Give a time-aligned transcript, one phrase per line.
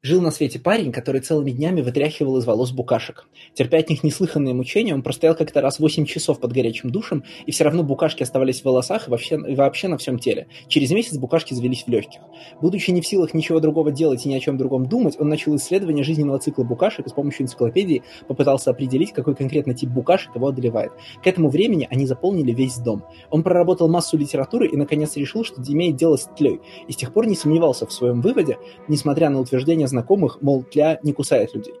[0.00, 3.26] Жил на свете парень, который целыми днями вытряхивал из волос букашек.
[3.54, 7.50] Терпя от них неслыханные мучения, он простоял как-то раз 8 часов под горячим душем, и
[7.50, 10.46] все равно букашки оставались в волосах и вообще, и вообще на всем теле.
[10.68, 12.20] Через месяц букашки завелись в легких.
[12.62, 15.56] Будучи не в силах ничего другого делать и ни о чем другом думать, он начал
[15.56, 20.46] исследование жизненного цикла букашек и с помощью энциклопедии попытался определить, какой конкретно тип букашек его
[20.46, 20.92] одолевает.
[21.24, 23.02] К этому времени они заполнили весь дом.
[23.30, 27.12] Он проработал массу литературы и наконец решил, что имеет дело с тлей, и с тех
[27.12, 31.74] пор не сомневался в своем выводе, несмотря на утверждение знакомых, мол, тля не кусает людей.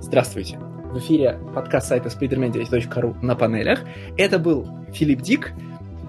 [0.00, 0.58] Здравствуйте.
[0.92, 3.80] В эфире подкаст сайта spiderman9.ru на панелях.
[4.16, 5.52] Это был Филипп Дик.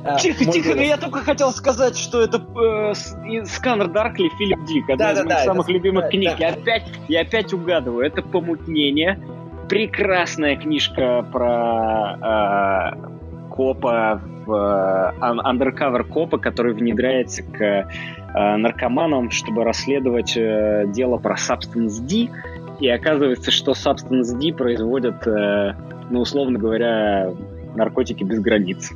[0.05, 0.77] А, тихо, тихо, голос.
[0.77, 5.17] ну я только хотел сказать, что это э, сканер Даркли Филипп Дик, одна да, из
[5.17, 6.31] да, моих да, самых это, любимых да, книг.
[6.39, 6.47] Да.
[6.47, 9.19] Я, опять, я опять угадываю, это «Помутнение».
[9.67, 17.91] Прекрасная книжка про э, копа, в, э, undercover копа, который внедряется к
[18.33, 22.29] Э, наркоманам, чтобы расследовать э, дело про Substance D.
[22.79, 25.73] И оказывается, что Substance D производят, э,
[26.09, 27.31] ну, условно говоря,
[27.75, 28.91] наркотики без границ.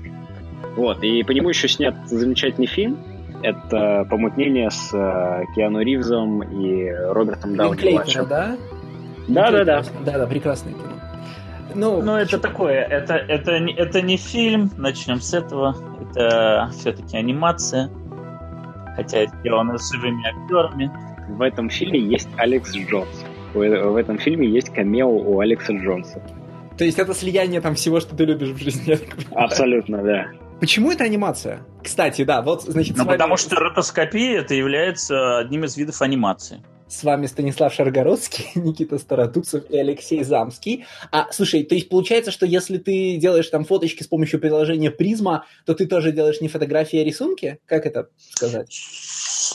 [0.75, 1.03] Вот.
[1.03, 2.97] И по нему еще снят замечательный фильм.
[3.41, 4.89] Это «Помутнение» с
[5.53, 8.27] Киану Ривзом и Робертом Дауни младшим.
[8.27, 8.55] да?
[9.27, 9.83] Да, да, да.
[10.05, 10.93] Да, да, прекрасное кино.
[11.75, 15.75] Ну, ну это такое, это, это, это не фильм, начнем с этого.
[16.09, 17.89] Это все-таки анимация
[18.95, 20.91] хотя сделано живыми актерами.
[21.29, 23.23] В этом фильме есть Алекс Джонс.
[23.53, 26.21] В этом фильме есть камео у Алекса Джонса.
[26.77, 28.97] То есть это слияние там всего, что ты любишь в жизни.
[29.31, 30.27] Абсолютно, да.
[30.59, 31.61] Почему это анимация?
[31.83, 32.97] Кстати, да, вот, значит...
[32.97, 33.17] Ну, вами...
[33.17, 36.63] потому что ротоскопия это является одним из видов анимации.
[36.93, 40.85] С вами Станислав Шаргородский, Никита Старотуцев и Алексей Замский.
[41.11, 45.45] А, слушай, то есть получается, что если ты делаешь там фоточки с помощью приложения Призма,
[45.65, 47.57] то ты тоже делаешь не фотографии, а рисунки?
[47.65, 48.79] Как это сказать?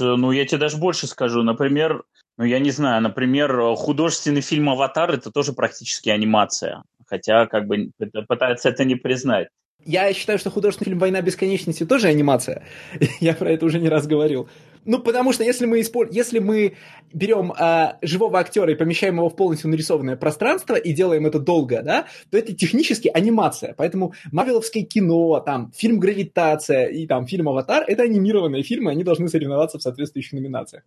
[0.01, 1.45] Ну, я тебе даже больше скажу.
[1.45, 2.03] Например,
[2.39, 6.83] ну, я не знаю, например, художественный фильм «Аватар»— это тоже практически анимация.
[7.07, 7.93] Хотя, как бы,
[8.27, 9.47] пытаются это не признать.
[9.85, 12.65] Я считаю, что художественный фильм «Война бесконечности» тоже анимация.
[13.21, 14.49] Я про это уже не раз говорил.
[14.89, 16.11] Ну, потому что если мы, использ...
[16.15, 16.79] если мы
[17.13, 21.83] берем а, живого актера и помещаем его в полностью нарисованное пространство и делаем это долго,
[21.83, 23.75] да, то это технически анимация.
[23.77, 29.29] Поэтому Марвеловское кино, там, фильм «Гравитация» и там фильм «Аватар»— это анимированные фильмы, они должны
[29.29, 30.85] соревноваться в соответствующих номинациях.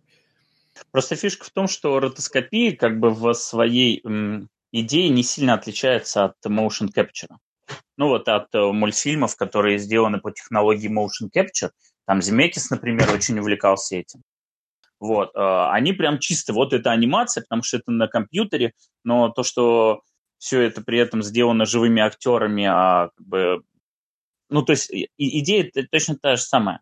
[0.90, 6.24] Просто фишка в том, что ротоскопия как бы в своей м, идее не сильно отличается
[6.24, 7.36] от motion capture.
[7.96, 11.70] Ну вот от э, мультфильмов, которые сделаны по технологии motion capture–
[12.06, 14.22] там Земекис, например, очень увлекался этим.
[14.98, 19.42] Вот, э, они прям чисто, вот это анимация, потому что это на компьютере, но то,
[19.42, 20.02] что
[20.38, 23.62] все это при этом сделано живыми актерами, а как бы,
[24.48, 26.80] ну, то есть идея точно та же самая.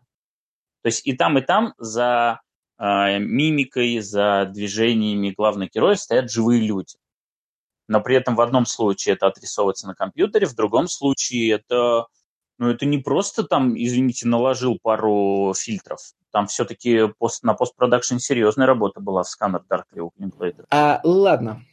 [0.83, 2.41] То есть и там, и там за
[2.79, 6.97] э, мимикой, за движениями главных героев стоят живые люди.
[7.87, 12.07] Но при этом в одном случае это отрисовывается на компьютере, в другом случае это
[12.61, 15.99] ну, это не просто там, извините, наложил пару фильтров.
[16.31, 20.65] Там все-таки пост, на постпродакшн серьезная работа была в сканер Darkly у Linklater.
[20.69, 21.63] А, ладно,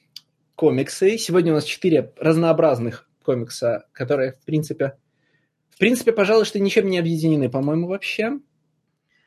[0.54, 1.18] комиксы.
[1.18, 4.96] Сегодня у нас четыре разнообразных комикса, которые, в принципе,
[5.68, 8.38] в принципе, пожалуй, что ничем не объединены, по-моему, вообще.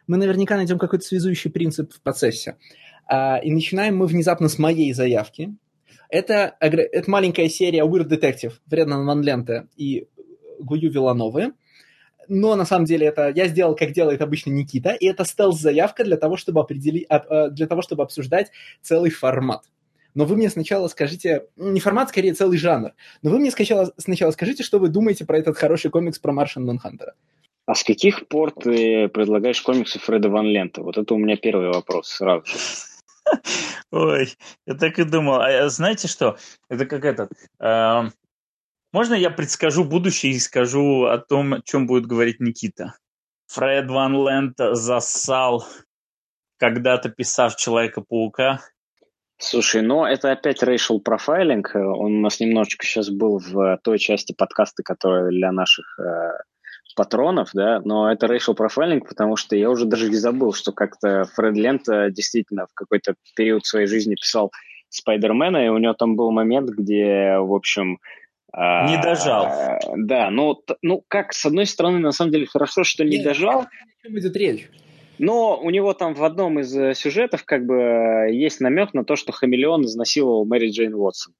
[0.07, 2.57] Мы наверняка найдем какой-то связующий принцип в процессе.
[3.05, 5.55] А, и начинаем мы внезапно с моей заявки.
[6.09, 10.07] Это, это маленькая серия Weird Detective Вредна Ван Ленте и
[10.63, 11.53] Гую Вилановы.
[12.27, 16.17] Но на самом деле это я сделал, как делает обычно Никита, и это стелс-заявка для
[16.17, 18.51] того, чтобы определить, а, а, для того, чтобы обсуждать
[18.81, 19.63] целый формат.
[20.13, 24.31] Но вы мне сначала скажите, не формат, скорее целый жанр, но вы мне сначала, сначала
[24.31, 27.15] скажите, что вы думаете про этот хороший комикс про Маршан Манхантера.
[27.65, 30.81] А с каких пор ты предлагаешь комиксы Фреда Ван Лента?
[30.81, 32.57] Вот это у меня первый вопрос сразу же.
[33.91, 34.29] Ой,
[34.65, 35.41] я так и думал.
[35.41, 36.37] А знаете что?
[36.69, 37.31] Это как этот...
[37.59, 38.11] Эм,
[38.91, 42.95] можно я предскажу будущее и скажу о том, о чем будет говорить Никита?
[43.47, 45.65] Фред Ван Лент засал,
[46.57, 48.59] когда-то писав Человека-паука.
[49.37, 51.65] Слушай, ну это опять racial profiling.
[51.73, 56.31] Он у нас немножечко сейчас был в той части подкаста, которая для наших э,
[56.95, 61.25] патронов, да, но это racial profiling, потому что я уже даже не забыл, что как-то
[61.35, 61.83] Фред Лент
[62.13, 64.51] действительно в какой-то период своей жизни писал
[64.89, 67.97] Спайдермена, и у него там был момент, где, в общем,
[68.53, 69.45] не дожал.
[69.45, 73.23] А, да, ну, ну как, с одной стороны, на самом деле хорошо, что не Нет,
[73.23, 73.61] дожал.
[73.61, 73.67] О
[74.03, 74.69] чем идет речь?
[75.19, 79.15] Но у него там в одном из э, сюжетов как бы есть намек на то,
[79.15, 81.33] что хамелеон изнасиловал Мэри Джейн Уотсон.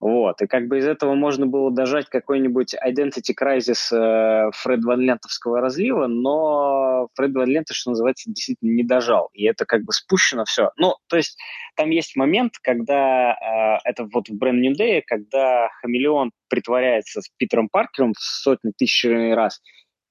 [0.00, 0.40] Вот.
[0.40, 5.60] И как бы из этого можно было дожать какой-нибудь Identity Crisis э, Фред Ван Лентовского
[5.60, 9.28] разлива, но Фред Ван Лента, что называется, действительно не дожал.
[9.34, 10.70] И это как бы спущено все.
[10.78, 11.36] Ну, то есть
[11.76, 17.28] там есть момент, когда э, это вот в Brand New Day, когда хамелеон притворяется с
[17.36, 19.04] Питером Паркером в сотни тысяч
[19.34, 19.60] раз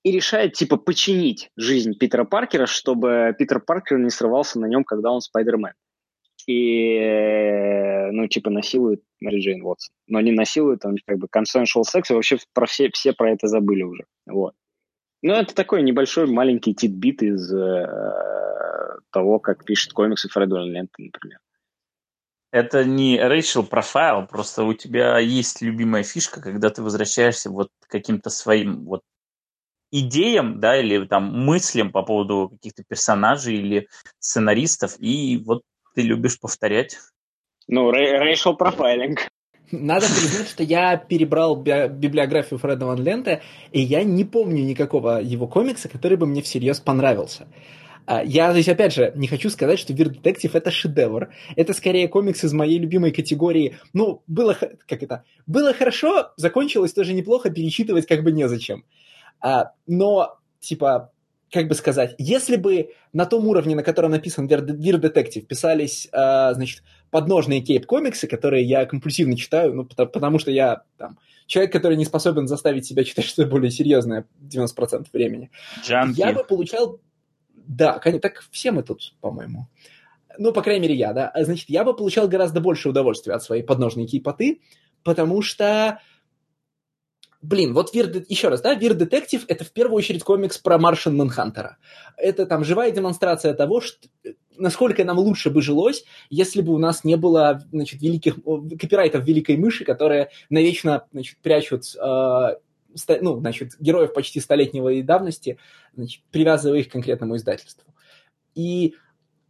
[0.04, 5.10] и решает, типа, починить жизнь Питера Паркера, чтобы Питер Паркер не срывался на нем, когда
[5.12, 5.74] он Спайдермен
[6.50, 9.94] и, э, ну, типа, насилует Мэри Джейн Уотсон.
[10.08, 13.48] Но не насилует, он как бы consensual секс, и вообще про все, все про это
[13.48, 14.06] забыли уже.
[14.26, 14.56] Вот.
[15.22, 17.86] Ну, это такой небольшой маленький титбит из э,
[19.12, 21.38] того, как пишет комиксы Фред Лента, например.
[22.52, 27.92] Это не racial profile, просто у тебя есть любимая фишка, когда ты возвращаешься вот к
[27.92, 29.02] каким-то своим вот
[29.92, 33.88] идеям, да, или там мыслям по поводу каких-то персонажей или
[34.18, 35.62] сценаристов, и вот
[35.96, 36.98] ты любишь повторять?
[37.68, 39.18] Ну, racial profiling.
[39.72, 43.42] Надо признать, что я перебрал би- библиографию Фреда Ван Лента,
[43.72, 47.48] и я не помню никакого его комикса, который бы мне всерьез понравился.
[48.08, 51.30] А, я здесь, опять же, не хочу сказать, что Вир Детектив это шедевр.
[51.56, 53.78] Это скорее комикс из моей любимой категории.
[53.94, 54.58] Ну, было,
[54.88, 58.84] как это, было хорошо, закончилось тоже неплохо, перечитывать как бы незачем.
[59.40, 61.12] А, но, типа,
[61.52, 66.54] как бы сказать, если бы на том уровне, на котором написан Вир Детектив, писались, э,
[66.54, 71.18] значит, подножные кейп-комиксы, которые я компульсивно читаю, ну, потому, потому что я там,
[71.48, 75.50] человек, который не способен заставить себя читать что-то более серьезное 90% времени,
[75.84, 76.20] Джанки.
[76.20, 77.00] я бы получал...
[77.54, 79.68] Да, так все мы тут, по-моему.
[80.40, 81.32] Ну, по крайней мере, я, да.
[81.36, 84.62] Значит, я бы получал гораздо больше удовольствия от своей подножной кейпоты,
[85.04, 86.00] потому что
[87.42, 91.16] Блин, вот Вир, еще раз, да, Вир Детектив это в первую очередь комикс про Маршан
[91.16, 91.78] Манхантера.
[92.18, 94.10] Это там живая демонстрация того, что,
[94.58, 98.36] насколько нам лучше бы жилось, если бы у нас не было, значит, великих,
[98.80, 102.56] копирайтов Великой Мыши, которые навечно, значит, прячут э,
[103.22, 105.58] ну, значит, героев почти столетнего давности,
[105.96, 107.94] значит, привязывая их к конкретному издательству.
[108.56, 108.96] И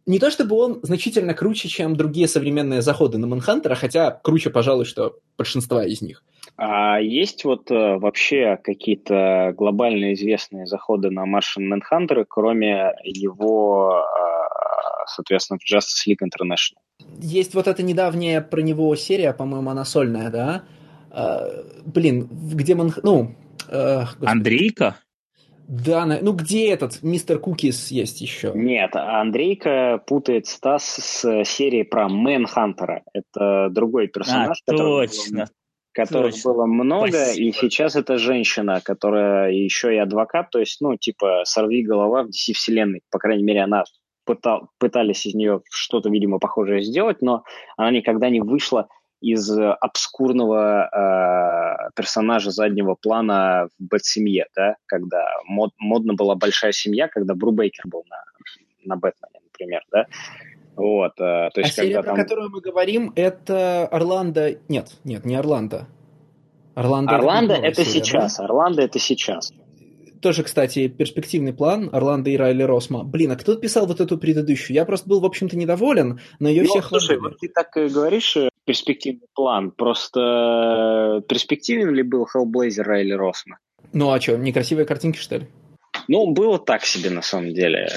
[0.06, 4.84] не то чтобы он значительно круче, чем другие современные заходы на Манхантера, хотя круче, пожалуй,
[4.84, 6.22] что большинства из них.
[6.62, 15.04] А есть вот э, вообще какие-то глобально известные заходы на Martian Manhunter, кроме его, э,
[15.06, 16.82] соответственно, в Justice League International?
[17.18, 20.64] Есть вот эта недавняя про него серия, по-моему, она сольная, да?
[21.10, 21.48] А,
[21.86, 22.92] блин, где Ман...
[23.02, 23.34] Ну,
[23.70, 24.96] э, Андрейка?
[25.66, 28.52] Да, ну где этот мистер Кукис есть еще?
[28.54, 33.02] Нет, Андрейка путает Стас с серией про Мэнхантера.
[33.14, 34.60] Это другой персонаж.
[34.66, 35.46] А, точно,
[35.92, 36.52] которых Точно.
[36.52, 37.48] было много, Спасибо.
[37.48, 42.28] и сейчас это женщина, которая еще и адвокат, то есть, ну, типа, сорви голова в
[42.28, 43.84] DC-вселенной, по крайней мере, она
[44.24, 47.44] пытал, пытались из нее что-то, видимо, похожее сделать, но
[47.76, 48.88] она никогда не вышла
[49.20, 57.08] из обскурного э, персонажа заднего плана в Бэт-семье, да, когда мод, модно была большая семья,
[57.08, 58.24] когда Брубейкер был на,
[58.84, 60.06] на Бэтмене, например, да,
[60.76, 62.14] вот, э, то есть, а серия, там...
[62.14, 64.56] про которую мы говорим, это Орландо...
[64.68, 65.88] Нет, нет, не Орландо.
[66.74, 68.36] Орландо, Орландо это, это серия, сейчас.
[68.36, 68.44] Да?
[68.44, 69.52] Орландо это сейчас.
[70.20, 73.04] Тоже, кстати, перспективный план Орландо и Райли Росма.
[73.04, 74.74] Блин, а кто писал вот эту предыдущую?
[74.74, 78.36] Я просто был, в общем-то, недоволен, но ее ну, все слушай, вот ты так говоришь,
[78.36, 79.70] э, перспективный план.
[79.70, 83.58] Просто э, перспективен ли был Hellblazer Райли Росма?
[83.92, 85.48] Ну а что, некрасивые картинки, что ли?
[86.06, 87.88] Ну, было так себе, на самом деле.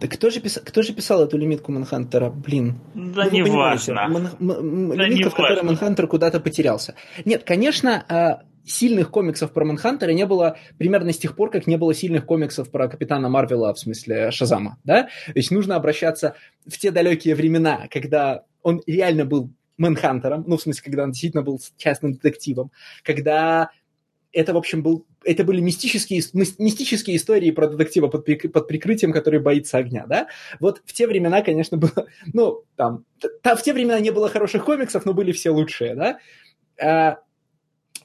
[0.00, 2.30] Так кто же, писал, кто же писал эту лимитку Манхантера?
[2.30, 2.78] Блин.
[2.94, 4.08] Да ну, не важно.
[4.08, 6.94] Ман, м, да лимитка, в которой Манхантер куда-то потерялся.
[7.24, 11.76] Нет, конечно, а, сильных комиксов про Манхантера не было примерно с тех пор, как не
[11.76, 15.04] было сильных комиксов про Капитана Марвела, в смысле Шазама, да?
[15.04, 16.34] То есть нужно обращаться
[16.66, 21.42] в те далекие времена, когда он реально был Мэнхантером, ну, в смысле, когда он действительно
[21.42, 22.70] был частным детективом,
[23.02, 23.70] когда
[24.36, 26.22] это, в общем, был, это были мистические,
[26.58, 30.28] мистические истории про детектива под, под прикрытием, который боится огня, да?
[30.60, 33.04] Вот в те времена, конечно, было, ну, там,
[33.42, 36.18] та, в те времена не было хороших комиксов, но были все лучшие, да?
[36.78, 37.18] А,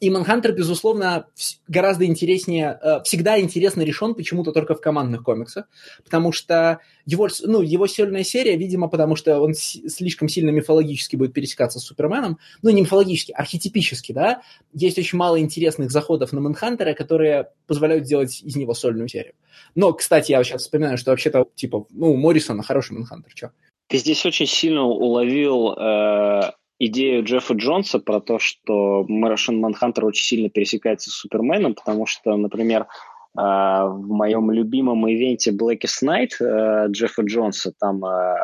[0.02, 1.28] и Манхантер, безусловно,
[1.68, 5.70] гораздо интереснее, э, всегда интересно решен почему-то только в командных комиксах,
[6.04, 11.34] потому что его, ну, его сильная серия, видимо, потому что он слишком сильно мифологически будет
[11.34, 14.42] пересекаться с Суперменом, ну, не мифологически, архетипически, да,
[14.74, 19.36] есть очень мало интересных заходов на Манхантера, которые позволяют сделать из него сольную серию.
[19.76, 23.52] Но, кстати, я сейчас вспоминаю, что вообще-то, типа, ну, Моррисона хороший Манхантер, что?
[23.86, 26.54] Ты здесь очень сильно уловил э,
[26.86, 32.36] идею Джеффа Джонса про то, что Маршин Манхантер очень сильно пересекается с Суперменом, потому что,
[32.36, 32.88] например,
[33.34, 38.36] Э, в моем любимом event е Blackest Night э, Джеффа Джонса, там э,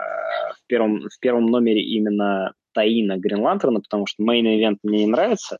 [0.55, 4.77] в, первом, в первом номере именно tie-in а Green Lantern а, потому что main event
[4.83, 5.57] мне не нравится,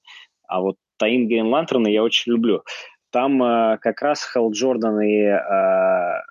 [0.47, 2.63] а вот tie-in Green Lantern а я очень люблю.
[3.11, 6.21] Там э, как раз Хэл Джордан и э, э,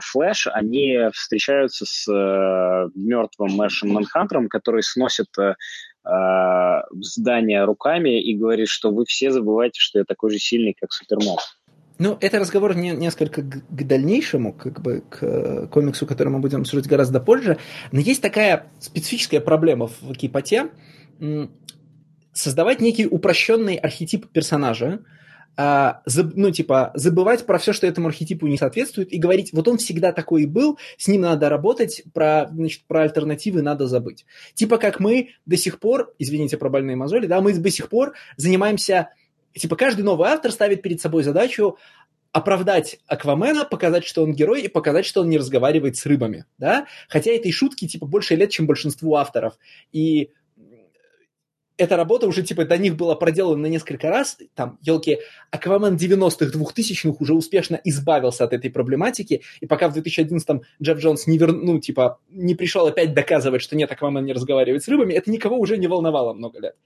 [0.00, 5.54] Флэш, они встречаются с э, мертвым Martian Manhunter ом, который сносит э,
[6.04, 10.92] э, здание руками и говорит, что вы все забываете, что я такой же сильный, как
[10.92, 11.36] Супермен.
[11.98, 16.62] Ну, это разговор не, несколько к, к дальнейшему, как бы к комиксу, который мы будем
[16.62, 17.58] обсуждать гораздо позже.
[17.92, 20.70] Но есть такая специфическая проблема в Кипоте.
[22.32, 25.04] Создавать некий упрощенный архетип персонажа,
[25.56, 29.68] а, заб, ну, типа, забывать про все, что этому архетипу не соответствует, и говорить, вот
[29.68, 34.26] он всегда такой и был, с ним надо работать, про, значит, про альтернативы надо забыть.
[34.54, 38.14] Типа как мы до сих пор, извините про больные мозоли, да, мы до сих пор
[38.36, 39.10] занимаемся
[39.52, 41.78] типа каждый новый автор ставит перед собой задачу
[42.32, 46.86] оправдать Аквамена, показать, что он герой, и показать, что он не разговаривает с рыбами, да?
[47.08, 49.56] Хотя этой шутки, типа, больше лет, чем большинству авторов.
[49.92, 50.30] И
[51.76, 54.38] эта работа уже, типа, до них была проделана на несколько раз.
[54.54, 55.18] Там, елки,
[55.50, 59.42] Аквамен 90-х, 2000-х уже успешно избавился от этой проблематики.
[59.60, 63.76] И пока в 2011-м Джефф Джонс не вернул, ну, типа, не пришел опять доказывать, что
[63.76, 66.76] нет, Аквамен не разговаривает с рыбами, это никого уже не волновало много лет.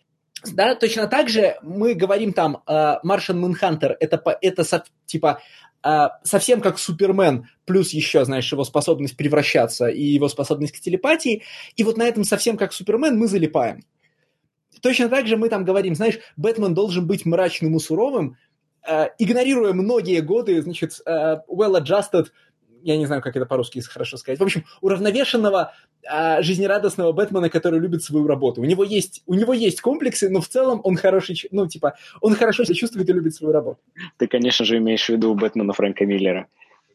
[0.53, 5.41] Да, точно так же мы говорим там Маршан Мунхантер, это, это типа
[5.83, 11.43] а, совсем как Супермен, плюс еще, знаешь, его способность превращаться и его способность к телепатии.
[11.77, 13.85] И вот на этом совсем как Супермен мы залипаем.
[14.83, 18.37] Точно так же мы там говорим, знаешь, Бэтмен должен быть мрачным и суровым,
[18.87, 22.29] а, игнорируя многие годы, значит, а, well-adjusted
[22.83, 24.39] я не знаю, как это по-русски хорошо сказать.
[24.39, 25.75] В общем, уравновешенного,
[26.07, 28.61] а, жизнерадостного Бэтмена, который любит свою работу.
[28.61, 32.35] У него есть, у него есть комплексы, но в целом он хороший, ну, типа, он
[32.35, 33.81] хорошо себя чувствует и любит свою работу.
[34.17, 36.47] Ты, конечно же, имеешь в виду Бэтмена Фрэнка Миллера.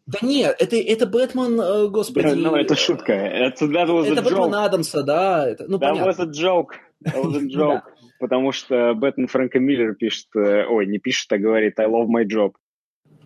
[0.05, 2.27] Да нет, это, это Бэтмен, э, господи.
[2.27, 3.13] Да, ну, это шутка.
[3.13, 4.65] Это, that was это a Бэтмен joke.
[4.65, 5.47] Адамса, да.
[5.47, 6.09] Это, ну, that понятно.
[6.09, 6.71] was a joke.
[7.05, 7.83] That was a joke.
[8.19, 12.23] Потому что Бэтмен Фрэнка Миллера пишет, э, ой, не пишет, а говорит I love my
[12.25, 12.53] job.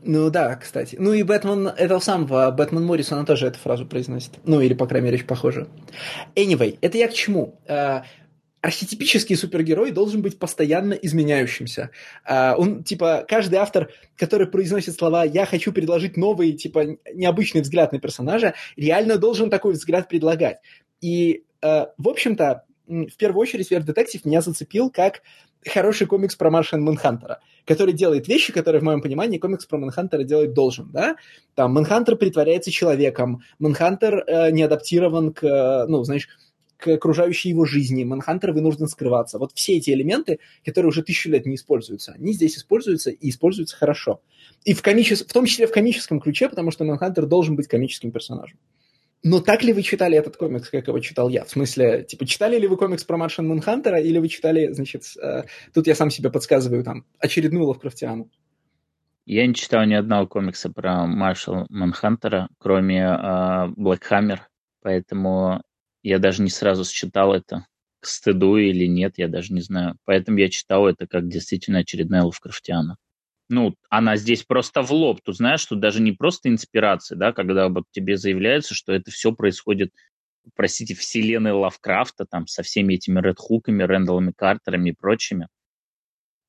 [0.03, 0.95] Ну да, кстати.
[0.99, 4.31] Ну и Бэтмен, этого самого, Бэтмен Моррисона тоже эту фразу произносит.
[4.45, 5.67] Ну или, по крайней мере, похоже.
[6.35, 7.59] Anyway, это я к чему?
[7.67, 8.03] Uh,
[8.61, 11.91] архетипический супергерой должен быть постоянно изменяющимся.
[12.27, 17.99] Он, типа, каждый автор, который произносит слова «я хочу предложить новый, типа, необычный взгляд на
[17.99, 20.57] персонажа», реально должен такой взгляд предлагать.
[21.01, 25.21] И, в общем-то, в первую очередь, Вер Детектив меня зацепил как
[25.65, 30.23] хороший комикс про Маршан Мэнхантера, который делает вещи, которые, в моем понимании, комикс про Мэнхантера
[30.23, 31.17] делать должен, да?
[31.55, 36.29] Там Мэнхантер притворяется человеком, Мэнхантер э, не адаптирован к, э, ну, знаешь,
[36.77, 39.39] к окружающей его жизни, Мэнхантер вынужден скрываться.
[39.39, 43.75] Вот все эти элементы, которые уже тысячу лет не используются, они здесь используются и используются
[43.75, 44.21] хорошо.
[44.63, 45.23] И в, комичес...
[45.23, 48.59] в том числе в комическом ключе, потому что Мэнхантер должен быть комическим персонажем.
[49.29, 51.43] Но так ли вы читали этот комикс, как его читал я?
[51.43, 55.43] В смысле, типа, читали ли вы комикс про Маршан Мунхантера, или вы читали, значит, э,
[55.73, 58.29] тут я сам себе подсказываю, там, очередную Лавкрафтиану?
[59.25, 64.39] Я не читал ни одного комикса про Маршала Манхантера, кроме Hammer,
[64.81, 65.61] поэтому
[66.03, 67.65] я даже не сразу считал это
[67.99, 69.97] к стыду или нет, я даже не знаю.
[70.05, 72.95] Поэтому я читал это как действительно очередная Лавкрафтиана
[73.49, 75.21] ну, она здесь просто в лоб.
[75.23, 79.31] Тут знаешь, что даже не просто инспирация, да, когда вот тебе заявляется, что это все
[79.31, 79.91] происходит,
[80.55, 85.47] простите, вселенной Лавкрафта, там, со всеми этими Ред Хуками, Рэндаллами Картерами и прочими.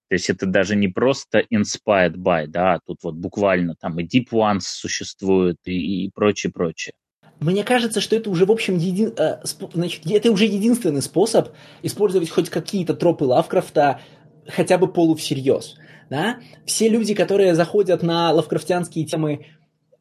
[0.09, 4.05] То есть это даже не просто inspired by, да, а тут вот буквально там и
[4.05, 6.95] Deep Ones существует и, и прочее, прочее.
[7.41, 9.11] Мне кажется, что это уже, в общем, еди...
[9.17, 11.51] Э, значит, это уже единственный способ
[11.83, 14.01] использовать хоть какие-то тропы Лавкрафта
[14.49, 15.77] хотя бы полувсерьез
[16.11, 19.47] да, все люди, которые заходят на лавкрафтианские темы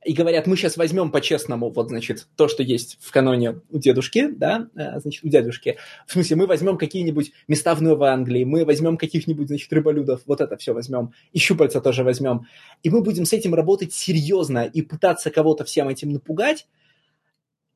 [0.07, 4.29] и говорят, мы сейчас возьмем по-честному, вот, значит, то, что есть в каноне у дедушки,
[4.29, 5.77] да, э, значит, у дядюшки.
[6.05, 10.39] В смысле, мы возьмем какие-нибудь места в Новой Англии, мы возьмем каких-нибудь, значит, рыболюдов, вот
[10.39, 12.47] это все возьмем, и щупальца тоже возьмем.
[12.83, 16.67] И мы будем с этим работать серьезно и пытаться кого-то всем этим напугать.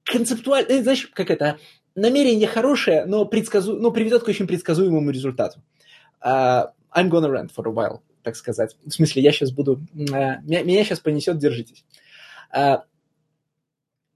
[0.06, 1.60] Концептуально, э, знаешь, как это,
[1.96, 3.76] намерение хорошее, но, предсказу...
[3.76, 5.62] но приведет к очень предсказуемому результату.
[6.24, 8.76] Uh, I'm gonna rant for a while так сказать.
[8.86, 9.82] В смысле, я сейчас буду...
[9.94, 11.84] Э, меня, меня сейчас понесет, держитесь.
[12.56, 12.78] Э,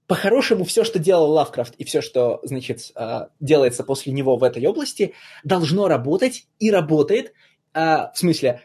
[0.06, 4.64] по-хорошему, все, что делал Лавкрафт и все, что, значит, э, делается после него в этой
[4.66, 7.32] области, должно работать и работает.
[7.74, 8.62] В смысле,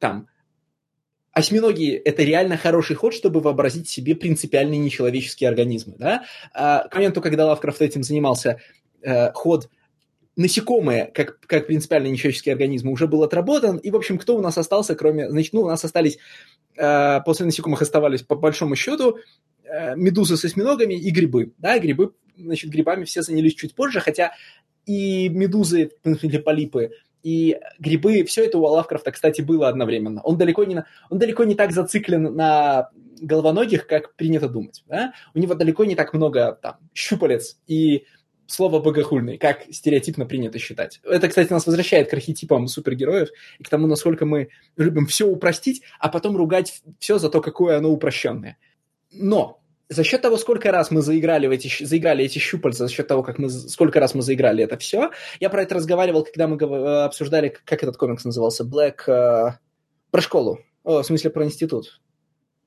[0.00, 0.28] там,
[1.30, 5.94] осьминоги– это реально хороший ход, чтобы вообразить себе принципиальные нечеловеческие организмы.
[5.96, 6.24] Да?
[6.52, 8.58] К моменту, когда Лавкрафт этим занимался,
[9.32, 9.68] ход
[10.38, 13.76] насекомые, как, как принципиально нечеловеческие организмы, уже был отработан.
[13.76, 15.28] И, в общем, кто у нас остался, кроме...
[15.28, 16.18] Значит, ну, у нас остались...
[16.76, 19.18] Э, после насекомых оставались, по большому счету,
[19.64, 21.52] э, медузы с осьминогами и грибы.
[21.58, 24.32] Да, грибы, значит, грибами все занялись чуть позже, хотя
[24.86, 26.92] и медузы, или полипы,
[27.24, 30.22] и грибы, все это у Лавкрафта, кстати, было одновременно.
[30.22, 32.90] Он далеко не, он далеко не так зациклен на
[33.20, 34.84] головоногих, как принято думать.
[34.86, 35.12] Да?
[35.34, 38.04] У него далеко не так много там, щупалец и
[38.48, 41.00] слово богохульный, как стереотипно принято считать.
[41.04, 43.28] Это, кстати, нас возвращает к архетипам супергероев
[43.58, 47.76] и к тому, насколько мы любим все упростить, а потом ругать все за то, какое
[47.76, 48.56] оно упрощенное.
[49.12, 53.06] Но за счет того, сколько раз мы заиграли, в эти, заиграли эти щупальца, за счет
[53.06, 56.56] того, как мы, сколько раз мы заиграли это все, я про это разговаривал, когда мы
[56.56, 59.08] э, обсуждали, как этот комикс назывался, Black...
[59.08, 59.58] Э,
[60.10, 60.60] про школу.
[60.84, 62.00] О, в смысле, про институт.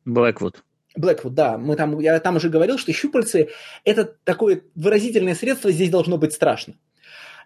[0.07, 0.57] Blackwood.
[0.97, 1.57] Blackwood, да.
[1.57, 3.49] Мы там, я там уже говорил, что щупальцы–
[3.83, 6.75] это такое выразительное средство, здесь должно быть страшно.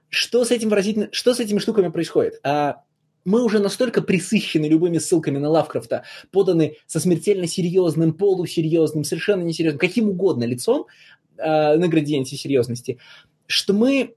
[0.10, 2.40] Что с, этим выразительно, что с этими штуками происходит?
[2.44, 2.84] А,
[3.26, 9.80] мы уже настолько присыщены любыми ссылками на Лавкрафта, поданы со смертельно серьезным, полусерьезным, совершенно несерьезным,
[9.80, 10.86] каким угодно лицом
[11.38, 13.00] э, на градиенте серьезности,
[13.48, 14.16] что мы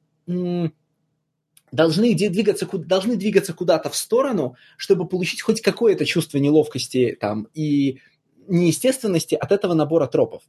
[1.72, 7.98] должны двигаться, должны двигаться куда-то в сторону, чтобы получить хоть какое-то чувство неловкости там, и
[8.48, 10.42] неестественности от этого набора тропов.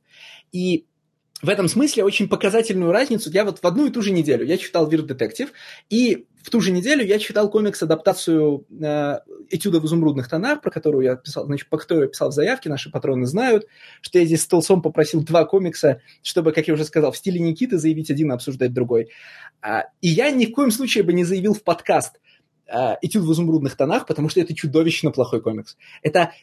[0.52, 0.86] И
[1.42, 4.58] в этом смысле очень показательную разницу я вот в одну и ту же неделю я
[4.58, 5.52] читал Вир Детектив,
[5.90, 11.04] и в ту же неделю я читал комикс-адаптацию э, «Этюда в изумрудных тонах», про которую
[11.04, 13.68] я писал, значит, по которой я писал в заявке, наши патроны знают,
[14.02, 17.40] что я здесь с Толсом попросил два комикса, чтобы, как я уже сказал, в стиле
[17.40, 19.10] Никиты заявить один, а обсуждать другой.
[19.62, 22.20] А, и я ни в коем случае бы не заявил в подкаст
[22.68, 25.78] э, «Этюд в изумрудных тонах», потому что это чудовищно плохой комикс.
[26.02, 26.34] Это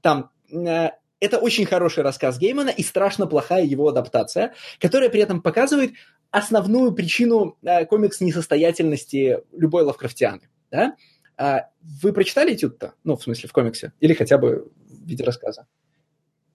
[0.00, 0.30] там...
[0.50, 5.92] Э, это очень хороший рассказ Геймана и страшно плохая его адаптация, которая при этом показывает
[6.30, 10.48] основную причину э, комикс-несостоятельности любой лавкрафтианы.
[10.70, 10.96] Да?
[11.38, 11.68] А
[12.02, 12.94] вы прочитали этюд-то?
[13.04, 13.92] Ну, в смысле, в комиксе?
[14.00, 15.66] Или хотя бы в виде рассказа?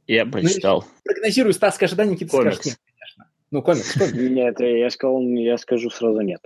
[0.08, 0.86] Я ну, прочитал.
[0.86, 2.56] Ну, прогнозирую, Стас скажет да, Никита комикс.
[2.56, 3.32] скажет нет, конечно.
[3.52, 3.94] Ну, комикс.
[3.98, 4.14] комикс.
[4.14, 6.42] Нет, я сказал, я скажу сразу нет.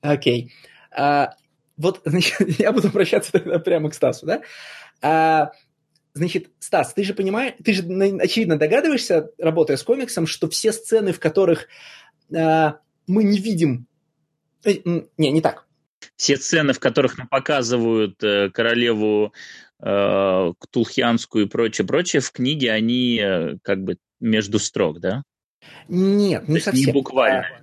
[0.00, 0.52] Окей.
[0.90, 1.34] А,
[1.76, 4.42] вот, значит, я буду обращаться тогда прямо к Стасу, да?
[5.02, 5.52] А,
[6.16, 11.12] Значит, Стас, ты же понимаешь, ты же очевидно догадываешься, работая с комиксом, что все сцены,
[11.12, 11.68] в которых
[12.34, 12.72] э,
[13.06, 13.86] мы не видим...
[14.64, 14.72] Э,
[15.18, 15.66] не, не так.
[16.16, 19.34] Все сцены, в которых нам показывают э, королеву
[19.78, 25.22] э, Ктулхианскую и прочее, прочее, в книге они э, как бы между строк, да?
[25.86, 26.86] Нет, не совсем.
[26.86, 27.60] Не буквально.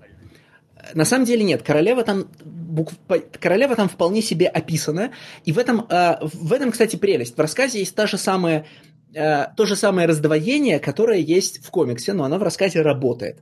[0.93, 1.63] На самом деле нет.
[1.63, 2.93] Королева там, букв...
[3.39, 5.11] королева там вполне себе описана.
[5.45, 7.37] И в этом, э, в этом, кстати, прелесть.
[7.37, 8.65] В рассказе есть та же самая
[9.13, 13.39] э, то же самое раздвоение, которое есть в комиксе, но оно в рассказе работает.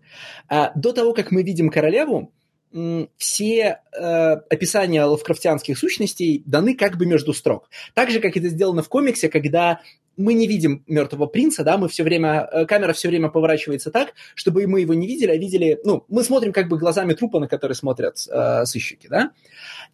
[0.47, 2.31] А до того, как мы видим королеву,
[3.17, 7.69] все э, описания лавкрафтианских сущностей даны как бы между строк.
[7.93, 9.81] Так же, как это сделано в комиксе, когда
[10.17, 14.13] мы не видим мертвого принца, да, мы все время, э, камера все время поворачивается так,
[14.35, 17.47] чтобы мы его не видели, а видели, ну, мы смотрим как бы глазами трупа, на
[17.47, 19.31] который смотрят э, сыщики, да,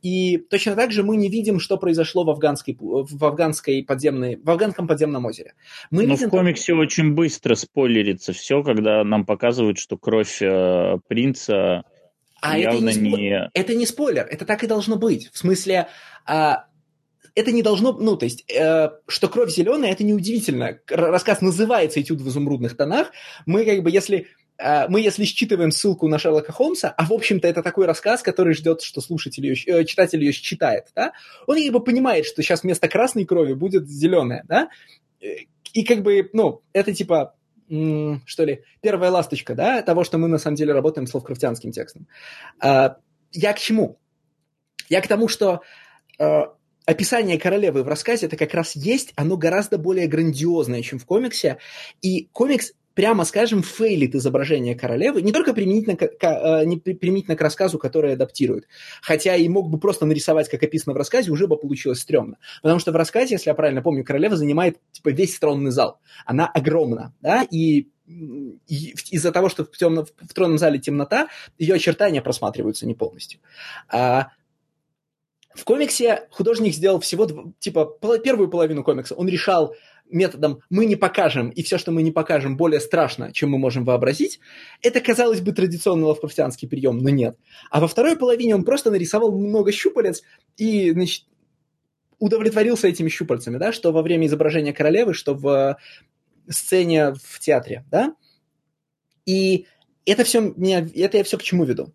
[0.01, 4.49] и точно так же мы не видим, что произошло в афганской, в афганской подземной, в
[4.49, 5.53] афганском подземном озере.
[5.91, 6.82] Мы Но видим, в комиксе только...
[6.82, 11.84] очень быстро спойлерится все, когда нам показывают, что кровь э, принца
[12.41, 13.49] а явно это не, не...
[13.53, 15.30] Это не спойлер, это так и должно быть.
[15.32, 15.88] В смысле,
[16.25, 16.65] а,
[17.38, 20.80] это не должно, ну, то есть, э, что кровь зеленая, это неудивительно.
[20.88, 23.12] Рассказ называется «Этюд в изумрудных тонах».
[23.45, 24.26] Мы как бы, если
[24.58, 28.56] э, мы, если считываем ссылку на Шерлока Холмса, а, в общем-то, это такой рассказ, который
[28.56, 31.13] ждет, что слушатель ее, э, читатель ее считает, да,
[31.45, 34.69] он как бы понимает, что сейчас вместо красной крови будет зеленая, да,
[35.19, 37.36] и как бы, ну, это типа,
[37.67, 42.08] что ли, первая ласточка, да, того, что мы на самом деле работаем с лавкрафтянским текстом.
[42.62, 44.00] Я к чему?
[44.89, 45.62] Я к тому, что
[46.88, 51.58] описание королевы в рассказе это как раз есть, оно гораздо более грандиозное, чем в комиксе.
[52.02, 57.36] И комикс прямо скажем, фейлит изображение королевы, не только применительно к, к, э, не применительно
[57.36, 58.67] к рассказу, который адаптирует,
[59.04, 62.39] хотя и мог бы просто нарисовать, как описано в рассказе, уже бы получилось стрёмно.
[62.63, 66.00] Потому что в рассказе, если я правильно помню, королева занимает типа весь тронный зал.
[66.26, 71.28] Она огромна, да, и из-за того, что в, темно, в тронном зале темнота,
[71.60, 73.41] ее очертания просматриваются не полностью.
[73.89, 74.30] А,
[75.57, 77.27] в комиксе художник сделал всего,
[77.59, 79.15] типа, первую половину комикса.
[79.15, 79.75] Он решал
[80.09, 83.83] методом «мы не покажем, и все, что мы не покажем, более страшно, чем мы можем
[83.83, 84.39] вообразить»,
[84.81, 87.37] это, казалось бы, традиционный лавкрафтианский прием, но нет.
[87.71, 90.23] А во второй половине он просто нарисовал много щупалец
[90.55, 91.25] и, значит,
[92.19, 95.77] удовлетворился этими щупальцами, да, что во время изображения королевы, что в
[96.49, 98.15] сцене в театре, да.
[99.25, 99.65] И
[100.05, 101.93] это все, меня, это я все к чему веду.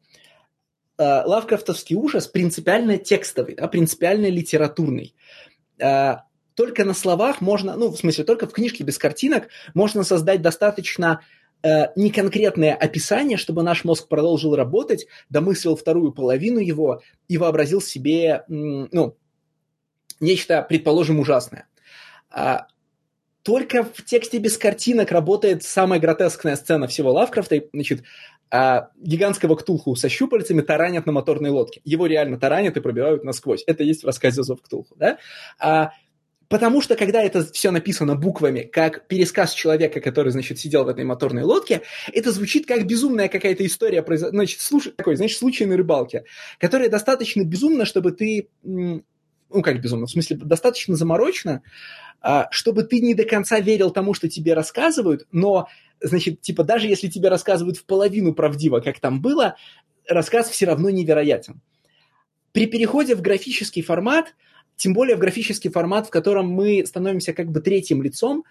[1.03, 5.15] Э, лавкрафтовский ужас принципиально текстовый, да, принципиально литературный.
[5.81, 6.19] Э,
[6.55, 11.23] только на словах можно, ну, в смысле, только в книжке без картинок можно создать достаточно
[11.65, 17.81] э, не конкретное описание, чтобы наш мозг продолжил работать, домыслил вторую половину его и вообразил
[17.81, 19.17] себе, ну,
[20.21, 21.67] нечто, предположим, ужасное.
[23.43, 27.61] Только в тексте без картинок работает самая гротескная сцена всего Лавкрафта.
[27.73, 28.05] Значит,
[28.53, 31.81] а, гигантского ктулху со щупальцами таранят на моторной лодке.
[31.85, 33.65] Его реально таранят и пробивают насквозь.
[33.67, 34.95] Это есть в рассказе «Зов Ктулху».
[34.97, 35.19] Да?
[35.59, 35.93] А,
[36.49, 41.03] Потому что, когда это все написано буквами, как пересказ человека, который, значит, сидел в этой
[41.03, 41.81] моторной лодке,
[42.13, 44.91] это звучит как безумная какая-то история, значит, слуш...
[44.95, 46.25] такой, знаешь, случай на рыбалке,
[46.59, 49.03] которая достаточно безумна, чтобы ты, ну,
[49.63, 51.63] как безумно, в смысле, достаточно заморочно,
[52.21, 55.69] а, чтобы ты не до конца верил тому, что тебе рассказывают, но,
[56.03, 59.57] значит, типа, даже если тебе рассказывают в половину правдиво, как там было,
[60.07, 61.61] рассказ все равно невероятен.
[62.53, 64.35] При переходе в графический формат–
[64.77, 68.45] тем более в графический формат, в котором мы становимся как бы третьим лицом,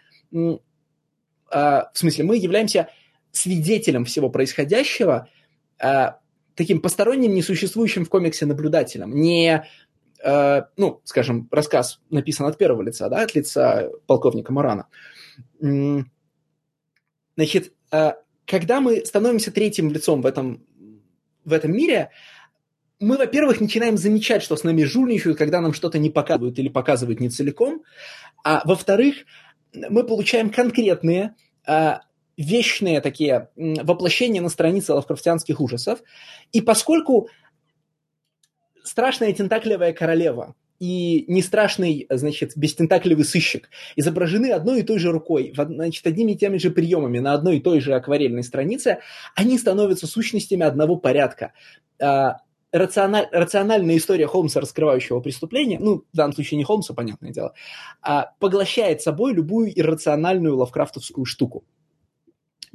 [1.50, 2.88] а, в смысле, мы являемся
[3.32, 5.28] свидетелем всего происходящего,
[5.78, 6.20] а,
[6.56, 9.66] таким посторонним, несуществующим в комиксе наблюдателем, не,
[10.24, 14.88] а, ну, скажем, рассказ написан от первого лица, да, от лица полковника Марана.
[17.42, 17.74] Значит,
[18.46, 20.64] когда мы становимся третьим лицом в этом,
[21.44, 22.12] в этом мире,
[23.00, 27.20] мы, во-первых, начинаем замечать, что с нами жульничают, когда нам что-то не показывают или показывают
[27.20, 27.82] не целиком,
[28.44, 29.16] а во-вторых,
[29.74, 31.34] мы получаем конкретные,
[31.66, 32.02] а,
[32.38, 36.04] вечные такие воплощения на странице лавкрафтянских ужасов.
[36.52, 37.28] И поскольку
[38.84, 45.54] страшная тентаклевая королева и не страшный, значит, бестентаклевый сыщик изображены одной и той же рукой,
[45.56, 48.98] значит, одними и теми же приемами на одной и той же акварельной странице,
[49.36, 51.54] они становятся сущностями одного порядка
[52.02, 52.38] а,
[52.72, 57.54] рациональ, рациональная история Холмса, раскрывающего преступление, ну, в данном случае не Холмса, понятное дело,
[58.02, 61.64] а поглощает собой любую иррациональную лавкрафтовскую штуку.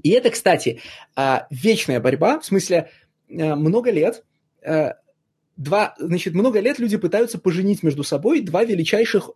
[0.05, 0.81] И это, кстати,
[1.17, 2.89] а, вечная борьба, в смысле,
[3.29, 4.25] а, много лет
[4.65, 4.95] а,
[5.57, 9.31] два, значит, много лет люди пытаются поженить между собой два величайших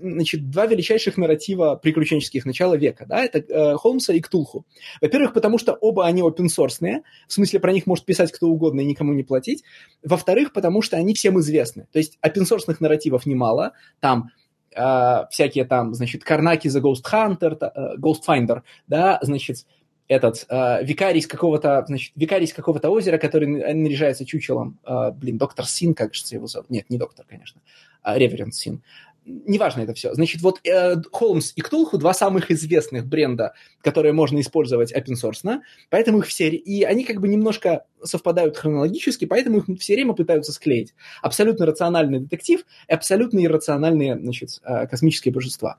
[0.00, 4.66] значит, два величайших нарратива приключенческих начала века, да, это э, Холмса и Ктулху.
[5.00, 8.84] Во-первых, потому что оба они open-source, в смысле про них может писать кто угодно и
[8.84, 9.64] никому не платить.
[10.02, 11.86] Во-вторых, потому что они всем известны.
[11.92, 14.30] То есть open-source нарративов немало, там
[14.74, 19.66] э, всякие там, значит, Карнаки за Ghost Hunter, э, Ghost Finder, да, значит,
[20.08, 25.94] этот э, викарий какого-то, значит, викарий какого-то озера, который наряжается чучелом, э, блин, доктор Син,
[25.94, 26.70] как же его зовут?
[26.70, 27.60] Нет, не доктор, конечно,
[28.02, 28.82] а Реверент Син
[29.28, 30.14] неважно это все.
[30.14, 35.60] Значит, вот э, Холмс и Ктулху два самых известных бренда, которые можно использовать open source,
[35.90, 36.48] поэтому их все...
[36.48, 40.94] И они как бы немножко совпадают хронологически, поэтому их все время пытаются склеить.
[41.22, 45.78] Абсолютно рациональный детектив и абсолютно иррациональные, значит, э, космические божества.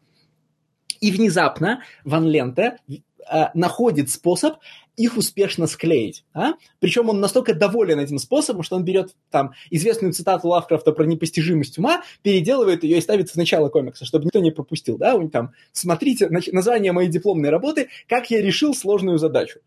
[1.01, 4.57] И внезапно Ван Ленте э, находит способ
[4.99, 6.25] их успешно склеить.
[6.33, 6.55] А?
[6.79, 11.77] Причем он настолько доволен этим способом, что он берет там известную цитату Лавкрафта про непостижимость
[11.77, 14.97] ума, переделывает ее и ставит в начало комикса, чтобы никто не пропустил.
[14.97, 15.15] Да?
[15.15, 19.62] Он там, смотрите, название моей дипломной работы «Как я решил сложную задачу».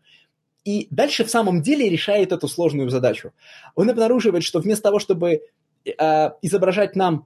[0.65, 3.33] И дальше в самом деле решает эту сложную задачу.
[3.73, 5.41] Он обнаруживает, что вместо того, чтобы
[5.85, 7.25] э, изображать нам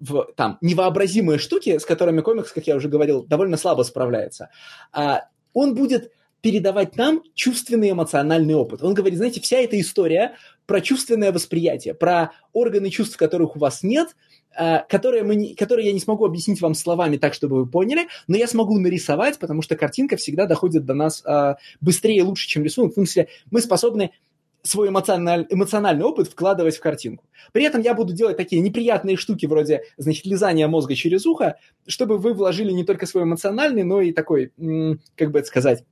[0.00, 4.50] в там невообразимые штуки, с которыми комикс, как я уже говорил, довольно слабо справляется,
[4.96, 5.18] э,
[5.52, 6.10] он будет
[6.40, 8.82] передавать нам чувственный эмоциональный опыт.
[8.82, 10.36] Он говорит, знаете, вся эта история
[10.66, 14.16] про чувственное восприятие, про органы чувств, которых у вас нет,
[14.58, 18.08] э, которые, мы не, которые я не смогу объяснить вам словами так, чтобы вы поняли,
[18.26, 22.48] но я смогу нарисовать, потому что картинка всегда доходит до нас э, быстрее и лучше,
[22.48, 22.92] чем рисунок.
[22.92, 24.12] В смысле, мы способны
[24.62, 27.24] свой эмоциональ, эмоциональный опыт вкладывать в картинку.
[27.52, 32.18] При этом я буду делать такие неприятные штуки вроде, значит, лизания мозга через ухо, чтобы
[32.18, 34.52] вы вложили не только свой эмоциональный, но и такой,
[35.16, 35.84] как бы это сказать,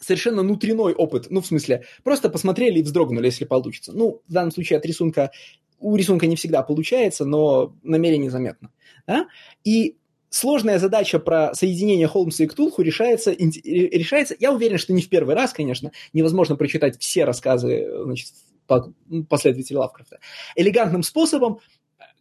[0.00, 1.26] совершенно внутренной опыт.
[1.30, 3.92] Ну, в смысле, просто посмотрели и вздрогнули, если получится.
[3.92, 5.30] Ну, в данном случае от рисунка,
[5.78, 8.70] у рисунка не всегда получается, но намерение заметно.
[9.06, 9.26] Да?
[9.64, 9.96] И
[10.30, 15.34] сложная задача про соединение Холмса и Ктулху решается, решается, я уверен, что не в первый
[15.34, 18.28] раз, конечно, невозможно прочитать все рассказы значит,
[19.28, 20.18] последователей Лавкрафта.
[20.54, 21.60] Элегантным способом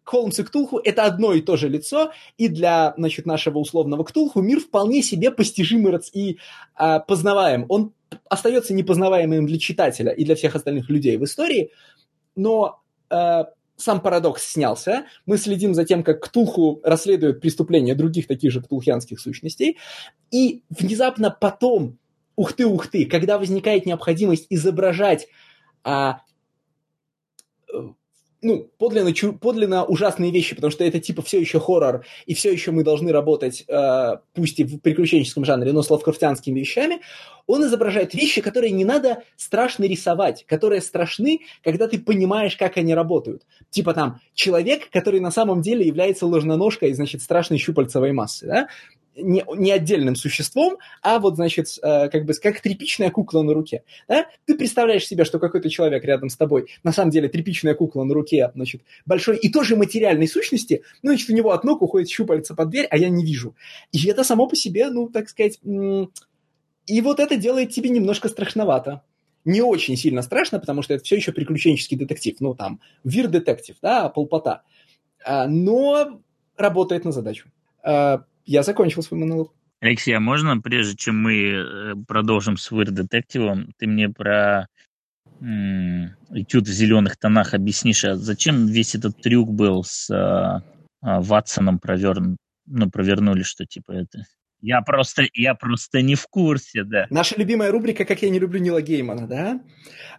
[0.08, 4.42] Холмс и Ктулху– это одно и то же лицо, и для значит, нашего условного Ктулху
[4.42, 6.38] мир вполне себе постижимый и
[6.76, 7.66] а, познаваем.
[7.68, 7.94] Он
[8.30, 11.72] остается непознаваемым для читателя и для всех остальных людей в истории,
[12.38, 15.06] но а, сам парадокс снялся.
[15.26, 19.78] Мы следим за тем, как Ктулху расследует преступления других таких же ктулхианских сущностей,
[20.32, 22.00] и внезапно потом,
[22.36, 25.28] ух ты, ух ты, когда возникает необходимость изображать
[25.84, 26.22] а,
[28.42, 32.72] ну, подлинно, подлинно ужасные вещи, потому что это типа все еще хоррор, и все еще
[32.72, 37.02] мы должны работать, э, пусть и в приключенческом жанре, но с лавкрафтянскими вещами,
[37.48, 42.94] он изображает вещи, которые не надо страшно рисовать, которые страшны, когда ты понимаешь, как они
[42.94, 43.44] работают.
[43.70, 48.68] Типа там человек, который на самом деле является ложноножкой, значит, страшной щупальцевой массы, да?
[49.18, 53.84] Не, не отдельным существом, а вот, значит, э, как бы как тряпичная кукла на руке.
[54.08, 54.28] Да?
[54.46, 58.14] Ты представляешь себе, что какой-то человек рядом с тобой, на самом деле тряпичная кукла на
[58.14, 62.56] руке, значит, большой и тоже материальной сущности, ну, значит, у него от ног уходит щупальца
[62.56, 63.56] под дверь, а я не вижу.
[63.92, 69.04] И это само по себе, ну, так сказать, и вот это делает тебе немножко страшновато.
[69.46, 72.36] Не очень сильно страшно, потому что это все еще приключенческий детектив.
[72.40, 74.64] Ну, там, вир-детектив, да, полпота.
[75.24, 76.22] А, но
[76.58, 77.50] работает на задачу.
[78.48, 79.54] Я закончил свой монолог.
[79.82, 84.68] Алексей, а можно, прежде чем мы э, продолжим с Weird Детективом, ты мне про
[85.40, 90.64] м- этюд в зеленых тонах объяснишь, а зачем весь этот трюк был с а,
[91.02, 94.24] а, Ватсоном проверн, ну, провернули, что типа это...
[94.62, 97.06] Я просто, я просто не в курсе, да.
[97.12, 99.62] Наша любимая рубрика «Как я не люблю Нила Геймана», да?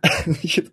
[0.27, 0.73] Значит,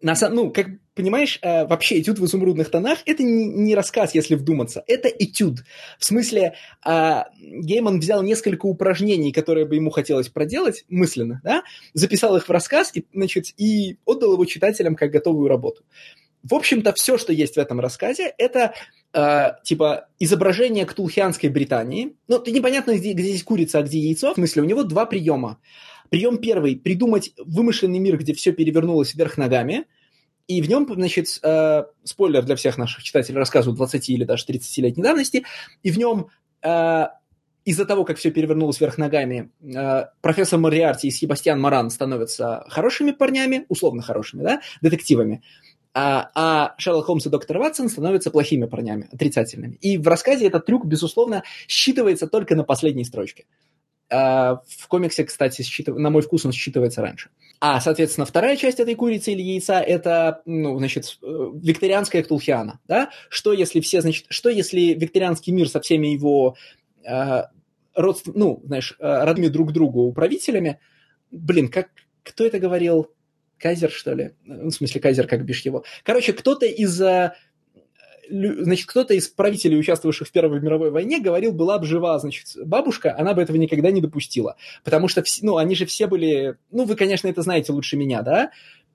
[0.00, 4.84] на, ну, как понимаешь, э, вообще этюд в изумрудных тонах это не, рассказ, если вдуматься,
[4.86, 5.64] это этюд.
[5.98, 6.54] В смысле,
[6.86, 12.50] э, Гейман взял несколько упражнений, которые бы ему хотелось проделать мысленно, да, записал их в
[12.50, 15.82] рассказ и, значит, и отдал его читателям как готовую работу.
[16.42, 18.74] В общем-то, все, что есть в этом рассказе, это
[19.14, 22.16] э, типа изображение ктулхианской Британии.
[22.28, 24.32] Ну, непонятно, где, где здесь курица, а где яйцо.
[24.32, 25.58] В смысле, у него два приема.
[26.10, 29.86] Прием первый– придумать вымышленный мир, где все перевернулось вверх ногами,
[30.46, 35.02] и в нем, значит, э, спойлер для всех наших читателей, рассказывают 20 или даже 30-летней
[35.02, 35.44] давности,
[35.82, 36.28] и в нем
[36.62, 37.06] э,
[37.64, 43.12] из-за того, как все перевернулось вверх ногами, э, профессор Мориарти и Себастьян Маран становятся хорошими
[43.12, 45.42] парнями, условно хорошими, да, детективами,
[45.94, 49.76] а, а Шерлок Холмс и доктор Ватсон становятся плохими парнями, отрицательными.
[49.76, 53.46] И в рассказе этот трюк, безусловно, считывается только на последней строчке.
[54.10, 55.96] А, в комиксе, кстати, считыв...
[55.96, 57.30] на мой вкус он считывается раньше.
[57.60, 63.10] А, соответственно, вторая часть этой курицы или яйца– это, ну, значит, э, викторианская Ктулхиана, да?
[63.30, 66.56] Что если все, значит, что если викторианский мир со всеми его
[67.02, 67.44] э,
[67.94, 68.30] родств...
[68.34, 70.78] ну, знаешь, э, родными друг другу управителями,
[71.30, 71.88] блин, как,
[72.22, 73.10] кто это говорил?
[73.58, 74.32] Кайзер, что ли?
[74.44, 75.84] Ну, в смысле, Кайзер, как бишь его.
[76.02, 77.00] Короче, кто-то из
[78.28, 83.14] значит, кто-то из правителей, участвовавших в Первой мировой войне, говорил, была бы жива, значит, бабушка,
[83.16, 84.56] она бы этого никогда не допустила.
[84.84, 88.50] Потому что, ну, они же все были, ну, вы, конечно, это знаете лучше меня, да,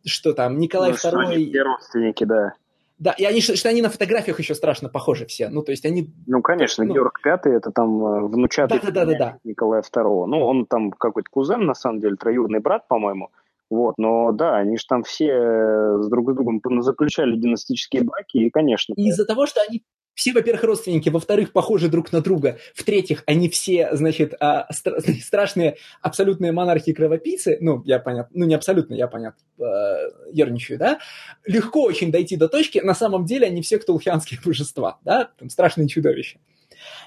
[0.06, 1.50] что там Николай ну, II...
[1.50, 2.54] Все родственники, да.
[3.00, 5.48] Да, и они, что они на фотографиях еще страшно похожи все.
[5.48, 6.10] Ну, то есть они...
[6.28, 10.26] Ну, конечно, ну, Георг Пятый это там э, внучатый да, да, да, да, Николая II.
[10.26, 13.32] Ну, он там какой-то кузен, на самом деле, троюродный брат, по-моему.
[13.69, 18.38] Вот, но да, они же там все э, с друг с другом заключали династические браки,
[18.38, 18.93] и, конечно...
[18.97, 19.84] Из-за того, что они
[20.19, 25.77] все, во-первых, родственники, во-вторых, похожи друг на друга, в-третьих, они все, значит, а, стра- страшные
[26.01, 30.99] абсолютные монархи-кровопийцы, ну, я понятно, ну, не абсолютно, я понятно, э, ерничаю, да,
[31.45, 35.88] легко очень дойти до точки, на самом деле они все ктулхианские божества, да, там страшные
[35.88, 36.39] чудовища.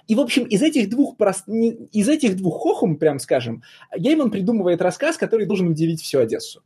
[0.08, 1.48] И, в общем, из этих двух, прост...
[1.48, 3.62] из этих двух хохум, прям скажем,
[3.96, 6.62] Гейман придумывает рассказ, который должен удивить всю Одессу.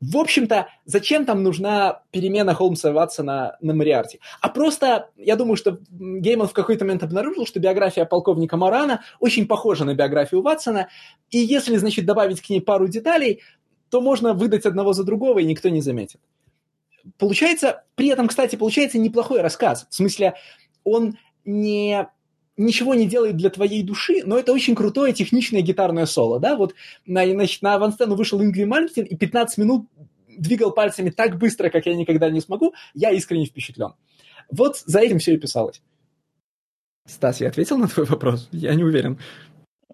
[0.00, 4.18] В общем-то, зачем там нужна перемена Холмса Ватсона на Мариарте?
[4.42, 9.46] А просто, я думаю, что Гейман в какой-то момент обнаружил, что биография полковника Морана очень
[9.46, 10.88] похожа на биографию Ватсона,
[11.30, 13.40] и если, значит, добавить к ней пару деталей,
[13.88, 16.20] то можно выдать одного за другого, и никто не заметит.
[17.18, 19.86] Получается, при этом, кстати, получается неплохой рассказ.
[19.88, 20.34] В смысле,
[20.84, 22.08] он не
[22.56, 26.74] ничего не делает для твоей души, но это очень крутое техничное гитарное соло, да, вот
[27.04, 29.86] на, значит, на авансцену вышел Ингри Мальмстин и 15 минут
[30.38, 33.94] двигал пальцами так быстро, как я никогда не смогу, я искренне впечатлен.
[34.50, 35.82] Вот за этим все и писалось.
[37.06, 38.48] Стас, я ответил на твой вопрос?
[38.52, 39.18] Я не уверен.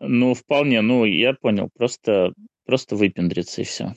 [0.01, 2.33] Ну, вполне, ну, я понял, просто,
[2.65, 3.95] просто выпендриться и все.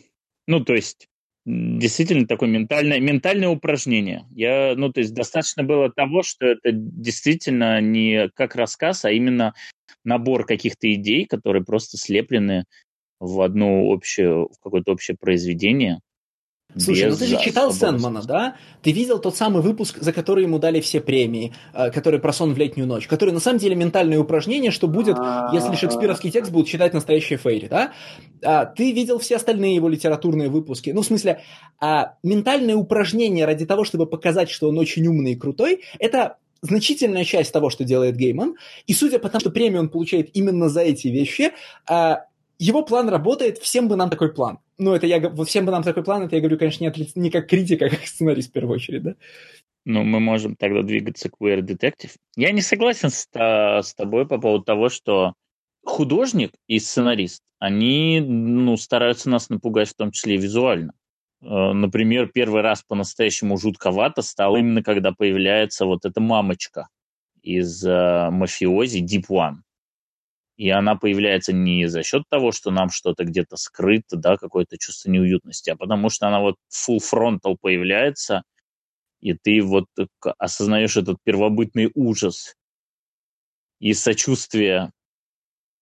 [0.47, 1.07] Ну, то есть,
[1.45, 4.25] действительно такое ментальное, ментальное упражнение.
[4.31, 9.53] Я, ну, то есть достаточно было того, что это действительно не как рассказ, а именно
[10.03, 12.65] набор каких-то идей, которые просто слеплены
[13.19, 15.99] в одно общее, в какое-то общее произведение.
[16.77, 18.55] Слушай, ну ты же читал Сэндмана, да?
[18.81, 22.53] Ты видел тот самый выпуск, за который ему дали все премии, э, который про сон
[22.53, 25.17] в летнюю ночь, который на самом деле ментальное упражнение, что будет,
[25.53, 27.93] если шекспировский текст будут читать настоящие фейри, да?
[28.43, 30.89] А, ты видел все остальные его литературные выпуски.
[30.89, 31.41] Ну, в смысле,
[31.79, 37.23] а, ментальное упражнение ради того, чтобы показать, что он очень умный и крутой, это значительная
[37.23, 38.55] часть того, что делает Гейман.
[38.87, 41.51] И судя по тому, что премию он получает именно за эти вещи,
[41.87, 42.25] а,
[42.59, 44.59] его план работает, всем бы нам такой план.
[44.77, 47.31] Ну, это я, вот всем бы нам такой план, это я говорю, конечно, не, не
[47.31, 49.15] как критика, а как сценарист в первую очередь, да.
[49.85, 52.11] Ну, мы можем тогда двигаться к Weird Detective.
[52.35, 55.33] Я не согласен с, с тобой по поводу того, что
[55.83, 60.93] художник и сценарист, они ну, стараются нас напугать в том числе и визуально.
[61.41, 66.87] Э, например, первый раз по-настоящему жутковато стало именно когда появляется вот эта мамочка
[67.41, 69.57] из э, мафиози Deep One.
[70.57, 75.09] И она появляется не за счет того, что нам что-то где-то скрыто, да, какое-то чувство
[75.09, 78.43] неуютности, а потому что она вот full frontal появляется,
[79.19, 79.85] и ты вот
[80.37, 82.55] осознаешь этот первобытный ужас
[83.79, 84.91] и сочувствие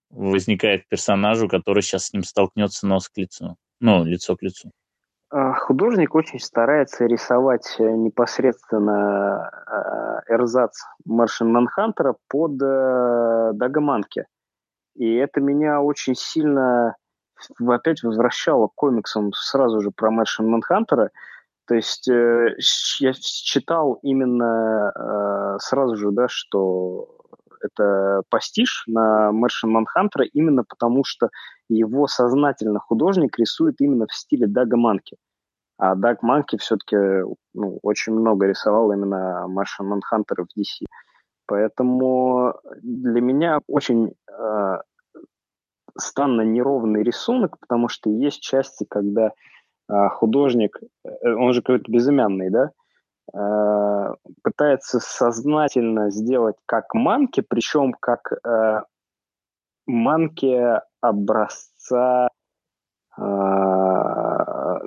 [0.10, 4.72] возникает персонажу, который сейчас с ним столкнется нос к лицу, ну, лицо к лицу.
[5.30, 14.28] А, художник очень старается рисовать э, непосредственно э, эрзац Маршин Манхантера под э, Дагоманки.
[14.96, 16.96] И это меня очень сильно
[17.66, 21.12] опять возвращало к комиксам сразу же про Маршин Манхантера.
[21.66, 22.56] То есть э,
[23.00, 27.18] я читал именно э, сразу же, да, что
[27.62, 31.30] это пастиш на Маршин Манхантера именно потому, что
[31.70, 35.18] его сознательно художник рисует именно в стиле Дага Манки.
[35.78, 36.96] А Даг Манки все-таки
[37.54, 40.86] ну, очень много рисовал именно Маршин Манхантера в DC.
[41.46, 44.78] Поэтому для меня очень э,
[45.98, 49.32] странно неровный рисунок, потому что есть части, когда
[49.90, 50.80] э, художник,
[51.24, 52.72] он же какой-то безымянный, да,
[53.34, 58.82] э, пытается сознательно сделать как манки, причем как э,
[59.86, 62.30] манки образца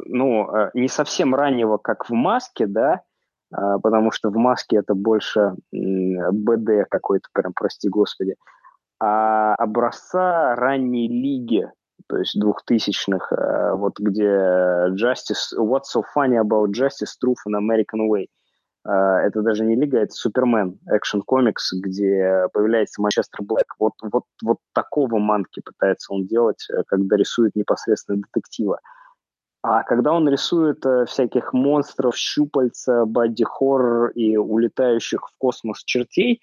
[0.07, 3.01] ну, э, не совсем раннего, как в маске, да, а,
[3.83, 8.37] потому что в маске это больше БД какой-то, прям, прости господи,
[8.99, 11.71] а образца ранней лиги,
[12.09, 14.25] то есть двухтысячных, э, вот где
[14.95, 18.27] Justice, What's so funny about Justice, Truth and American Way.
[18.87, 23.75] Э, это даже не лига, это Супермен, экшен комикс, где появляется Манчестер Блэк.
[23.79, 28.81] Вот, вот, вот такого манки пытается он делать, когда рисует непосредственно детектива.
[29.69, 36.41] А когда он рисует э, всяких монстров, щупальца, бадди-хоррор и улетающих в космос чертей,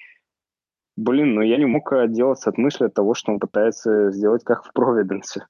[0.97, 4.65] блин, ну я не мог отделаться от мысли от того, что он пытается сделать как
[4.65, 5.47] в Провиденсе.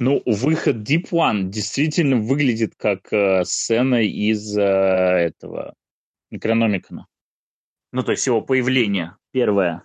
[0.00, 5.74] Ну, выход Deep One действительно выглядит как э, сцена из э, этого
[6.32, 7.06] Некрономикона.
[7.92, 9.84] Ну, то есть его появление первое.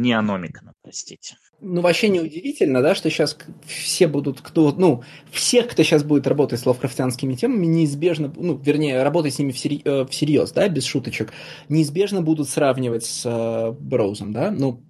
[0.00, 1.36] Не Аномикона, простите.
[1.60, 3.36] Ну, вообще не удивительно, да, что сейчас
[3.66, 9.02] все будут, кто, ну, всех, кто сейчас будет работать с лавкрафтянскими темами, неизбежно, ну, вернее,
[9.02, 11.34] работать с ними всерьез, э, всерьез да, без шуточек,
[11.68, 14.82] неизбежно будут сравнивать с э, Броузом, да, ну,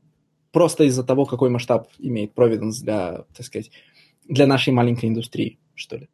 [0.53, 3.73] просто из-за того, какой масштаб имеет Providence для, так сказать,
[4.29, 6.09] для нашей маленькой индустрии, что ли.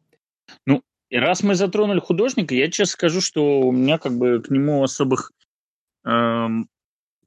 [0.65, 4.49] Ну, и раз мы затронули художника, я честно скажу, что у меня как бы к
[4.49, 5.33] нему особых
[6.03, 6.67] эм,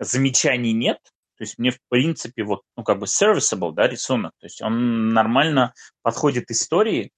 [0.00, 0.98] замечаний нет,
[1.40, 4.33] то есть мне, в принципе, вот, ну, как бы serviceable, да, рисунок.
[4.40, 5.72] То есть он нормально
[6.03, 7.12] подходит истории,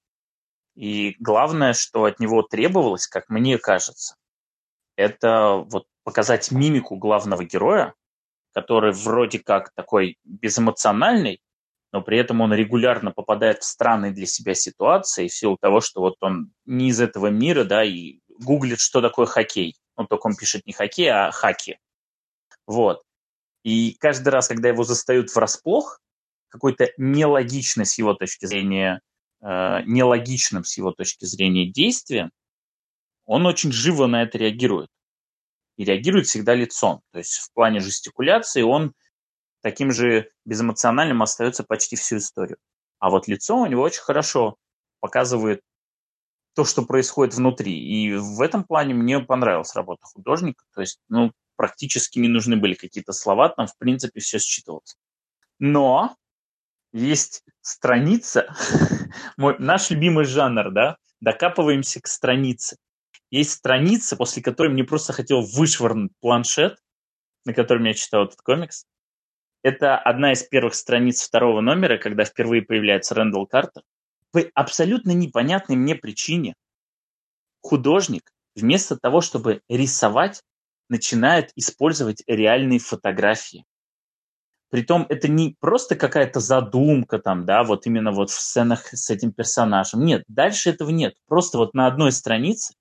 [0.75, 4.15] и главное, что от него требовалось, как мне кажется,
[4.95, 7.95] это вот показать мимику главного героя,
[8.53, 11.41] который вроде как такой безэмоциональный,
[11.91, 15.99] но при этом он регулярно попадает в странные для себя ситуации в силу того, что
[15.99, 19.75] вот он не из этого мира, да, и гуглит, что такое хоккей.
[19.97, 21.77] Ну, только он пишет не хоккей, а хаки.
[22.65, 23.03] Вот.
[23.63, 25.99] И каждый раз, когда его застают врасплох,
[26.49, 29.01] какой-то нелогичный с его точки зрения,
[29.41, 32.31] э, нелогичным с его точки зрения действием,
[33.25, 34.89] он очень живо на это реагирует.
[35.77, 37.01] И реагирует всегда лицом.
[37.11, 38.93] То есть в плане жестикуляции он
[39.61, 42.57] таким же безэмоциональным остается почти всю историю.
[42.99, 44.57] А вот лицо у него очень хорошо
[44.99, 45.61] показывает
[46.53, 47.73] то, что происходит внутри.
[47.73, 50.63] И в этом плане мне понравилась работа художника.
[50.75, 51.31] То есть, ну,
[51.63, 54.97] практически не нужны были какие-то слова, там, в принципе, все считывалось.
[55.59, 56.17] Но
[56.91, 58.53] есть страница,
[59.37, 62.75] мой, наш любимый жанр, да, докапываемся к странице.
[63.31, 66.79] Есть страница, после которой мне просто хотел вышвырнуть планшет,
[67.45, 68.85] на котором я читал этот комикс.
[69.61, 73.83] Это одна из первых страниц второго номера, когда впервые появляется Рэндалл Картер.
[74.31, 76.55] По абсолютно непонятной мне причине
[77.61, 80.43] художник вместо того, чтобы рисовать,
[80.89, 83.65] начинает использовать реальные фотографии.
[84.69, 89.31] Притом это не просто какая-то задумка там, да, вот именно вот в сценах с этим
[89.31, 90.03] персонажем.
[90.03, 91.13] Нет, дальше этого нет.
[91.27, 92.73] Просто вот на одной странице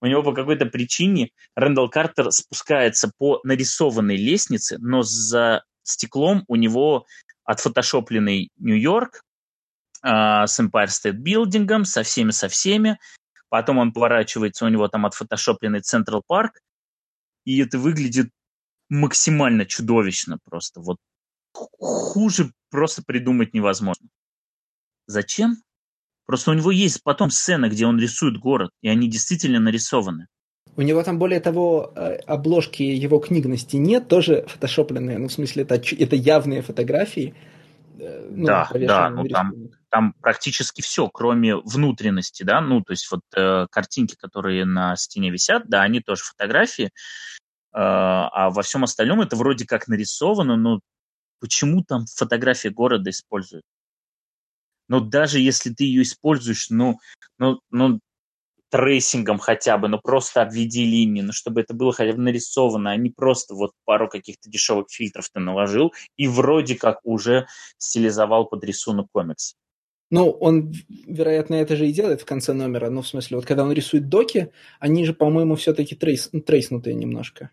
[0.00, 6.56] у него по какой-то причине Рэндалл Картер спускается по нарисованной лестнице, но за стеклом у
[6.56, 7.04] него
[7.44, 9.22] отфотошопленный Нью-Йорк
[10.02, 10.08] э,
[10.46, 12.98] с Empire State Building, со всеми, со всеми.
[13.48, 16.60] Потом он поворачивается, у него там отфотошопленный Централ Парк,
[17.44, 18.30] и это выглядит
[18.88, 20.80] максимально чудовищно просто.
[20.80, 20.98] Вот
[21.52, 24.08] хуже просто придумать невозможно.
[25.06, 25.56] Зачем?
[26.26, 30.26] Просто у него есть потом сцена, где он рисует город, и они действительно нарисованы.
[30.76, 35.18] У него там, более того, э, обложки его книг на стене тоже фотошопленные.
[35.18, 37.34] Ну, в смысле, это, это явные фотографии.
[37.98, 39.54] Э, ну, да, да, ну, там,
[39.90, 45.30] там практически все, кроме внутренности, да, ну, то есть вот э, картинки, которые на стене
[45.30, 46.90] висят, да, они тоже фотографии, э,
[47.72, 50.80] а во всем остальном это вроде как нарисовано, но
[51.40, 53.64] почему там фотография города используют?
[54.88, 56.98] Но даже если ты ее используешь, ну,
[57.38, 58.00] ну, ну,
[58.70, 62.92] tracing ом хотя бы, ну просто обведи линии, ну чтобы это было хотя бы нарисовано,
[62.92, 67.46] а не просто вот пару каких-то дешевых фильтров ты наложил и вроде как уже
[67.78, 69.56] стилизовал под рисунок комикс.
[70.10, 70.72] Ну, он,
[71.06, 72.90] вероятно, это же и делает в конце номера.
[72.90, 74.50] Ну, в смысле, вот когда он рисует доки,
[74.80, 77.50] они же, по-моему, все-таки trace, ну, trace нутые немножко.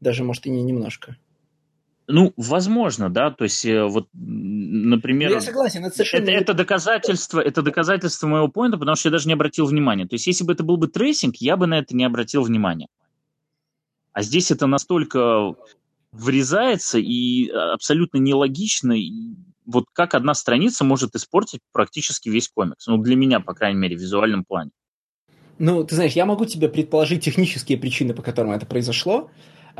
[0.00, 1.16] Даже, может, и не немножко.
[2.06, 5.30] Ну, возможно, да, то есть э, вот, например...
[5.30, 6.30] Я согласен, это совершенно...
[6.30, 10.06] Это, это, доказательство, это доказательство моего point а, потому что я даже не обратил внимания.
[10.06, 12.88] То есть если бы это был бы tracing, я бы на это не обратил внимания.
[14.12, 15.54] А здесь это настолько
[16.12, 19.34] врезается и абсолютно нелогично, и
[19.68, 22.86] вот как одна страница может испортить практически весь комикс.
[22.86, 24.70] Ну, для меня, по крайней мере, в визуальном плане.
[25.58, 29.30] Ну, ты знаешь, я могу тебе предположить технические причины, по которым это произошло,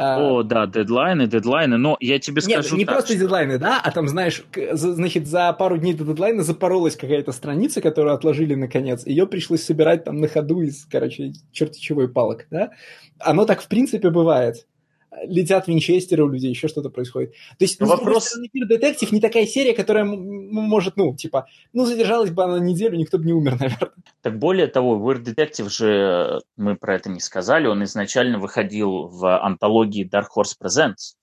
[0.01, 3.23] а, О, да, дедлайны, дедлайны, но я тебе скажу Нет, не так, просто что...
[3.23, 8.15] дедлайны, да, а там, знаешь, значит, за пару дней до дедлайна запоролась какая-то страница, которую
[8.15, 12.71] отложили наконец, ее пришлось собирать там на ходу из, короче, черти чего и палок, да.
[13.19, 14.69] Оно так, в принципе, бывает
[15.25, 17.33] летят винчестеры у людей, еще что-то происходит.
[17.33, 18.27] То есть, ну, вопрос...
[18.27, 23.19] стороны, Детектив не такая серия, которая может, ну, типа, ну, задержалась бы она неделю, никто
[23.19, 23.93] бы не умер, наверное.
[24.23, 29.39] Так более того, Weird Detective же, мы про это не сказали, он изначально выходил в
[29.39, 31.15] антологии Dark Horse Presents.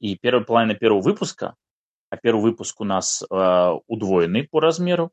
[0.00, 1.56] И первая половина первого выпуска,
[2.10, 5.10] а первый выпуск у нас э, удвоенный по размеру,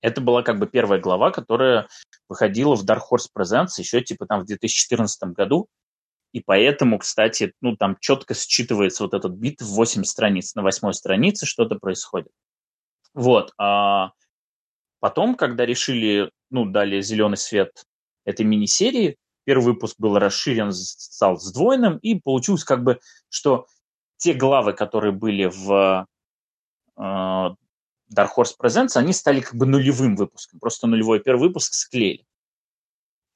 [0.00, 1.88] это была как бы первая глава, которая
[2.28, 5.68] выходила в Dark Horse Presents еще типа там в 2014 году.
[6.32, 10.54] И поэтому, кстати, ну, там четко считывается вот этот бит в 8 страниц.
[10.54, 12.30] На восьмой странице что-то происходит.
[13.14, 13.52] Вот.
[13.58, 14.10] А
[15.00, 17.84] потом, когда решили, ну, дали зеленый свет
[18.24, 23.00] этой мини-серии, первый выпуск был расширен, стал сдвоенным, и получилось как бы,
[23.30, 23.66] что
[24.18, 26.06] те главы, которые были в
[26.96, 30.60] э, Dark Horse Presents, они стали как бы нулевым выпуском.
[30.60, 32.24] Просто нулевой первый выпуск склеили.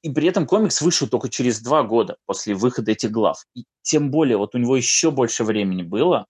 [0.01, 3.45] И при этом комикс вышел только через два года после выхода этих глав.
[3.53, 6.25] И тем более, вот у него еще больше времени было.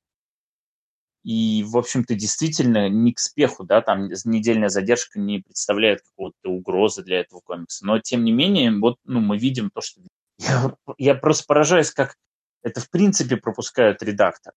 [1.24, 7.04] И, в общем-то, действительно не к спеху, да, там недельная задержка не представляет какого-то угрозы
[7.04, 7.86] для этого комикса.
[7.86, 10.02] Но, тем не менее, вот, ну, мы видим то, что...
[10.40, 12.16] Я, я просто поражаюсь, как
[12.64, 14.54] это, в принципе, пропускают редактор.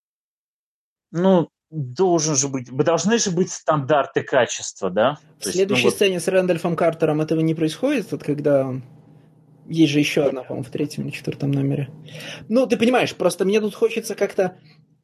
[1.11, 5.19] Ну, должен же быть, должны же быть стандарты качества, да?
[5.39, 5.95] В следующей есть, ну, вот...
[5.95, 8.75] сцене с Рэндольфом Картером этого не происходит, вот когда
[9.69, 11.91] есть же еще одна, по-моему, в третьем или четвертом номере.
[12.49, 14.59] Ну, ты понимаешь, просто мне тут хочется как-то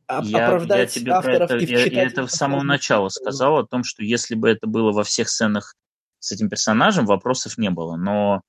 [0.08, 3.66] я, оправдать я тебе авторов это, и я, я это с самого начала сказал о
[3.66, 5.74] том, что если бы это было во всех сценах
[6.18, 7.96] с этим персонажем, вопросов не было.
[7.96, 8.42] Но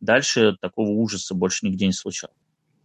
[0.00, 2.36] дальше такого ужаса больше нигде не случалось.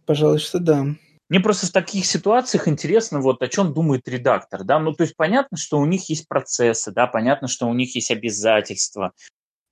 [0.04, 0.86] Пожалуй, что да.
[1.28, 5.16] Мне просто в таких ситуациях интересно, вот о чем думает редактор, да, ну, то есть
[5.16, 9.12] понятно, что у них есть процессы, да, понятно, что у них есть обязательства,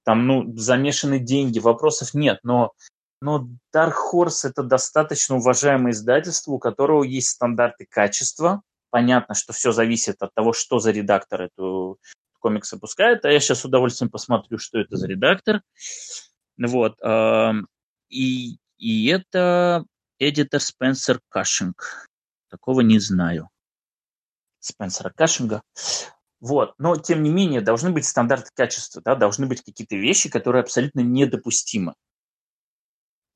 [0.04, 2.72] там, ну, замешаны деньги, вопросов нет, но
[3.20, 8.62] но Dark Horse это достаточно уважаемое издательство, у которого есть стандарты качества.
[8.90, 11.98] Понятно, что все зависит от того, что за редактор эту
[12.40, 13.24] комикс выпускает.
[13.24, 15.62] А я сейчас с удовольствием посмотрю, что это за редактор.
[16.58, 16.98] Вот.
[18.08, 19.84] И, и это
[20.18, 22.08] эдитор Спенсер Кашинг.
[22.48, 23.48] Такого не знаю.
[24.58, 25.62] Спенсера Кашинга.
[26.40, 26.74] Вот.
[26.78, 31.00] Но, тем не менее, должны быть стандарты качества, да, должны быть какие-то вещи, которые абсолютно
[31.00, 31.94] недопустимы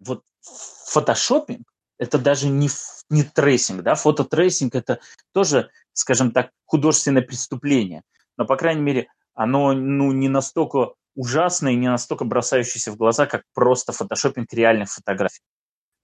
[0.07, 1.67] вот photoshopping
[1.99, 2.69] это даже не,
[3.11, 5.01] не tracing, да, фото tracing это
[5.33, 8.03] тоже, скажем так, художественное преступление,
[8.37, 13.27] но, по крайней мере, оно, ну, не настолько ужасное и не настолько бросающееся в глаза,
[13.27, 15.43] как просто photoshopping реальных фотографий.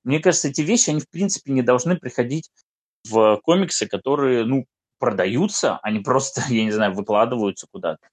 [0.04, 2.50] Мне кажется, эти вещи, они, в принципе, не должны приходить
[3.08, 4.66] в комиксы, которые, ну,
[4.98, 8.08] продаются, они просто, я не знаю, выкладываются куда-то.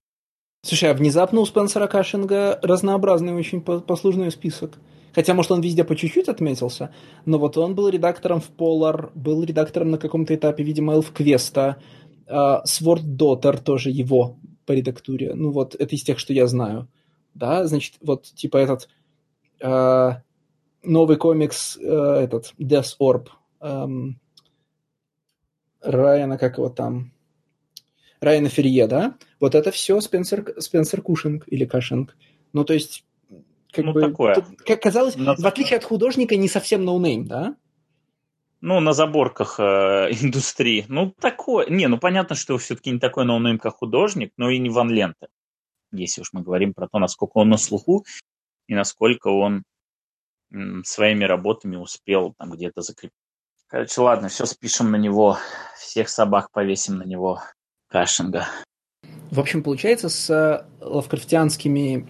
[0.63, 4.73] Слушай, а внезапно у Спенсера Кашинга разнообразный очень послужной список.
[5.17, 6.93] Хотя, может, он везде по чуть-чуть отметился,
[7.25, 11.81] но вот он был редактором в Polar, был редактором на каком-то этапе, видимо, Элф Квеста,
[12.29, 14.37] Sword Daughter тоже его
[14.67, 15.33] по редактуре.
[15.33, 16.87] Ну вот, это из тех, что я знаю.
[17.33, 18.89] Да, значит, вот типа этот
[19.59, 20.17] uh,
[20.83, 23.29] новый комикс, uh, этот Death Orb.
[23.59, 24.17] Um,
[25.81, 27.11] Райана, как его там?
[28.21, 29.17] Райана Ферье, да?
[29.39, 32.15] Вот это все Спенсер, Спенсер Кушинг или Кашинг.
[32.53, 33.03] Ну, то есть,
[33.77, 34.35] как ну, бы, такое.
[34.35, 35.35] Тут, как казалось, Но...
[35.35, 37.55] в отличие от художника, не совсем noname, ну да?
[38.59, 39.63] Ну, на задворках э,
[40.21, 40.85] индустрии.
[40.87, 41.67] Ну, такое.
[41.69, 45.27] Не, ну понятно, что все-таки не такой noname, как художник, но и не Ван Лента.
[45.91, 48.03] Если уж мы говорим про то, насколько он на слуху
[48.67, 49.63] и насколько он
[50.51, 53.15] м, своими работами успел там где-то закрепить.
[53.67, 55.37] Короче, ладно, все спишем на него,
[55.77, 57.41] всех собак повесим на него
[57.87, 58.47] кашинга.
[59.31, 62.07] В общем, получается, с э, лавкрафтианскими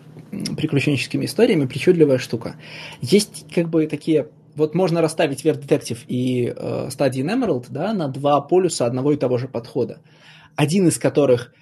[0.56, 2.58] приключенческими историями причудливая штука.
[3.02, 8.08] Есть как бы такие вот можно расставить Вер Детектив и э, Study Emerald да, на
[8.08, 10.02] два полюса одного и того же подхода.
[10.56, 11.54] Один из которых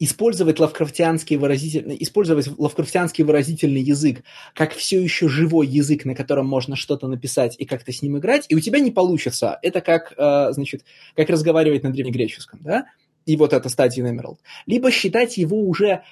[0.00, 4.24] использовать лавкрафтианский выразительный, использовать лавкрафтианский выразительный язык
[4.54, 8.46] как все еще живой язык, на котором можно что-то написать и как-то с ним играть,
[8.48, 9.58] и у тебя не получится.
[9.62, 12.86] Это как, э, значит, как разговаривать на древнегреческом, да?
[13.26, 16.02] И вот это стадия Emerald, либо считать его уже,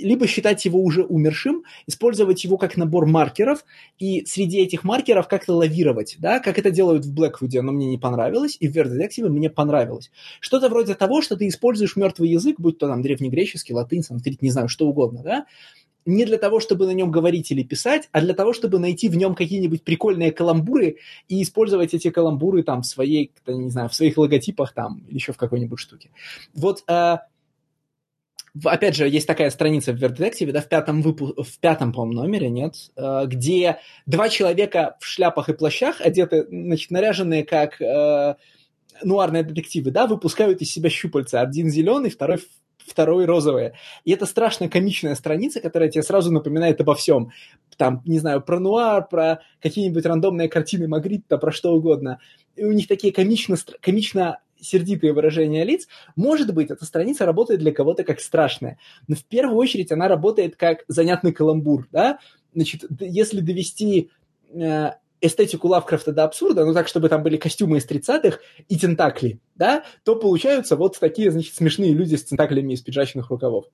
[0.00, 3.64] либо считать его уже умершим, использовать его как набор маркеров,
[3.98, 7.98] и среди этих маркеров как-то лавировать, да, как это делают в Blackwood, но мне не
[7.98, 10.10] понравилось, и в Word Detective мне понравилось.
[10.40, 14.50] Что-то вроде того, что ты используешь мертвый язык, будь то там древнегреческий, латынь, санскрит, не
[14.50, 15.46] знаю, что угодно, да,
[16.04, 19.16] не для того, чтобы на нем говорить или писать, а для того, чтобы найти в
[19.16, 20.96] нем какие-нибудь прикольные каламбуры
[21.28, 25.32] и использовать эти каламбуры там в своей, не знаю, в своих логотипах там или еще
[25.32, 26.10] в какой-нибудь штуке.
[26.54, 27.16] Вот э,
[28.64, 32.50] опять же, есть такая страница в Word да, в пятом, выпу- в пятом, по-моему, номере,
[32.50, 38.34] нет, э, где два человека в шляпах и плащах, одеты, значит, наряженные как э,
[39.02, 41.40] нуарные детективы, да, выпускают из себя щупальца.
[41.40, 42.38] Один зеленый, второй
[42.86, 43.74] второй розовое.
[44.04, 47.32] И это страшно комичная страница, которая тебе сразу напоминает обо всем.
[47.76, 52.18] Там, не знаю, про нуар, про какие-нибудь рандомные картины Магритта, про что угодно.
[52.56, 57.72] И у них такие комично, комично сердитые выражения лиц, может быть, эта страница работает для
[57.72, 58.78] кого-то как страшная.
[59.08, 62.18] Но в первую очередь она работает как занятный каламбур, да?
[62.54, 64.10] Значит, если довести
[64.54, 64.92] э,
[65.22, 69.84] эстетику Лавкрафта до абсурда, ну так, чтобы там были костюмы из 30-х и тентакли, да,
[70.04, 73.66] то получаются вот такие, значит, смешные люди с тентаклями из пиджачных рукавов.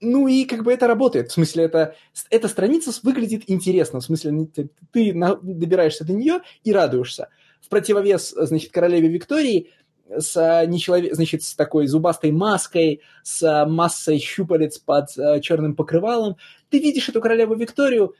[0.00, 1.30] Ну и как бы это работает.
[1.30, 1.94] В смысле, это,
[2.28, 4.00] эта страница выглядит интересно.
[4.00, 7.28] В смысле, ты, ты добираешься до нее и радуешься.
[7.62, 9.70] В противовес, значит, королеве Виктории
[10.18, 11.14] с, нечеловек...
[11.14, 16.36] значит, с такой зубастой маской, с массой щупалец под э, черным покрывалом.
[16.68, 18.14] Ты видишь эту королеву Викторию,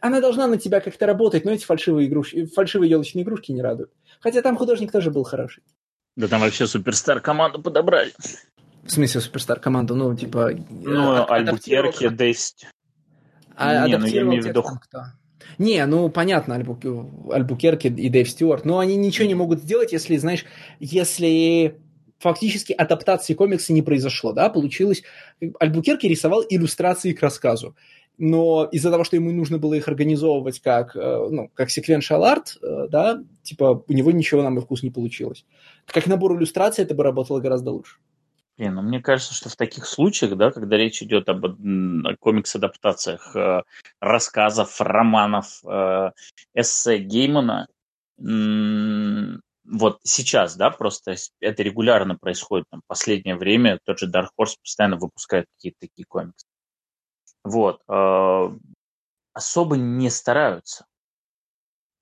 [0.00, 3.90] она должна на тебя как-то работать, но эти фальшивые, игрушки, фальшивые елочные игрушки не радуют.
[4.20, 5.62] Хотя там художник тоже был хороший.
[6.16, 8.12] Да там вообще суперстар команду подобрали.
[8.82, 9.94] В смысле суперстар команду?
[9.94, 10.50] Ну, типа...
[10.70, 12.66] Ну, а, Альбукерки, Дейст.
[13.56, 14.62] А, не, ну я имею в виду...
[14.62, 15.04] Кто?
[15.58, 16.78] Не, ну понятно, Альбу...
[17.30, 20.46] Альбукерки и Дэйв Стюарт, но они ничего не могут сделать, если, знаешь,
[20.78, 21.78] если
[22.18, 25.02] фактически адаптации комикса не произошло, да, получилось...
[25.58, 27.76] Альбукерки рисовал иллюстрации к рассказу
[28.20, 32.58] но из-за того, что ему нужно было их организовывать как, э, ну, как sequential art,
[32.62, 35.46] э, да, типа у него ничего на мой вкус не получилось.
[35.86, 37.96] Как набор иллюстраций это бы работало гораздо лучше.
[38.58, 41.46] Не, ну мне кажется, что в таких случаях, да, когда речь идет об
[42.18, 43.62] комикс-адаптациях э,
[44.00, 46.10] рассказов, романов, э,
[46.54, 47.68] эссе Геймана,
[48.18, 54.96] вот сейчас, да, просто это регулярно происходит, там, последнее время тот же Dark Horse постоянно
[54.96, 56.49] выпускает какие-то такие комиксы.
[57.44, 57.82] Вот.
[57.88, 58.52] А,
[59.32, 60.86] особо не стараются.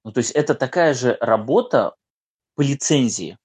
[0.05, 1.95] Ну, то есть это такая же работа
[2.55, 3.37] по лицензии.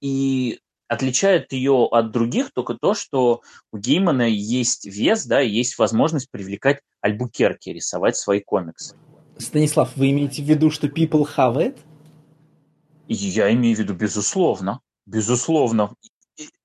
[0.00, 6.30] И отличает ее от других только то, что у Геймана есть вес, да, есть возможность
[6.30, 8.96] привлекать Альбукерки, рисовать свои комиксы.
[9.38, 11.78] Станислав, вы имеете в виду, что people have it?
[13.08, 14.80] Я имею в виду, безусловно.
[15.06, 15.94] Безусловно.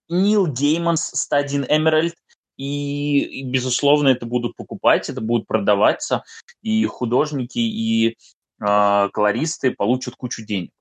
[0.08, 2.16] Нил Гейман, Стадин Эмеральд
[2.60, 6.26] и, и, безусловно, это будут покупать, это будет продаваться,
[6.62, 8.16] и художники, и э,
[8.60, 10.72] колористы получат кучу денег.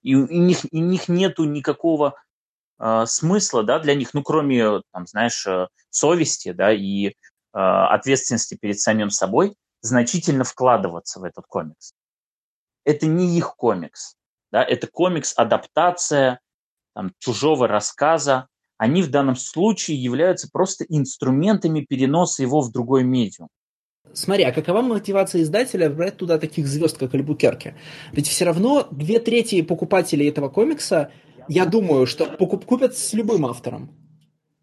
[0.00, 2.14] И у них, у них нету никакого
[2.78, 7.12] э, смысла, да, для них, ну, кроме, там, знаешь, э, совести, да, и э,
[7.52, 11.92] ответственности перед самим собой, значительно вкладываться в этот комикс.
[12.84, 14.14] Это не их комикс,
[14.50, 16.40] да, это комикс-адаптация
[16.94, 18.48] там, чужого рассказа,
[18.78, 23.48] они в данном случае являются просто инструментами переноса его в другой медиум.
[24.12, 27.74] Смотри, а какова мотивация издателя брать туда таких звезд, как Альбукерки?
[28.12, 31.12] Ведь все равно две трети покупателей этого комикса,
[31.48, 33.90] я думаю, что покуп купят с любым автором.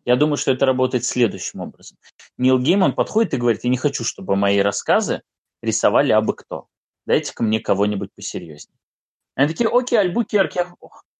[0.05, 1.97] Я думаю, что это работает следующим образом.
[2.37, 5.21] Нил Гейман подходит и говорит, я не хочу, чтобы мои рассказы
[5.61, 6.67] рисовали абы кто.
[7.05, 8.77] Дайте-ка мне кого-нибудь посерьезнее.
[9.35, 10.65] Они такие, окей, Альбукерки.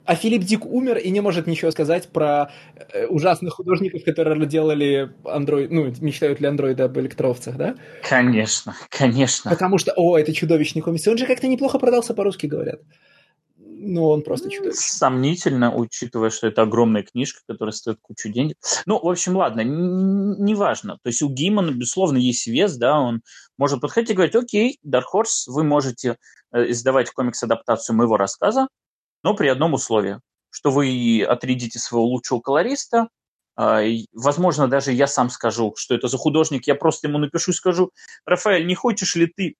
[0.05, 2.51] А Филипп Дик умер и не может ничего сказать про
[2.93, 7.75] э, ужасных художников, которые делали андроид, ну, мечтают ли андроиды об электровцах, да?
[8.07, 9.51] Конечно, конечно.
[9.51, 11.07] Потому что, о, это чудовищный комикс.
[11.07, 12.81] Он же как-то неплохо продался, по-русски говорят.
[13.57, 14.81] Ну, он просто чудовищный.
[14.81, 18.57] Сомнительно, учитывая, что это огромная книжка, которая стоит кучу денег.
[18.85, 20.97] Ну, в общем, ладно, неважно.
[21.01, 23.21] То есть у Геймана, безусловно, есть вес, да, он
[23.57, 26.17] может подходить и говорить, окей, Dark Horse, вы можете
[26.51, 28.67] э, издавать комикс-адаптацию моего рассказа,
[29.23, 30.19] но при одном условии,
[30.49, 33.09] что вы отрядите своего лучшего колориста,
[33.55, 33.81] а,
[34.13, 36.65] Возможно, даже я сам скажу, что это за художник.
[36.65, 37.91] Я просто ему напишу и скажу,
[38.25, 39.55] Рафаэль, не хочешь ли ты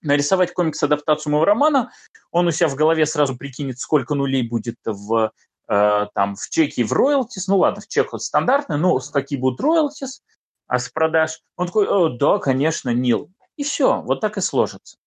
[0.00, 1.90] нарисовать комикс-адаптацию моего романа?
[2.30, 5.32] Он у себя в голове сразу прикинет, сколько нулей будет в,
[5.68, 7.48] э, там, в чеке и в роялтис.
[7.48, 10.22] Ну ладно, в чек вот стандартный, но какие будут роялтис
[10.68, 11.40] а с продаж.
[11.56, 13.30] Он такой, О, да, конечно, Нил.
[13.56, 14.98] И все, вот так и сложится.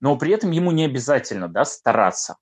[0.00, 2.36] Но при этом ему не обязательно да, стараться.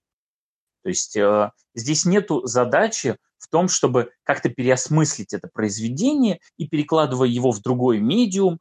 [0.83, 7.29] То есть э, здесь нету задачи в том, чтобы как-то переосмыслить это произведение и, перекладывая
[7.29, 8.59] его в другой медиум,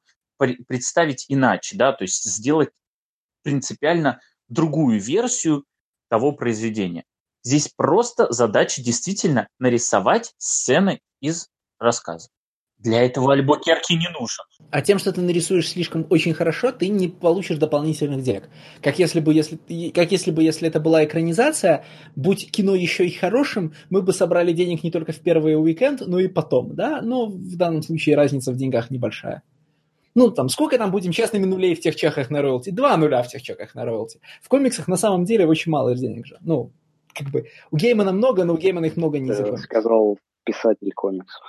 [0.67, 2.69] представить иначе, да, то есть сделать
[3.43, 5.65] принципиально другую версию
[6.09, 7.05] того произведения.
[7.43, 11.49] Здесь просто задача действительно нарисовать сцены из
[11.79, 12.29] рассказа.
[12.83, 14.45] Для этого Альбукерки не нужен.
[14.71, 18.49] А тем, что ты нарисуешь слишком очень хорошо, ты не получишь дополнительных денег.
[18.81, 19.57] Как если бы, если,
[19.93, 24.51] как если бы, если это была экранизация, будь кино еще и хорошим, мы бы собрали
[24.51, 27.01] денег не только в первый уикенд, но и потом, да?
[27.01, 29.43] Но в данном случае разница в деньгах небольшая.
[30.15, 32.71] Ну, там, сколько там будем честными нулей в тех чеках на роялти?
[32.71, 34.19] Два нуля в тех чеках на роялти.
[34.41, 36.37] В комиксах на самом деле очень мало денег же.
[36.41, 36.71] Ну,
[37.13, 41.41] как бы, у Геймана много, но у Геймана их много не сказал писатель комиксов.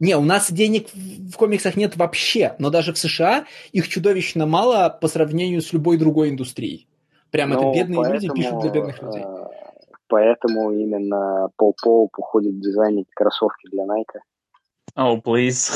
[0.00, 4.88] Не, у нас денег в комиксах нет вообще, но даже в США их чудовищно мало
[4.88, 6.88] по сравнению с любой другой индустрией.
[7.30, 9.22] Прям ну, это бедные поэтому, люди пишут для бедных людей.
[9.22, 9.46] Э,
[10.08, 14.20] поэтому именно Пол Поуп уходит дизайнить кроссовки для Nike.
[14.96, 15.72] Oh, please.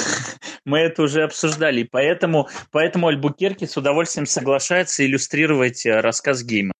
[0.64, 1.82] Мы это уже обсуждали.
[1.82, 6.72] Поэтому, поэтому Альбукерки с удовольствием соглашается иллюстрировать э, рассказ Гейма.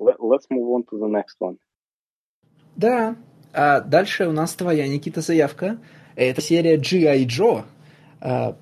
[0.00, 1.58] Let's move on to the next one.
[2.74, 3.16] Да.
[3.52, 5.78] А дальше у нас твоя, Никита, заявка.
[6.16, 7.26] Это серия G.I.
[7.26, 7.64] Joe,
[8.20, 8.56] а,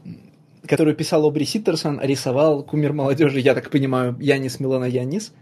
[0.67, 5.35] которую писал Обри Ситтерсон, рисовал кумир молодежи, я так понимаю, Янис Милана Янис.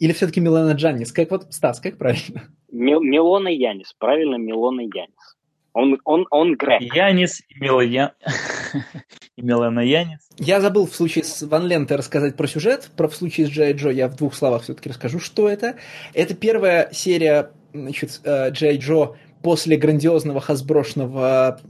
[0.00, 1.12] Или все-таки Милана Джанис?
[1.12, 2.42] Как вот, Стас, как правильно?
[2.72, 5.36] Мил, Милона Янис, правильно, Милона Янис.
[5.72, 6.82] Он, он, он грек.
[6.94, 8.14] Янис и Милана,
[9.36, 10.28] и Милана Янис.
[10.38, 13.72] Я забыл в случае с Ван Ленте рассказать про сюжет, про в случае с Джей
[13.72, 15.76] Джо я в двух словах все-таки расскажу, что это.
[16.12, 21.60] Это первая серия значит, Джей Джо после грандиозного хасброшного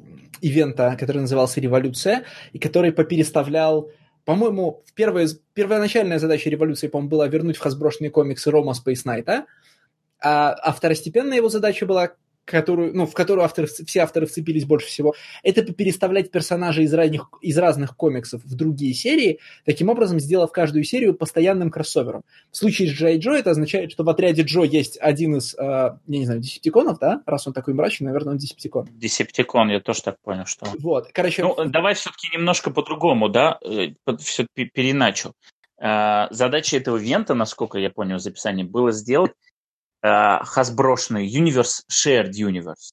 [0.40, 3.90] ивента, который назывался «Революция», и который попереставлял
[4.24, 9.44] по-моему, первая, первоначальная задача революции, по-моему, была вернуть в хасброшные комиксы Рома Knight,
[10.18, 12.12] а, а второстепенная его задача была
[12.44, 17.28] которую, ну, в которую авторы, все авторы вцепились больше всего, это переставлять персонажей из разных,
[17.40, 22.22] из разных комиксов в другие серии, таким образом сделав каждую серию постоянным кроссовером.
[22.50, 25.58] В случае с Джей Джо это означает, что в отряде Джо есть один из, э,
[25.58, 27.22] я не знаю, десептиконов, да?
[27.26, 28.88] Раз он такой мрачный, наверное, он десептикон.
[28.92, 30.66] Десептикон, я тоже так понял, что...
[30.78, 31.42] Вот, короче...
[31.42, 33.58] Ну, давай все-таки немножко по-другому, да?
[33.64, 33.88] Э,
[34.18, 35.32] все-таки переначу.
[35.80, 39.32] Э, задача этого вента, насколько я понял из описания, было сделать
[40.04, 42.92] Э, хасброшный Universe Shared Universe.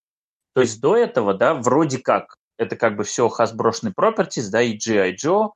[0.53, 4.77] То есть до этого, да, вроде как, это как бы все хасброшный properties, да, и
[4.77, 5.17] G.I.
[5.17, 5.49] Joe,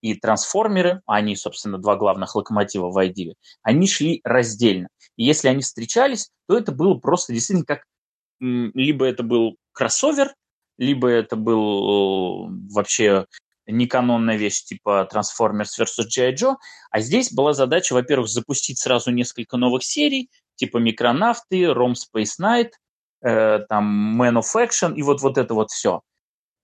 [0.00, 4.88] и трансформеры, они, собственно, два главных локомотива в IDV, они шли раздельно.
[5.16, 7.84] И если они встречались, то это было просто действительно как
[8.40, 10.34] либо это был кроссовер,
[10.78, 13.26] либо это был э, вообще
[13.66, 16.06] неканонная вещь типа Transformers vs.
[16.08, 16.34] G.I.
[16.34, 16.56] Joe.
[16.90, 22.70] А здесь была задача, во-первых, запустить сразу несколько новых серий, типа Микронавты, Rom Space Knight,
[23.24, 26.02] э, там Man of Action и вот, вот это вот все.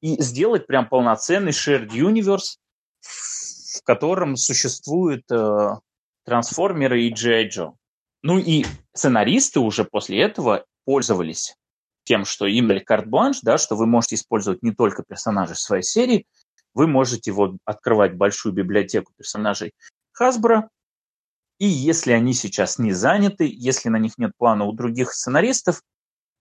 [0.01, 2.59] И сделать прям полноценный shared universe,
[3.01, 5.70] в котором существуют э,
[6.24, 7.49] трансформеры и G.I.
[7.49, 7.72] Joe.
[8.22, 11.55] Ну и сценаристы уже после этого пользовались
[12.05, 16.26] тем, что им дали карт-бланш, да, что вы можете использовать не только персонажей своей серии,
[16.74, 19.72] вы можете вот открывать большую библиотеку персонажей
[20.20, 20.68] Hasbro,
[21.59, 25.82] и если они сейчас не заняты, если на них нет плана у других сценаристов,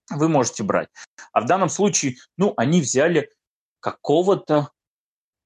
[0.10, 0.90] вы можете брать.
[1.32, 3.30] А в данном случае, ну, они взяли
[3.80, 4.72] какого-то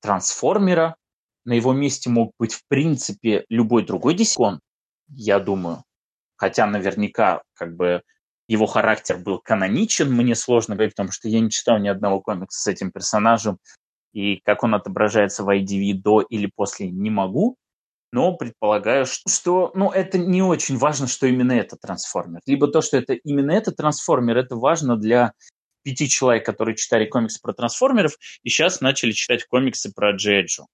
[0.01, 0.95] трансформера
[1.45, 4.59] на его месте мог быть, в принципе, любой другой Десикон,
[5.07, 5.83] я думаю.
[6.35, 8.03] Хотя наверняка, как бы,
[8.47, 12.61] его характер был каноничен, мне сложно говорить, потому что я не читал ни одного комикса
[12.61, 13.57] с этим персонажем,
[14.13, 17.57] и как он отображается в IDV до или после, не могу
[18.11, 22.41] но предполагаю, что ну, это не очень важно, что именно это трансформер.
[22.45, 25.33] Либо то, что это именно этот трансформер, это важно для
[25.83, 30.67] пяти человек, которые читали комиксы про трансформеров, и сейчас начали читать комиксы про Джеджу.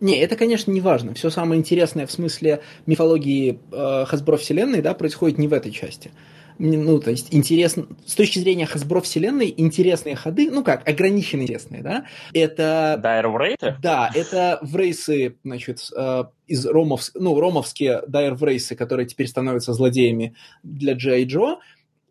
[0.00, 1.14] Не, это, конечно, не важно.
[1.14, 6.12] Все самое интересное в смысле мифологии э, Хасбро вселенной, да, происходит не в этой части
[6.58, 11.82] ну, то есть интересно, с точки зрения Hasbro вселенной, интересные ходы, ну как, ограниченно интересные,
[11.82, 13.00] да, это...
[13.02, 13.76] Dire Wraith?
[13.80, 19.72] Да, это в рейсы, значит, э, из ромов, ну, ромовские Dire рейсы, которые теперь становятся
[19.72, 21.58] злодеями для Джей Джо,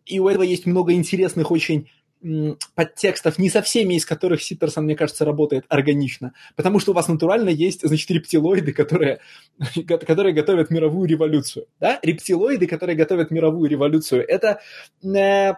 [0.06, 1.88] и у этого есть много интересных очень
[2.74, 6.32] подтекстов, не со всеми из которых Ситтерсон, мне кажется, работает органично.
[6.56, 9.20] Потому что у вас натурально есть, значит, рептилоиды, которые,
[9.86, 11.66] которые готовят мировую революцию.
[11.80, 11.98] Да?
[12.02, 14.24] Рептилоиды, которые готовят мировую революцию.
[14.26, 14.60] Это...
[15.04, 15.54] Э,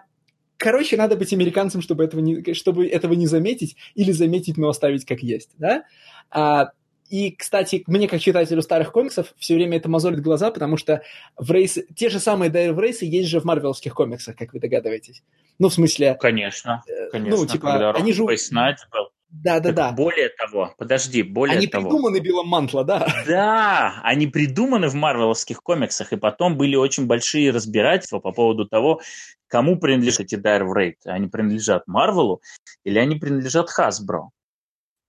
[0.57, 5.05] короче, надо быть американцем, чтобы этого не, чтобы этого не заметить, или заметить, но оставить
[5.05, 5.51] как есть.
[5.57, 5.83] Да?
[6.31, 6.71] А,
[7.09, 11.01] и, кстати, мне, как читателю старых комиксов, все время это мозолит глаза, потому что
[11.37, 14.59] в рейсы, те же самые Dire в рейсы есть же в марвеловских комиксах, как вы
[14.59, 15.23] догадываетесь.
[15.59, 16.15] Ну, в смысле...
[16.19, 17.37] Конечно, э, конечно.
[17.37, 18.23] Ну, типа, когда они же...
[18.23, 19.09] был.
[19.43, 19.91] Да, да, да.
[19.91, 21.83] Более того, подожди, более они того.
[21.83, 23.07] Они придуманы Биллом Мантла, да.
[23.27, 29.01] Да, они придуманы в марвеловских комиксах, и потом были очень большие разбирательства по поводу того,
[29.47, 31.05] кому принадлежат эти Dire Wraith.
[31.05, 32.41] Они принадлежат Марвелу
[32.83, 34.29] или они принадлежат Hasbro.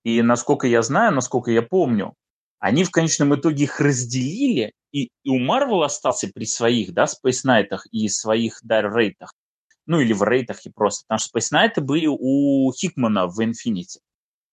[0.07, 2.15] И насколько я знаю, насколько я помню,
[2.61, 7.45] они в конечном итоге их разделили, и, и у Marvel остался при своих, да, Space
[7.45, 9.35] Knight и своих Dire рейтах.
[9.85, 11.07] Ну, или в рейтах и просто.
[11.09, 13.99] Потому что Space Knight были у Хикмана в Infinity.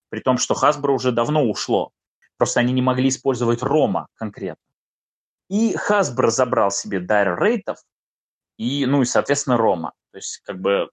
[0.10, 1.92] При том, что Hasbro уже давно ушло.
[2.38, 4.66] Просто они не могли использовать Рома конкретно.
[5.52, 7.78] И Hasbro забрал себе Dire рейтов
[8.58, 9.94] и, ну, и, соответственно, Рома.
[10.14, 10.90] То есть, как бы,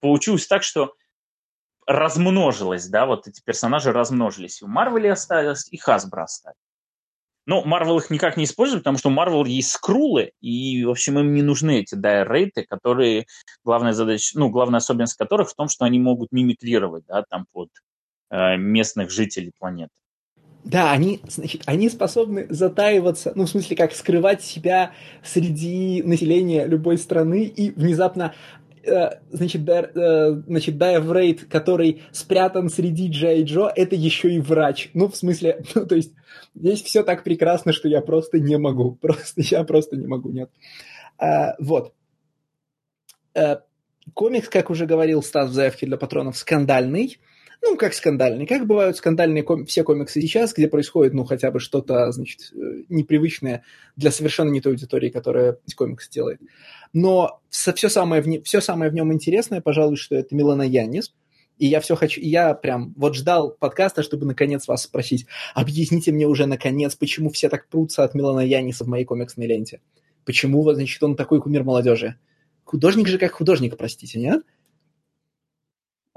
[0.00, 0.92] получилось так, что
[1.88, 4.62] размножилось, да, вот эти персонажи размножились.
[4.62, 6.58] У Марвеле остались, и Хасбро остались.
[7.46, 11.18] Но Марвел их никак не использует, потому что у Марвел есть скрулы, и, в общем,
[11.18, 13.24] им не нужны эти дайрейты, которые,
[13.64, 17.70] главная задача, ну, главная особенность которых в том, что они могут мимикрировать, да, там под
[18.30, 19.94] э, местных жителей планеты.
[20.64, 24.92] Да, они, значит, они способны затаиваться, ну, в смысле, как скрывать себя
[25.24, 28.34] среди населения любой страны и внезапно
[29.30, 34.90] значит, Дар, э, значит, Дайв Рейд, который спрятан среди Джей Джо, это еще и врач.
[34.94, 36.12] Ну, в смысле, ну, то есть,
[36.54, 38.94] здесь все так прекрасно, что я просто не могу.
[39.00, 40.50] Просто, я просто не могу, нет.
[41.18, 41.92] А, вот.
[43.34, 43.62] А,
[44.14, 47.18] комикс, как уже говорил Стас в заявке для патронов, скандальный
[47.62, 51.60] ну, как скандальный, как бывают скандальные ком- все комиксы сейчас, где происходит, ну, хотя бы
[51.60, 53.64] что-то, значит, э, непривычное
[53.96, 56.40] для совершенно не той аудитории, которая комикс делает.
[56.92, 61.12] Но все самое, в не- все самое в нем интересное, пожалуй, что это Милана Янис,
[61.58, 66.26] и я все хочу, я прям вот ждал подкаста, чтобы наконец вас спросить, объясните мне
[66.26, 69.80] уже наконец, почему все так прутся от Милана Яниса в моей комиксной ленте?
[70.24, 72.16] Почему, значит, он такой кумир молодежи?
[72.64, 74.42] Художник же как художник, простите, нет?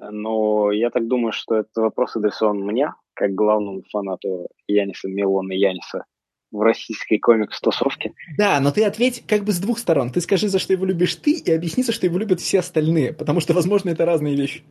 [0.10, 6.06] Но я так думаю, что этот вопрос адресован мне, как главному фанату Яниса Милона Яниса
[6.52, 8.14] в российской комикс-тусовке.
[8.38, 10.10] Да, но ты ответь как бы с двух сторон.
[10.12, 13.14] Ты скажи, за что его любишь ты, и объясни, за что его любят все остальные,
[13.14, 14.64] потому что, возможно, это разные вещи.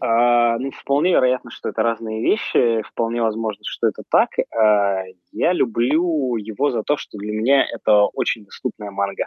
[0.00, 4.30] А, ну, вполне вероятно, что это разные вещи, вполне возможно, что это так.
[4.52, 9.26] А, я люблю его за то, что для меня это очень доступная манга.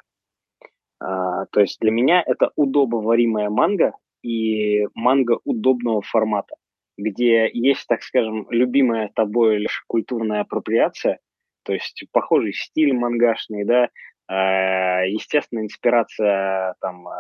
[0.99, 3.93] А, то есть для меня это удобоваримая манга,
[4.25, 6.55] и манга удобного формата,
[6.97, 11.19] где есть, так скажем, любимая тобой лишь культурная апроприация,
[11.63, 13.89] то есть похожий стиль мангашный, да,
[14.29, 17.11] э, естественно, инспирация там э,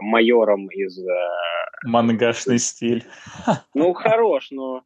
[0.00, 0.98] майором из...
[0.98, 1.12] Э,
[1.84, 3.04] Мангашный стиль.
[3.74, 4.82] Ну, хорош, но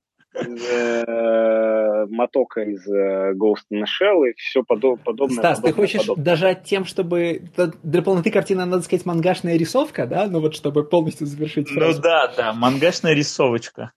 [2.11, 5.37] мотока из э, Ghost in the Shell и все подоб, подобное.
[5.37, 6.25] Стас, подобное, ты хочешь подобное.
[6.25, 7.43] дожать тем, чтобы
[7.83, 10.27] для полноты картины, надо сказать, мангашная рисовка, да?
[10.27, 11.97] Ну вот, чтобы полностью завершить ну фразу.
[11.97, 13.93] Ну да, да, мангашная рисовочка.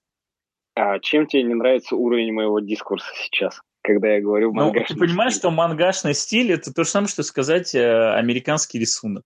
[0.75, 3.61] А чем тебе не нравится уровень моего дискурса сейчас?
[3.85, 5.41] когда я говорю мангашный Ну, ты понимаешь, стиль.
[5.41, 9.23] что мангашный стиль это то же самое, что сказать э, американский рисунок.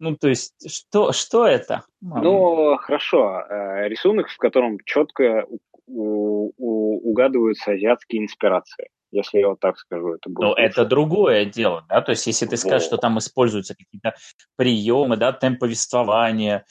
[0.00, 1.84] Ну, то есть, что, что это?
[2.00, 3.42] Ну, хорошо.
[3.48, 5.46] Э, рисунок, в котором четко
[5.88, 8.88] у, у, угадываются азиатские инспирации.
[9.10, 10.44] Если я вот так скажу, это будет.
[10.44, 10.62] Но лучше.
[10.62, 12.02] это другое дело, да.
[12.02, 14.14] То есть, если ты скажешь, что там используются какие-то
[14.56, 16.66] приемы, да, темповествования.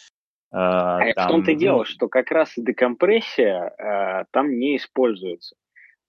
[0.52, 1.28] Э, а там...
[1.28, 5.56] В том-то и дело, что как раз декомпрессия э, там не используется.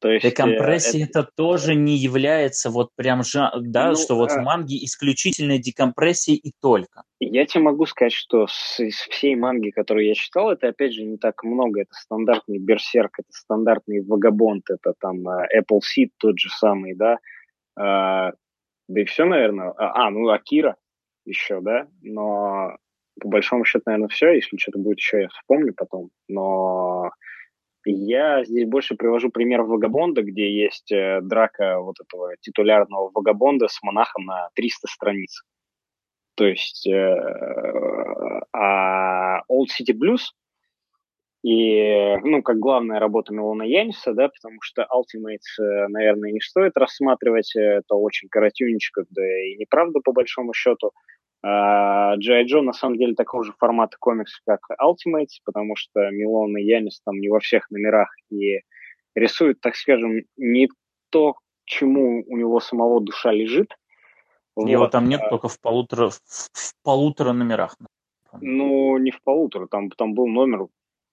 [0.00, 1.20] То есть, Декомпрессия это...
[1.20, 3.22] это тоже не является вот прям
[3.60, 4.40] да, ну, что вот а...
[4.40, 7.02] в манге исключительно декомпрессия и только.
[7.18, 11.02] Я тебе могу сказать, что с, из всей манги, которую я читал, это опять же
[11.02, 11.82] не так много.
[11.82, 17.18] Это стандартный Берсерк, это стандартный Вагабонд, это там Apple Seed тот же самый, да.
[17.76, 18.32] А,
[18.88, 19.70] да и все, наверное.
[19.70, 20.76] А, а, ну Акира
[21.24, 21.88] еще, да.
[22.02, 22.76] Но
[23.20, 24.32] по большому счету, наверное, все.
[24.32, 26.10] Если что-то будет еще, я вспомню потом.
[26.28, 27.10] Но
[27.84, 33.82] я здесь больше привожу пример Вагабонда, где есть э, драка вот этого титулярного Вагабонда с
[33.82, 35.42] монахом на 300 страниц.
[36.34, 37.14] То есть э,
[38.52, 40.32] а Old City Blues
[41.44, 46.76] и, ну, как главная работа Милона Яниса, да, потому что Ultimates, э, наверное, не стоит
[46.76, 50.92] рассматривать, это очень коротюнечко, да и неправда по большому счету.
[51.44, 56.62] Джей Джо на самом деле такого же формата комикс, как Ultimate, потому что Милон и
[56.62, 58.60] Янис там не во всех номерах и
[59.14, 60.68] рисует, так скажем, не
[61.10, 63.76] то, чему у него самого душа лежит.
[64.56, 64.90] Его вот.
[64.90, 65.30] там нет, а...
[65.30, 67.76] только в полутора, в, в полутора номерах.
[68.40, 70.66] Ну, не в полутора, там, там был номер,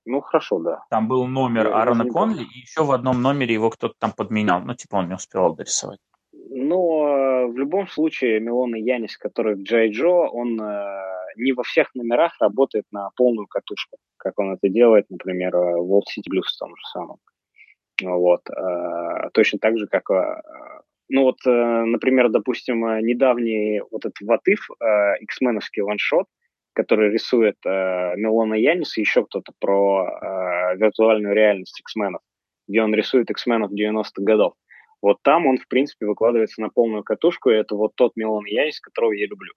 [0.06, 0.84] ну, хорошо, да.
[0.90, 4.62] Там был номер Я Аарона Конли, и еще в одном номере его кто-то там подменял,
[4.62, 6.00] ну, типа он не успевал дорисовать.
[6.34, 6.38] Э,
[7.48, 11.02] в любом случае Милон и Янис, который в Джай Джо, он э,
[11.38, 15.92] не во всех номерах работает на полную катушку, как он это делает, например, э, в
[15.92, 17.18] Wall City Blues том же самом.
[18.04, 18.42] Вот.
[19.34, 20.10] Точно так же, как
[21.08, 24.68] ну вот, например, допустим, недавний вот этот Ватыф,
[25.22, 26.26] X-меновский ваншот,
[26.74, 32.20] который рисует Милона Янис и еще кто-то про виртуальную реальность X-менов,
[32.68, 34.56] где он рисует X-менов 90-х годов.
[35.06, 38.80] Вот там он, в принципе, выкладывается на полную катушку, и это вот тот Милан Янис,
[38.80, 39.54] которого я люблю.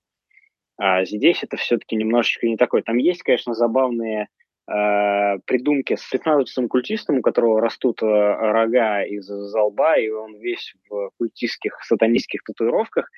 [0.76, 2.82] А здесь это все-таки немножечко не такой.
[2.82, 4.28] Там есть, конечно, забавные
[4.70, 10.74] э, придумки с 15 культистом, у которого растут э, рога из залба, и он весь
[10.90, 13.09] в культистских, сатанистских татуировках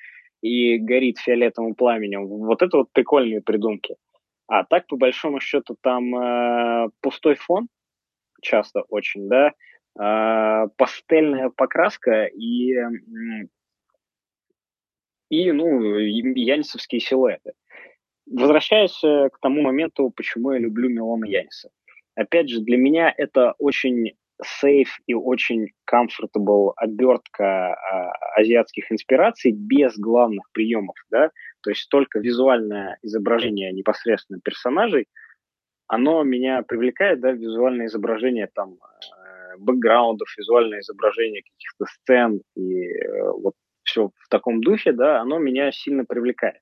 [0.41, 2.27] и горит фиолетовым пламенем.
[2.27, 3.97] Вот это вот прикольные придумки.
[4.47, 7.67] А так, по большому счету, там э, пустой фон,
[8.41, 9.51] часто очень, да,
[9.95, 12.73] пастельная покраска и,
[15.29, 17.53] и ну, янисовские силуэты.
[18.25, 21.69] Возвращаясь э, к тому моменту, почему я люблю Милона Яниса.
[22.15, 24.13] Опять же, для меня это очень
[24.43, 31.29] сейф и очень comfortable обертка а, азиатских инспираций без главных приемов, да,
[31.61, 35.07] то есть только визуальное изображение непосредственно персонажей,
[35.87, 38.77] оно меня привлекает, да, визуальное изображение там
[39.57, 45.71] бэкграундов, визуальное изображение каких-то сцен и э, вот все в таком духе, да, оно меня
[45.71, 46.59] сильно привлекает.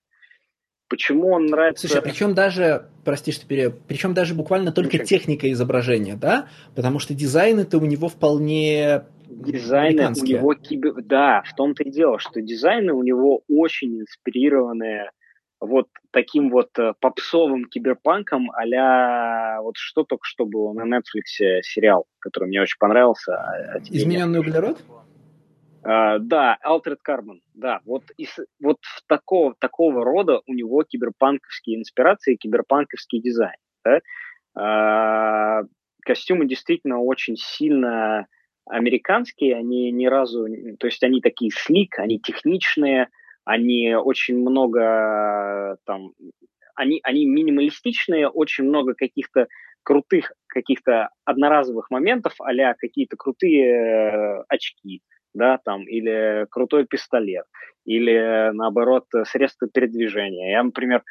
[0.89, 1.87] Почему он нравится...
[1.87, 3.69] Слушай, а причем даже, прости, что пере...
[3.69, 5.05] причем даже буквально только Ничего.
[5.05, 6.47] техника изображения, да?
[6.75, 11.03] Потому что дизайн это у него вполне Дизайны у него кибер...
[11.03, 15.11] Да, в том-то и дело, что дизайны у него очень инспирированные
[15.59, 22.05] вот таким вот э, попсовым киберпанком а вот что только что было на Netflix сериал,
[22.19, 23.35] который мне очень понравился.
[23.35, 24.77] А, а Измененный углерод?
[25.81, 31.79] Uh, да, Altered Carbon, да, вот, из, вот в такого, такого рода у него киберпанковские
[31.79, 33.55] инспирации, киберпанковский дизайн.
[33.85, 34.01] Да?
[34.57, 35.67] Uh,
[36.01, 38.27] костюмы действительно очень сильно
[38.65, 40.47] американские, они ни разу,
[40.79, 43.07] то есть они такие слик, они техничные,
[43.49, 46.13] они очень много там,
[46.75, 49.47] они, они минималистичные, очень много каких-то
[49.81, 55.01] крутых, каких-то одноразовых моментов, а какие-то крутые э, очки,
[55.33, 57.45] да, там, или крутой пистолет,
[57.85, 60.51] или, наоборот, средства передвижения.
[60.51, 61.01] Я, например,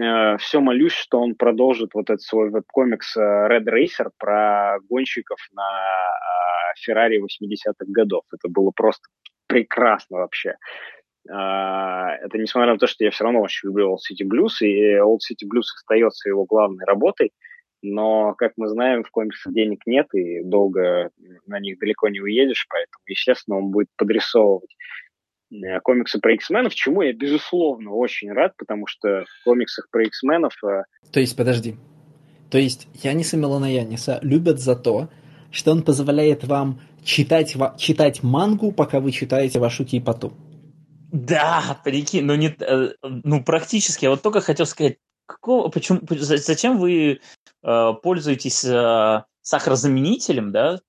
[0.00, 5.38] э, все молюсь, что он продолжит вот этот свой веб-комикс э, Red Racer про гонщиков
[5.52, 5.68] на
[6.76, 8.22] Феррари 80-х годов.
[8.32, 9.06] Это было просто
[9.48, 10.54] прекрасно вообще.
[11.30, 14.96] А, это несмотря на то, что я все равно очень люблю Old City Blues, и
[14.98, 17.32] Old City Blues остается его главной работой,
[17.82, 21.10] но, как мы знаем, в комиксах денег нет, и долго
[21.46, 24.74] на них далеко не уедешь, поэтому, естественно, он будет подрисовывать
[25.52, 30.54] э, комиксы про X-менов, чему я, безусловно, очень рад, потому что в комиксах про X-менов...
[30.64, 31.76] Э, то есть, подожди,
[32.50, 35.08] то есть Яниса Мелана Яниса любят за то,
[35.50, 40.32] что он позволяет вам читать, читать мангу, пока вы читаете вашу кипоту.
[41.14, 44.04] Да, прикинь, ну, не, э, ну практически.
[44.04, 47.20] Я вот только хотел сказать, какого, почему, зачем вы
[47.62, 50.80] э, пользуетесь э, сахарозаменителем, да?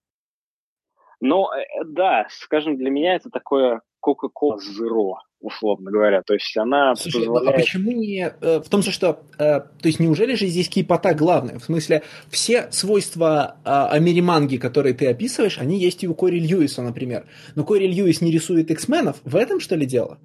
[1.20, 5.14] Ну, э, да, скажем, для меня это такое Coca-Cola Zero.
[5.46, 6.22] Условно говоря.
[6.24, 7.56] То есть она Слушай, позволяет...
[7.56, 8.34] а почему не...
[8.42, 9.22] Э, в том, что...
[9.38, 11.60] Э, то есть неужели же здесь кипота главная?
[11.60, 16.82] В смысле, все свойства э, Америманги, которые ты описываешь, они есть и у Кори Льюиса,
[16.82, 17.28] например.
[17.56, 19.22] Но Кори Льюис не рисует X-менов.
[19.24, 20.20] В этом, что ли, дело?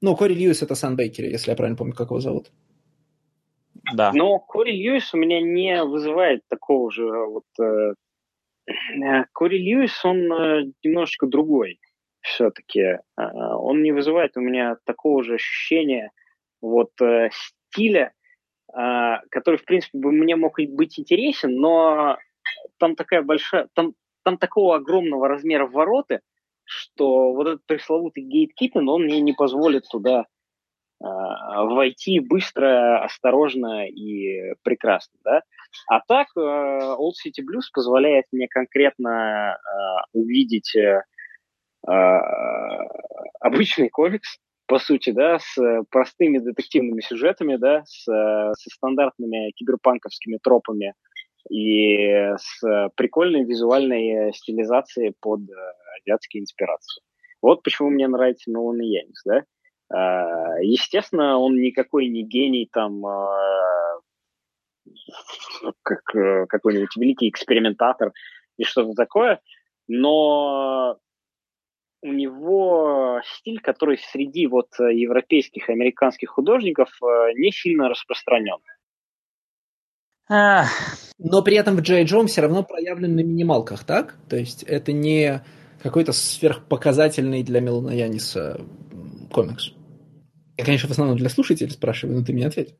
[0.00, 2.50] Ну, Кори Льюис это Сан Бейкер, если я правильно помню, как его зовут.
[3.94, 4.12] Да.
[4.14, 7.44] Но Кори Льюис у меня не вызывает такого же вот...
[7.60, 7.92] Э,
[9.32, 11.78] Кори Льюис, он э, немножечко другой
[12.24, 12.80] все-таки.
[12.80, 16.10] Э, он не вызывает у меня такого же ощущения
[16.60, 18.12] вот э, стиля,
[18.72, 22.18] э, который, в принципе, бы мне мог быть интересен, но
[22.78, 23.68] там такая большая...
[23.74, 23.94] Там,
[24.24, 26.20] там такого огромного размера вороты,
[26.64, 30.24] что вот этот пресловутый гейткипинг, он мне не позволит туда
[31.00, 35.42] войти быстро, осторожно и прекрасно, да.
[35.88, 39.58] А так Old City Blues позволяет мне конкретно
[40.14, 40.74] увидеть
[43.40, 45.56] обычный комикс, по сути, да, с
[45.90, 50.94] простыми детективными сюжетами, да, с, со стандартными киберпанковскими тропами
[51.50, 55.40] и с прикольной визуальной стилизацией под
[56.00, 57.02] азиатские инспирации.
[57.42, 59.44] Вот почему мне нравится и Янис, да.
[59.92, 64.00] А, естественно, он никакой не гений там а,
[65.82, 68.12] как э, какой-нибудь великий экспериментатор
[68.56, 69.40] и что-то такое,
[69.88, 70.96] но
[72.04, 78.58] у него стиль, который среди вот европейских и американских художников э, не сильно распространен.
[80.28, 84.16] Но при этом в Джей Джо все равно проявлен на минималках, так?
[84.28, 85.42] То есть это не
[85.82, 88.60] какой-то сверхпоказательный для Мелана Яниса
[89.32, 89.72] комикс.
[90.56, 92.74] Я, конечно, в основном для слушателей спрашиваю, но ты мне ответь.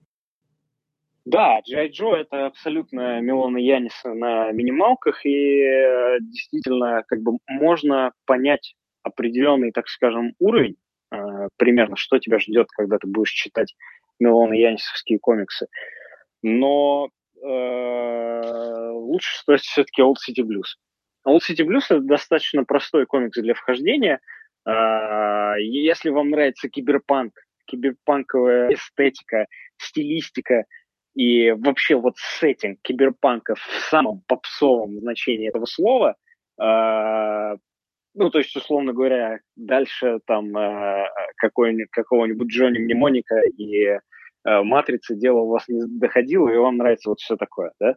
[1.25, 8.12] Да, Джай Джо это абсолютно Милона Яниса на минималках, и э, действительно как бы можно
[8.27, 10.76] понять определенный, так скажем, уровень,
[11.12, 11.16] э,
[11.57, 13.74] примерно, что тебя ждет, когда ты будешь читать
[14.18, 15.66] Милона Янисовские комиксы.
[16.42, 17.11] Но
[17.42, 20.76] э, лучше стоит все-таки Old City Blues.
[21.26, 24.20] Old City Blues это достаточно простой комикс для вхождения.
[24.66, 27.32] Э, если вам нравится киберпанк,
[27.66, 29.46] киберпанковая эстетика,
[29.78, 30.64] стилистика
[31.14, 36.16] и вообще вот сеттинг киберпанка в самом попсовом значении этого слова,
[36.61, 37.57] э,
[38.15, 41.05] ну, то есть, условно говоря, дальше там э,
[41.37, 43.99] какого-нибудь Джонни Мнемоника и э,
[44.45, 47.97] Матрицы дело у вас не доходило, и вам нравится вот все такое, да?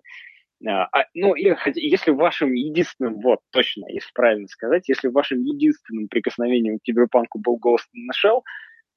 [0.66, 6.80] А, ну, или, если вашим единственным, вот, точно, если правильно сказать, если вашим единственным прикосновением
[6.80, 8.42] к киберпанку был Ghost in the Shell,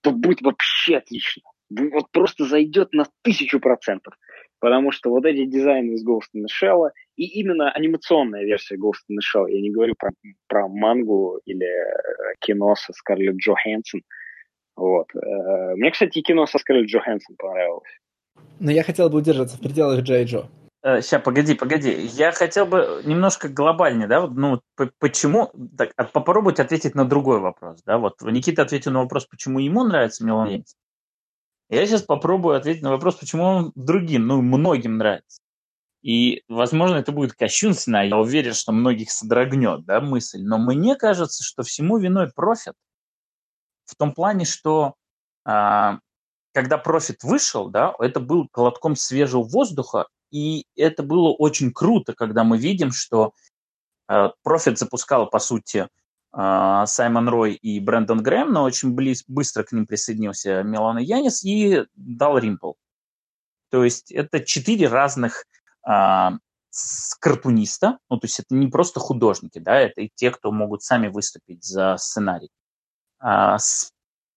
[0.00, 1.42] то будет вообще отлично.
[1.68, 4.14] Вот просто зайдет на тысячу процентов.
[4.60, 9.08] Потому что вот эти дизайны из Ghost in the Shell, и именно анимационная версия Ghost
[9.10, 10.10] in the Shell, я не говорю про,
[10.48, 14.02] про мангу или э, кино со Скарлетт Джоханссон.
[14.76, 15.06] Вот.
[15.14, 17.88] Э, мне, кстати, и кино со Скарлетт Джоханссон понравилось.
[18.60, 20.46] Но я хотел бы удержаться в пределах Джей Джо.
[20.82, 21.92] Сейчас, погоди, погоди.
[22.14, 24.62] Я хотел бы немножко глобальнее, да, вот, ну,
[24.98, 29.58] почему, так, а попробовать ответить на другой вопрос, да, вот Никита ответил на вопрос, почему
[29.58, 30.74] ему нравится Милан Янис.
[31.70, 35.40] Я сейчас попробую ответить на вопрос, почему он другим, ну, многим нравится.
[36.02, 40.42] И, возможно, это будет кощунственно, я уверен, что многих содрогнет, да, мысль.
[40.42, 42.74] Но мне кажется, что всему виной профит.
[43.84, 44.94] В том плане, что
[45.44, 45.98] а,
[46.52, 52.44] когда профит вышел, да, это был колотком свежего воздуха, и это было очень круто, когда
[52.44, 53.32] мы видим, что
[54.42, 55.88] Профит запускала, по сути,
[56.32, 61.84] Саймон Рой и Брэндон Грэм, но очень близ, быстро к ним присоединился Милана Янис и
[61.94, 62.72] дал Римпл.
[63.70, 65.44] То есть это четыре разных
[65.82, 66.34] а,
[67.20, 71.08] картуниста, ну то есть это не просто художники, да, это и те, кто могут сами
[71.08, 72.50] выступить за сценарий,
[73.18, 73.92] а, с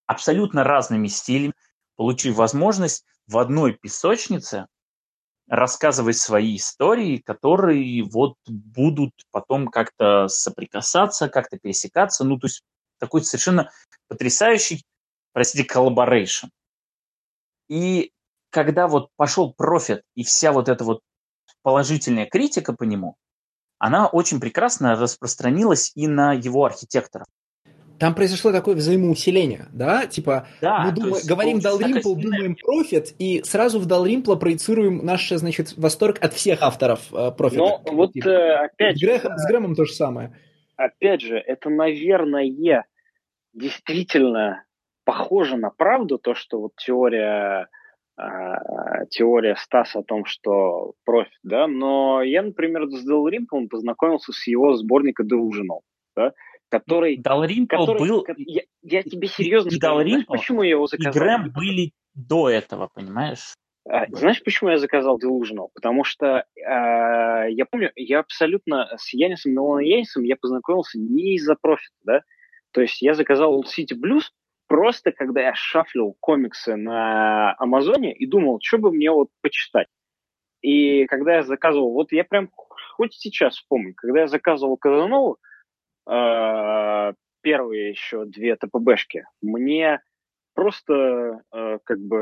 [0.06, 1.54] абсолютно разными стилями,
[1.96, 4.68] получили возможность в одной песочнице
[5.48, 12.24] рассказывать свои истории, которые вот будут потом как-то соприкасаться, как-то пересекаться.
[12.24, 12.64] Ну, то есть
[13.00, 13.72] такой совершенно
[14.08, 14.84] потрясающий,
[15.34, 16.48] простите, collaboration.
[17.68, 18.12] И
[18.50, 21.02] когда вот пошел Prophet и вся вот эта вот
[21.62, 23.16] положительная критика по нему,
[23.80, 27.28] она очень прекрасно распространилась и на его архитекторов.
[28.00, 30.08] Там произошло такое взаимоусиление, да?
[30.08, 35.78] Типа, да, мы думаем, говорим Dalrymple, думаем профит, и сразу в Dalrymple проецируем наш, значит,
[35.78, 37.62] восторг от всех авторов э, профита.
[37.62, 38.28] Но вот типа.
[38.28, 39.20] э, опять же...
[39.20, 40.34] С Грэмом то же самое.
[40.76, 42.84] Опять же, это, наверное,
[43.54, 44.64] действительно
[45.06, 47.68] похоже на правду, то, что вот теория
[48.18, 48.24] э,
[49.10, 54.74] теория Стаса о том, что профит, да, но я, например, с Dalrymple познакомился с его
[54.74, 55.82] сборника Delusional,
[56.16, 56.34] да,
[56.74, 57.18] который...
[57.18, 58.26] Далринпл который, был...
[58.38, 61.12] Я, я тебе серьезно и скажу, знаешь, почему я его заказал?
[61.12, 63.54] И Грэм были до этого, понимаешь?
[63.88, 65.68] А, знаешь, почему я заказал Delusional?
[65.76, 71.56] Потому что э, я помню, я абсолютно с Янисом Миланом Янисом я познакомился не из-за
[71.62, 72.22] профита, да?
[72.72, 74.24] То есть я заказал Old City Blues
[74.68, 79.88] просто когда я шафлил комиксы на Амазоне и думал, что бы мне вот почитать.
[80.62, 82.50] И когда я заказывал, вот я прям
[82.96, 85.38] хоть сейчас вспомню, когда я заказывал Казанову,
[86.10, 90.02] э, первые еще две ТПБшки, мне
[90.54, 92.18] просто э, как бы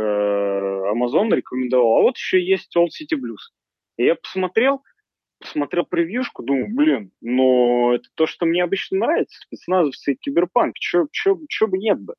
[0.93, 3.51] Amazon рекомендовал, а вот еще есть Old City Blues.
[3.97, 4.83] И я посмотрел,
[5.39, 11.07] посмотрел превьюшку, думаю, блин, но это то, что мне обычно нравится, спецназовцы и киберпанк, что
[11.67, 12.15] бы нет бы.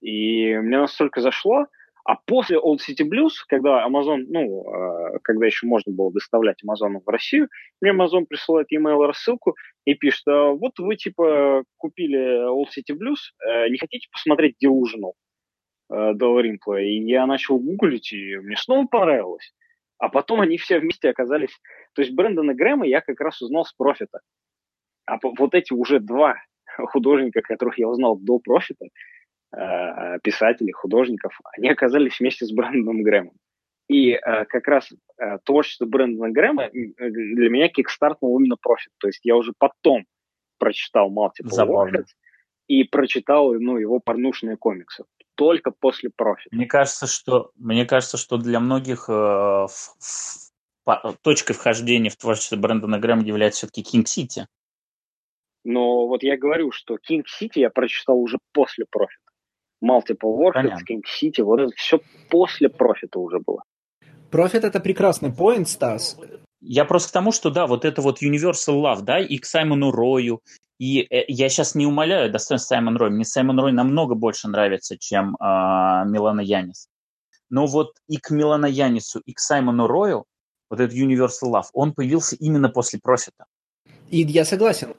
[0.00, 1.66] И мне настолько зашло,
[2.04, 7.00] а после Old City Blues, когда Amazon, ну, э, когда еще можно было доставлять Amazon
[7.04, 7.48] в Россию,
[7.80, 13.32] мне Amazon присылает e-mail рассылку и пишет, а вот вы, типа, купили Old City Blues,
[13.46, 15.12] э, не хотите посмотреть Delusional
[15.90, 16.78] э, Римпла?
[16.82, 19.54] И я начал гуглить, и мне снова понравилось.
[19.98, 21.58] А потом они все вместе оказались...
[21.94, 24.20] То есть Брэндона Грэма я как раз узнал с профита.
[25.06, 26.36] А вот эти уже два
[26.92, 28.84] художника, которых я узнал до профита,
[30.22, 33.34] писателей, художников, они оказались вместе с Брэндоном Грэмом.
[33.88, 38.92] И э, как раз э, творчество Брэндона Грэма для меня кикстартнул именно профит.
[38.98, 40.06] То есть я уже потом
[40.58, 42.06] прочитал Multiple Warheads
[42.66, 45.04] и прочитал ну, его порнушные комиксы.
[45.34, 46.54] Только после профита.
[46.54, 49.68] Мне кажется, что, мне кажется, что для многих э, в,
[50.86, 54.46] в, точкой вхождения в творчество Брэндона Грэма является все-таки King City.
[55.64, 59.20] Но вот я говорю, что King City я прочитал уже после профита.
[59.84, 60.52] Multiple
[60.88, 63.62] King City, вот это все после профита уже было.
[64.30, 66.16] Профит это прекрасный поинт, Стас.
[66.60, 69.90] Я просто к тому, что да, вот это вот Universal Love, да, и к Саймону
[69.90, 70.40] Рою,
[70.78, 73.10] и э, я сейчас не умоляю достоинство Саймон Рой.
[73.10, 75.44] Мне Саймон Рой намного больше нравится, чем э,
[76.06, 76.88] Милана Янис.
[77.50, 80.24] Но вот и к Милана Янису, и к Саймону Рою,
[80.70, 83.44] вот этот Universal Love, он появился именно после профита.
[84.10, 84.94] И я согласен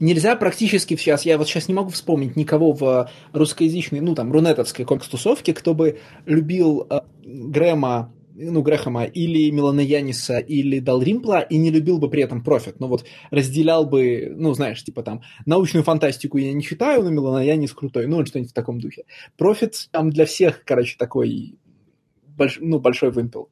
[0.00, 4.84] нельзя практически сейчас, я вот сейчас не могу вспомнить никого в русскоязычной, ну там, рунетовской
[4.84, 11.70] комикс-тусовке, кто бы любил э, Грэма ну, Грэхэма или Милана Яниса, или Далримпла, и не
[11.70, 12.78] любил бы при этом профит.
[12.78, 17.72] Ну, вот разделял бы, ну, знаешь, типа там, научную фантастику я не читаю, но Милоноянис
[17.72, 19.04] крутой, ну, что-нибудь в таком духе.
[19.36, 21.58] Prophet там для всех, короче, такой,
[22.36, 23.50] больш, ну, большой вымпел.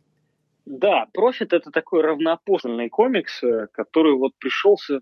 [0.65, 5.01] Да, Prophet это такой равноапостольный комикс, э, который вот пришелся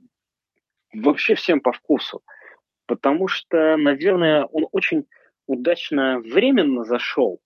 [0.95, 2.23] вообще всем по вкусу.
[2.87, 5.07] Потому что, наверное, он очень
[5.47, 7.41] удачно временно зашел.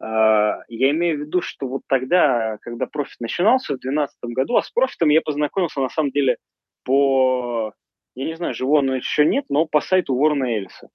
[0.00, 4.62] А, я имею в виду, что вот тогда, когда Prophet начинался в 2012 году, а
[4.62, 6.36] с Prophet ом я познакомился на самом деле
[6.84, 7.72] по,
[8.14, 10.88] я не знаю, живого он еще нет, но по сайту Уоррена Эллиса.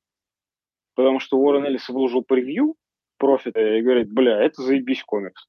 [0.95, 2.75] Потому что Уоррен Эллис выложил превью
[3.17, 5.47] профита и говорит, бля, это заебись комикс.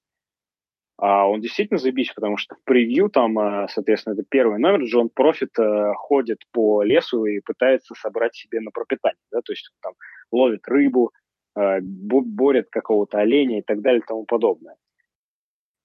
[1.01, 5.11] А он действительно заебись, потому что в превью там, э, соответственно, это первый номер, Джон
[5.11, 9.93] Профит э, ходит по лесу и пытается собрать себе на пропитание, да, то есть там
[10.33, 11.13] ловит рыбу,
[11.57, 14.75] э, борет какого-то оленя и так далее и тому подобное.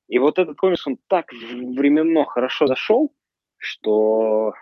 [0.07, 3.14] И вот этот комикс, он так временно хорошо зашел,
[3.57, 4.53] что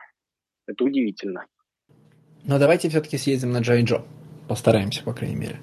[0.67, 1.45] это удивительно.
[2.43, 4.03] Но давайте все-таки съездим на Джай Джо.
[4.49, 5.59] Постараемся, по крайней мере.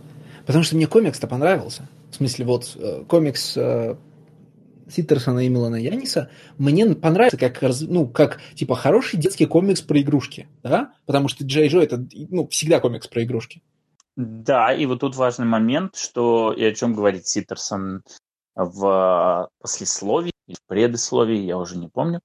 [0.47, 1.87] Потому что мне комикс-то понравился.
[2.11, 2.77] В смысле, вот
[3.07, 3.57] комикс
[4.91, 10.49] Ситтерсона и Милана Яниса, мне понравится как, ну, как, типа, хороший детский комикс про игрушки,
[10.63, 10.93] да?
[11.07, 13.63] Потому что Джей Джо это, ну, всегда комикс про игрушки.
[14.17, 18.03] Да, и вот тут важный момент, что и о чем говорит Ситтерсон
[18.57, 22.21] в послесловии, в предисловии, я уже не помню,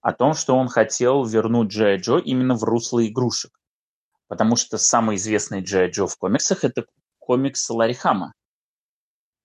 [0.00, 3.52] о том, что он хотел вернуть Джей Джо именно в русло игрушек.
[4.28, 6.86] Потому что самый известный Джей Джо в комиксах– это
[7.18, 8.32] комикс Ларри Хама.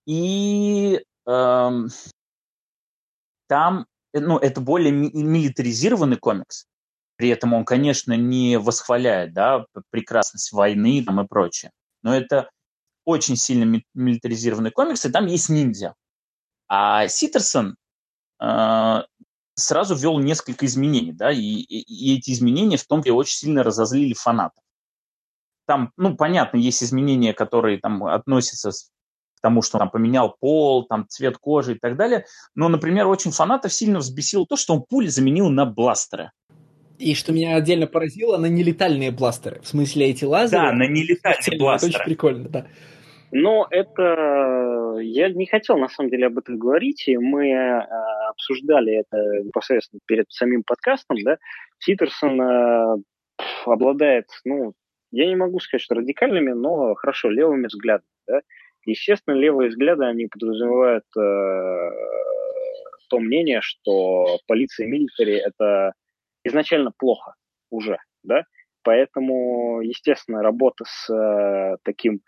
[0.06, 1.88] И эм,
[3.52, 3.84] там,
[4.14, 6.64] э, ну, это более милитаризированный комикс.
[7.16, 11.70] При этом он, конечно, не восхваляет, да, прекрасность войны там, и прочее.
[12.02, 12.48] Но это
[13.04, 15.94] очень сильно милитаризированный комикс, и там есть ниндзя.
[16.66, 17.76] А Ситерсон
[18.42, 19.02] э,
[19.54, 23.62] сразу ввел несколько изменений, да, и, и, и эти изменения в том числе очень сильно
[23.62, 24.64] разозлили фанатов.
[25.66, 28.70] Там, ну, понятно, есть изменения, которые там относятся
[29.42, 32.24] тому, что он там поменял пол, там цвет кожи и так далее.
[32.54, 36.30] Но, например, очень фанатов сильно взбесило то, что он пули заменил на бластеры.
[36.98, 39.60] И что меня отдельно поразило, на нелетальные бластеры.
[39.60, 40.62] В смысле, эти лазеры...
[40.62, 41.90] Да, на нелетальные бластеры.
[41.90, 42.66] Это очень прикольно, да.
[43.32, 44.98] Но это...
[45.00, 47.80] Я не хотел, на самом деле, об этом говорить, и мы э,
[48.30, 51.38] обсуждали это непосредственно перед самим подкастом, да.
[51.80, 52.96] Ситерсон э,
[53.64, 54.74] обладает, ну,
[55.10, 58.08] я не могу сказать, что радикальными, но хорошо, левыми взглядами.
[58.26, 58.40] Да?
[58.84, 61.90] Естественно, левые взгляды, они подразумевают э,
[63.08, 65.92] то мнение, что полиция и милитари– это
[66.44, 67.34] изначально плохо
[67.70, 68.44] уже, да,
[68.82, 72.22] поэтому, естественно, работа с э, таким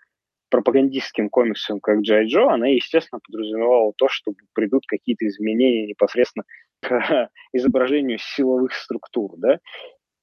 [0.51, 6.45] пропагандистским комиксом, как Джай Джо, она, естественно, подразумевала то, что придут какие-то изменения непосредственно
[6.81, 9.59] к изображению силовых структур, да,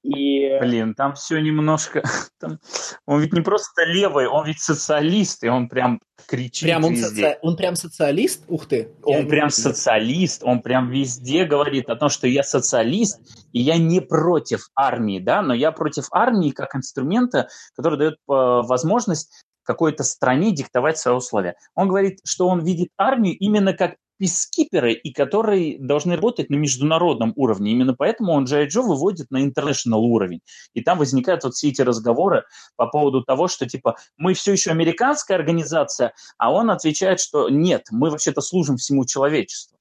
[0.03, 0.57] и...
[0.59, 2.03] Блин, там все немножко...
[2.39, 2.59] Там...
[3.05, 7.07] Он ведь не просто левый, он ведь социалист, и он прям кричит прям он везде.
[7.07, 7.39] Соци...
[7.41, 8.43] Он прям социалист?
[8.47, 8.91] Ух ты!
[9.03, 13.21] Он прям социалист, он прям везде говорит о том, что я социалист,
[13.51, 18.17] и я не против армии, да, но я против армии как инструмента, который дает э,
[18.27, 21.55] возможность какой-то стране диктовать свои условия.
[21.75, 27.33] Он говорит, что он видит армию именно как пискиперы, и которые должны работать на международном
[27.35, 27.71] уровне.
[27.71, 30.41] Именно поэтому он Джей Джо выводит на international уровень.
[30.75, 32.43] И там возникают вот все эти разговоры
[32.75, 37.87] по поводу того, что типа мы все еще американская организация, а он отвечает, что нет,
[37.89, 39.79] мы вообще-то служим всему человечеству.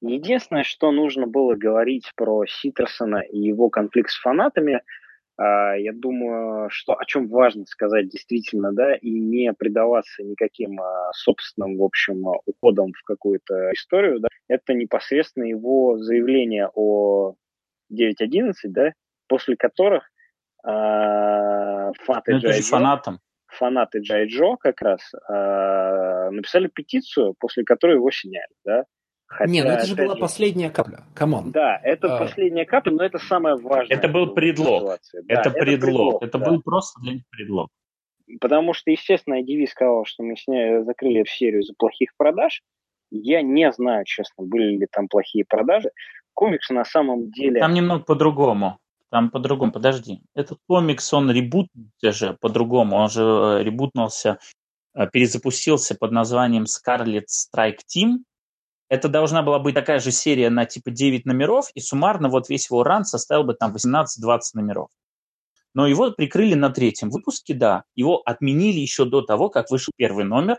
[0.00, 4.80] Единственное, что нужно было говорить про Ситерсона и его конфликт с фанатами–
[5.76, 11.78] я думаю, что о чем важно сказать действительно, да, и не предаваться никаким а, собственным,
[11.78, 17.34] в общем, уходам в какую-то историю, да, это непосредственно его заявление о
[17.92, 18.92] 9.11, да,
[19.28, 20.04] после которых
[20.64, 23.20] э, фанаты, Джай Джо, фанатом.
[23.46, 28.84] фанаты Джай Джо как раз э, написали петицию, после которой его сняли, да,
[29.32, 31.04] Хотя, Не, ну это же была последняя капля.
[31.14, 31.52] Come on.
[31.52, 32.18] Да, это а...
[32.18, 33.96] последняя капля, но это самое важное.
[33.96, 34.84] Это был предлог.
[34.84, 36.22] Да, это, это предлог.
[36.22, 36.50] Это да.
[36.50, 37.70] был просто для них предлог.
[38.40, 42.62] Потому что, естественно, IDW сказал, что мы сняли, закрыли эту серию за плохих продаж.
[43.10, 45.90] Я не знаю, честно, были ли там плохие продажи.
[46.34, 47.60] Комикс на самом деле...
[47.60, 48.78] Там немного по-другому.
[49.10, 50.20] Там по-другому, подожди.
[50.34, 52.96] Этот комикс, он ребутнулся же по-другому.
[52.96, 54.38] Он же э, ребутнулся,
[54.94, 58.24] э, перезапустился под названием Scarlet Strike Team
[58.92, 62.68] это должна была быть такая же серия на типа 9 номеров, и суммарно вот весь
[62.68, 64.90] его ран составил бы там 18-20 номеров.
[65.72, 67.84] Но его прикрыли на третьем выпуске, да.
[67.94, 70.58] Его отменили еще до того, как вышел первый номер.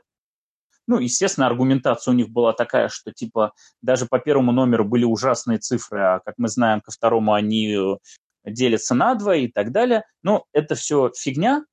[0.87, 3.53] Ну, естественно, аргументация у них была такая, что типа
[3.83, 7.97] даже по первому номеру были ужасные цифры, а как мы знаем, ко второму они э,
[8.45, 10.05] делятся на два и так далее.
[10.23, 11.65] Но это все фигня,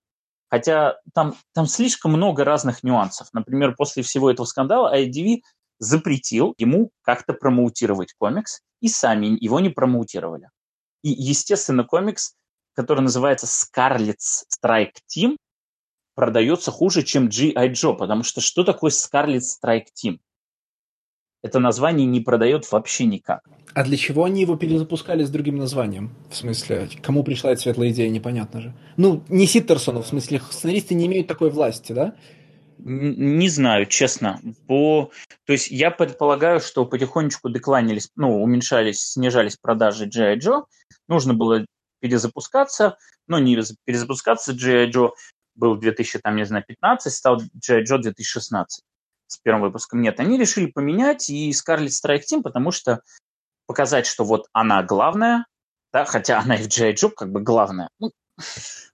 [0.51, 3.29] хотя там, там слишком много разных нюансов.
[3.33, 5.41] Например, после всего этого скандала IDV
[5.81, 10.49] запретил ему как-то промоутировать комикс, и сами его не промоутировали.
[11.03, 12.35] И, естественно, комикс,
[12.75, 15.37] который называется Scarlet's Strike Team,
[16.15, 17.71] продается хуже, чем G.I.
[17.73, 20.19] Joe, потому что что такое Scarlet Strike Team?
[21.43, 23.43] Это название не продает вообще никак.
[23.73, 26.15] А для чего они его перезапускали с другим названием?
[26.31, 28.75] В смысле, кому пришла эта светлая идея, непонятно же.
[28.99, 32.15] Ну, не Ситтерсону, в смысле, сценаристы не имеют такой власти, да?
[32.85, 34.41] Не знаю, честно.
[34.67, 35.11] По...
[35.47, 40.39] То есть я предполагаю, что потихонечку декланились, ну, уменьшались, снижались продажи G.I.
[40.39, 40.65] Joe.
[41.09, 41.67] Нужно было
[42.01, 42.97] перезапускаться,
[43.27, 44.53] но не перезапускаться.
[44.53, 44.91] G.I.
[44.91, 45.11] Joe
[45.55, 47.85] был 2000, там, не знаю, 15, стал G.I.
[47.85, 48.83] Joe 2016
[49.27, 50.01] с первым выпуском.
[50.01, 53.01] Нет, они решили поменять и Scarlet Strike Team, потому что
[53.67, 55.47] показать, что вот она главная,
[55.93, 56.95] да, хотя она и в G.I.
[56.95, 57.91] Joe как бы главная.
[57.99, 58.11] Ну,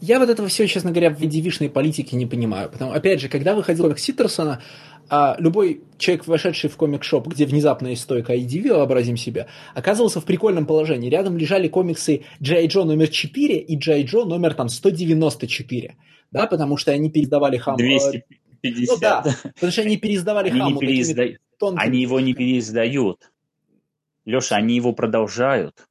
[0.00, 2.70] я вот этого все, честно говоря, в виде вишной политики не понимаю.
[2.70, 4.62] Потому, опять же, когда выходил комик Ситтерсона,
[5.10, 10.24] а любой человек, вошедший в комик-шоп, где внезапно есть стойка IDV, вообразим себе, оказывался в
[10.24, 11.08] прикольном положении.
[11.08, 12.66] Рядом лежали комиксы G.I.
[12.66, 14.04] Joe номер 4 и G.I.
[14.04, 15.96] Joe номер там 194.
[16.30, 17.76] Да, потому что они пересдавали хам...
[17.76, 18.88] 250.
[18.88, 20.74] Ну да, потому что они пересдавали они хаму.
[20.74, 21.24] Не переизда...
[21.76, 23.30] Они его не переиздают.
[24.26, 25.87] Леша, они его продолжают.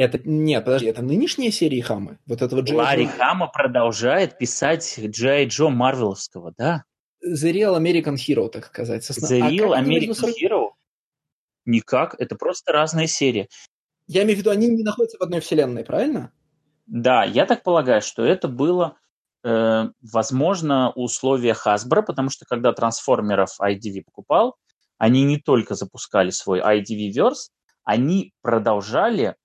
[0.00, 2.18] Это, нет, подожди, это нынешние серии Хамы?
[2.24, 3.12] Вот этого Джей Ларри Джо...
[3.18, 6.84] Хама продолжает писать Джей Джо Марвеловского, да?
[7.22, 9.04] The Real American Hero, так сказать.
[9.04, 9.28] Сосна...
[9.28, 10.26] The а Real American между...
[10.28, 10.68] Hero?
[11.66, 13.50] Никак, это просто разные серии.
[14.06, 16.32] Я имею в виду, они не находятся в одной вселенной, правильно?
[16.86, 18.96] Да, я так полагаю, что это было,
[19.44, 24.56] э, возможно, условия Hasbro, потому что когда трансформеров IDV покупал,
[24.96, 27.50] они не только запускали свой IDV-верс,
[27.84, 29.36] они продолжали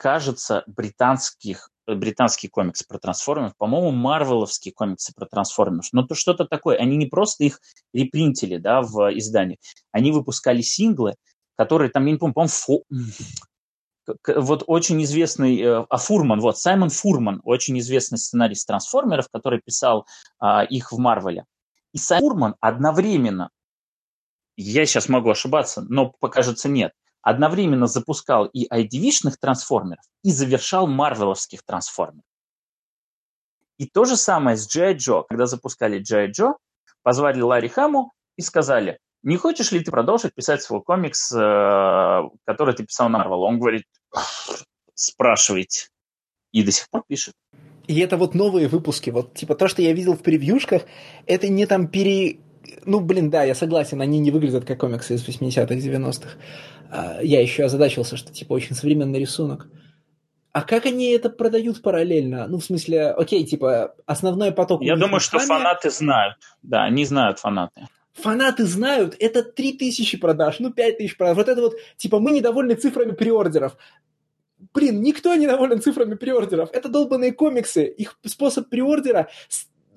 [0.00, 6.46] кажется, британских э, британский комикс про трансформеров, по-моему, марвеловские комиксы про трансформеров, но то что-то
[6.46, 6.78] такое.
[6.78, 7.60] Они не просто их
[7.92, 9.58] репринтили, да, в издании,
[9.92, 11.16] они выпускали синглы,
[11.54, 12.82] которые там, я не помню, по-моему, фо...
[14.36, 20.06] вот очень известный, э, а Фурман, вот, Саймон Фурман, очень известный сценарист трансформеров, который писал
[20.38, 21.44] а, их в Марвеле.
[21.92, 23.50] И Саймон Фурман одновременно,
[24.56, 31.62] я сейчас могу ошибаться, но, покажется, нет, одновременно запускал и IDV-шных трансформеров, и завершал марвеловских
[31.64, 32.24] трансформеров.
[33.78, 34.94] И то же самое с G.I.
[34.94, 35.24] Joe.
[35.28, 36.30] Когда запускали G.I.
[36.30, 36.54] Joe,
[37.02, 42.74] позвали Ларри Хаму и сказали, не хочешь ли ты продолжить писать свой комикс, э, который
[42.74, 43.40] ты писал на Marvel?
[43.40, 43.84] Он говорит,
[44.94, 45.88] спрашивайте.
[46.52, 47.34] И до сих пор пишет.
[47.86, 49.10] И это вот новые выпуски.
[49.10, 50.82] Вот типа то, что я видел в превьюшках,
[51.26, 52.38] это не там пере...
[52.84, 56.30] Ну, блин, да, я согласен, они не выглядят как комиксы из 80-х, 90-х.
[56.90, 59.68] А, я еще озадачился, что типа очень современный рисунок.
[60.52, 62.48] А как они это продают параллельно?
[62.48, 64.82] Ну, в смысле, окей, типа, основной поток...
[64.82, 66.36] Я думаю, что фанаты знают.
[66.62, 67.86] Да, они знают фанаты.
[68.14, 71.36] Фанаты знают, это 3000 продаж, ну 5000 продаж.
[71.36, 73.76] Вот это вот, типа, мы недовольны цифрами приордеров.
[74.74, 76.70] Блин, никто не доволен цифрами приордеров.
[76.72, 77.84] Это долбанные комиксы.
[77.84, 79.28] Их способ приордера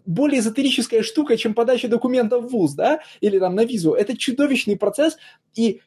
[0.05, 3.93] более эзотерическая штука, чем подача документов в ВУЗ, да, или там на визу.
[3.93, 5.17] Это чудовищный процесс,
[5.55, 5.81] и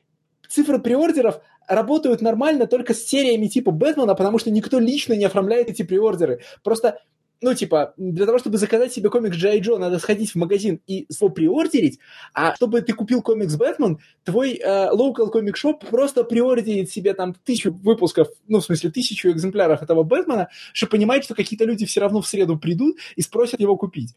[0.48, 5.68] цифры приордеров работают нормально только с сериями типа Бэтмена, потому что никто лично не оформляет
[5.68, 6.40] эти приордеры.
[6.62, 7.00] Просто
[7.40, 11.06] ну, типа, для того, чтобы заказать себе комикс Джей Джо, надо сходить в магазин и
[11.08, 11.98] его приордерить,
[12.32, 15.54] а чтобы ты купил комикс Бэтмен, твой э, local comic
[15.90, 21.24] просто приордерит себе там тысячу выпусков, ну, в смысле, тысячу экземпляров этого Бэтмена, чтобы понимать,
[21.24, 24.14] что какие-то люди все равно в среду придут и спросят его купить.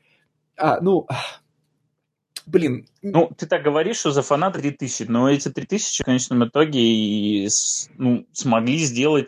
[0.55, 1.07] А, ну,
[2.45, 2.87] блин.
[3.01, 7.49] Ну, ты так говоришь, что за фанат 3000, но эти 3000 в конечном итоге и,
[7.97, 9.27] ну, смогли сделать,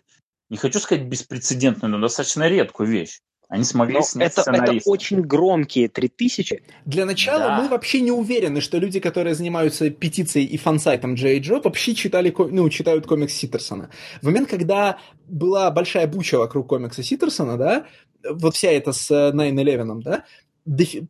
[0.49, 3.19] не хочу сказать беспрецедентную, но достаточно редкую вещь.
[3.51, 6.63] Они смогли но снять это, это очень громкие 3000.
[6.85, 7.61] Для начала да.
[7.61, 12.33] мы вообще не уверены, что люди, которые занимаются петицией и фансайтом Джей Джо, вообще читали,
[12.37, 13.89] ну, читают комикс Ситтерсона.
[14.21, 17.87] В момент, когда была большая буча вокруг комикса Ситтерсона, да,
[18.23, 20.23] вот вся эта с 9-11, э, да,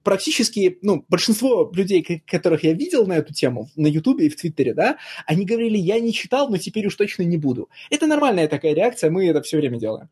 [0.01, 4.73] практически, ну, большинство людей, которых я видел на эту тему на Ютубе и в Твиттере,
[4.73, 4.97] да,
[5.27, 7.69] они говорили, я не читал, но теперь уж точно не буду.
[7.91, 10.09] Это нормальная такая реакция, мы это все время делаем.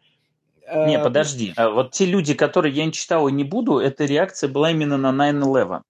[0.71, 1.53] Не, э, подожди.
[1.55, 4.97] А вот те люди, которые я не читал и не буду, эта реакция была именно
[4.97, 5.81] на 9-11.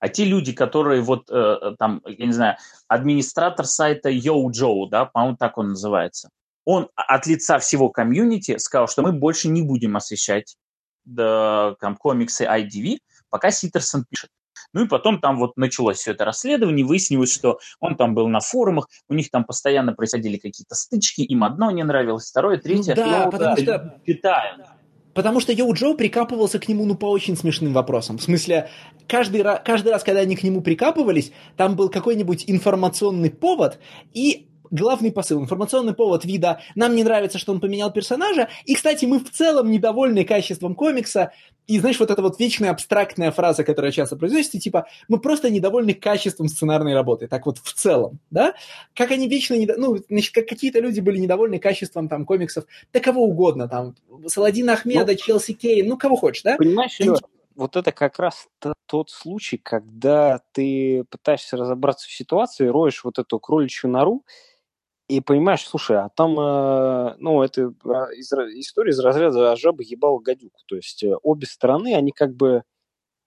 [0.00, 2.56] А те люди, которые вот э, там, я не знаю,
[2.88, 6.28] администратор сайта Yo Joe, да, по-моему, так он называется,
[6.64, 10.56] он от лица всего комьюнити сказал, что мы больше не будем освещать
[11.04, 12.98] да, там, комиксы IDV,
[13.30, 14.30] пока Ситтерсон пишет.
[14.72, 18.40] Ну и потом там вот началось все это расследование, выяснилось, что он там был на
[18.40, 22.94] форумах, у них там постоянно происходили какие-то стычки, им одно не нравилось, второе, третье.
[22.96, 24.00] Ну, да, потому что...
[24.06, 24.62] Читаем.
[25.14, 28.18] Потому что Йоу Джо прикапывался к нему, ну, по очень смешным вопросам.
[28.18, 28.68] В смысле,
[29.06, 33.78] каждый, раз, каждый раз, когда они к нему прикапывались, там был какой-нибудь информационный повод,
[34.12, 36.60] и главный посыл, информационный повод вида.
[36.74, 41.32] «нам не нравится, что он поменял персонажа», и, кстати, мы в целом недовольны качеством комикса,
[41.66, 45.94] и, знаешь, вот эта вот вечная абстрактная фраза, которая часто произносится, типа «мы просто недовольны
[45.94, 48.54] качеством сценарной работы», так вот в целом, да?
[48.94, 49.76] Как они вечно, недо...
[49.78, 53.94] ну, значит, как какие-то люди были недовольны качеством там комиксов, да кого угодно, там,
[54.26, 56.56] Саладина Ахмеда, ну, Челси Кейн, ну, кого хочешь, да?
[56.56, 57.20] Понимаешь, Лёш,
[57.54, 58.48] вот это как раз
[58.86, 64.24] тот случай, когда ты пытаешься разобраться в ситуации, роешь вот эту кроличью нору,
[65.08, 67.74] и понимаешь, слушай, а там, э, ну, это
[68.16, 70.60] из, история из разряда «А жаба ебала гадюку».
[70.66, 72.62] То есть э, обе стороны, они как бы,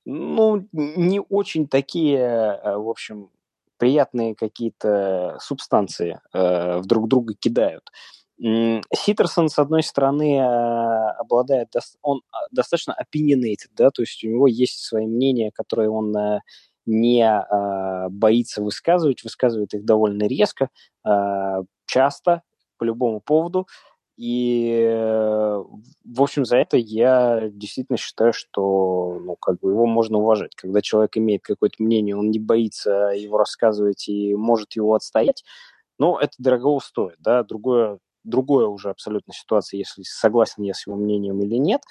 [0.06, 3.30] ну, не очень такие, э, в общем,
[3.78, 7.92] приятные какие-то субстанции в друг друга кидают.
[8.40, 11.70] Ситерсон, с одной стороны, обладает,
[12.02, 16.12] он а, достаточно opinionated, да, то есть у него есть свои мнения, которые он
[16.88, 20.70] не э, боится высказывать, высказывает их довольно резко,
[21.06, 22.42] э, часто,
[22.78, 23.68] по любому поводу.
[24.18, 25.64] И, э,
[26.06, 30.56] в общем, за это я действительно считаю, что ну, как бы его можно уважать.
[30.56, 35.44] Когда человек имеет какое-то мнение, он не боится его рассказывать и может его отстоять,
[36.00, 37.18] но это дорого стоит.
[37.20, 37.44] Да?
[37.44, 41.82] Другое, другое уже абсолютно ситуация, если согласен я с его мнением или нет.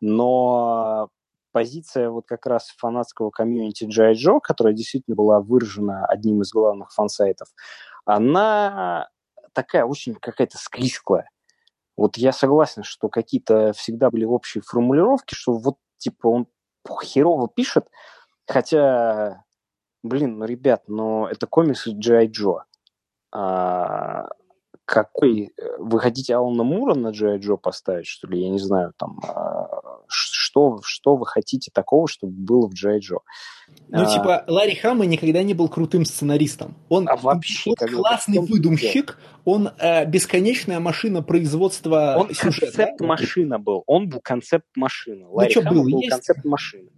[0.00, 1.10] Но
[1.56, 4.12] позиция вот как раз фанатского комьюнити G.I.
[4.12, 7.48] Joe, которая действительно была выражена одним из главных фан-сайтов,
[8.04, 9.08] она
[9.54, 11.30] такая очень какая-то склизкая.
[11.96, 16.46] Вот я согласен, что какие-то всегда были общие формулировки, что вот типа он
[17.02, 17.88] херово пишет,
[18.46, 19.42] хотя,
[20.02, 22.28] блин, ну, ребят, ну это комикс G.I.
[22.28, 22.64] Joe.
[23.32, 24.28] А,
[24.86, 25.52] какой...
[25.58, 27.38] Э, вы хотите Алана Мура на G.I.
[27.38, 28.40] Joe поставить, что ли?
[28.40, 29.20] Я не знаю, там...
[29.22, 29.68] А,
[30.08, 33.00] что, что вы хотите такого, чтобы было в G.I.
[33.00, 33.18] Joe?
[33.88, 36.74] Ну, а, типа, Ларри Хамма никогда не был крутым сценаристом.
[36.88, 43.82] Он, а вообще, он классный выдумщик, он э, бесконечная машина производства Он концепт-машина был.
[43.86, 45.26] Он был концепт-машина.
[45.26, 45.82] Ну, Ларри что был?
[45.82, 46.90] был концепт-машина.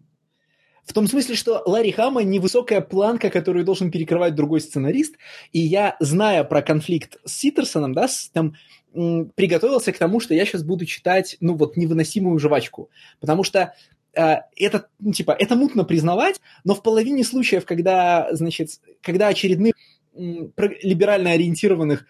[0.88, 5.16] В том смысле, что Ларри Хама невысокая планка, которую должен перекрывать другой сценарист,
[5.52, 8.54] и я, зная про конфликт с Ситерсоном, да, с, там,
[8.92, 12.88] приготовился к тому, что я сейчас буду читать, ну, вот, невыносимую жвачку.
[13.20, 13.74] Потому что
[14.14, 19.74] э, это, ну, типа, это мутно признавать, но в половине случаев, когда, значит, когда очередных
[20.16, 22.06] либерально ориентированных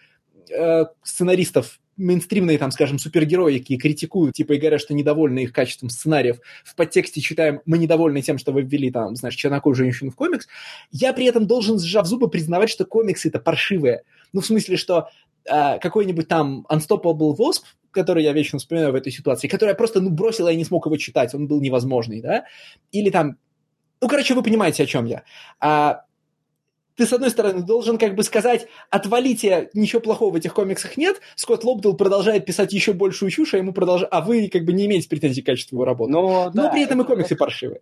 [0.49, 6.39] э, сценаристов мейнстримные, там, скажем, супергероики критикуют, типа, и говорят, что недовольны их качеством сценариев,
[6.63, 10.47] в подтексте читаем, мы недовольны тем, что вы ввели, там, знаешь, чернокожую женщину в комикс,
[10.91, 14.03] я при этом должен, сжав зубы, признавать, что комиксы это паршивые.
[14.33, 15.09] Ну, в смысле, что
[15.45, 19.99] э, какой-нибудь там Unstoppable Wasp, который я вечно вспоминаю в этой ситуации, который я просто,
[20.01, 22.45] ну, бросил, и я не смог его читать, он был невозможный, да,
[22.91, 23.37] или там,
[24.01, 25.23] ну, короче, вы понимаете, о чем я.
[25.59, 26.03] А,
[26.99, 31.21] ты, с одной стороны, должен как бы сказать, отвалите, ничего плохого в этих комиксах нет,
[31.37, 34.85] Скотт Лобдел продолжает писать еще большую чушь, а ему продолжает, а вы как бы не
[34.85, 36.11] имеете претензий к качеству его работы.
[36.11, 37.79] Но, Но да, при этом это, и комиксы это, паршивые.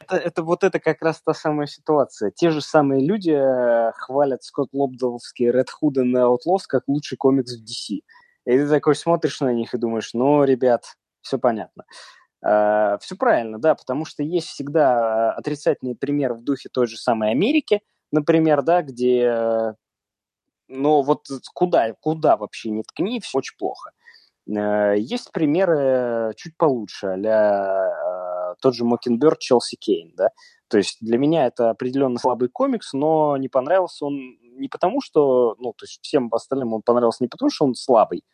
[0.00, 2.32] Это, это вот это как раз та самая ситуация.
[2.32, 7.56] Те же самые люди э, хвалят Скотт Лобделовский Red Hood and Outlaws как лучший комикс
[7.56, 8.00] в DC.
[8.46, 11.84] И ты такой смотришь на них и думаешь, ну, ребят, все понятно.
[12.44, 16.88] Uh, э, все правильно, да, потому что есть всегда э, отрицательные примеры в духе той
[16.88, 17.80] же самой Америки–
[18.16, 19.74] например, да, где,
[20.68, 23.92] ну вот куда, куда вообще не ткни, все очень плохо.
[24.48, 30.30] Э, есть примеры чуть получше, а тот же Мокенберг Челси Кейн, да,
[30.68, 34.16] то есть для меня это определенно слабый комикс, но не понравился он
[34.58, 38.24] не потому, что, ну, то есть всем остальным он понравился не потому, что он слабый,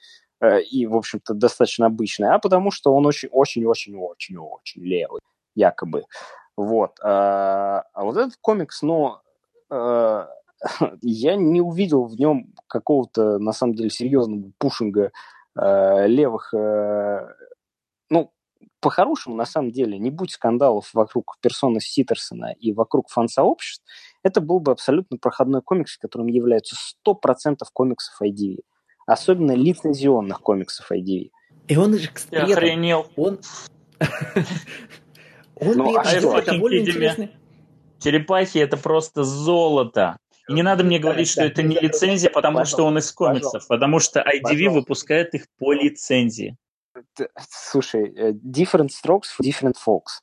[0.40, 5.20] э, и, в общем-то, достаточно обычный, а потому что он очень-очень-очень-очень-очень левый,
[5.56, 6.04] якобы.
[6.56, 6.92] Вот.
[7.02, 9.31] А, а вот этот комикс, ну, Э,
[11.02, 15.12] я не увидел в нем какого-то, на самом деле, серьезного пушинга
[15.58, 16.52] э, левых...
[16.54, 17.28] Э,
[18.10, 18.32] ну,
[18.80, 23.84] по-хорошему, на самом деле, не будь скандалов вокруг персоны Ситерсона и вокруг фан-сообществ,
[24.22, 26.76] это был бы абсолютно проходной комикс, которым являются
[27.06, 28.60] 100% комиксов IDV.
[29.06, 31.30] Особенно лицензионных комиксов IDV.
[31.68, 33.06] И он же, кстати, охренел.
[33.16, 33.38] Он...
[35.56, 37.30] Он ну, а довольно интересный.
[38.02, 40.16] Черепахи это просто золото.
[40.48, 44.00] И не надо мне говорить, что это не лицензия, потому что он из комиксов, потому
[44.00, 46.56] что IDV выпускает их по лицензии.
[47.48, 50.20] Слушай, э, different strokes for different folks.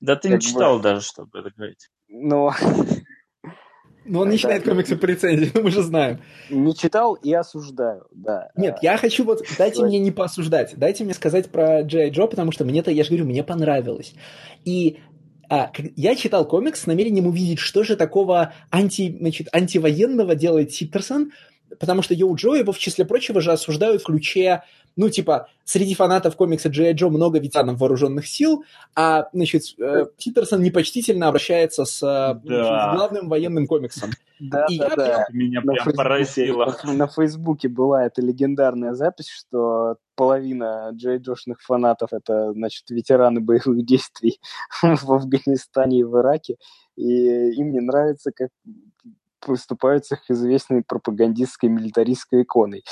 [0.00, 1.88] Да ты не читал даже, чтобы это говорить.
[2.08, 2.50] Ну,
[4.04, 6.20] но он не читает комиксы по лицензии, мы же знаем.
[6.50, 8.50] Не читал и осуждаю, да.
[8.56, 12.52] Нет, я хочу вот, дайте мне не поосуждать, дайте мне сказать про Джей Джо, потому
[12.52, 14.14] что мне-то, я же говорю, мне понравилось.
[14.64, 15.00] И
[15.48, 21.32] а, я читал комикс с намерением увидеть, что же такого анти, значит, антивоенного делает Ситтерсон,
[21.78, 24.62] потому что Йоу Джо его, в числе прочего, же осуждают в ключе
[24.96, 28.64] ну, типа, среди фанатов комикса Джей Джо много ветеранов вооруженных сил,
[28.94, 32.92] а, значит, э, Питерсон непочтительно обращается с, э, да.
[32.92, 34.10] с главным военным комиксом.
[34.38, 35.26] Да, и да, я да.
[35.32, 36.76] Меня на прям поразило.
[36.84, 43.84] На Фейсбуке была эта легендарная запись, что половина Джей Джошных фанатов это, значит, ветераны боевых
[43.84, 44.40] действий
[44.82, 46.56] в Афганистане и в Ираке,
[46.96, 48.50] и им не нравится, как
[49.46, 52.82] выступают с их известной пропагандистской милитаристской иконой.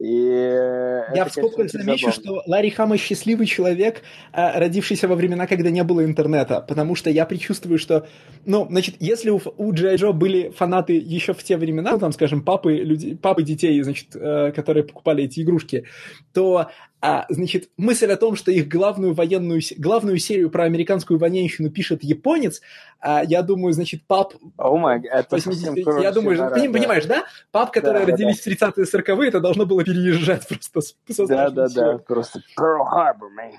[0.00, 4.00] И Я в скобках замечу, что Ларри Хама счастливый человек,
[4.32, 8.06] а, родившийся во времена, когда не было интернета, потому что я предчувствую, что,
[8.46, 12.12] ну, значит, если у, у Джей Джо были фанаты еще в те времена, ну, там,
[12.12, 15.84] скажем, папы, люди, папы детей, значит, э, которые покупали эти игрушки,
[16.32, 16.70] то
[17.00, 22.04] а, значит, мысль о том, что их главную военную, главную серию про американскую военщину пишет
[22.04, 22.60] японец,
[23.00, 24.34] а, я думаю, значит, пап...
[24.58, 26.72] Oh my, это 80, я думаю, да, ты да.
[26.72, 27.24] понимаешь, да?
[27.50, 28.50] Пап, которые да, родились да.
[28.50, 33.30] в 30-е 40-е, это должно было переезжать просто со Да, да, да, просто Pearl Harbor,
[33.38, 33.52] man.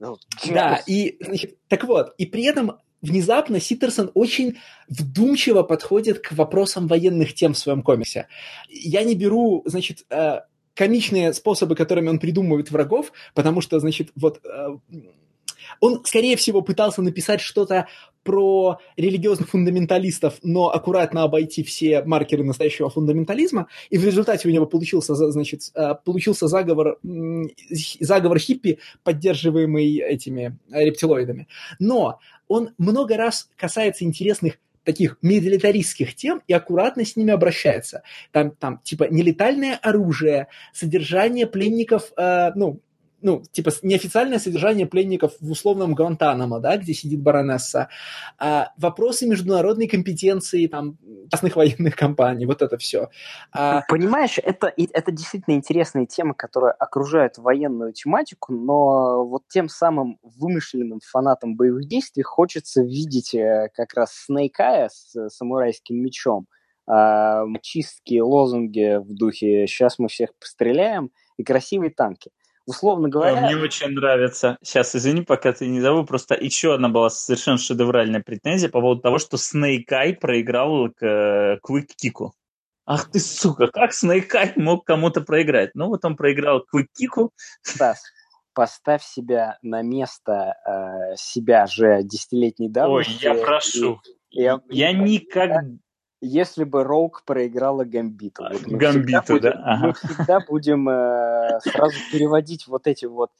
[0.00, 0.18] Ну,
[0.52, 4.58] да, и, значит, так вот, и при этом внезапно Ситтерсон очень
[4.88, 8.28] вдумчиво подходит к вопросам военных тем в своем комиксе.
[8.68, 10.40] Я не беру, значит, э,
[10.74, 14.68] комичные способы, которыми он придумывает врагов, потому что, значит, вот э,
[15.80, 17.88] он, скорее всего, пытался написать что-то
[18.22, 24.66] про религиозных фундаменталистов, но аккуратно обойти все маркеры настоящего фундаментализма, и в результате у него
[24.66, 26.98] получился, значит, э, получился заговор,
[28.00, 31.48] заговор хиппи, поддерживаемый этими рептилоидами.
[31.78, 32.18] Но
[32.48, 38.02] он много раз касается интересных таких милитаристских тем и аккуратно с ними обращается.
[38.30, 42.80] Там, там типа нелетальное оружие, содержание пленников, э, ну,
[43.24, 47.88] ну, типа, неофициальное содержание пленников в условном Гуантанамо, да, где сидит баронесса,
[48.38, 50.98] а, вопросы международной компетенции, там,
[51.30, 53.08] частных военных компаний, вот это все.
[53.50, 53.80] А...
[53.88, 61.00] Понимаешь, это, это действительно интересная тема, которая окружает военную тематику, но вот тем самым вымышленным
[61.02, 66.46] фанатам боевых действий хочется видеть э, как раз Eye с самурайским мечом,
[66.86, 72.30] а, чистки, лозунги в духе «сейчас мы всех постреляем» и красивые танки–
[72.66, 73.40] условно говоря...
[73.40, 74.56] Мне очень нравится.
[74.62, 79.00] Сейчас, извини, пока ты не забыл, просто еще одна была совершенно шедевральная претензия по поводу
[79.00, 82.30] того, что Eye проиграл к э, Kick.
[82.86, 85.70] Ах ты, сука, как Eye мог кому-то проиграть?
[85.74, 87.28] Ну, вот он проиграл Kick.
[87.62, 88.02] Стас,
[88.54, 93.26] поставь себя на место э, себя же десятилетней давности.
[93.26, 94.00] Ой, я прошу.
[94.30, 95.62] И, я, я никогда
[96.24, 98.44] если бы Роук проиграла Гамбиту.
[98.50, 99.52] Вот Гамбиту, да.
[99.64, 99.86] Ага.
[99.86, 103.30] Мы всегда будем э, сразу переводить вот эти вот...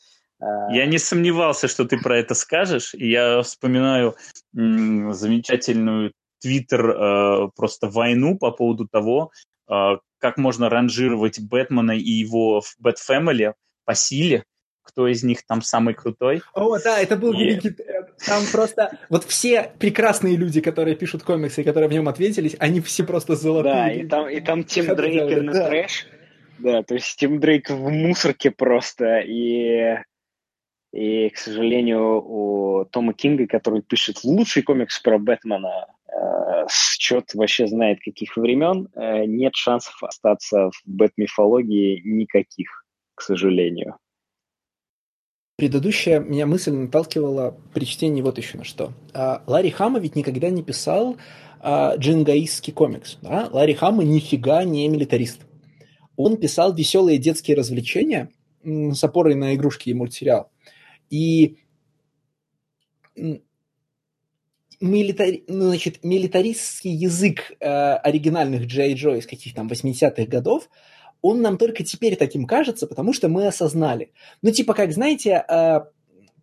[0.40, 0.44] Э...
[0.72, 2.94] Я не сомневался, что ты про это скажешь.
[2.94, 4.16] И я вспоминаю
[4.56, 9.32] м- замечательную твиттер э, просто войну по поводу того,
[9.68, 13.54] э, как можно ранжировать Бэтмена и его Бэт Фэмили
[13.84, 14.44] по силе
[14.84, 16.42] кто из них там самый крутой.
[16.52, 17.38] О, да, это был и...
[17.38, 17.74] великий...
[18.26, 18.98] Там просто...
[19.08, 23.36] Вот все прекрасные люди, которые пишут комиксы и которые в нем ответились, они все просто
[23.36, 23.74] золотые.
[23.74, 25.68] Да, и там, и там Тим Дрейк на да.
[25.68, 26.06] трэш.
[26.58, 29.98] Да, то есть Тим Дрейк в мусорке просто, и...
[30.92, 37.66] И, к сожалению, у Тома Кинга, который пишет лучший комикс про Бэтмена, э, счет вообще
[37.66, 42.84] знает каких времен, э, нет шансов остаться в бэт-мифологии никаких,
[43.16, 43.96] к сожалению.
[45.56, 48.92] Предыдущая меня мысль наталкивала при чтении вот еще на что.
[49.12, 51.16] А, Ларри Хама ведь никогда не писал
[51.60, 53.18] а, джингаистский комикс.
[53.22, 53.48] Да?
[53.52, 55.42] Ларри Хама нифига не милитарист.
[56.16, 58.30] Он писал веселые детские развлечения
[58.64, 60.50] с опорой на игрушки и мультсериал.
[61.08, 61.58] И
[64.80, 65.44] милитари...
[65.46, 70.68] значит, милитаристский язык э, оригинальных Джей Джо из каких там 80-х годов–
[71.24, 74.12] он нам только теперь таким кажется, потому что мы осознали.
[74.42, 75.80] Ну, типа, как, знаете, э,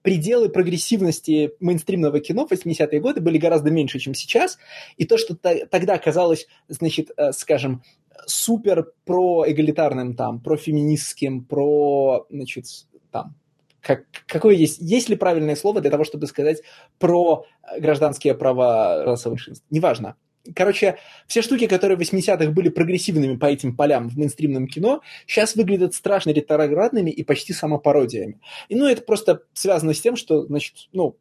[0.01, 4.57] пределы прогрессивности мейнстримного кино в 80-е годы были гораздо меньше, чем сейчас,
[4.97, 7.83] и то, что тогда казалось, значит, э, скажем,
[8.25, 12.65] супер про-эгалитарным, там, про-феминистским, про, значит,
[13.11, 13.35] там,
[13.81, 16.63] как, какое есть, есть ли правильное слово для того, чтобы сказать
[16.97, 17.45] про
[17.77, 19.63] гражданские права расовых меньшинств?
[19.69, 20.15] Неважно.
[20.55, 20.97] Короче,
[21.27, 25.93] все штуки, которые в 80-х были прогрессивными по этим полям в мейнстримном кино, сейчас выглядят
[25.93, 28.39] страшно ретроградными и почти самопародиями.
[28.68, 31.15] И, ну, это просто связано с тем, что, значит, ну,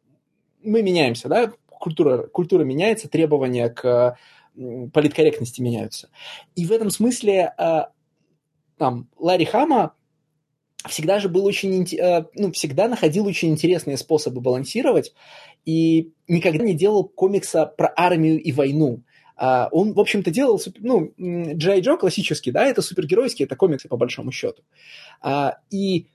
[0.63, 4.17] мы меняемся, да, культура, культура меняется, требования к
[4.93, 6.09] политкорректности меняются.
[6.55, 7.81] И в этом смысле э,
[8.77, 9.93] там, Ларри Хама
[10.87, 15.13] всегда же был очень, э, ну, всегда находил очень интересные способы балансировать
[15.65, 19.03] и никогда не делал комикса про армию и войну.
[19.41, 23.97] Uh, он, в общем-то, делал, ну, Джей Джо классический, да, это супергеройские, это комиксы по
[23.97, 24.61] большому счету.
[25.23, 26.05] Uh, и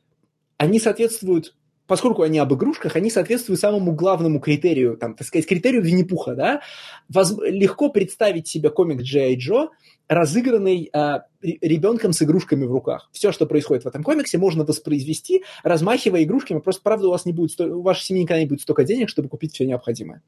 [0.58, 1.56] они соответствуют,
[1.88, 6.60] поскольку они об игрушках, они соответствуют самому главному критерию, там, так сказать, критерию Винни-Пуха, да.
[7.08, 7.36] Воз...
[7.42, 9.70] Легко представить себе комик Джей Джо,
[10.06, 13.10] разыгранный uh, ребенком с игрушками в руках.
[13.10, 16.60] Все, что происходит в этом комиксе, можно воспроизвести, размахивая игрушками.
[16.60, 17.64] Просто, правда, у вас не будет, сто...
[17.64, 20.22] у вашей семьи никогда не будет столько денег, чтобы купить все необходимое.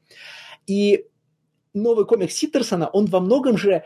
[0.67, 1.05] И
[1.73, 3.83] новый комикс Ситтерсона, он во многом же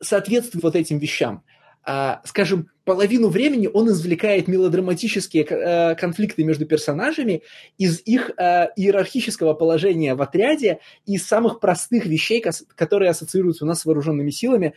[0.00, 1.44] соответствует вот этим вещам.
[1.82, 7.42] А, скажем, половину времени он извлекает мелодраматические э, конфликты между персонажами
[7.78, 12.44] из их э, иерархического положения в отряде из самых простых вещей,
[12.74, 14.74] которые ассоциируются у нас с вооруженными силами.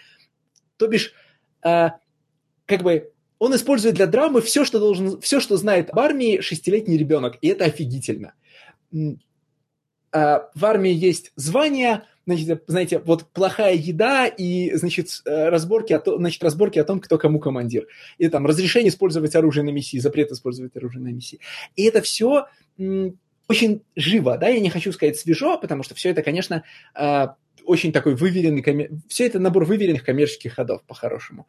[0.77, 1.13] То бишь,
[1.61, 1.89] э,
[2.65, 6.97] как бы он использует для драмы все, что должен, все, что знает об армии шестилетний
[6.97, 8.33] ребенок, и это офигительно.
[8.91, 16.17] В армии есть звания, значит, знаете, вот плохая еда и, значит, э, разборки о, том,
[16.17, 17.87] значит, разборки о том, кто кому командир.
[18.17, 21.39] И там разрешение использовать оружие на миссии, запрет использовать оружие на миссии.
[21.75, 22.47] И это все
[23.47, 26.63] очень живо, да, я не хочу сказать свежо, потому что все это, конечно,
[26.95, 27.27] э,
[27.65, 28.89] очень такой выверенный, коммер...
[29.07, 31.47] все это набор выверенных коммерческих ходов, по-хорошему.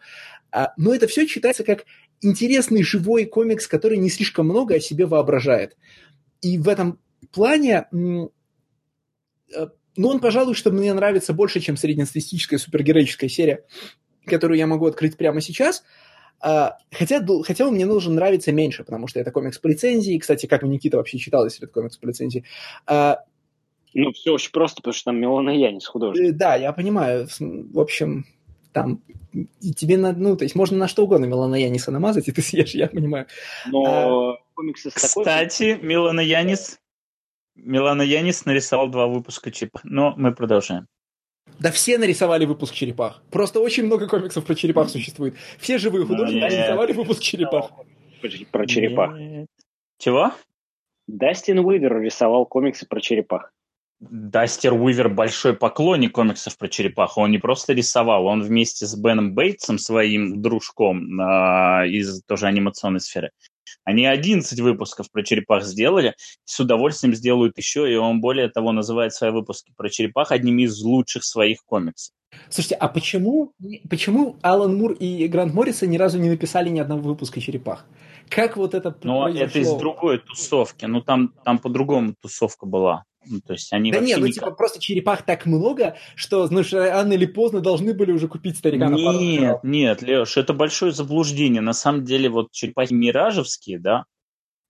[0.50, 1.84] А, но это все читается как
[2.20, 5.76] интересный живой комикс, который не слишком много о себе воображает.
[6.40, 6.98] И в этом
[7.32, 7.86] плане
[9.96, 13.64] но он, пожалуй, что мне нравится больше, чем среднестатистическая супергероическая серия,
[14.26, 15.84] которую я могу открыть прямо сейчас.
[16.40, 20.18] А, хотя, хотя он мне должен нравиться меньше, потому что это комикс по лицензии.
[20.18, 22.44] Кстати, как Никита вообще читал, если это комикс по лицензии.
[22.86, 23.20] А,
[23.94, 26.30] ну, все очень просто, потому что там Милана Янис художник.
[26.30, 27.28] Э, да, я понимаю.
[27.38, 28.26] В общем,
[28.72, 29.00] там
[29.60, 32.74] тебе, на, ну, то есть можно на что угодно Милана Яниса намазать, и ты съешь,
[32.74, 33.26] я понимаю.
[33.70, 35.88] Но а, комиксы с Кстати, такой...
[35.88, 36.78] Милана Янис,
[37.54, 40.86] Милана Янис нарисовал два выпуска чипа, но мы продолжаем.
[41.58, 43.22] Да все нарисовали выпуск черепах.
[43.30, 45.34] Просто очень много комиксов про черепах существует.
[45.58, 46.52] Все живые художники Нет.
[46.52, 47.70] нарисовали выпуск черепах.
[48.50, 49.16] Про черепах.
[49.16, 49.46] Нет.
[49.98, 50.32] Чего?
[51.06, 53.52] Дастин Уивер рисовал комиксы про черепах.
[54.00, 57.16] Дастер Уивер большой поклонник комиксов про черепах.
[57.16, 63.00] Он не просто рисовал, он вместе с Беном Бейтсом, своим дружком э, из тоже анимационной
[63.00, 63.30] сферы,
[63.84, 66.14] они 11 выпусков про черепах сделали,
[66.44, 70.80] с удовольствием сделают еще, и он, более того, называет свои выпуски про черепах одними из
[70.80, 72.14] лучших своих комиксов.
[72.48, 73.52] Слушайте, а почему,
[73.88, 77.86] почему Алан Мур и Грант Морриса ни разу не написали ни одного выпуска «Черепах»?
[78.28, 79.46] Как вот это Но произошло?
[79.46, 80.84] это из другой тусовки.
[80.86, 83.04] Ну, там, там по-другому тусовка была.
[83.26, 87.12] Ну, то есть они да нет, ну типа просто черепах так много, что, знаешь, рано
[87.12, 91.60] или поздно должны были уже купить старика на Нет, нет, Леш, это большое заблуждение.
[91.60, 94.04] На самом деле вот черепахи миражевские, да,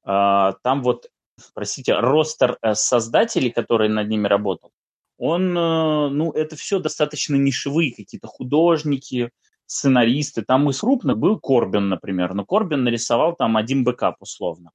[0.04, 1.08] а, там вот,
[1.54, 4.70] простите, ростер э, создателей, который над ними работал,
[5.18, 9.30] он, э, ну, это все достаточно нишевые какие-то художники,
[9.66, 10.42] сценаристы.
[10.42, 14.70] Там из крупных был Корбин, например, но Корбин нарисовал там один backup условно.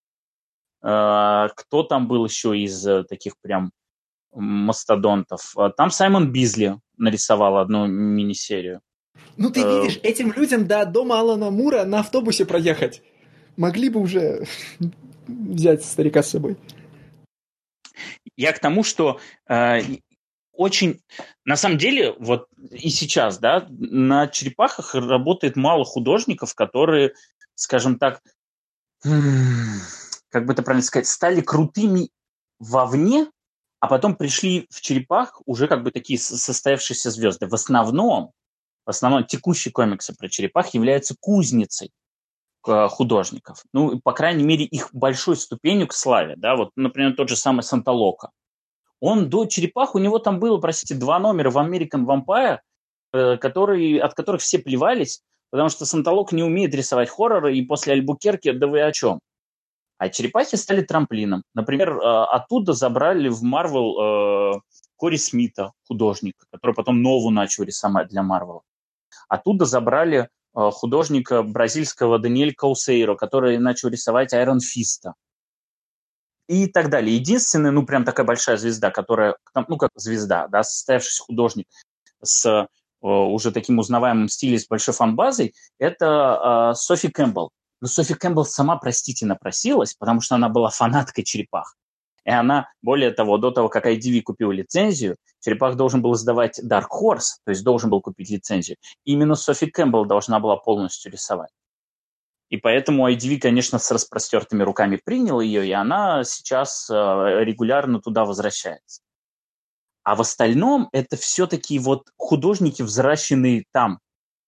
[0.83, 3.71] Э, кто там был еще из э, таких прям
[4.33, 5.53] мастодонтов?
[5.57, 8.81] Э, там Саймон Бизли нарисовал одну мини-серию.
[9.37, 13.01] Ну, ты видишь, этим людям до дома Алана Мура на автобусе проехать.
[13.57, 14.45] Могли бы уже
[15.27, 16.57] взять старика с собой.
[18.37, 19.19] Я к тому, что
[19.49, 19.81] э,
[20.53, 21.01] очень,
[21.45, 27.13] на самом деле, вот и сейчас, да, на черепахах работает мало художников, которые,
[27.55, 28.21] скажем так,
[30.29, 32.09] как бы это правильно сказать, стали крутыми
[32.59, 33.27] вовне,
[33.79, 37.47] а потом пришли в черепах уже как бы такие состоявшиеся звезды.
[37.47, 38.31] В основном,
[38.85, 41.91] в основном текущие комиксы про черепах являются кузницей
[42.67, 43.63] э, художников.
[43.73, 46.35] Ну, по крайней мере, их большой ступенью к славе.
[46.35, 46.55] Да?
[46.55, 48.31] Вот, например, тот же самый Санталока.
[48.99, 52.59] Он до черепах, у него там было, простите, два номера в American Vampire,
[53.13, 57.93] э, которые, от которых все плевались, потому что Санталок не умеет рисовать хорроры, и после
[57.93, 59.21] Альбукерки, да вы о чем?
[59.99, 61.43] А черепахи стали трамплином.
[61.53, 64.59] Например, э, оттуда забрали в Марвел э,
[64.95, 68.63] Кори Смита, художника, который потом новую начал рисовать для Марвел.
[69.27, 75.15] Оттуда забрали э, художника бразильского Даниэль Каусейро, который начал рисовать Iron Fist а.
[76.47, 77.17] И так далее.
[77.17, 79.35] Единственная, ну, прям такая большая звезда, которая,
[79.67, 81.67] ну, как звезда, да, состоявшийся художник
[82.23, 82.67] с
[83.01, 87.51] уже таким узнаваемым стилем, с большой фан-базой, это Софи Кэмпбелл.
[87.81, 91.75] Но Софи Кэмпбелл сама, простите, напросилась, потому что она была фанаткой черепах.
[92.25, 96.87] И она, более того, до того, как IDW купил лицензию, Черепах должен был издавать Dark
[96.91, 98.77] Horse, то есть должен был купить лицензию.
[99.05, 101.51] именно Софи Кэмпбелл должна была полностью рисовать.
[102.49, 108.25] И поэтому IDV, конечно, с распростертыми руками принял ее, и она сейчас э, регулярно туда
[108.25, 109.01] возвращается.
[110.03, 113.99] А в остальном это все-таки вот художники, взращенные там,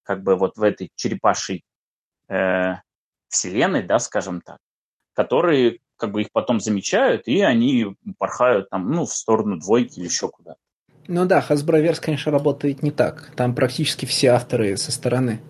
[0.04, 1.64] как бы вот в этой черепашей
[2.28, 2.74] э,
[3.32, 4.60] вселенной, да, скажем так,
[5.14, 7.88] которые как бы их потом замечают, и они
[8.18, 10.56] порхают там, ну, в сторону двойки или еще куда.
[11.08, 13.32] Ну да, Hasbroverse, конечно, работает не так.
[13.36, 15.42] Там практически все авторы со стороны.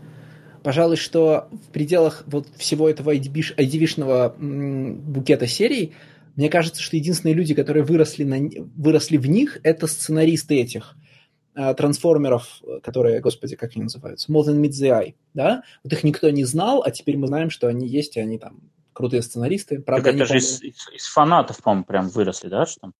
[0.64, 5.94] Пожалуй, что в пределах вот всего этого IDV-шного букета серий,
[6.36, 10.96] мне кажется, что единственные люди, которые выросли, на, выросли в них, это сценаристы этих
[11.54, 15.64] трансформеров, которые, господи, как они называются, More Than Meets the Eye, да?
[15.84, 18.62] Вот их никто не знал, а теперь мы знаем, что они есть, и они там
[18.94, 19.82] крутые сценаристы.
[19.82, 22.92] Правда, так это же из, из, из фанатов, по-моему, прям выросли, да, что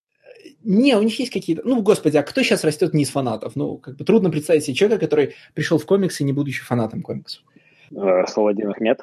[0.64, 1.62] Не, у них есть какие-то...
[1.66, 3.56] Ну, господи, а кто сейчас растет не из фанатов?
[3.56, 7.44] Ну, как бы трудно представить себе человека, который пришел в комиксы, не будучи фанатом комиксов.
[7.92, 9.02] Э, Саладин Ахмед?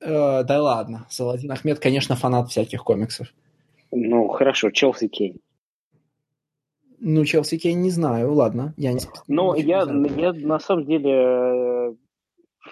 [0.00, 3.32] Э, да ладно, Саладин Ахмед, конечно, фанат всяких комиксов.
[3.92, 5.38] Ну, хорошо, Челси Кейн.
[6.98, 8.74] Ну, Челси я не знаю, ладно.
[8.76, 9.86] Я не Ну, я,
[10.16, 11.94] я на самом деле, э,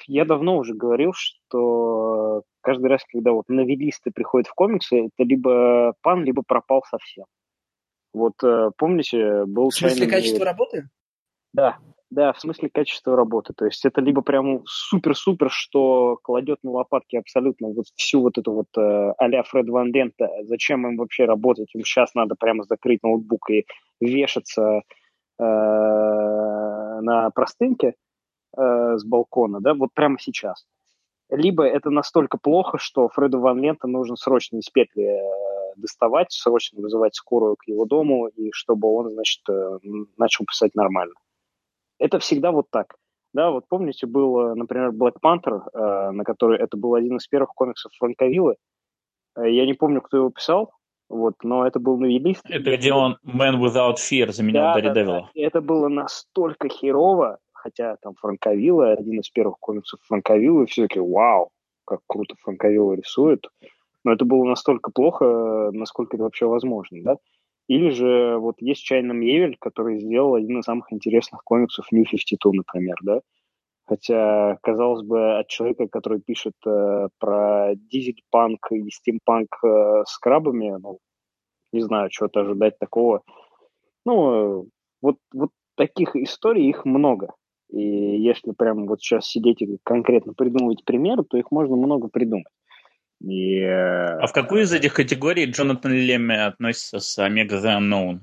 [0.06, 5.94] я давно уже говорил, что каждый раз, когда вот новелисты приходят в комиксы, это либо
[6.02, 7.24] пан, либо пропал совсем.
[8.12, 9.70] Вот э, помните, был...
[9.70, 10.88] В смысле качество работы?
[11.52, 11.78] Да,
[12.14, 13.52] да, в смысле качества работы.
[13.54, 18.52] То есть это либо прям супер-супер, что кладет на лопатки абсолютно вот всю вот эту
[18.52, 20.30] вот э, а-ля Фред Ван Дента.
[20.44, 21.74] Зачем им вообще работать?
[21.74, 23.66] Им сейчас надо прямо закрыть ноутбук и
[24.00, 24.82] вешаться
[25.38, 27.94] э, на простынке
[28.56, 30.64] э, с балкона, да, вот прямо сейчас.
[31.30, 36.80] Либо это настолько плохо, что Фреду Ван Лента нужно срочно из петли э, доставать, срочно
[36.80, 39.42] вызывать скорую к его дому, и чтобы он, значит,
[40.16, 41.14] начал писать нормально
[41.98, 42.94] это всегда вот так.
[43.32, 47.50] Да, вот помните, был, например, Black Panther, э, на который это был один из первых
[47.50, 48.56] комиксов Франка Виллы,
[49.36, 50.72] Я не помню, кто его писал,
[51.08, 52.42] вот, но это был новелист.
[52.48, 55.30] Это где он Man Without Fear заменял да, Дарри да, Да.
[55.34, 61.00] Это было настолько херово, хотя там Франковилла, один из первых комиксов Франковилла, и все таки
[61.00, 61.50] вау,
[61.84, 63.46] как круто Франковилла рисует.
[64.04, 67.16] Но это было настолько плохо, насколько это вообще возможно, да?
[67.68, 72.52] Или же вот есть Чайна Мьевель, который сделал один из самых интересных комиксов New 52,
[72.52, 73.20] например, да?
[73.86, 80.74] Хотя, казалось бы, от человека, который пишет э, про дизель-панк и стимпанк э, с крабами,
[80.80, 80.98] ну,
[81.72, 83.22] не знаю, чего-то ожидать такого.
[84.06, 84.68] Ну,
[85.02, 87.34] вот, вот таких историй их много.
[87.68, 92.46] И если прямо вот сейчас сидеть и конкретно придумывать примеры, то их можно много придумать.
[93.26, 98.20] И, э, а в какую из этих категорий Джонатан Лемми относится с Omega The Unknown?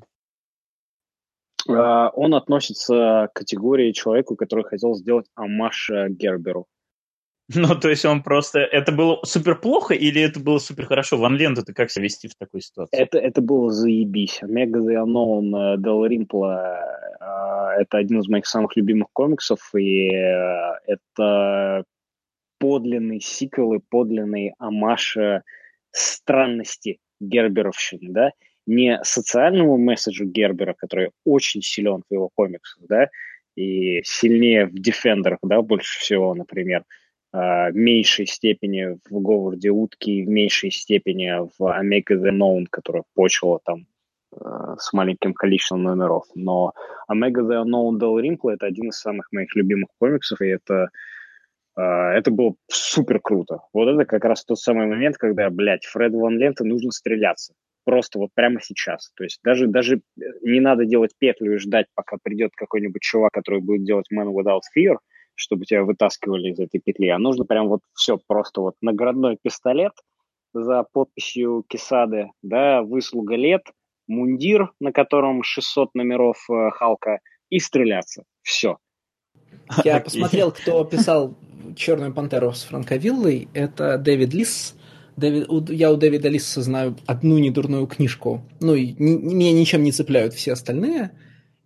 [1.70, 6.68] А, он относится к категории человеку, который хотел сделать амаш э, Герберу.
[7.54, 8.60] Ну, то есть он просто...
[8.60, 11.18] Это было супер плохо или это было супер хорошо?
[11.18, 12.98] Ван Лент, ты как себя вести в такой ситуации?
[12.98, 14.42] Это, это было заебись.
[14.42, 16.92] Омега The Unknown Дел Римпла
[17.82, 21.84] это один из моих самых любимых комиксов, и э, это
[22.62, 25.18] подлинный сиквел и подлинный амаш
[25.92, 28.32] странности герберовщины, да,
[28.68, 33.10] не социальному месседжу Гербера, который очень силен в его комиксах, да,
[33.56, 36.84] и сильнее в Дефендерах, да, больше всего, например,
[37.34, 43.60] в меньшей степени в Говарде Утки, в меньшей степени в Omega the Known, которая почила
[43.66, 43.88] там
[44.78, 46.26] с маленьким количеством номеров.
[46.36, 46.74] Но
[47.10, 50.90] Omega the Unknown Del Римпла это один из самых моих любимых комиксов, и это
[51.76, 53.60] это было супер круто.
[53.74, 57.54] Вот это как раз тот самый момент, когда, блядь, Фред Ван Лента нужно стреляться
[57.84, 59.12] просто вот прямо сейчас.
[59.16, 63.32] То есть даже, даже э, не надо делать петлю и ждать, пока придет какой-нибудь чувак,
[63.34, 64.98] который будет делать Man Without Fear,
[65.36, 69.94] чтобы тебя вытаскивали из этой петли, а нужно прям вот все просто вот наградной пистолет
[70.54, 73.64] за подписью Кисады, да, выслуга лет,
[74.08, 77.20] мундир, на котором 600 номеров э, Халка,
[77.50, 78.24] и стреляться.
[78.42, 78.78] Все.
[79.84, 81.36] Я посмотрел, кто писал
[81.76, 83.48] «Черную пантеру» с Франковиллой.
[83.54, 84.76] Это Дэвид Лис,
[85.18, 88.44] Дэвид, я у Дэвида Лисса знаю одну недурную книжку.
[88.60, 91.12] Ну, и не, меня ничем не цепляют все остальные.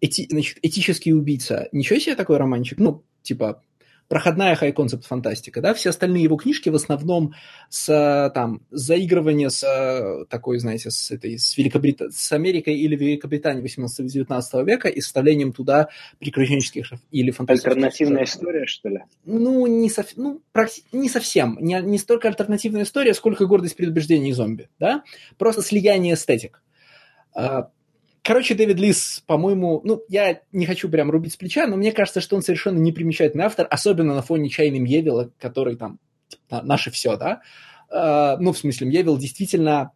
[0.02, 1.68] Эти, значит, «Этический убийца».
[1.72, 2.78] Ничего себе такой романчик.
[2.80, 3.62] Ну, типа,
[4.08, 7.34] проходная хай-концепт фантастика, да, все остальные его книжки в основном
[7.70, 12.02] с, там, заигрывание с такой, знаете, с этой, с, Великобрит...
[12.12, 17.72] с Америкой или Великобританией 18-19 века и вставлением туда приключенческих или фантастических...
[17.72, 19.00] Альтернативная история, что ли?
[19.26, 20.08] Ну, не, сов...
[20.16, 20.84] ну, практи...
[20.92, 21.58] не совсем.
[21.60, 25.04] Не, не столько альтернативная история, сколько гордость, предубеждение и зомби, да,
[25.38, 26.62] просто слияние эстетик.
[27.34, 27.70] А,
[28.26, 32.22] Короче, Дэвид Лис, по-моему, ну, я не хочу прям рубить с плеча, но мне кажется,
[32.22, 37.18] что он совершенно непримечательный автор, особенно на фоне Чайны Мьевила, который там типа, наше все,
[37.18, 37.44] да?
[37.94, 39.92] Uh, ну, в смысле, Мьевил действительно...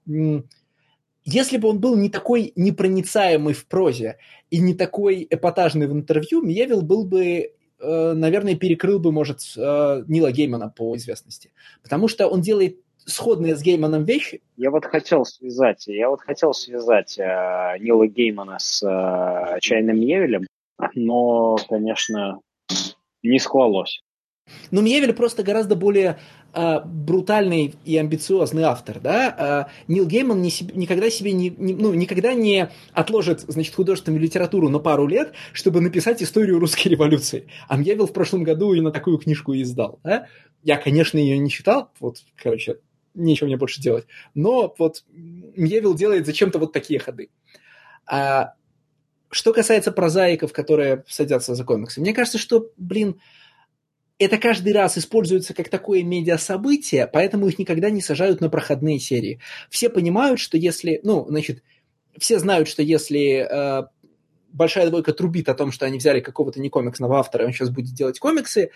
[1.25, 4.17] Если бы он был не такой непроницаемый в прозе
[4.51, 10.03] и не такой эпатажный в интервью, Мьевил был бы э, наверное, перекрыл бы, может, э,
[10.07, 11.51] Нила Геймана по известности.
[11.83, 12.77] Потому что он делает
[13.09, 14.41] сходные с Гейманом вещи.
[14.55, 20.47] Я вот хотел связать, я вот хотел связать э, Нила Геймана с э, Чайным Евелем,
[20.95, 22.39] но, конечно,
[23.23, 24.01] не склалось.
[24.71, 26.19] Но Мьевель просто гораздо более
[26.53, 29.67] э, брутальный и амбициозный автор, да.
[29.69, 34.69] Э, Нил Гейман не, никогда себе не, не, ну, никогда не отложит, значит, художественную литературу
[34.69, 37.47] на пару лет, чтобы написать историю русской революции.
[37.67, 40.27] А Мьевел в прошлом году и на такую книжку издал, да.
[40.63, 42.79] Я, конечно, ее не читал, вот, короче,
[43.13, 44.05] нечего мне больше делать.
[44.33, 47.29] Но вот Мьевил делает зачем-то вот такие ходы.
[48.05, 48.53] А
[49.31, 53.19] что касается прозаиков, которые садятся за комиксы, мне кажется, что, блин,
[54.17, 59.39] это каждый раз используется как такое медиа-событие, поэтому их никогда не сажают на проходные серии.
[59.69, 61.63] Все понимают, что если, ну, значит,
[62.17, 63.87] все знают, что если э,
[64.51, 67.93] большая двойка трубит о том, что они взяли какого-то некомиксного автора, и он сейчас будет
[67.93, 68.71] делать комиксы,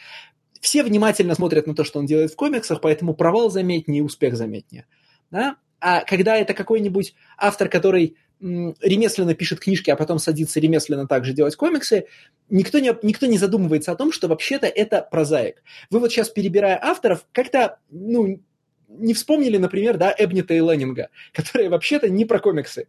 [0.63, 4.37] все внимательно смотрят на то, что он делает в комиксах, поэтому провал заметнее и успех
[4.37, 4.85] заметнее.
[5.29, 5.57] Да?
[5.81, 11.33] А когда это какой-нибудь автор, который м, ремесленно пишет книжки, а потом садится ремесленно также
[11.33, 12.05] делать комиксы,
[12.49, 15.61] никто не, никто не задумывается о том, что вообще-то это прозаик.
[15.89, 18.41] Вы вот сейчас, перебирая авторов, как-то ну,
[18.87, 22.87] не вспомнили, например, да, Эбнита и Леннинга, которые вообще-то не про комиксы.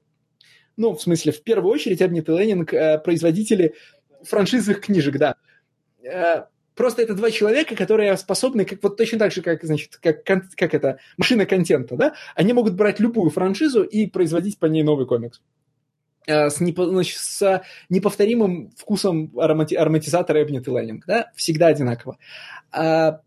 [0.77, 3.75] Ну, в смысле, в первую очередь Эбнит и Леннинг э, производители
[4.23, 5.35] франшизных книжек, да.
[6.05, 6.45] Э,
[6.75, 10.75] Просто это два человека, которые способны, как, вот точно так же, как, значит, как, как
[10.75, 15.41] это, машина контента, да, они могут брать любую франшизу и производить по ней новый комикс
[16.27, 22.19] э, с, непо, значит, с неповторимым вкусом аромати, ароматизатора Эбнет и Леннинг, да, всегда одинаково.
[22.73, 23.21] А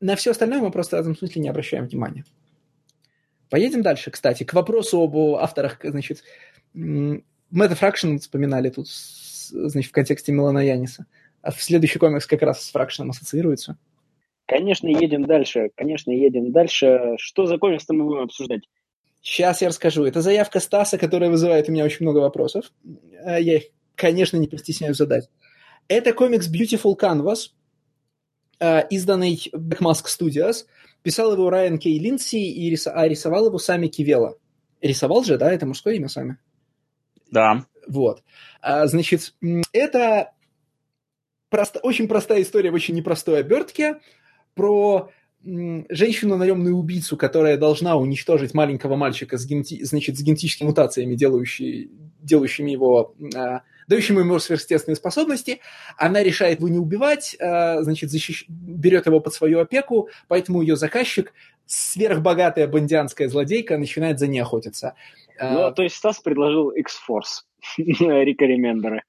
[0.00, 2.24] на все остальное мы просто в этом смысле не обращаем внимания.
[3.48, 6.24] Поедем дальше, кстати, к вопросу об авторах, значит,
[6.74, 11.06] Мэтта Фракшн вспоминали тут, значит, в контексте Милана Яниса.
[11.06, 13.76] А в следующий комикс как раз с Фракшном ассоциируется.
[14.46, 15.70] Конечно, едем дальше.
[15.74, 17.16] Конечно, едем дальше.
[17.18, 18.62] Что за комикс мы будем обсуждать?
[19.22, 20.04] Сейчас я расскажу.
[20.04, 22.70] Это заявка Стаса, которая вызывает у меня очень много вопросов.
[23.24, 23.64] А я их,
[23.94, 25.30] конечно, не постесняюсь задать.
[25.88, 27.50] Это комикс Beautiful Canvas,
[28.60, 30.66] а, изданный Backmask Studios.
[31.02, 32.86] Писал его Райан Кей Линдси, и рис...
[32.86, 34.36] а рисовал его Сами Кивела.
[34.82, 35.50] Рисовал же, да?
[35.50, 36.36] Это мужское имя Сами?
[37.30, 37.64] Да.
[37.86, 38.22] Вот.
[38.60, 39.34] А, значит,
[39.72, 40.32] это
[41.54, 44.00] просто, очень простая история в очень непростой обертке
[44.56, 45.10] про
[45.44, 49.84] женщину-наемную убийцу, которая должна уничтожить маленького мальчика с, генти...
[49.84, 55.60] значит, с генетическими мутациями, делающими, его, э, дающими ему сверхъестественные способности,
[55.96, 58.10] она решает его не убивать, э, значит,
[58.48, 61.32] берет его под свою опеку, поэтому ее заказчик,
[61.66, 64.94] сверхбогатая бандианская злодейка, начинает за ней охотиться.
[65.40, 67.44] Ну, то есть Стас предложил X-Force,
[67.78, 69.04] Рика Ремендера.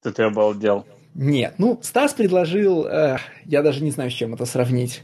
[0.00, 0.86] Ты ты обалдел.
[1.14, 5.02] Нет, ну, Стас предложил, э, я даже не знаю, с чем это сравнить.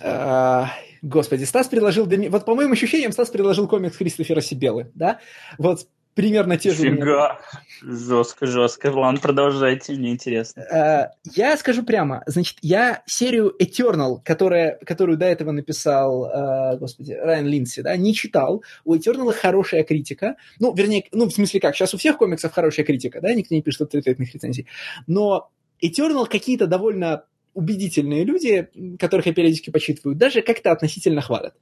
[0.00, 0.64] Э,
[1.02, 5.18] господи, Стас предложил, вот по моим ощущениям, Стас предложил комикс Кристофера Сибелы, да?
[5.58, 6.82] Вот примерно те же...
[6.82, 7.38] Фига,
[7.82, 8.90] жестко, жестко.
[8.90, 10.64] Ладно, продолжайте, мне интересно.
[10.72, 17.12] Uh, я скажу прямо, значит, я серию Eternal, которая, которую до этого написал, uh, господи,
[17.12, 18.62] Райан Линдси, да, не читал.
[18.84, 20.36] У Eternal хорошая критика.
[20.58, 23.62] Ну, вернее, ну, в смысле как, сейчас у всех комиксов хорошая критика, да, никто не
[23.62, 24.66] пишет авторитетных рецензий.
[25.06, 25.50] Но
[25.82, 27.24] Eternal какие-то довольно
[27.54, 28.68] убедительные люди,
[28.98, 31.54] которых я периодически почитываю, даже как-то относительно хвалят.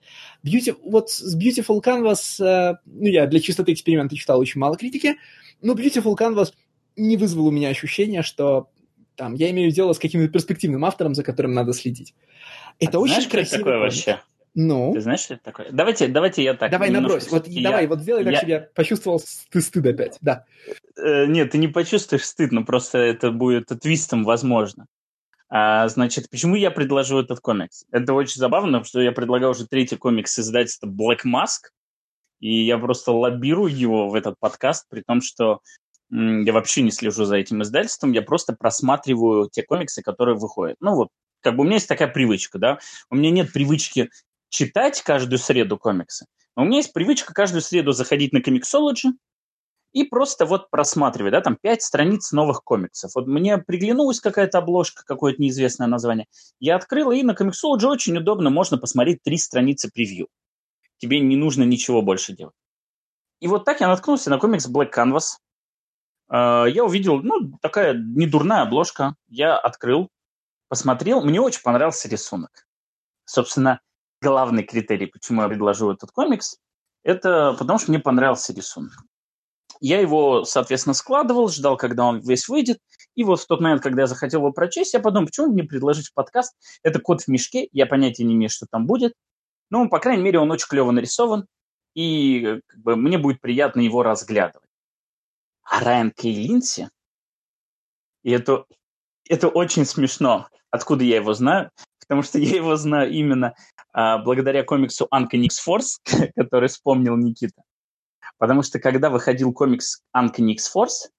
[0.44, 5.16] Beauty, вот с Beautiful Canvas, э, ну, я для чистоты эксперимента читал очень мало критики,
[5.60, 6.52] но Beautiful Canvas
[6.96, 8.70] не вызвал у меня ощущения, что
[9.16, 12.14] там, я имею дело с каким-то перспективным автором, за которым надо следить.
[12.80, 13.58] Это а очень знаешь, красиво.
[13.58, 14.20] такое вообще?
[14.54, 14.92] Ну.
[14.92, 15.68] Ты знаешь, что это такое?
[15.70, 16.70] Давайте, давайте я так.
[16.70, 17.30] Давай набрось.
[17.30, 18.38] Вот я, давай, вот сделай так, я...
[18.38, 20.18] чтобы я почувствовал ты стыд опять.
[20.20, 20.44] Да.
[20.96, 24.86] Э, нет, ты не почувствуешь стыд, но просто это будет твистом, возможно.
[25.54, 27.84] А, значит, почему я предложил этот комикс?
[27.90, 31.68] Это очень забавно, потому что я предлагал уже третий комикс издательства Black Mask,
[32.40, 35.60] и я просто лоббирую его в этот подкаст, при том, что
[36.10, 40.78] я вообще не слежу за этим издательством, я просто просматриваю те комиксы, которые выходят.
[40.80, 41.08] Ну вот,
[41.42, 42.78] как бы у меня есть такая привычка, да,
[43.10, 44.08] у меня нет привычки
[44.48, 46.24] читать каждую среду комиксы,
[46.56, 49.10] но у меня есть привычка каждую среду заходить на комиксологи,
[49.92, 53.14] и просто вот просматривать, да, там пять страниц новых комиксов.
[53.14, 56.26] Вот мне приглянулась какая-то обложка, какое-то неизвестное название.
[56.60, 60.28] Я открыл, и на Comixology очень удобно, можно посмотреть три страницы превью.
[60.98, 62.54] Тебе не нужно ничего больше делать.
[63.40, 65.38] И вот так я наткнулся на комикс Black Canvas.
[66.28, 69.16] А, я увидел, ну, такая недурная обложка.
[69.28, 70.08] Я открыл,
[70.68, 71.22] посмотрел.
[71.22, 72.66] Мне очень понравился рисунок.
[73.24, 73.80] Собственно,
[74.20, 76.56] главный критерий, почему я предложил этот комикс,
[77.02, 78.92] это потому что мне понравился рисунок.
[79.82, 82.78] Я его, соответственно, складывал, ждал, когда он весь выйдет.
[83.16, 86.14] И вот в тот момент, когда я захотел его прочесть, я подумал, почему мне предложить
[86.14, 86.54] подкаст?
[86.84, 89.14] Это код в мешке, я понятия не имею, что там будет.
[89.70, 91.46] Ну, по крайней мере, он очень клево нарисован,
[91.94, 94.68] и как бы, мне будет приятно его разглядывать.
[95.64, 96.46] А Райан Кей
[98.22, 98.66] и это,
[99.28, 100.46] это очень смешно.
[100.70, 101.70] Откуда я его знаю?
[101.98, 103.54] Потому что я его знаю именно
[103.92, 106.00] а, благодаря комиксу Анка Никс Форс,
[106.36, 107.62] который вспомнил Никита.
[108.42, 111.12] Потому что когда выходил комикс Uncanny X-Force,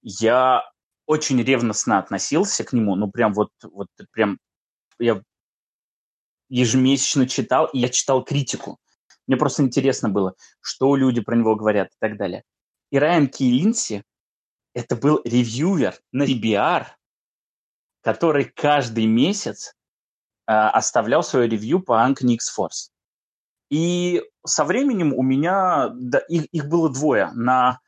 [0.00, 0.62] я
[1.04, 4.38] очень ревностно относился к нему, ну прям вот, вот прям
[4.98, 5.22] я
[6.48, 8.78] ежемесячно читал, и я читал критику.
[9.26, 12.44] Мне просто интересно было, что люди про него говорят и так далее.
[12.90, 14.02] И Райан Киллинси–
[14.72, 16.86] это был ревьюер на CBR,
[18.00, 19.74] который каждый месяц
[20.46, 22.91] э, оставлял свое ревью по Uncanny X-Force.
[23.72, 27.80] И со временем у меня, да, их, их было двое на,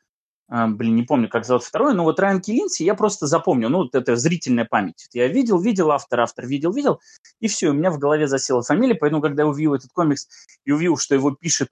[0.49, 3.83] э, блин, не помню, как зовут второй, но вот Райан Киллинси я просто запомнил, ну,
[3.83, 5.07] вот это зрительная память.
[5.13, 7.01] Я видел, видел автор, автор видел, видел,
[7.39, 10.27] и все, у меня в голове засела фамилия, поэтому, когда я увидел этот комикс
[10.63, 11.69] и увидел, что его пишет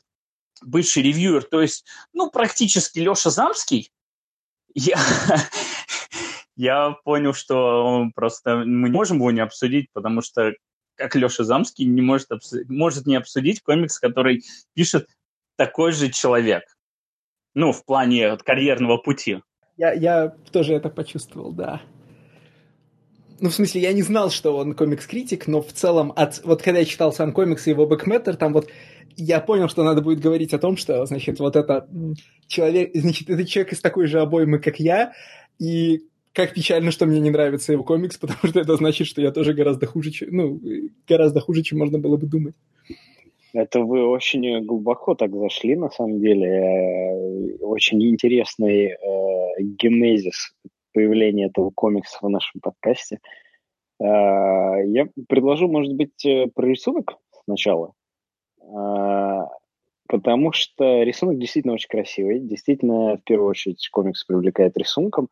[0.61, 1.84] бывший ревьюер, то есть,
[2.14, 3.91] ну, практически Леша Замский,
[4.76, 4.95] я,
[6.56, 10.53] я понял, что просто мы не можем его не обсудить, потому что
[11.03, 12.30] как Леша Замский не может,
[12.69, 14.43] может не обсудить комикс, который
[14.73, 15.09] пишет
[15.57, 16.63] такой же человек.
[17.53, 19.41] Ну, в плане карьерного пути.
[19.75, 21.81] Я, я тоже это почувствовал, да.
[23.41, 26.80] Ну, в смысле, я не знал, что он комикс-критик, но в целом, от, вот когда
[26.80, 28.69] я читал сам комикс и его бэкметтер, там вот
[29.17, 31.89] я понял, что надо будет говорить о том, что, значит, вот это
[32.47, 35.11] человек, значит, это человек из такой же обоймы, как я,
[35.59, 36.03] и
[36.34, 39.53] как печально, что мне не нравится его комикс, потому что это значит, что я тоже
[39.53, 40.60] гораздо хуже, чем, ну,
[41.07, 42.55] гораздо хуже, чем можно было бы думать.
[43.53, 46.47] Это вы очень глубоко так зашли, на самом деле.
[46.47, 48.97] Э, очень интересный э,
[49.60, 50.55] генезис
[50.91, 53.19] появления этого комикса в нашем подкасте.
[53.99, 54.05] Э,
[54.88, 57.93] я предложу, может быть, э, про рисунок сначала.
[60.07, 62.39] Потому что рисунок действительно очень красивый.
[62.39, 65.27] Действительно, в первую очередь, комикс привлекает рисунком.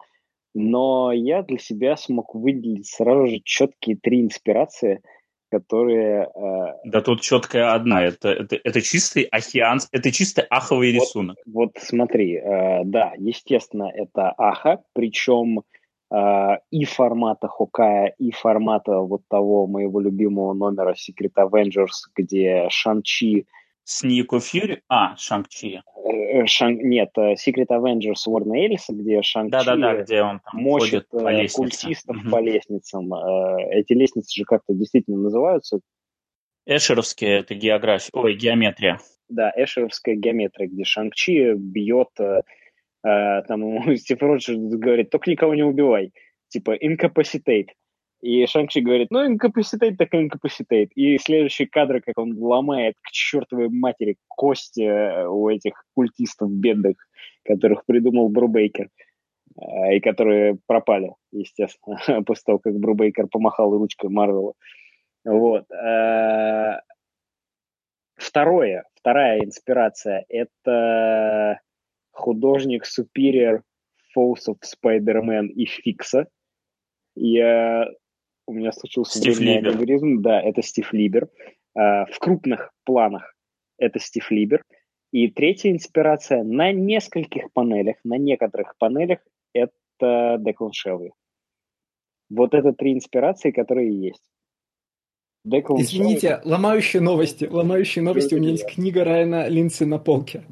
[0.54, 5.02] Но я для себя смог выделить сразу же четкие три инспирации–
[5.52, 6.30] которые...
[6.34, 11.38] Э, да тут четкая одна, это, это, это чистый океан, это чистый аховый вот, рисунок.
[11.46, 15.62] Вот смотри, э, да, естественно, это аха, причем
[16.10, 23.46] э, и формата Хокая, и формата вот того моего любимого номера Secret Avengers, где Шанчи
[23.84, 24.82] с Нико Фьюри?
[24.88, 25.82] А, Шанг-Чи.
[26.32, 26.78] Э, Шан...
[26.78, 31.48] Нет, э, Secret Avengers Уорна Эллиса, где Шанг-Чи Да-да-да, где он там мочит по э,
[31.48, 33.14] культистов по лестницам.
[33.14, 35.80] Эти лестницы же как-то действительно называются.
[36.66, 39.00] Эшеровские, это география, ой, геометрия.
[39.30, 42.10] Да, эшеровская геометрия, где Шанг-Чи бьет,
[43.02, 46.12] там Стив Роджерс говорит, только никого не убивай,
[46.50, 47.70] типа incapacitate.
[48.22, 50.92] И Шанг-Чи говорит, ну, incapacitate так incapacitate.
[50.96, 56.98] И следующие кадры, как он ломает к чертовой матери кости э, у этих культистов бедных,
[57.44, 58.90] которых придумал Брубейкер,
[59.60, 64.54] э, и которые пропали, естественно, после того, как Брубейкер помахал ручкой Марвела.
[65.26, 65.66] Вот.
[65.72, 66.80] Э,
[68.18, 71.60] второе, вторая инспирация– это
[72.12, 73.62] художник Superior
[74.16, 76.28] Force of Spider-Man и Фикса.
[77.16, 77.88] Я
[78.52, 79.70] у меня случился Стив Либер.
[79.70, 80.22] алгоритм.
[80.22, 81.30] Да, это Стив Либер.
[81.74, 83.34] А, в крупных планах
[83.78, 84.64] это Стив Либер.
[85.12, 89.20] И третья инспирация на нескольких панелях, на некоторых панелях,
[89.54, 91.12] это Деклан Шелви.
[92.30, 94.24] Вот это три инспирации, которые есть.
[95.44, 96.50] Деклан Извините, Шелви...
[96.50, 97.46] ломающие новости.
[97.46, 98.36] Ломающие новости.
[98.36, 100.44] У меня есть книга Райана Линси на полке.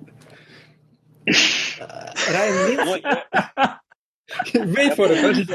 [1.25, 3.03] Райан Линси...
[4.53, 5.47] Wait for it.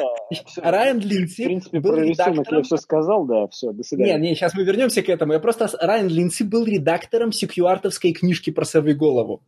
[0.57, 4.13] Райан Линдси В принципе, был про рисунок я все сказал, да, все, до свидания.
[4.13, 5.33] Нет, нет, сейчас мы вернемся к этому.
[5.33, 5.69] Я просто...
[5.81, 9.43] Райан Линдси был редактором секьюартовской книжки про совы голову.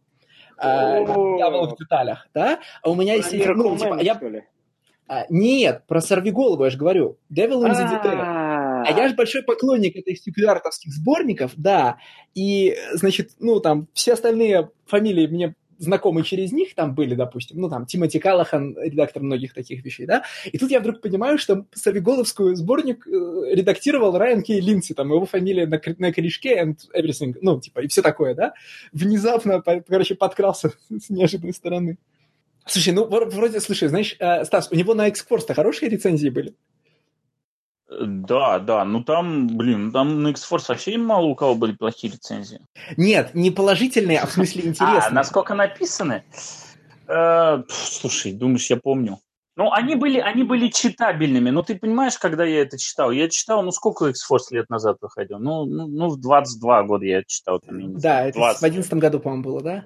[0.58, 2.60] А, Дьявол в деталях, да?
[2.82, 3.32] А у меня есть...
[3.32, 4.20] Ну, типа, я...
[5.08, 7.18] А, нет, про сорви голову, я же говорю.
[7.32, 8.46] Devil in the Detail.
[8.86, 11.98] А я же большой поклонник этих секьюартовских сборников, да.
[12.34, 17.68] И, значит, ну, там, все остальные фамилии мне знакомы через них там были, допустим, ну,
[17.68, 22.56] там, Тимоти Калахан, редактор многих таких вещей, да, и тут я вдруг понимаю, что Савиголовскую
[22.56, 23.10] сборник э,
[23.54, 27.88] редактировал Райан Кей Линдси, там, его фамилия на, на корешке and everything, ну, типа, и
[27.88, 28.54] все такое, да,
[28.92, 31.98] внезапно, короче, подкрался с неожиданной стороны.
[32.68, 36.54] Слушай, ну, вроде, слушай, знаешь, э, Стас, у него на X-Force-то хорошие рецензии были?
[37.88, 42.60] Да, да, ну там, блин, там на X-Force вообще мало у кого были плохие рецензии.
[42.96, 45.02] Нет, не положительные, а в смысле интересные.
[45.08, 46.24] А, насколько написаны?
[47.06, 49.20] Э, слушай, думаешь, я помню.
[49.54, 51.50] Ну, они были, они были читабельными.
[51.50, 53.10] Ну, ты понимаешь, когда я это читал?
[53.10, 55.38] Я читал, ну, сколько X-Force лет назад выходил?
[55.38, 57.60] Ну, ну, ну, в 22 года я читал.
[57.60, 58.60] Там, да, это 20.
[58.60, 59.84] в 11 году, по-моему, было, да?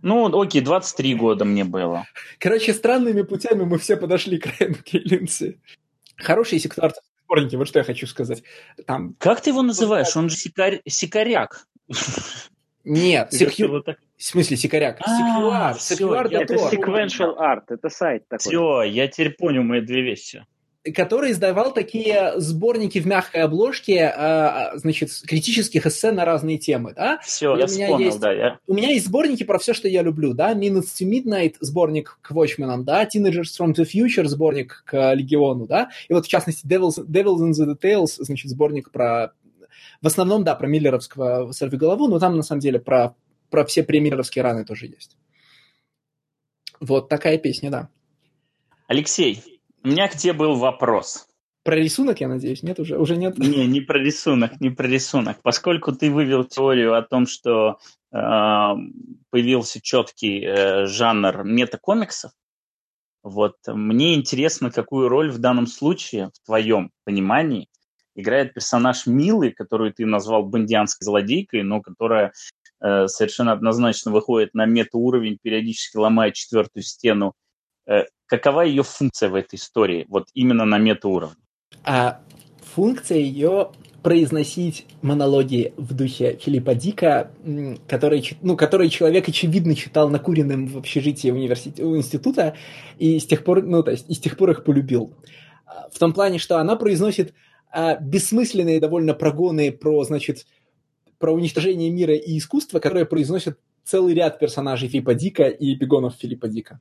[0.00, 2.06] Ну, окей, 23 года мне было.
[2.38, 5.60] Короче, странными путями мы все подошли к Райану Кейлинси.
[6.18, 8.42] Хорошие сектуарные сборники, вот что я хочу сказать.
[8.86, 9.14] Там...
[9.18, 10.16] Как ты его называешь?
[10.16, 10.80] Он же сикарь...
[10.86, 11.66] сикаряк.
[12.84, 13.84] Нет, секью...
[14.16, 14.98] В смысле секаряк?
[15.02, 16.26] А, секьюар.
[16.26, 18.40] Это sequential art, это сайт такой.
[18.40, 20.44] Все, я теперь понял мои две вещи
[20.94, 26.92] который издавал такие сборники в мягкой обложке, а, а, значит, критических эссе на разные темы,
[26.94, 27.18] да?
[27.22, 28.32] Все, я вспомнил, есть, да.
[28.32, 28.58] Я...
[28.66, 30.54] У меня есть сборники про все, что я люблю, да?
[30.54, 33.04] Minutes to Midnight сборник к Watchmen, да?
[33.04, 35.90] Teenagers from the Future сборник к Легиону, да?
[36.08, 39.32] И вот, в частности, Devils, Devils in the Details, значит, сборник про...
[40.00, 43.14] В основном, да, про миллеровского сорвиголову, но там, на самом деле, про,
[43.50, 45.16] про все премиллеровские раны тоже есть.
[46.80, 47.88] Вот такая песня, да.
[48.86, 49.57] Алексей,
[49.88, 51.26] у меня к тебе был вопрос.
[51.64, 52.98] Про рисунок, я надеюсь, нет уже?
[52.98, 53.38] Уже нет?
[53.38, 55.38] Не, не про рисунок, не про рисунок.
[55.42, 57.78] Поскольку ты вывел теорию о том, что
[58.12, 58.16] э,
[59.30, 62.32] появился четкий э, жанр метакомиксов,
[63.22, 67.68] вот мне интересно, какую роль в данном случае, в твоем понимании,
[68.14, 72.32] играет персонаж Милы, которую ты назвал бандианской злодейкой, но которая
[72.82, 77.34] э, совершенно однозначно выходит на метауровень, периодически ломает четвертую стену
[77.88, 81.36] Э, какова ее функция в этой истории, вот именно на метауровне?
[81.84, 82.20] А
[82.74, 83.72] функция ее
[84.02, 87.32] произносить монологи в духе Филиппа Дика,
[87.88, 92.56] который, ну, который человек, очевидно, читал накуренным в общежитии университета, института,
[92.98, 95.14] и с тех пор, ну, то есть, и с тех пор их полюбил.
[95.66, 97.34] А, в том плане, что она произносит
[97.70, 100.46] а, бессмысленные довольно прогоны про, значит,
[101.18, 106.48] про уничтожение мира и искусства, которое произносит целый ряд персонажей Фипа Дика и эпигонов Филиппа
[106.48, 106.80] Дика.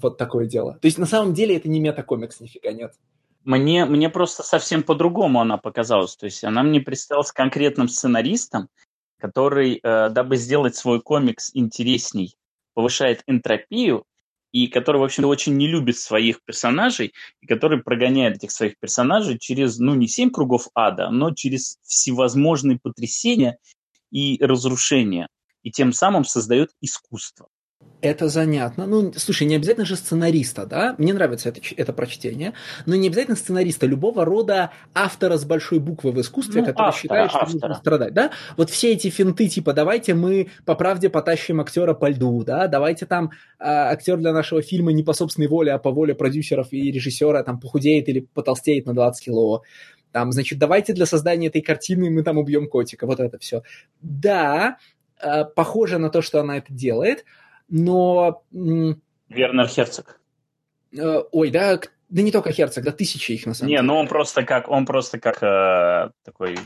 [0.00, 0.74] Вот такое дело.
[0.74, 2.94] То есть на самом деле это не метакомикс, нифига нет.
[3.44, 6.16] Мне, мне просто совсем по-другому она показалась.
[6.16, 8.68] То есть она мне представилась конкретным сценаристом,
[9.18, 12.36] который, э, дабы сделать свой комикс интересней,
[12.74, 14.04] повышает энтропию,
[14.52, 19.38] и который, в общем-то, очень не любит своих персонажей, и который прогоняет этих своих персонажей
[19.38, 23.58] через, ну, не семь кругов ада, но через всевозможные потрясения
[24.10, 25.28] и разрушения,
[25.62, 27.48] и тем самым создает искусство.
[28.06, 28.86] Это занятно.
[28.86, 30.94] Ну, слушай, не обязательно же сценариста, да?
[30.96, 32.52] Мне нравится это, это прочтение,
[32.86, 37.02] но не обязательно сценариста, любого рода автора с большой буквы в искусстве, ну, который автора,
[37.02, 37.68] считает, что автора.
[37.68, 38.30] нужно страдать, да?
[38.56, 42.68] Вот все эти финты, типа, давайте мы по правде потащим актера по льду, да?
[42.68, 46.68] Давайте там э, актер для нашего фильма не по собственной воле, а по воле продюсеров
[46.72, 49.64] и режиссера там похудеет или потолстеет на 20 кило.
[50.12, 53.64] Там, значит, давайте для создания этой картины мы там убьем котика, вот это все.
[54.00, 54.76] Да,
[55.20, 57.24] э, похоже на то, что она это делает,
[57.68, 58.42] но...
[59.28, 60.20] Вернер Херцог.
[60.96, 63.82] Э, ой, да, да не только Херцог, да тысячи их на самом не, деле.
[63.82, 66.56] Не, ну он просто как, он просто как э, такой...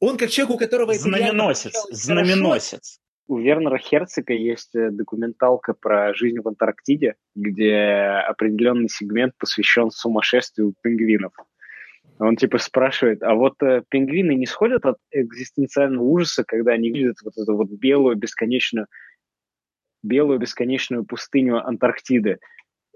[0.00, 0.94] Он как человек, у которого...
[0.94, 3.00] Знаменосец, знаменосец.
[3.28, 7.74] У Вернера Херцога есть э, документалка про жизнь в Антарктиде, где
[8.26, 11.32] определенный сегмент посвящен сумасшествию пингвинов.
[12.18, 17.16] Он типа спрашивает, а вот э, пингвины не сходят от экзистенциального ужаса, когда они видят
[17.22, 18.86] вот эту вот белую бесконечную
[20.06, 22.38] белую бесконечную пустыню Антарктиды.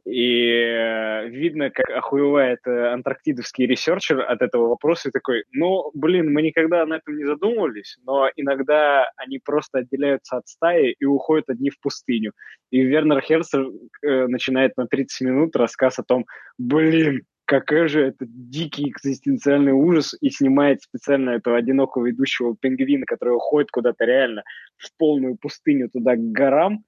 [0.04, 6.32] И э, видно, как охуевает э, антарктидовский researcher от этого вопроса и такой, ну, блин,
[6.32, 11.50] мы никогда на этом не задумывались, но иногда они просто отделяются от стаи и уходят
[11.50, 12.32] одни в пустыню.
[12.70, 13.66] И Вернер Херцер
[14.02, 16.24] э, начинает на 30 минут рассказ о том,
[16.56, 23.34] блин, какой же это дикий экзистенциальный ужас, и снимает специально этого одинокого идущего пингвина, который
[23.34, 24.44] уходит куда-то реально
[24.76, 26.84] в полную пустыню туда к горам,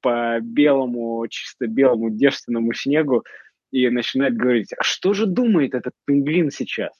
[0.00, 3.24] по белому, чисто белому девственному снегу
[3.72, 6.92] и начинает говорить, а что же думает этот пингвин сейчас?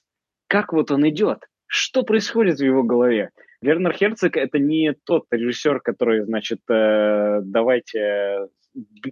[0.48, 1.38] Как вот он идет?
[1.66, 3.30] Что происходит в его голове?
[3.60, 8.48] Вернер Херцог это не тот режиссер, который, значит, э, давайте,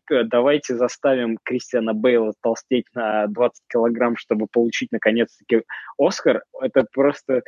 [0.08, 5.62] давайте заставим Кристиана Бейла толстеть на 20 килограмм, чтобы получить, наконец-таки,
[5.98, 6.42] Оскар.
[6.60, 7.42] Это просто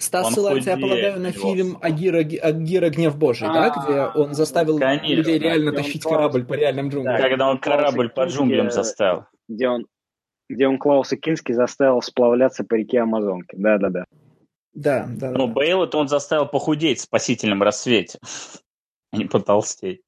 [0.00, 4.78] Стас он ссылается, я полагаю, на фильм «Агира, Агира гнев Божий», да, где он заставил
[4.78, 7.16] Конечно, людей реально тащить корабль по реальным джунглям.
[7.16, 9.26] Да, когда он корабль по джунглям заставил.
[9.46, 9.86] Где он,
[10.48, 13.54] где он Клауса Кински заставил сплавляться по реке Амазонки.
[13.58, 14.04] Да-да-да.
[14.72, 15.32] Да, да.
[15.32, 15.52] Но да.
[15.52, 18.18] Бейла-то он заставил похудеть в спасительном рассвете,
[19.12, 20.00] а не потолстеть.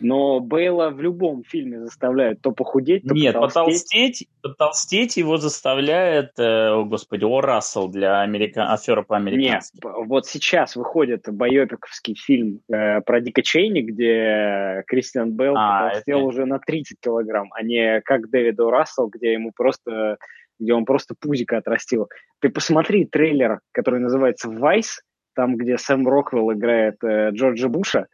[0.00, 4.28] Но Бейла в любом фильме заставляют то похудеть, то Нет, потолстеть.
[4.42, 8.72] потолстеть, его заставляет, э, о господи, О Рассел для америка...
[8.72, 9.76] афера по американски.
[9.82, 16.18] Нет, вот сейчас выходит байопиковский фильм э, про Дика Чейни, где Кристиан Бейл а, потолстел
[16.18, 16.26] это...
[16.26, 20.18] уже на 30 килограмм, а не как Дэвид О Рассел, где ему просто
[20.58, 22.08] где он просто пузика отрастил.
[22.40, 25.00] Ты посмотри трейлер, который называется «Вайс»,
[25.34, 28.08] там, где Сэм Роквелл играет э, Джорджа Буша,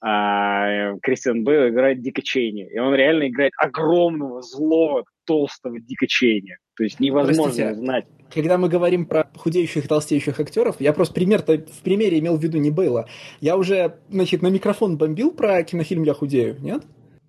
[0.00, 2.68] а Кристиан Бейл играет Дика Чейни.
[2.72, 6.56] И он реально играет огромного, злого, толстого Дика Чейни.
[6.76, 8.04] То есть невозможно Простите, знать.
[8.32, 12.42] Когда мы говорим про худеющих и толстеющих актеров, я просто пример-то в примере имел в
[12.42, 13.08] виду не Бейла.
[13.40, 16.84] Я уже, значит, на микрофон бомбил про кинофильм «Я худею», нет?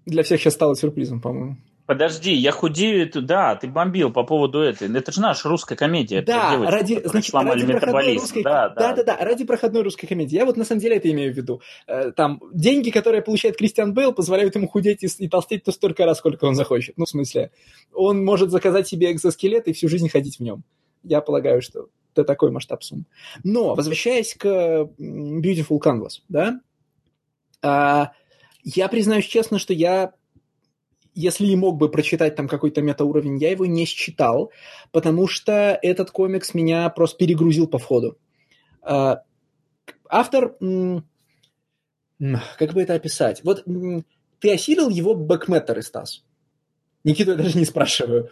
[0.06, 1.58] Для всех сейчас стало сюрпризом, по-моему.
[1.90, 4.96] Подожди, я худею, да, ты бомбил по поводу этой.
[4.96, 6.22] Это же наша русская комедия.
[6.22, 8.76] Да, девочка, ради, значит, ради проходной русской, да, да.
[8.76, 10.36] да, да, да, ради проходной русской комедии.
[10.36, 11.64] Я вот на самом деле это имею в виду.
[11.88, 16.06] Э, там деньги, которые получает Кристиан Бейл, позволяют ему худеть и, и толстеть то столько
[16.06, 16.96] раз, сколько он захочет.
[16.96, 17.50] Ну, в смысле,
[17.92, 20.64] он может заказать себе экзоскелет и всю жизнь ходить в нем.
[21.02, 23.08] Я полагаю, что это такой масштаб сумм.
[23.44, 26.60] Но, возвращаясь к Beautiful Canvas, да,
[27.64, 28.12] а,
[28.64, 30.14] я признаюсь честно, что я
[31.20, 34.52] если и мог бы прочитать там какой-то метауровень, я его не считал,
[34.92, 38.18] потому что этот комикс меня просто перегрузил по входу.
[38.82, 39.24] А,
[40.08, 41.04] автор, как
[42.74, 43.42] бы это описать?
[43.44, 43.66] Вот
[44.40, 46.24] ты осилил его бэкметтеры, Стас?
[47.04, 48.30] Никиту я даже не спрашиваю.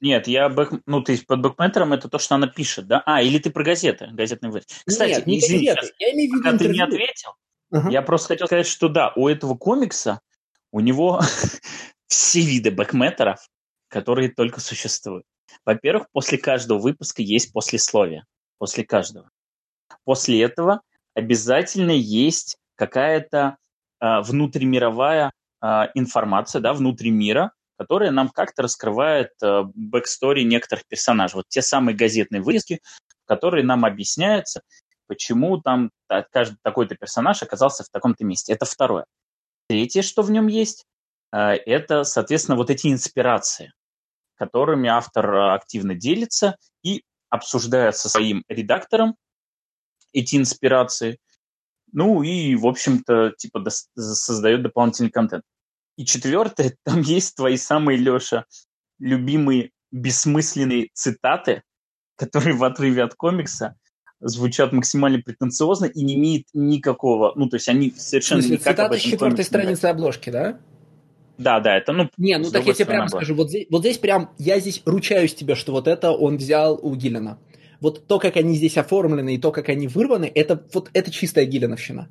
[0.00, 0.82] Нет, я бэк...
[0.86, 3.02] ну, ты под бэкметтером это то, что она пишет, да?
[3.06, 4.82] А, или ты про газеты, газетные выпуски.
[4.86, 5.92] Кстати, Нет, не извини, газеты.
[5.98, 6.72] я имею в виду пока интервью.
[6.72, 7.30] ты не ответил,
[7.74, 7.92] uh-huh.
[7.92, 10.20] я просто хотел сказать, что да, у этого комикса,
[10.70, 11.20] у него
[12.10, 13.38] все виды backmatter ов,
[13.88, 15.24] которые только существуют.
[15.64, 18.24] Во-первых, после каждого выпуска есть послесловие.
[18.58, 19.30] После каждого.
[20.04, 20.82] После этого
[21.14, 23.56] обязательно есть какая-то
[24.00, 25.32] э, внутримировая
[25.62, 31.36] э, информация, да, внутри мира, которая нам как-то раскрывает э, backstory некоторых персонажей.
[31.36, 32.80] Вот те самые газетные вырезки,
[33.26, 34.62] которые нам объясняются,
[35.06, 35.90] почему там
[36.30, 38.52] каждый такой-то персонаж оказался в таком-то месте.
[38.52, 39.06] Это второе.
[39.68, 40.84] Третье, что в нем есть,
[41.32, 43.72] это, соответственно, вот эти инспирации,
[44.36, 49.16] которыми автор активно делится и обсуждает со своим редактором
[50.12, 51.18] эти инспирации.
[51.92, 53.64] Ну и, в общем-то, типа
[53.96, 55.44] создает дополнительный контент.
[55.96, 58.44] И четвертое, там есть твои самые, Леша,
[58.98, 61.62] любимые бессмысленные цитаты,
[62.16, 63.76] которые в отрыве от комикса
[64.20, 68.98] звучат максимально претенциозно и не имеют никакого, ну, то есть они совершенно смысле, никак цитаты
[68.98, 70.60] с четвертой страницы обложки, да?
[71.40, 72.10] Да, да, это, ну...
[72.18, 75.34] Не, ну так я тебе прямо скажу, вот здесь, вот здесь прям, я здесь ручаюсь
[75.34, 77.38] тебе, что вот это он взял у Гиллина.
[77.80, 81.46] Вот то, как они здесь оформлены и то, как они вырваны, это вот это чистая
[81.46, 82.10] Гиллиновщина.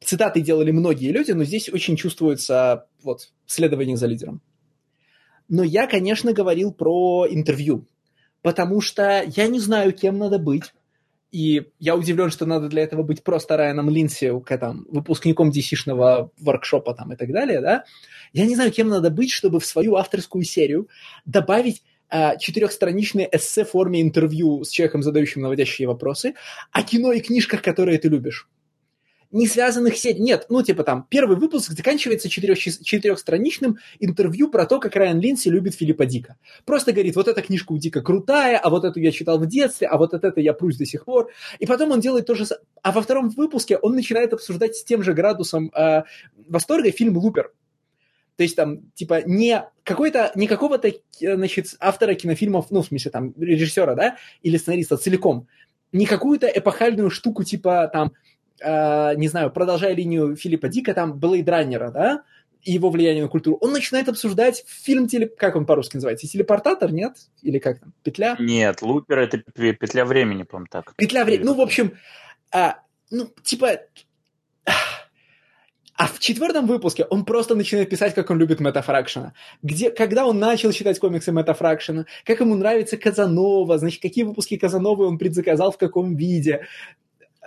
[0.00, 4.40] Цитаты делали многие люди, но здесь очень чувствуется вот следование за лидером.
[5.50, 7.86] Но я, конечно, говорил про интервью,
[8.40, 10.72] потому что я не знаю, кем надо быть,
[11.30, 16.94] и я удивлен, что надо для этого быть просто Райаном Линси, там, выпускником DC-шного воркшопа
[16.94, 17.84] там, и так далее, да.
[18.32, 20.88] Я не знаю, кем надо быть, чтобы в свою авторскую серию
[21.24, 26.34] добавить э, четырехстраничное эссе в форме интервью с человеком, задающим наводящие вопросы,
[26.72, 28.48] о кино и книжках, которые ты любишь
[29.30, 30.18] не связанных сеть.
[30.18, 35.48] Нет, ну, типа там, первый выпуск заканчивается четырех, четырехстраничным интервью про то, как Райан Линси
[35.48, 36.36] любит Филиппа Дика.
[36.64, 39.86] Просто говорит, вот эта книжка у Дика крутая, а вот эту я читал в детстве,
[39.86, 41.30] а вот от это я прусь до сих пор.
[41.58, 42.64] И потом он делает то же самое.
[42.82, 46.04] А во втором выпуске он начинает обсуждать с тем же градусом э,
[46.48, 47.52] восторга фильм «Лупер».
[48.36, 53.34] То есть там, типа, не какой-то, не какого-то, значит, автора кинофильмов, ну, в смысле, там,
[53.36, 55.48] режиссера, да, или сценариста целиком,
[55.90, 58.12] не какую-то эпохальную штуку, типа, там,
[58.60, 62.22] э, не знаю, продолжая линию Филиппа Дика, там, Блейд Раннера, да,
[62.62, 65.28] и его влияние на культуру, он начинает обсуждать фильм, теле...
[65.28, 67.14] как он по-русски называется, телепортатор, нет?
[67.42, 68.36] Или как там, петля?
[68.38, 70.94] Нет, Лупер это петля времени, по-моему, так.
[70.96, 71.92] Петля времени, ну, в общем,
[72.52, 72.80] а,
[73.10, 73.78] ну, типа,
[75.98, 79.34] а в четвертом выпуске он просто начинает писать, как он любит Мэтта Фракшена.
[79.62, 84.56] Где, когда он начал читать комиксы Мэтта Фракшена, как ему нравится Казанова, значит, какие выпуски
[84.56, 86.66] Казановы он предзаказал, в каком виде.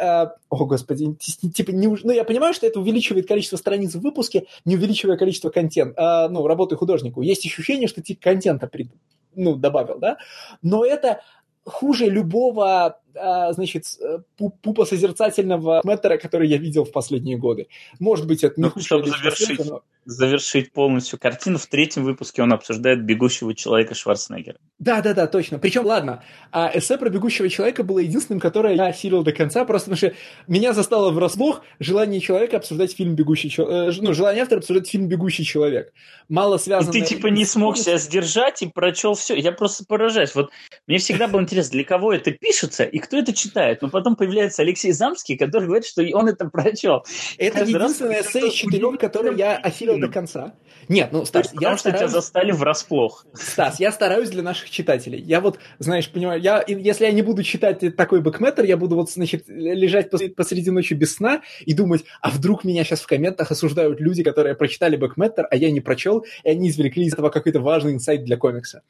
[0.02, 1.14] Э, о, господи,
[1.54, 5.50] типа, не, ну, я понимаю, что это увеличивает количество страниц в выпуске, не увеличивая количество
[5.52, 7.22] контента, э, ну, работы художнику.
[7.22, 8.90] Есть ощущение, что ты контента при,
[9.36, 10.18] ну, добавил, да,
[10.64, 11.22] но это
[11.66, 14.20] хуже любого, значит, э,
[14.62, 17.68] пупосозерцательного мэттера, который я видел в последние годы.
[18.00, 18.82] Может быть, это не ну.
[18.82, 19.82] Чтобы завершить, но...
[20.06, 24.58] завершить полностью картину, в третьем выпуске он обсуждает «Бегущего человека» Шварценеггера.
[24.80, 25.60] Да-да-да, точно.
[25.60, 29.92] Причем, ладно, а эссе про «Бегущего человека» было единственным, которое я осилил до конца, просто
[29.92, 30.14] потому что
[30.48, 35.08] меня застало врасплох желание человека обсуждать фильм «Бегущий человек», э, ну, желание автора обсуждать фильм
[35.08, 35.94] «Бегущий человек».
[36.30, 36.96] Мало связано...
[36.96, 39.36] И ты, типа, не смог себя сдержать и прочел все.
[39.36, 40.34] Я просто поражаюсь.
[40.34, 40.52] Вот
[40.88, 43.82] мне всегда было интересно, для кого это пишется и кто это читает.
[43.82, 47.04] Но потом появляется Алексей Замский, который говорит, что он это прочел.
[47.38, 50.54] Это Каждый единственное эссе из четырех, которое я осилил до конца.
[50.88, 51.80] Нет, ну, Стас, есть, я потому стараюсь...
[51.80, 53.26] что тебя застали врасплох.
[53.34, 55.22] Стас, я стараюсь для наших читателей.
[55.22, 59.10] Я вот, знаешь, понимаю, я, если я не буду читать такой бэкметр, я буду вот,
[59.12, 64.00] значит, лежать посреди ночи без сна и думать, а вдруг меня сейчас в комментах осуждают
[64.00, 67.94] люди, которые прочитали бэкметр, а я не прочел, и они извлекли из этого какой-то важный
[67.94, 68.82] инсайт для комикса.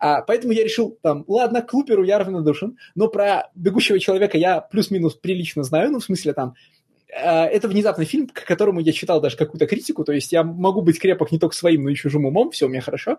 [0.00, 1.74] А, поэтому я решил, там, ладно, к
[2.04, 6.54] я равнодушен, но про «Бегущего человека» я плюс-минус прилично знаю, ну, в смысле, там,
[7.08, 10.80] э, это внезапный фильм, к которому я читал даже какую-то критику, то есть я могу
[10.80, 13.18] быть крепок не только своим, но и чужим умом, все у меня хорошо.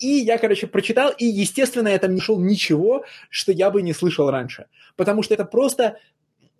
[0.00, 3.92] И я, короче, прочитал, и, естественно, я там не шел ничего, что я бы не
[3.92, 4.66] слышал раньше.
[4.96, 5.98] Потому что это просто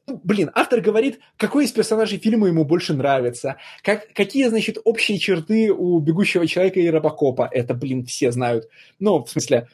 [0.07, 5.19] ну, блин, автор говорит, какой из персонажей фильма ему больше нравится, как, какие, значит, общие
[5.19, 7.49] черты у «Бегущего человека» и «Робокопа».
[7.51, 8.69] Это, блин, все знают.
[8.99, 9.69] Ну, в смысле,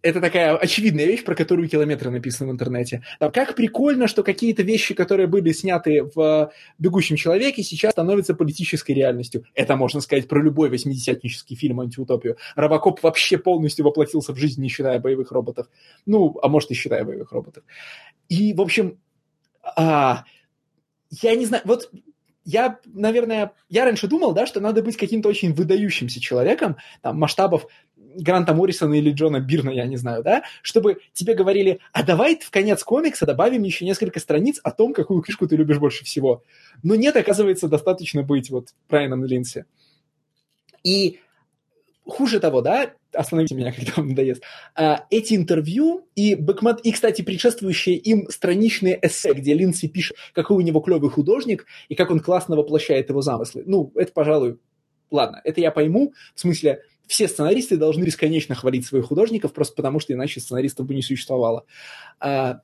[0.00, 3.02] это такая очевидная вещь, про которую километры написаны в интернете.
[3.18, 8.92] Там, как прикольно, что какие-то вещи, которые были сняты в «Бегущем человеке», сейчас становятся политической
[8.92, 9.44] реальностью.
[9.54, 12.36] Это можно сказать про любой восьмидесятнический фильм «Антиутопию».
[12.54, 15.66] Робокоп вообще полностью воплотился в жизнь, не считая боевых роботов.
[16.06, 17.64] Ну, а может и считая боевых роботов.
[18.28, 19.00] И, в общем,
[19.76, 20.24] а,
[21.10, 21.90] я не знаю, вот
[22.44, 27.66] я, наверное, я раньше думал, да, что надо быть каким-то очень выдающимся человеком, там, масштабов
[27.96, 32.50] Гранта Моррисона или Джона Бирна, я не знаю, да, чтобы тебе говорили, а давай в
[32.50, 36.42] конец комикса добавим еще несколько страниц о том, какую книжку ты любишь больше всего.
[36.82, 39.66] Но нет, оказывается, достаточно быть вот Брайаном Линси.
[40.82, 41.20] И
[42.08, 44.42] хуже того, да, остановите меня, когда вам надоест,
[44.74, 50.56] а, эти интервью и Бэкмат, и, кстати, предшествующие им страничные эссе, где Линдси пишет, какой
[50.56, 53.62] у него клевый художник и как он классно воплощает его замыслы.
[53.66, 54.58] Ну, это, пожалуй,
[55.10, 59.98] ладно, это я пойму, в смысле, все сценаристы должны бесконечно хвалить своих художников, просто потому
[59.98, 61.64] что иначе сценаристов бы не существовало.
[62.20, 62.60] А,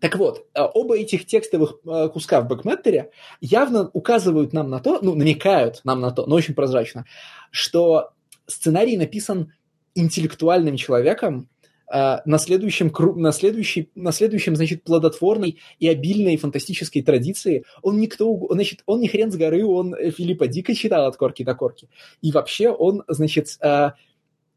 [0.00, 3.10] Так вот, э, оба этих текстовых э, куска в бэкметтере
[3.40, 7.06] явно указывают нам на то, ну, намекают нам на то, но очень прозрачно,
[7.50, 8.10] что
[8.46, 9.52] сценарий написан
[9.94, 11.48] интеллектуальным человеком,
[11.90, 17.64] э, на следующем, на, следующей, на следующем, значит, плодотворной и обильной фантастической традиции.
[17.80, 21.54] Он никто, значит, он не хрен с горы, он Филиппа Дика читал от корки до
[21.54, 21.88] корки.
[22.20, 23.58] И вообще он, значит,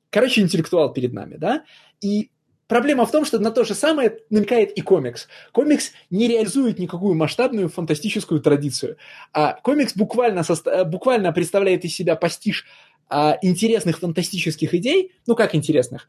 [0.09, 1.63] короче, интеллектуал перед нами, да?
[2.01, 2.29] И
[2.69, 5.27] Проблема в том, что на то же самое намекает и комикс.
[5.51, 8.97] Комикс не реализует никакую масштабную фантастическую традицию.
[9.33, 10.85] А комикс буквально, состо...
[10.85, 12.67] буквально представляет из себя постиж
[13.09, 16.07] а, интересных фантастических идей, ну как интересных,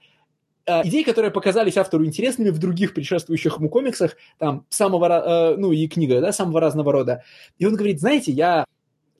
[0.66, 5.72] а, идей, которые показались автору интересными в других предшествующих ему комиксах, там, самого, а, ну
[5.72, 7.24] и книга, да, самого разного рода.
[7.58, 8.66] И он говорит, знаете, я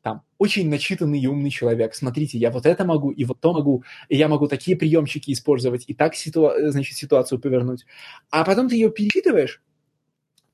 [0.03, 3.85] там, очень начитанный и умный человек, смотрите, я вот это могу, и вот то могу,
[4.09, 6.51] и я могу такие приемчики использовать, и так ситу...
[6.59, 7.85] значит, ситуацию повернуть.
[8.31, 9.63] А потом ты ее перечитываешь,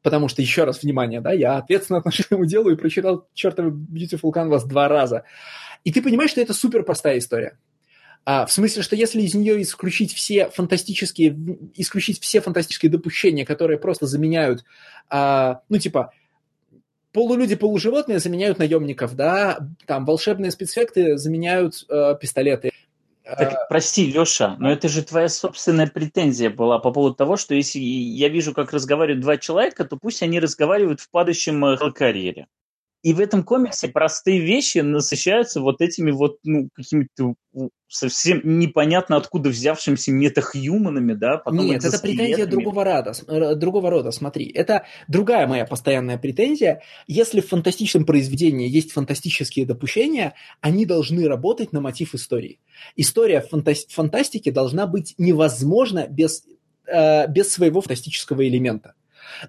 [0.03, 3.71] потому что, еще раз, внимание, да, я ответственно отношусь к этому делу и прочитал чертовы
[3.71, 5.25] Beautiful Canvas два раза.
[5.85, 7.59] И ты понимаешь, что это супер простая история.
[8.25, 11.39] А, в смысле, что если из нее исключить все фантастические,
[11.75, 14.65] исключить все фантастические допущения, которые просто заменяют,
[15.09, 16.11] а, ну, типа,
[17.17, 22.73] полулюди, полуживотные заменяют наемников, да, там волшебные спецэффекты заменяют э, пистолеты.
[23.25, 27.55] Так, э, прости, Леша, но это же твоя собственная претензия была по поводу того, что
[27.55, 32.49] если я вижу, как разговаривают два человека, то пусть они разговаривают в падающем э, карьере.
[33.07, 37.35] И в этом комиксе простые вещи насыщаются вот этими вот, ну, какими-то
[37.87, 41.37] совсем непонятно откуда взявшимся метахьюманами, да?
[41.39, 44.51] Потом Нет, это претензия другого рода, э, другого рода, смотри.
[44.51, 46.83] Это другая моя постоянная претензия.
[47.07, 52.59] Если в фантастическом произведении есть фантастические допущения, они должны работать на мотив истории.
[52.97, 53.51] История в
[53.95, 56.45] фантастике должна быть невозможна без,
[56.89, 58.95] э, без своего фантастического элемента.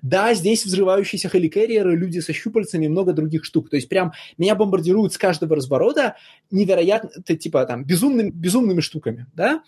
[0.02, 3.70] Да, здесь взрывающиеся хеликерриеры, люди со щупальцами много других штук.
[3.70, 6.16] То есть прям меня бомбардируют с каждого разворота
[6.52, 9.62] невероятно, типа там, безумными, безумными штуками, да?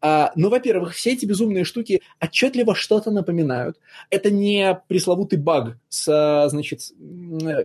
[0.00, 3.78] А, ну, во-первых, все эти безумные штуки отчетливо что-то напоминают.
[4.10, 6.80] Это не пресловутый баг, с, значит,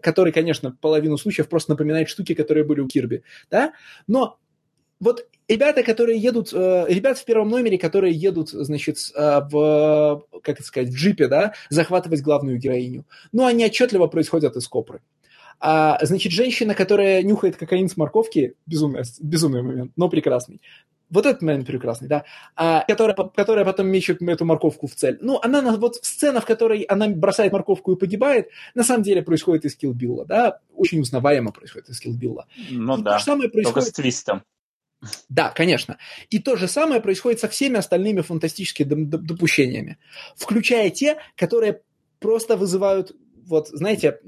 [0.02, 3.74] который, конечно, половину случаев просто напоминает штуки, которые были у Кирби, да?
[4.08, 4.40] Но
[5.00, 10.56] вот ребята, которые едут, э, ребята в первом номере, которые едут, значит, э, в, как
[10.56, 15.02] это сказать, в джипе, да, захватывать главную героиню, ну, они отчетливо происходят из Копры.
[15.60, 20.62] А, значит, женщина, которая нюхает кокаин с морковки, безумный, безумный момент, но прекрасный.
[21.10, 22.24] Вот этот момент прекрасный, да.
[22.56, 25.18] А, которая, которая потом мечет эту морковку в цель.
[25.22, 29.66] Ну, она, вот сцена, в которой она бросает морковку и погибает, на самом деле происходит
[29.66, 30.60] из Киллбилла, да.
[30.74, 32.48] Очень узнаваемо происходит из Киллбилла.
[32.70, 33.74] Ну и да, то же самое происходит...
[33.74, 34.44] только с твистом.
[35.30, 35.98] Да, конечно.
[36.30, 39.98] И то же самое происходит со всеми остальными фантастическими допущениями,
[40.36, 41.82] включая те, которые
[42.20, 43.16] просто вызывают,
[43.46, 44.20] вот, знаете,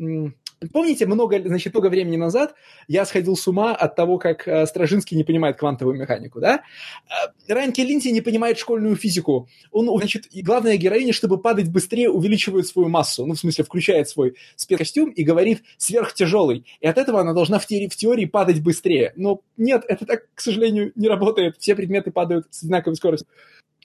[0.71, 2.53] Помните, много, значит, много времени назад
[2.87, 6.61] я сходил с ума от того, как э, Стражинский не понимает квантовую механику, да?
[7.09, 9.49] Э, Райан Келлинси не понимает школьную физику.
[9.71, 14.35] Он, значит, главная героиня, чтобы падать быстрее, увеличивает свою массу, ну, в смысле, включает свой
[14.55, 16.65] спецкостюм и говорит сверхтяжелый.
[16.79, 19.13] И от этого она должна в теории, в теории падать быстрее.
[19.15, 21.55] Но нет, это так, к сожалению, не работает.
[21.57, 23.27] Все предметы падают с одинаковой скоростью.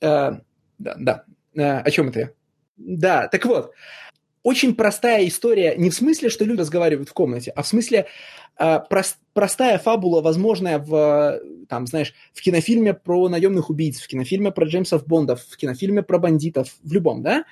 [0.03, 0.32] Э,
[0.78, 1.24] да, да.
[1.55, 2.31] Э, о чем это я?
[2.77, 3.73] Да, так вот
[4.47, 8.06] очень простая история, не в смысле, что люди разговаривают в комнате, а в смысле
[8.60, 14.52] э, прост, простая фабула, возможная в, там, знаешь, в кинофильме про наемных убийц, в кинофильме
[14.52, 17.44] про Джеймсов Бондов, в кинофильме про бандитов, в любом, да?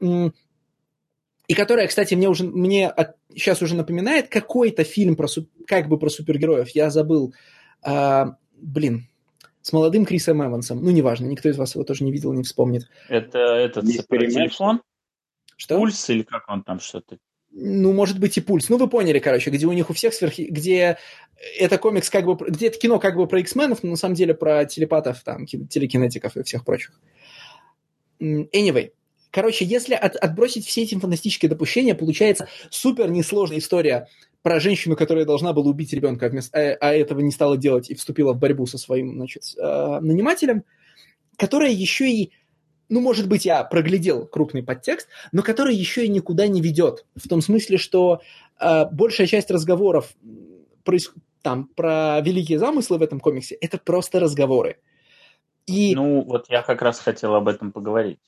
[0.00, 5.28] И которая, кстати, мне уже мне от, сейчас уже напоминает какой-то фильм про
[5.66, 6.68] как бы про супергероев.
[6.70, 7.32] Я забыл,
[7.86, 8.24] э,
[8.60, 9.08] блин,
[9.62, 10.84] с молодым Крисом Эвансом.
[10.84, 12.90] Ну, неважно, никто из вас его тоже не видел, не вспомнит.
[13.08, 14.82] Это этот телефон?
[15.56, 15.78] Что?
[15.78, 17.18] Пульс или как он там что-то?
[17.56, 18.68] Ну, может быть, и пульс.
[18.68, 20.42] Ну, вы поняли, короче, где у них у всех сверхи...
[20.50, 20.98] Где
[21.58, 22.34] это комикс как бы...
[22.48, 26.36] Где это кино как бы про X-менов, но на самом деле про телепатов, там, телекинетиков
[26.36, 27.00] и всех прочих.
[28.20, 28.90] Anyway.
[29.30, 34.08] Короче, если от, отбросить все эти фантастические допущения, получается супер несложная история
[34.42, 37.94] про женщину, которая должна была убить ребенка, вместо, а, а этого не стала делать и
[37.94, 40.64] вступила в борьбу со своим, значит, э, нанимателем,
[41.36, 42.32] которая еще и
[42.88, 47.06] ну, может быть, я проглядел крупный подтекст, но который еще и никуда не ведет.
[47.16, 48.20] В том смысле, что
[48.60, 50.14] э, большая часть разговоров
[50.84, 51.12] проис...
[51.42, 54.78] там, про великие замыслы в этом комиксе– это просто разговоры.
[55.66, 55.94] И...
[55.94, 58.20] Ну, вот я как раз хотел об этом поговорить.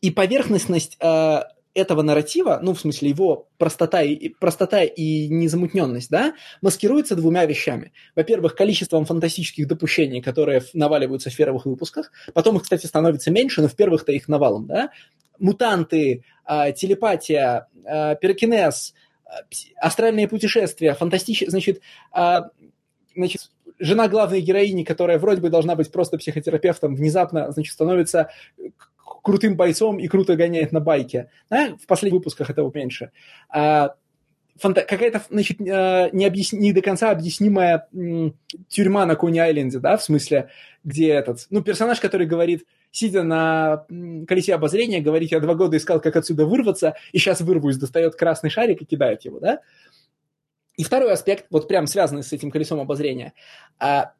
[0.00, 1.40] И поверхностность э,
[1.78, 7.92] этого нарратива, ну, в смысле, его простота и, простота и незамутненность, да, маскируется двумя вещами.
[8.16, 12.10] Во-первых, количеством фантастических допущений, которые наваливаются в первых выпусках.
[12.34, 14.90] Потом их, кстати, становится меньше, но в первых-то их навалом, да.
[15.38, 18.94] Мутанты, э, телепатия, э, пирокинез,
[19.24, 19.30] э,
[19.76, 21.80] астральные путешествия, фантастические, значит,
[23.14, 28.30] значит, жена главной героини, которая вроде бы должна быть просто психотерапевтом, внезапно, значит, становится
[29.22, 31.30] крутым бойцом и круто гоняет на байке.
[31.50, 31.76] Да?
[31.76, 33.10] В последних выпусках этого меньше.
[33.48, 33.94] А,
[34.58, 36.52] фанта- какая-то, значит, э, не, объяс...
[36.52, 37.88] не до конца объяснимая
[38.68, 40.50] тюрьма на Кони-Айленде, да, в смысле,
[40.84, 43.86] где этот, ну, персонаж, который говорит, сидя на
[44.26, 48.50] колесе обозрения, говорит, я два года искал, как отсюда вырваться, и сейчас вырвусь, достает красный
[48.50, 49.60] шарик и кидает его, да.
[50.76, 53.32] И второй аспект, вот прям связанный с этим колесом обозрения,
[53.78, 54.12] а,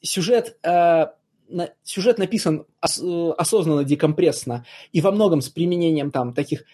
[0.00, 1.14] сюжет а,
[1.82, 3.02] сюжет написан ос,
[3.38, 6.64] осознанно, декомпрессно, и во многом с применением там таких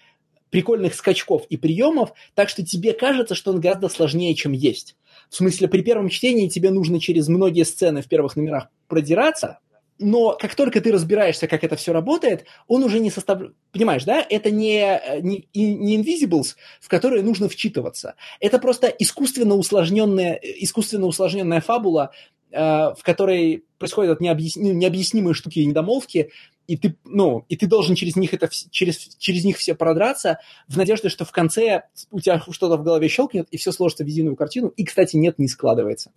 [0.50, 4.96] прикольных скачков и приемов, так что тебе кажется, что он гораздо сложнее, чем есть.
[5.28, 9.58] В смысле, при первом чтении тебе нужно через многие сцены в первых номерах продираться,
[9.98, 13.54] но как только ты разбираешься, как это все работает, он уже не составляет...
[13.72, 14.24] Понимаешь, да?
[14.28, 18.14] Это не, не, не Invisibles, в которые нужно вчитываться.
[18.38, 25.66] Это просто искусственно усложненная, искусственно усложненная фабула, Э, в которой происходят необъясни, необъяснимые штуки и
[25.66, 26.30] недомолвки,
[26.66, 30.76] и ты, ну, и ты должен через них, это, через, через них все продраться в
[30.76, 34.36] надежде, что в конце у тебя что-то в голове щелкнет, и все сложится в единую
[34.36, 34.68] картину.
[34.68, 36.12] И, кстати, нет, не складывается.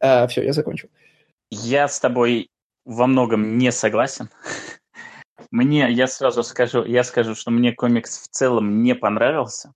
[0.00, 0.88] А, все, я закончил.
[1.50, 2.48] Я с тобой
[2.84, 4.30] во многом не согласен.
[5.50, 9.72] Мне, я сразу скажу, я скажу, что мне комикс в целом не понравился,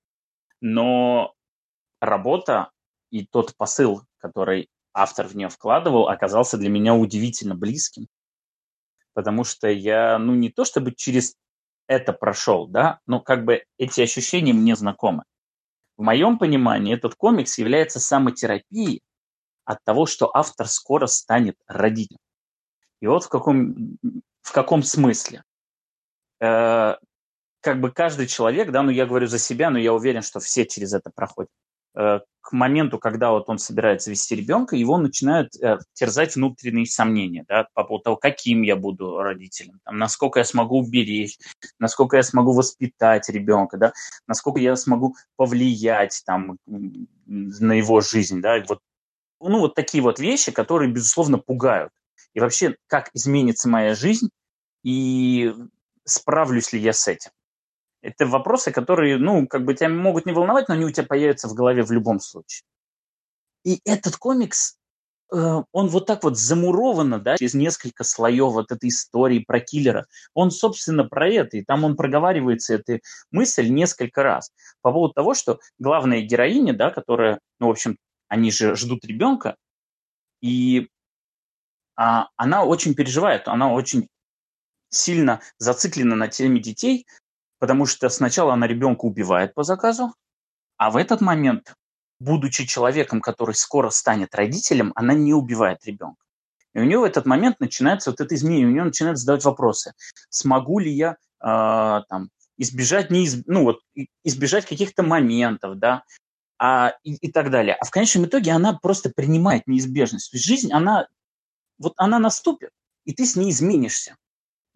[0.60, 1.35] но
[2.01, 2.70] работа
[3.10, 4.68] и тот посыл, который
[5.02, 8.08] автор в нее вкладывал, оказался для меня удивительно близким.
[9.14, 11.34] Потому что я, ну, не то чтобы через
[11.86, 15.24] это прошел, да, но как бы эти ощущения мне знакомы.
[15.96, 19.02] В моем понимании этот комикс является самотерапией
[19.64, 22.20] от того, что автор скоро станет родителем.
[23.00, 23.98] И вот в каком,
[24.42, 25.42] в каком смысле.
[26.40, 26.96] Э,
[27.60, 30.66] как бы каждый человек, да, ну я говорю за себя, но я уверен, что все
[30.66, 31.50] через это проходят.
[31.98, 37.44] Э, к моменту, когда вот он собирается вести ребенка, его начинают э, терзать внутренние сомнения
[37.46, 41.36] да, по поводу того, каким я буду родителем, там, насколько я смогу уберечь,
[41.78, 43.92] насколько я смогу воспитать ребенка, да,
[44.28, 46.56] насколько я смогу повлиять там,
[47.26, 48.40] на его жизнь.
[48.40, 48.78] Да, вот,
[49.40, 51.92] ну, вот такие вот вещи, которые, безусловно, пугают.
[52.32, 54.30] И вообще, как изменится моя жизнь,
[54.84, 55.52] и
[56.04, 57.32] справлюсь ли я с этим.
[58.00, 61.48] Это вопросы, которые, ну, как бы тебя могут не волновать, но они у тебя появятся
[61.48, 62.62] в голове в любом случае.
[63.64, 64.76] И этот комикс,
[65.32, 70.06] э, он вот так вот замурованно, да, через несколько слоев вот этой истории про киллера.
[70.32, 73.00] Он, собственно, про это, и там он проговаривается эта
[73.32, 74.52] мысль несколько раз.
[74.80, 77.98] По поводу того, что главная героиня, да, которая, ну, в общем,
[78.28, 79.56] они же ждут ребенка,
[80.40, 80.88] и
[81.96, 84.08] а, она очень переживает, она очень
[84.88, 87.06] сильно зациклена на теме детей,
[87.59, 90.14] Потому что сначала она ребенка убивает по заказу,
[90.76, 91.74] а в этот момент,
[92.20, 96.22] будучи человеком, который скоро станет родителем, она не убивает ребенка.
[96.74, 99.94] И у нее в этот момент начинается вот это изменение, у нее начинают задавать вопросы.
[100.28, 103.80] Смогу ли я э, там, избежать, не ну, вот,
[104.22, 106.05] избежать каких-то моментов, да,
[106.59, 107.74] а, и, и так далее.
[107.74, 110.30] А в конечном итоге она просто принимает неизбежность.
[110.30, 111.09] То есть жизнь, она,
[111.78, 112.70] вот она наступит,
[113.05, 114.16] и ты с ней изменишься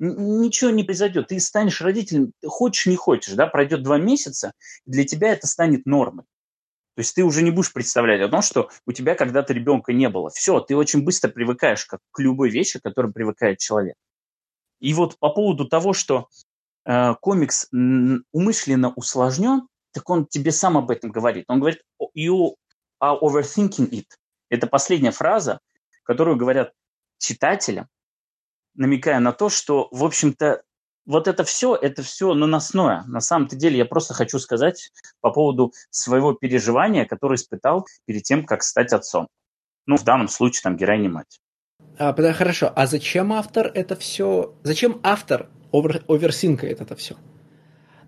[0.03, 1.29] ничего не произойдет.
[1.29, 4.53] Ты станешь родителем, хочешь, не хочешь, да, пройдет два месяца,
[4.85, 6.25] для тебя это станет нормой.
[6.95, 10.09] То есть ты уже не будешь представлять о том, что у тебя когда-то ребенка не
[10.09, 10.29] было.
[10.31, 13.95] Все, ты очень быстро привыкаешь как к любой вещи, к которой привыкает человек.
[14.81, 16.29] И вот по поводу того, что
[16.85, 21.45] э, комикс умышленно усложнен, так он тебе сам об этом говорит.
[21.49, 21.83] Он говорит,
[22.19, 22.55] you
[23.03, 24.07] are overthinking it.
[24.51, 25.61] Это последняя фраза,
[26.03, 26.73] которую говорят
[27.19, 27.89] читателям,
[28.75, 30.63] намекая на то, что, в общем-то,
[31.05, 33.03] вот это все, это все наносное.
[33.07, 38.45] На самом-то деле я просто хочу сказать по поводу своего переживания, которое испытал перед тем,
[38.45, 39.29] как стать отцом.
[39.87, 41.41] Ну, в данном случае, там, героиня мать.
[41.99, 42.73] А, хорошо.
[42.75, 44.55] А зачем автор это все...
[44.63, 47.17] Зачем автор овер, оверсинкает это все?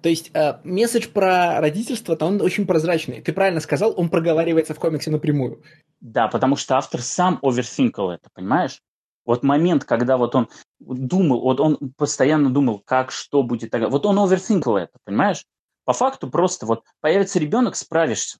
[0.03, 3.23] То есть э, месседж про родительство, то он очень прозрачный.
[3.23, 5.63] Ты правильно сказал, он проговаривается в комиксе напрямую.
[6.01, 8.83] Да, потому что автор сам оверсинкал это, понимаешь?
[9.25, 10.49] Вот момент, когда вот он
[10.81, 13.89] думал, вот он постоянно думал, как, что будет тогда.
[13.89, 15.45] Вот он оверсинкал это, понимаешь?
[15.85, 18.39] По факту просто вот появится ребенок, справишься.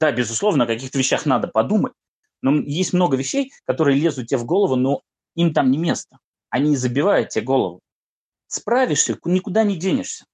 [0.00, 1.92] Да, безусловно, о каких-то вещах надо подумать,
[2.42, 5.02] но есть много вещей, которые лезут тебе в голову, но
[5.34, 6.18] им там не место.
[6.48, 7.80] Они забивают тебе голову.
[8.46, 10.24] Справишься, никуда не денешься.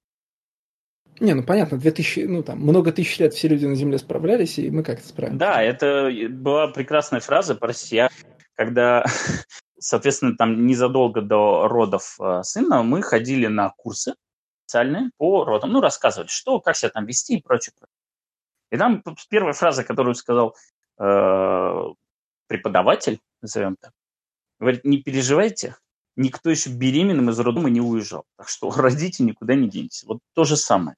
[1.19, 4.69] Не, ну понятно, 2000, ну там, много тысяч лет все люди на Земле справлялись, и
[4.69, 5.39] мы как-то справимся.
[5.39, 8.09] Да, это была прекрасная фраза про россиян,
[8.53, 9.03] когда,
[9.79, 14.15] соответственно, там незадолго до родов э, сына мы ходили на курсы
[14.63, 17.73] специальные по родам, ну, рассказывали, что, как себя там вести и прочее.
[18.69, 20.55] И там первая фраза, которую сказал
[20.99, 21.83] э,
[22.47, 23.93] преподаватель, назовем так,
[24.59, 25.77] говорит, не переживайте,
[26.17, 28.25] никто еще беременным из роддома не уезжал.
[28.37, 30.03] Так что родите, никуда не денетесь.
[30.03, 30.97] Вот то же самое.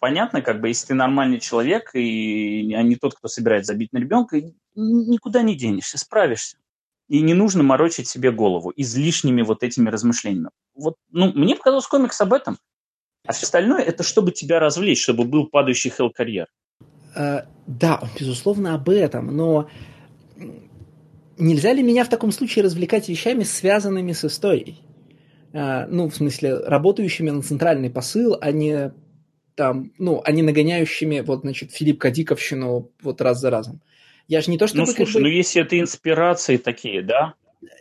[0.00, 3.98] Понятно, как бы, если ты нормальный человек, и, а не тот, кто собирается забить на
[3.98, 4.40] ребенка,
[4.74, 6.58] никуда не денешься, справишься.
[7.08, 10.50] И не нужно морочить себе голову излишними вот этими размышлениями.
[10.74, 12.58] Вот, ну, мне показалось комикс об этом.
[13.26, 16.46] А все остальное это чтобы тебя развлечь, чтобы был падающий хелл карьер.
[17.16, 19.68] Uh, да, безусловно, об этом, но
[21.38, 24.80] нельзя ли меня в таком случае развлекать вещами, связанными с историей?
[25.52, 28.92] А, ну, в смысле, работающими на центральный посыл, а не
[29.54, 33.80] там, ну, а не нагоняющими, вот, значит, Филипп Кадиковщину вот раз за разом.
[34.28, 34.78] Я же не то, что...
[34.78, 35.20] Ну, слушай, бы...
[35.20, 37.34] ну, если это инспирации такие, да?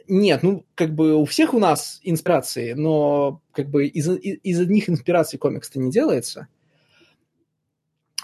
[0.07, 4.59] Нет, ну, как бы у всех у нас инспирации, но как бы из, из, из
[4.59, 6.47] одних инспираций комикс-то не делается.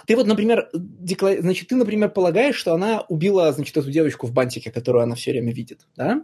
[0.06, 1.36] Ты вот, например, декла...
[1.40, 5.32] значит, ты, например, полагаешь, что она убила, значит, эту девочку в бантике, которую она все
[5.32, 6.24] время видит, да?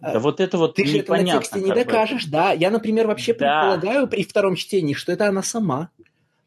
[0.00, 2.32] Да вот это вот Ты же это на тексте не докажешь, бы.
[2.32, 2.52] да.
[2.52, 3.38] Я, например, вообще да.
[3.38, 5.90] предполагаю при втором чтении, что это она сама.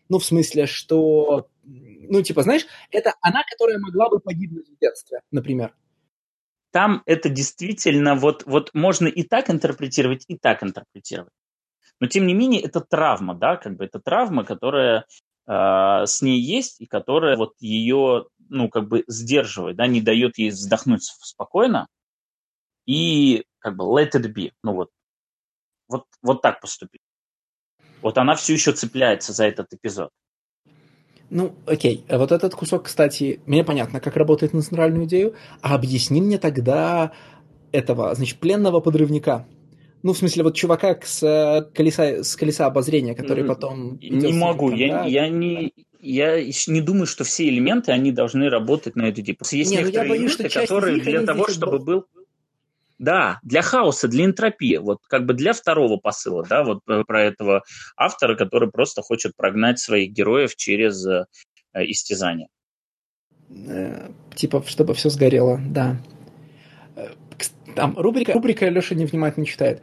[0.10, 1.48] Ну, в смысле, что...
[2.14, 5.74] Ну, типа, знаешь, это она, которая могла бы погибнуть в детстве, например.
[6.72, 11.34] Там это действительно вот, вот можно и так интерпретировать, и так интерпретировать.
[12.00, 15.08] Но, тем не менее, это травма, да, как бы это травма, которая
[15.48, 20.38] э, с ней есть и которая вот ее, ну, как бы сдерживает, да, не дает
[20.38, 21.88] ей вздохнуть спокойно
[22.86, 24.92] и как бы let it be, ну вот,
[25.88, 27.02] вот, вот так поступить.
[28.04, 30.12] Вот она все еще цепляется за этот эпизод.
[31.34, 32.06] Ну, окей.
[32.10, 35.34] А вот этот кусок, кстати, мне понятно, как работает на центральную идею.
[35.62, 37.12] А объясни мне тогда
[37.72, 39.48] этого, значит, пленного подрывника.
[40.04, 43.98] Ну, в смысле, вот чувака с э, колеса, с колеса обозрения, который потом...
[44.00, 45.06] Не могу, там, я, да?
[45.06, 45.74] я не...
[46.00, 49.44] Я не думаю, что все элементы, они должны работать на эту типу.
[49.52, 52.06] Есть не, ну некоторые боюсь, элементы, которые для того, чтобы был...
[53.04, 57.22] Да, для хаоса, для энтропии, вот как бы для второго посыла, да, вот э, про
[57.22, 57.64] этого
[57.98, 61.26] автора, который просто хочет прогнать своих героев через э,
[61.74, 62.48] истязание.
[63.50, 65.98] Э, типа, чтобы все сгорело, да.
[66.96, 67.10] Э,
[67.76, 69.82] там рубрика, рубрика Леша невнимательно читает.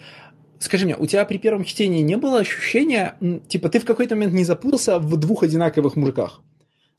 [0.58, 3.18] Скажи мне, у тебя при первом чтении не было ощущения,
[3.48, 6.40] типа, ты в какой-то момент не запутался в двух одинаковых мужиках?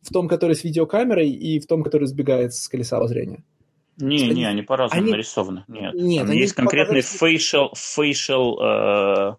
[0.03, 3.43] В том, который с видеокамерой, и в том, который сбегает с колеса обозрения?
[3.97, 5.11] Не, они, не, они по-разному они...
[5.11, 5.63] нарисованы.
[5.67, 9.35] Нет, Нет там есть конкретный facial, facial э...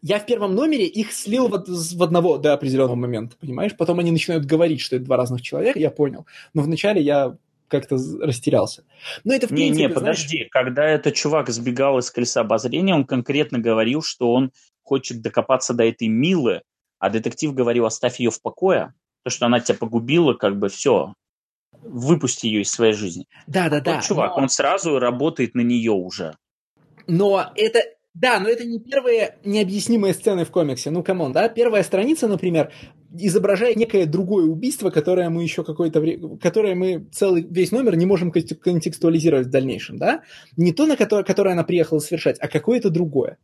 [0.00, 3.76] Я в первом номере их слил в, в одного до определенного момента, понимаешь?
[3.76, 6.24] Потом они начинают говорить, что это два разных человека, я понял.
[6.54, 8.84] Но вначале я как-то растерялся.
[9.24, 10.36] Но это в принципе, Не, не, подожди.
[10.36, 10.48] Знаешь...
[10.50, 14.52] Когда этот чувак сбегал из колеса обозрения, он конкретно говорил, что он
[14.82, 16.62] хочет докопаться до этой Милы,
[16.98, 18.94] а детектив говорил, оставь ее в покое,
[19.24, 21.14] то, что она тебя погубила, как бы все,
[21.82, 23.26] выпусти ее из своей жизни.
[23.46, 24.00] Да, да, а да.
[24.00, 24.42] чувак, но...
[24.42, 26.36] он сразу работает на нее уже.
[27.06, 27.80] Но это,
[28.14, 30.90] да, но это не первые необъяснимые сцены в комиксе.
[30.90, 31.48] Ну, come on, да?
[31.48, 32.72] Первая страница, например,
[33.16, 38.06] изображает некое другое убийство, которое мы еще какое-то время, которое мы целый весь номер не
[38.06, 40.22] можем контекстуализировать в дальнейшем, да?
[40.56, 43.38] Не то, на которое, которое она приехала совершать, а какое-то другое.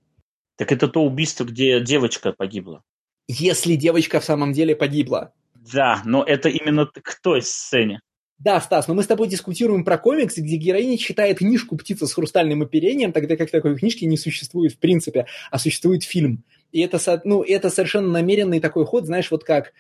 [0.57, 2.83] Так это то убийство, где девочка погибла.
[3.27, 5.33] Если девочка в самом деле погибла.
[5.55, 8.01] Да, но это именно к той сцене.
[8.39, 12.13] Да, Стас, но мы с тобой дискутируем про комикс, где героиня читает книжку «Птица с
[12.13, 16.43] хрустальным оперением», тогда как такой книжки не существует в принципе, а существует фильм.
[16.73, 19.73] И это, ну, это совершенно намеренный такой ход, знаешь, вот как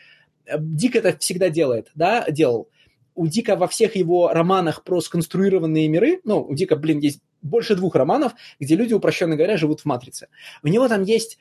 [0.46, 2.68] э, Дик это всегда делает, да, делал.
[3.16, 7.74] У Дика во всех его романах про сконструированные миры, ну, у Дика, блин, есть больше
[7.74, 10.28] двух романов, где люди, упрощенно говоря, живут в матрице.
[10.62, 11.38] У него там есть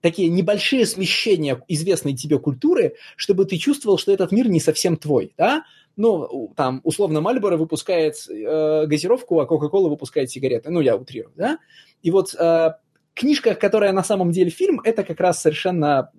[0.00, 5.32] такие небольшие смещения известной тебе культуры, чтобы ты чувствовал, что этот мир не совсем твой,
[5.36, 5.64] да?
[5.98, 10.70] Ну, там, условно, Мальборо выпускает э, газировку, а Кока-Кола выпускает сигареты.
[10.70, 11.58] Ну, я утрирую, да?
[12.02, 12.70] И вот э,
[13.14, 16.12] книжка, которая на самом деле фильм, это как раз совершенно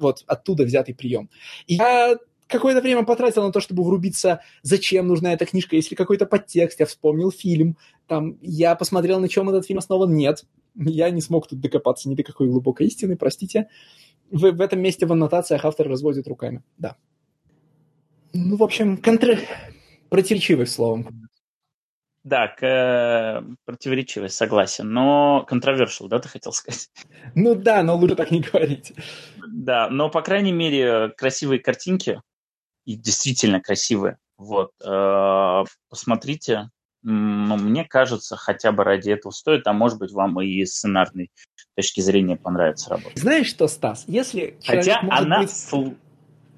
[0.00, 1.30] вот оттуда взятый прием.
[1.68, 2.16] И я
[2.48, 6.86] какое-то время потратил на то, чтобы врубиться, зачем нужна эта книжка, если какой-то подтекст, я
[6.86, 7.76] вспомнил фильм,
[8.08, 10.44] там, я посмотрел, на чем этот фильм основан, нет,
[10.74, 13.68] я не смог тут докопаться ни до какой глубокой истины, простите.
[14.32, 16.96] В, в этом месте в аннотациях автор разводит руками, да.
[18.32, 19.38] Ну, в общем, контр...
[20.08, 21.28] противоречивый словом.
[22.22, 24.92] Да, к, противоречивость, согласен.
[24.92, 26.90] Но controversial, да, ты хотел сказать?
[27.34, 28.92] Ну да, но лучше так не говорить.
[29.48, 32.20] Да, но, по крайней мере, красивые картинки,
[32.84, 34.18] и действительно красивые.
[34.36, 36.70] Вот, э, посмотрите.
[37.02, 41.30] Ну, мне кажется, хотя бы ради этого стоит, а может быть, вам и сценарной
[41.74, 43.12] точки зрения понравится работа.
[43.14, 45.50] Знаешь что, Стас, если Хотя она быть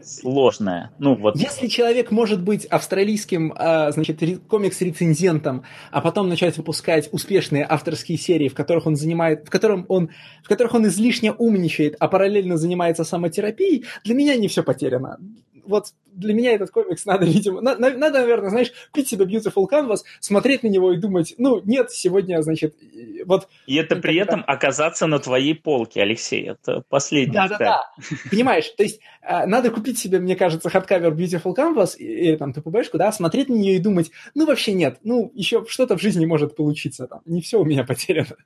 [0.04, 0.90] сложная.
[0.98, 1.36] Ну, вот.
[1.36, 8.48] Если человек может быть австралийским, а, значит, комикс-рецензентом, а потом начать выпускать успешные авторские серии,
[8.48, 10.10] в которых он занимает, в, котором он,
[10.42, 15.18] в которых он излишне умничает, а параллельно занимается самотерапией, для меня не все потеряно
[15.64, 19.66] вот для меня этот комикс надо, видимо, на, на, надо, наверное, знаешь, купить себе Beautiful
[19.70, 22.76] Canvas, смотреть на него и думать, ну, нет, сегодня, значит,
[23.24, 23.48] вот...
[23.66, 27.34] И это при этом оказаться на твоей полке, Алексей, это последний.
[27.34, 27.90] Да-да-да,
[28.30, 32.70] понимаешь, то есть а, надо купить себе, мне кажется, hardcover Beautiful Canvas или там TPB
[32.70, 36.26] шку, да, смотреть на нее и думать, ну, вообще нет, ну, еще что-то в жизни
[36.26, 38.36] может получиться там, не все у меня потеряно.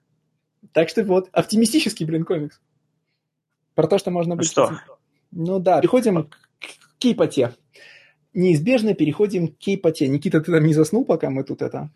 [0.72, 2.60] Так что вот, оптимистический, блин, комикс.
[3.74, 4.48] Про то, что можно быть...
[4.48, 4.72] Что?
[5.32, 6.45] Ну да, переходим к
[6.98, 7.54] кейпоте.
[8.34, 10.08] Неизбежно переходим к кейпоте.
[10.08, 11.90] Никита, ты там не заснул, пока мы тут это?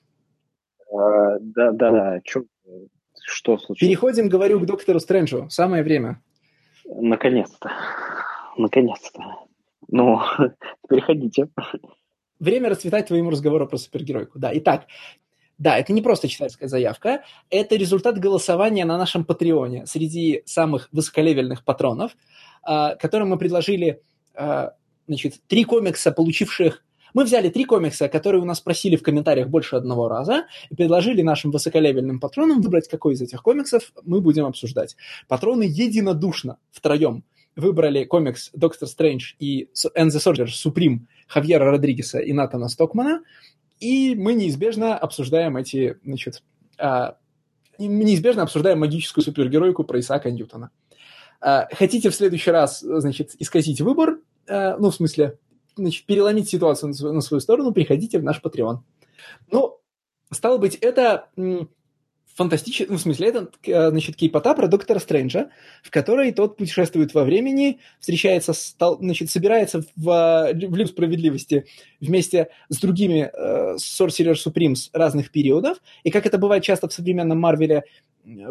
[0.93, 2.21] А, да, да, да.
[2.25, 2.45] Чё,
[3.23, 3.81] что случилось?
[3.81, 5.49] Переходим, говорю, к доктору Стрэнджу.
[5.51, 6.23] Самое время.
[6.85, 7.71] Наконец-то.
[8.57, 9.21] Наконец-то.
[9.89, 10.21] Ну,
[10.89, 11.49] переходите.
[12.39, 14.39] Время расцветать твоему разговору про супергеройку.
[14.39, 14.87] Да, итак,
[15.59, 21.65] да, это не просто читательская заявка, это результат голосования на нашем Патреоне среди самых высоколевельных
[21.65, 22.13] патронов,
[22.63, 24.01] а, которым мы предложили
[24.35, 24.73] а,
[25.11, 26.85] значит, три комикса, получивших...
[27.13, 31.23] Мы взяли три комикса, которые у нас просили в комментариях больше одного раза, и предложили
[31.23, 34.97] нашим высоколевельным патронам выбрать, какой из этих комиксов мы будем обсуждать.
[35.27, 37.25] Патроны единодушно втроем
[37.57, 39.69] выбрали комикс «Доктор Стрэндж» и
[39.99, 43.23] «And the Soldier Supreme» Хавьера Родригеса и Натана Стокмана,
[43.81, 46.45] и мы неизбежно обсуждаем эти, значит,
[46.79, 47.17] а,
[47.79, 50.71] неизбежно обсуждаем магическую супергеройку про Исаака Ньютона.
[51.41, 54.19] А, хотите в следующий раз, значит, исказить выбор,
[54.51, 55.39] а, ну, в смысле,
[55.77, 58.79] значит, переломить ситуацию на свою, на свою сторону, приходите в наш Patreon.
[59.51, 59.79] Ну,
[60.33, 61.29] стало быть, это
[62.35, 65.51] фантастический, ну, в смысле, это, а, значит, кейпота про Доктора Стрэнджа,
[65.83, 71.67] в которой тот путешествует во времени, встречается, с, значит, собирается в, в Лигу Справедливости
[72.01, 77.39] вместе с другими э, Sorcerer Supremes разных периодов, и как это бывает часто в современном
[77.39, 77.85] Марвеле,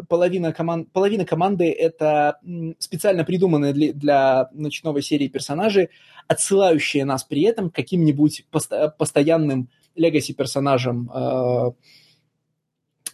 [0.08, 2.38] половина, команд, половина команды— это
[2.78, 4.50] специально придуманные для, для
[4.84, 5.90] новой серии персонажи,
[6.28, 11.70] отсылающие нас при этом к каким-нибудь пост- постоянным легаси-персонажам э,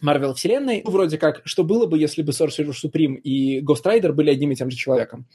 [0.01, 0.81] Марвел вселенной.
[0.85, 4.51] Ну, вроде как, что было бы, если бы Sorcerer Supreme и Ghost Rider были одним
[4.51, 5.25] и тем же человеком.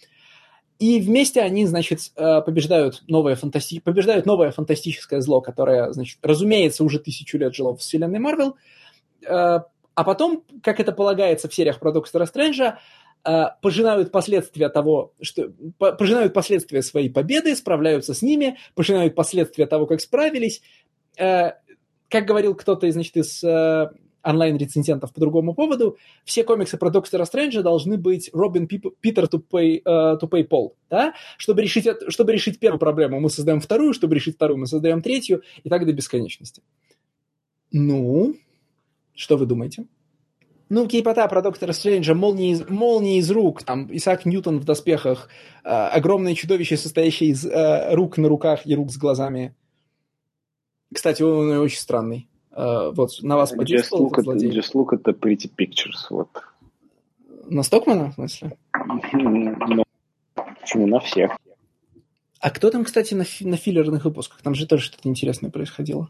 [0.78, 3.80] И вместе они, значит, э, побеждают новое, фантасти...
[3.80, 8.56] побеждают новое фантастическое зло, которое, значит, разумеется, уже тысячу лет жило в вселенной Марвел,
[9.24, 9.60] э,
[9.94, 12.78] а потом, как это полагается в сериях про Доктора Стрэнджа,
[13.24, 19.86] э, пожинают последствия того, что пожинают последствия своей победы, справляются с ними, пожинают последствия того,
[19.86, 20.62] как справились.
[21.18, 21.52] Э,
[22.08, 23.90] как говорил кто-то, значит, из э,
[24.22, 30.48] онлайн-рецензентов по другому поводу, все комиксы про Доктора Стрэнджа должны быть Робин Питер pay, uh,
[30.48, 31.14] Paul, да?
[31.36, 35.42] Чтобы решить, чтобы решить первую проблему, мы создаем вторую, чтобы решить вторую, мы создаем третью,
[35.64, 36.62] и так до бесконечности.
[37.72, 38.36] Ну,
[39.14, 39.86] что вы думаете?
[40.68, 45.28] Ну, кейпота про Доктора Стрэнджа, молнии, молнии из рук, там, Исаак Ньютон в доспехах,
[45.64, 49.54] э, огромное чудовище, состоящее из э, рук на руках и рук с глазами.
[50.94, 52.26] Кстати, он, он очень странный.
[52.52, 54.50] Э, вот, на вас подействовал злодей?
[54.50, 56.30] Just look at the pretty pictures, вот.
[57.50, 58.56] На Стокмана, в смысле?
[59.12, 59.84] Ну,
[60.60, 61.36] почему на всех?
[62.40, 64.40] А кто там, кстати, на, фи- на филлерных выпусках?
[64.40, 66.08] Там же тоже что-то интересное происходило.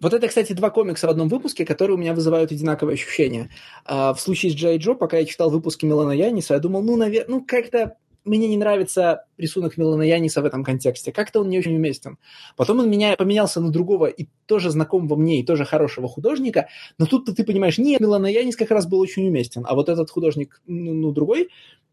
[0.00, 3.50] Вот это, кстати, два комикса в одном выпуске, которые у меня вызывают одинаковые ощущения.
[3.84, 6.96] А, в случае с Джей Джо, пока я читал выпуски Милана Яниса, я думал, ну,
[6.96, 11.12] наверное, ну, как-то мне не нравится рисунок Милана Яниса в этом контексте.
[11.12, 12.18] Как-то он не очень уместен.
[12.56, 16.68] Потом он меня поменялся на другого и тоже знакомого мне, и тоже хорошего художника.
[16.98, 19.64] Но тут ты понимаешь, нет, Милана Янис как раз был очень уместен.
[19.66, 21.48] А вот этот художник, ну, ну другой,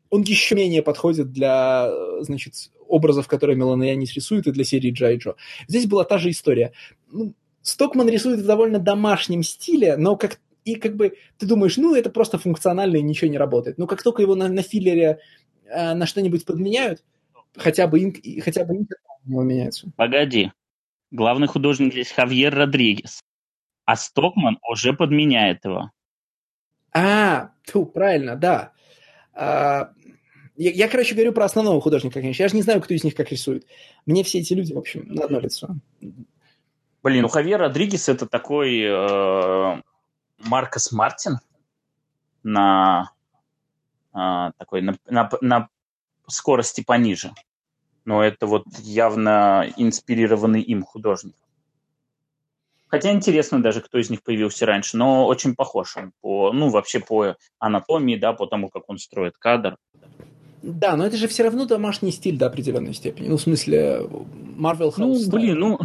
[0.09, 2.53] он еще менее подходит для, значит,
[2.87, 5.35] образов, которые Милана Янис рисует, и для серии Джай Джо.
[5.67, 6.73] Здесь была та же история.
[7.11, 7.33] Ну,
[7.67, 12.09] Стокман рисует в довольно домашнем стиле, но как и как бы ты думаешь, ну, это
[12.09, 13.77] просто функционально и ничего не работает.
[13.77, 15.19] Но как только его на, на филлере
[15.65, 17.03] э, на что-нибудь подменяют,
[17.57, 18.91] хотя бы инк, хотя бы инк
[19.25, 19.91] него меняется.
[19.97, 20.51] Погоди.
[21.11, 23.19] Главный художник здесь Хавьер Родригес.
[23.83, 25.91] А Стокман уже подменяет его.
[26.93, 28.71] А, тьфу, правильно, да.
[29.33, 29.91] А,
[30.55, 32.43] я, я, короче, говорю про основного художника, конечно.
[32.43, 33.65] Я же не знаю, кто из них как рисует.
[34.05, 35.75] Мне все эти люди, в общем, на одно лицо.
[37.03, 39.82] Блин, ну Хавьер Родригес это такой э,
[40.40, 41.40] Маркос Мартин
[42.43, 43.11] на
[44.14, 45.69] э, такой на, на, на
[46.27, 47.32] скорости пониже.
[48.06, 51.35] Но это вот явно инспирированный им художник.
[52.88, 57.01] Хотя интересно даже, кто из них появился раньше, но очень похож он по, ну, вообще
[57.01, 59.76] по анатомии, да, по тому, как он строит кадр.
[60.61, 63.27] Да, но это же все равно домашний стиль до определенной степени.
[63.27, 64.08] Ну, в смысле,
[64.58, 64.95] Marvel House.
[64.98, 65.80] Ну, блин, ну,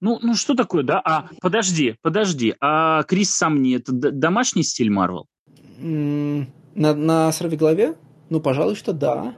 [0.00, 1.00] ну, ну что такое, да?
[1.04, 2.54] А, подожди, подожди.
[2.60, 5.24] А Крис Самни это домашний стиль Marvel?
[5.78, 7.96] На, на сорвиглаве?
[8.28, 9.34] Ну, пожалуй, что да.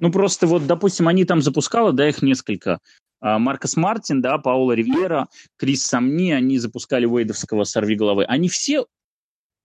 [0.00, 2.80] Ну, просто вот, допустим, они там запускали, да, их несколько.
[3.20, 8.24] А, Маркос Мартин, да, Паула Ривьера, Крис Самни, они запускали Уэйдовского «Сорвиголовы».
[8.24, 8.86] Они все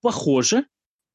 [0.01, 0.65] похожи,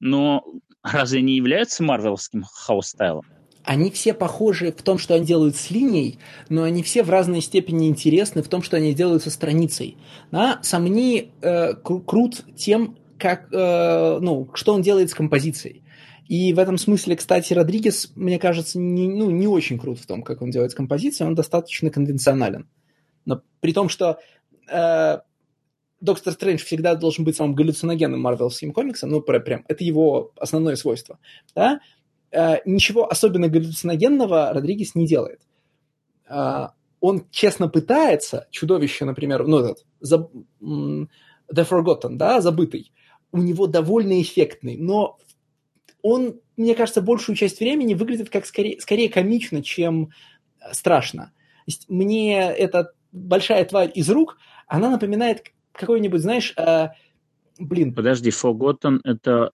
[0.00, 0.44] но
[0.82, 3.24] разве не являются марвеловским house style ом?
[3.66, 7.40] Они все похожи в том, что они делают с линией, но они все в разной
[7.40, 9.96] степени интересны в том, что они делают со страницей.
[10.30, 10.60] Да?
[10.62, 15.82] Самни э, крут тем, как, э, ну, что он делает с композицией.
[16.28, 20.22] И в этом смысле, кстати, Родригес, мне кажется, не, ну, не очень крут в том,
[20.22, 22.68] как он делает с композицией, он достаточно конвенционален.
[23.24, 24.20] Но при том, что
[24.70, 25.18] э,
[26.00, 31.18] Доктор Стрэндж всегда должен быть самым галлюциногенным марвелским комиксом, ну, прям, это его основное свойство,
[31.54, 31.80] да,
[32.64, 35.40] ничего особенно галлюциногенного Родригес не делает.
[36.28, 36.68] Э,
[37.00, 40.28] он честно пытается, чудовище, например, ну, этот, за,
[40.60, 41.08] The
[41.48, 42.92] Forgotten, да, забытый,
[43.32, 45.18] у него довольно эффектный, но
[46.02, 50.10] он, мне кажется, большую часть времени выглядит как скорее, скорее комично, чем
[50.72, 51.26] страшно.
[51.26, 56.88] То есть мне эта большая тварь из рук, она напоминает какой-нибудь, знаешь, э,
[57.58, 57.94] блин.
[57.94, 59.52] Подожди, Forgotten это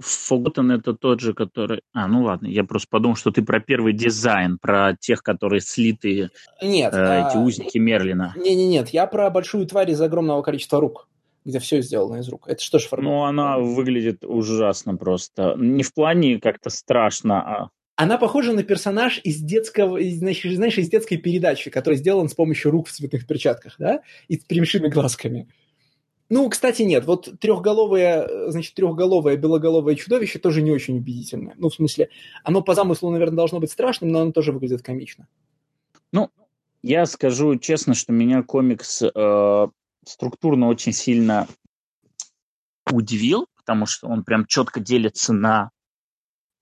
[0.00, 1.80] Forgotten это тот же, который...
[1.92, 6.30] А, ну ладно, я просто подумал, что ты про первый дизайн, про тех, которые слитые,
[6.62, 7.28] нет, э, а...
[7.28, 8.34] эти узники Мерлина.
[8.36, 11.08] Не-не-нет, я про большую тварь из огромного количества рук
[11.46, 12.48] где все сделано из рук.
[12.48, 13.08] Это что же формат?
[13.08, 15.54] Ну, она выглядит ужасно просто.
[15.56, 17.68] Не в плане как-то страшно, а...
[17.94, 22.88] Она похожа на персонаж из детского, знаешь, из детской передачи, который сделан с помощью рук
[22.88, 25.48] в цветных перчатках, да, и с прямшими глазками.
[26.28, 27.04] Ну, кстати, нет.
[27.04, 31.54] Вот трехголовое, значит, трехголовое белоголовое чудовище тоже не очень убедительное.
[31.56, 32.08] Ну, в смысле,
[32.42, 35.28] оно по замыслу, наверное, должно быть страшным, но оно тоже выглядит комично.
[36.12, 36.30] Ну,
[36.82, 39.66] я скажу честно, что меня комикс э,
[40.04, 41.46] структурно очень сильно
[42.90, 45.70] удивил, потому что он прям четко делится на,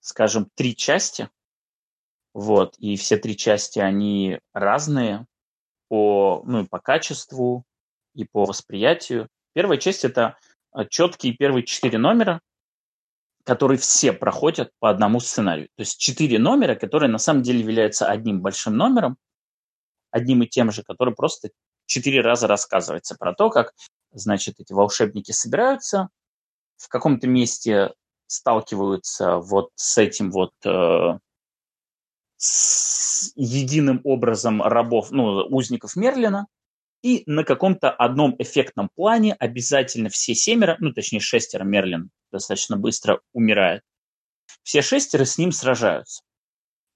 [0.00, 1.28] скажем, три части.
[2.32, 5.26] Вот, и все три части, они разные
[5.88, 7.64] по, ну, и по качеству,
[8.14, 9.28] и по восприятию.
[9.54, 10.36] Первая часть– это
[10.72, 12.40] а, четкие первые четыре номера,
[13.44, 15.68] которые все проходят по одному сценарию.
[15.76, 19.16] То есть четыре номера, которые на самом деле являются одним большим номером,
[20.10, 21.50] одним и тем же, который просто
[21.86, 23.72] четыре раза рассказывается про то, как,
[24.12, 26.08] значит, эти волшебники собираются,
[26.76, 27.94] в каком-то месте
[28.26, 31.18] сталкиваются вот с этим вот э,
[32.36, 36.46] с единым образом рабов, ну, узников Мерлина,
[37.04, 43.20] и на каком-то одном эффектном плане обязательно все семеро, ну, точнее, шестеро Мерлин достаточно быстро
[43.34, 43.82] умирает,
[44.62, 46.22] все шестеро с ним сражаются.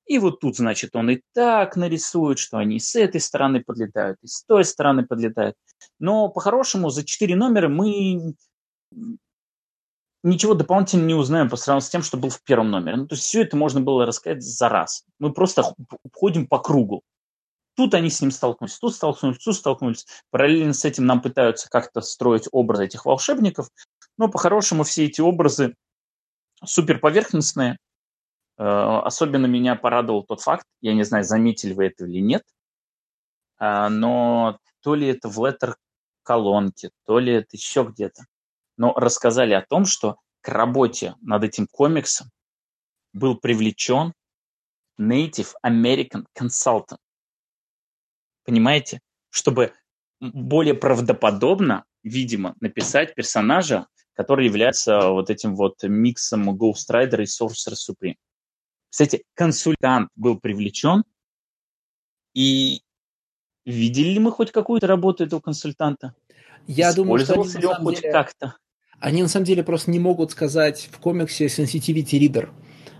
[0.07, 4.27] И вот тут, значит, он и так нарисует, что они с этой стороны подлетают, и
[4.27, 5.57] с той стороны подлетают.
[5.99, 8.35] Но по-хорошему за четыре номера мы
[10.23, 12.97] ничего дополнительно не узнаем по сравнению с тем, что был в первом номере.
[12.97, 15.05] Ну, то есть все это можно было рассказать за раз.
[15.19, 15.75] Мы просто
[16.15, 17.03] ходим по кругу.
[17.79, 20.07] Тут они с ним столкнулись, тут столкнулись, тут столкнулись.
[20.31, 23.71] Параллельно с этим нам пытаются как-то строить образ этих волшебников.
[24.19, 25.75] Но по-хорошему все эти образы
[26.63, 27.79] супер поверхностные,
[28.59, 32.43] Э, особенно меня порадовал тот факт, я не знаю, заметили вы это или нет,
[33.57, 38.25] а, но то ли это в леттер-колонке, то ли это еще где-то,
[38.77, 42.31] но рассказали о том, что к работе над этим комиксом
[43.13, 44.13] был привлечен
[45.01, 46.99] Native American Consultant.
[48.49, 49.01] Понимаете?
[49.29, 49.75] Чтобы
[50.21, 57.75] более правдоподобно, видимо, написать персонажа, который является вот этим вот миксом Ghost Rider и Sorcerer
[57.75, 58.15] Supreme.
[58.89, 61.05] Кстати, консультант был привлечен,
[62.33, 62.81] и
[63.67, 66.15] видели ли мы хоть какую-то работу этого консультанта?
[66.67, 68.57] Я думаю, что они, ли он хоть деле, как-то?
[68.99, 72.49] Они на самом деле просто не могут сказать в комиксе Sensitivity Reader.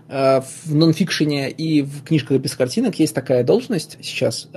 [0.09, 4.47] Э, в нонфикшене и в книжках без картинок есть такая должность сейчас.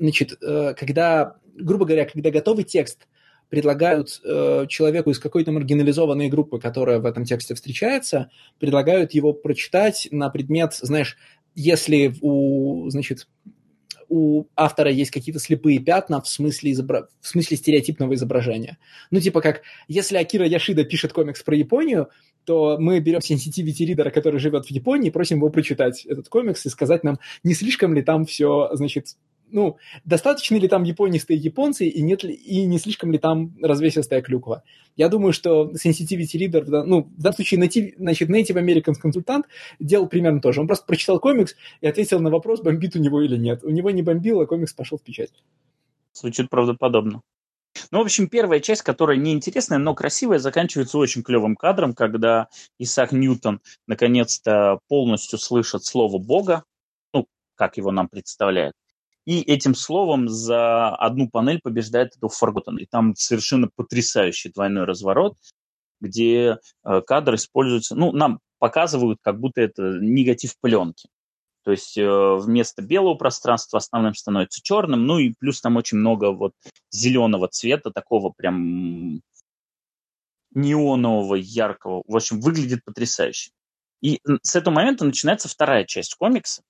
[0.00, 3.06] Значит, э, когда, грубо говоря, когда готовый текст
[3.50, 10.08] предлагают э, человеку из какой-то маргинализованной группы, которая в этом тексте встречается, предлагают его прочитать
[10.10, 11.18] на предмет, знаешь,
[11.54, 13.28] если у, значит,
[14.08, 17.08] у автора есть какие-то слепые пятна в смысле, изобра...
[17.20, 18.78] в смысле стереотипного изображения.
[19.10, 22.08] Ну, типа как, если Акира Яшида пишет комикс про Японию,
[22.44, 26.64] то мы берем sensitivity ридера, который живет в Японии, и просим его прочитать этот комикс
[26.64, 29.16] и сказать нам, не слишком ли там все, значит,
[29.52, 34.22] ну, достаточно ли там японистые японцы и, нет ли, и не слишком ли там развесистая
[34.22, 34.62] клюква.
[34.96, 39.46] Я думаю, что sensitivity reader, ну, в данном случае native, значит, native American консультант
[39.78, 40.60] делал примерно то же.
[40.60, 43.64] Он просто прочитал комикс и ответил на вопрос, бомбит у него или нет.
[43.64, 45.30] У него не бомбило, комикс пошел в печать.
[46.12, 47.22] Звучит правдоподобно.
[47.90, 52.48] Ну, в общем, первая часть, которая неинтересная, но красивая, заканчивается очень клевым кадром, когда
[52.78, 56.64] Исаак Ньютон наконец-то полностью слышит слово Бога,
[57.12, 58.74] ну, как его нам представляют,
[59.30, 62.78] и этим словом за одну панель побеждает этого Forgotten.
[62.80, 65.36] И там совершенно потрясающий двойной разворот,
[66.00, 71.08] где э, кадр используется, ну, нам показывают, как будто это негатив пленки.
[71.62, 76.32] То есть э, вместо белого пространства основным становится черным, ну и плюс там очень много
[76.32, 76.54] вот
[76.90, 79.20] зеленого цвета, такого прям
[80.52, 82.02] неонового, яркого.
[82.08, 83.52] В общем, выглядит потрясающе.
[84.00, 86.62] И с этого момента начинается вторая часть комикса,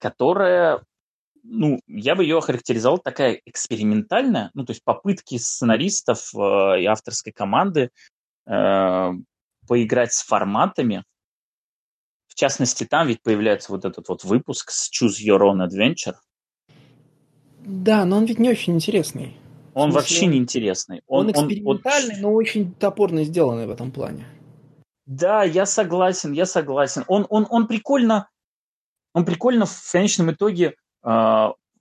[0.00, 0.84] которая
[1.44, 7.32] ну, я бы ее охарактеризовал такая экспериментальная, ну, то есть попытки сценаристов э, и авторской
[7.32, 7.90] команды
[8.46, 9.10] э,
[9.68, 11.04] поиграть с форматами.
[12.26, 16.16] В частности, там ведь появляется вот этот вот выпуск с Choose Your Own Adventure.
[17.60, 19.36] Да, но он ведь не очень интересный.
[19.74, 21.02] Он смысле, вообще не интересный.
[21.06, 24.26] Он, он экспериментальный, он, но очень топорно сделанный в этом плане.
[25.06, 27.04] Да, я согласен, я согласен.
[27.06, 28.28] Он, он, он прикольно,
[29.12, 30.74] он прикольно в конечном итоге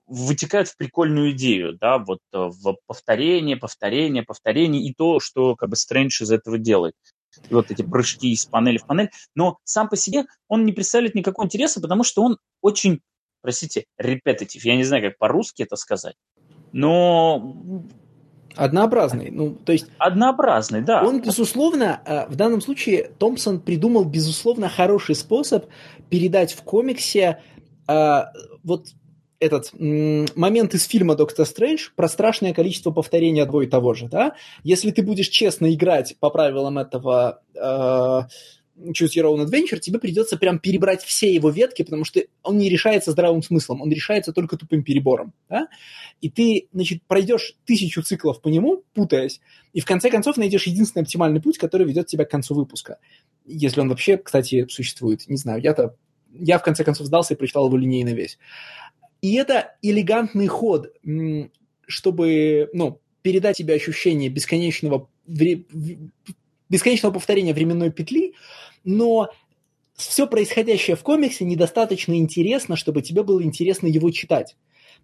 [0.08, 5.70] вытекает в прикольную идею, да, вот э, в повторение, повторение, повторение и то, что как
[5.70, 6.94] бы Стрэндж из этого делает.
[7.50, 9.10] И вот эти прыжки из панели в панель.
[9.34, 13.02] Но сам по себе он не представляет никакого интереса, потому что он очень,
[13.42, 14.64] простите, репетитив.
[14.66, 16.16] Я не знаю, как по-русски это сказать.
[16.74, 17.56] Но
[18.56, 19.88] Однообразный, ну, то есть...
[19.98, 21.04] Однообразный, да.
[21.04, 25.66] Он, безусловно, э, в данном случае Томпсон придумал, безусловно, хороший способ
[26.12, 27.42] передать в комиксе
[27.88, 28.22] э,
[28.64, 28.90] вот
[29.44, 34.36] этот момент из фильма «Доктор Стрэндж» про страшное количество повторений одного и того же, да?
[34.64, 40.38] Если ты будешь честно играть по правилам этого э, Choose Your Own Adventure, тебе придется
[40.38, 44.58] прям перебрать все его ветки, потому что он не решается здравым смыслом, он решается только
[44.58, 45.68] тупым перебором, да?
[46.22, 49.42] И ты, значит, пройдешь тысячу циклов по нему, путаясь,
[49.74, 52.98] и в конце концов найдешь единственный оптимальный путь, который ведет тебя к концу выпуска.
[53.46, 55.28] Если он вообще, кстати, существует.
[55.28, 55.96] Не знаю, я-то
[56.34, 58.38] я в конце концов сдался и прочитал его линейно весь.
[59.24, 60.94] И это элегантный ход,
[61.88, 65.10] чтобы ну, передать тебе ощущение бесконечного,
[66.70, 68.34] бесконечного повторения временной петли,
[68.84, 69.30] но
[69.96, 74.58] все происходящее в комиксе недостаточно интересно, чтобы тебе было интересно его читать.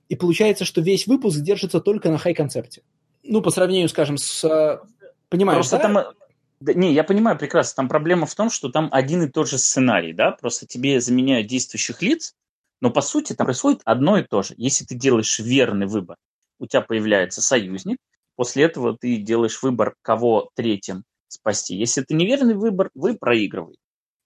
[0.09, 2.81] И получается, что весь выпуск держится только на хай-концепте.
[3.23, 4.81] Ну, по сравнению, скажем, с...
[5.29, 5.83] Понимаешь, Просто да?
[5.83, 6.13] там...
[6.59, 7.77] Да, не, я понимаю прекрасно.
[7.77, 10.31] Там проблема в том, что там один и тот же сценарий, да?
[10.31, 12.35] Просто тебе заменяют действующих лиц,
[12.81, 14.53] но по сути там происходит одно и то же.
[14.57, 16.17] Если ты делаешь верный выбор,
[16.59, 17.97] у тебя появляется союзник,
[18.35, 21.75] после этого ты делаешь выбор, кого третьим спасти.
[21.75, 23.79] Если это неверный выбор, вы проигрываете.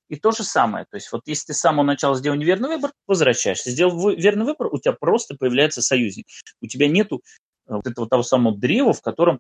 [0.10, 0.86] И то же самое.
[0.90, 3.72] То есть вот если ты с самого начала сделал неверный выбор, возвращаешься.
[3.72, 6.28] Сделал верный выбор, у тебя просто появляется союзник.
[6.62, 7.24] У тебя нету
[7.68, 9.40] э, вот этого того самого древа, в котором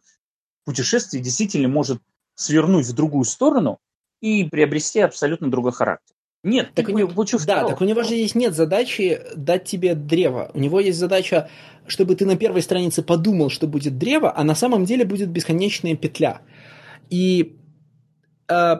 [0.65, 2.01] путешествие действительно может
[2.35, 3.79] свернуть в другую сторону
[4.21, 6.12] и приобрести абсолютно другой характер.
[6.43, 7.09] Нет, так у него,
[7.45, 10.51] да, так у него же есть нет задачи дать тебе древо.
[10.53, 11.49] У него есть задача,
[11.87, 15.95] чтобы ты на первой странице подумал, что будет древо, а на самом деле будет бесконечная
[15.95, 16.41] петля.
[17.09, 17.55] И,
[18.49, 18.75] э,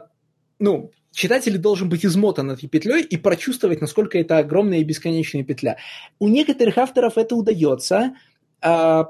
[0.60, 5.78] ну, читатель должен быть измотан этой петлей и прочувствовать, насколько это огромная и бесконечная петля.
[6.20, 8.14] У некоторых авторов это удается.
[8.62, 9.06] Э,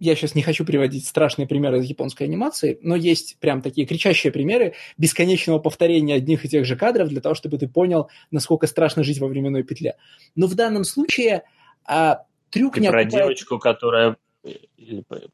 [0.00, 4.32] я сейчас не хочу приводить страшные примеры из японской анимации, но есть прям такие кричащие
[4.32, 9.04] примеры бесконечного повторения одних и тех же кадров для того, чтобы ты понял, насколько страшно
[9.04, 9.96] жить во временной петле.
[10.34, 11.42] Но в данном случае
[11.84, 13.24] а, трюк ты не про окупает...
[13.24, 14.16] девочку, которая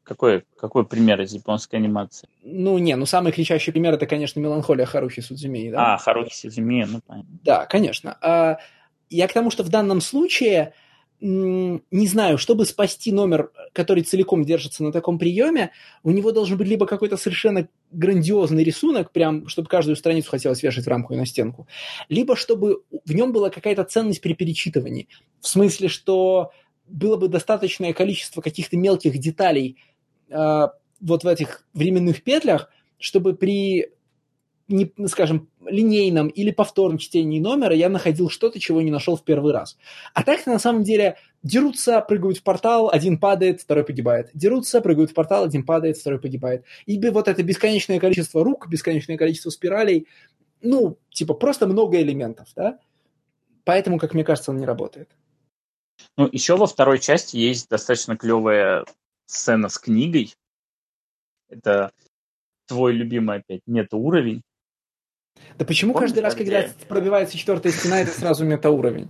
[0.03, 2.27] какой, какой пример из японской анимации?
[2.43, 5.93] Ну, не, ну самый кричащий пример это, конечно, меланхолия Харухи Судзумии, да?
[5.93, 7.39] А, Харухи Судзумии, ну понятно.
[7.43, 8.17] Да, конечно.
[8.21, 8.57] А,
[9.09, 10.73] я к тому, что в данном случае
[11.19, 15.71] не знаю, чтобы спасти номер, который целиком держится на таком приеме,
[16.03, 20.85] у него должен быть либо какой-то совершенно грандиозный рисунок, прям, чтобы каждую страницу хотелось вешать
[20.85, 21.67] в рамку и на стенку,
[22.07, 25.07] либо чтобы в нем была какая-то ценность при перечитывании.
[25.41, 26.51] В смысле, что
[26.87, 29.77] было бы достаточное количество каких-то мелких деталей
[30.29, 30.67] э,
[31.01, 33.91] вот в этих временных петлях, чтобы при
[34.67, 39.53] не, скажем, линейном или повторном чтении номера я находил что-то, чего не нашел в первый
[39.53, 39.77] раз.
[40.13, 44.29] А так на самом деле Дерутся, прыгают в портал, один падает, второй погибает.
[44.33, 46.65] Дерутся, прыгают в портал, один падает, второй погибает.
[46.85, 50.07] И вот это бесконечное количество рук, бесконечное количество спиралей,
[50.61, 52.79] ну, типа, просто много элементов, да?
[53.63, 55.09] Поэтому, как мне кажется, он не работает.
[56.17, 58.85] Ну, еще во второй части есть достаточно клевая
[59.25, 60.33] сцена с книгой.
[61.49, 61.91] Это
[62.65, 64.41] твой любимый опять мета-уровень.
[65.57, 69.09] Да почему Помните, каждый раз, когда пробивается четвертая стена, это сразу мета-уровень?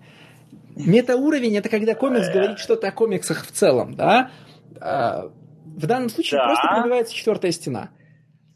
[0.76, 4.32] Мета-уровень– это когда комикс говорит что-то о комиксах в целом, да?
[4.80, 5.32] А,
[5.66, 6.46] в данном случае да.
[6.46, 7.90] просто пробивается четвертая стена.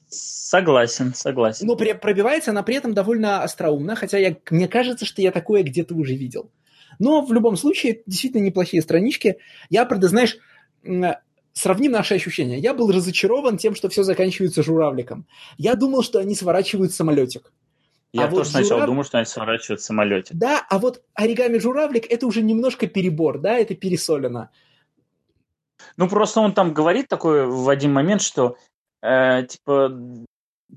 [0.07, 1.65] Согласен, согласен.
[1.65, 5.95] Но пробивается она при этом довольно остроумно, хотя я, мне кажется, что я такое где-то
[5.95, 6.51] уже видел.
[6.99, 9.37] Но в любом случае, действительно неплохие странички.
[9.69, 10.37] Я, правда, знаешь,
[11.53, 12.59] сравним наши ощущения.
[12.59, 15.25] Я был разочарован тем, что все заканчивается журавликом.
[15.57, 17.51] Я думал, что они сворачивают самолетик.
[18.13, 18.85] Я а тоже вот сначала журав...
[18.87, 20.33] думал, что они сворачивают самолете.
[20.33, 24.49] Да, а вот оригами журавлик это уже немножко перебор, да, это пересолено.
[25.97, 28.57] Ну, просто он там говорит такой в один момент, что
[29.01, 29.97] э, типа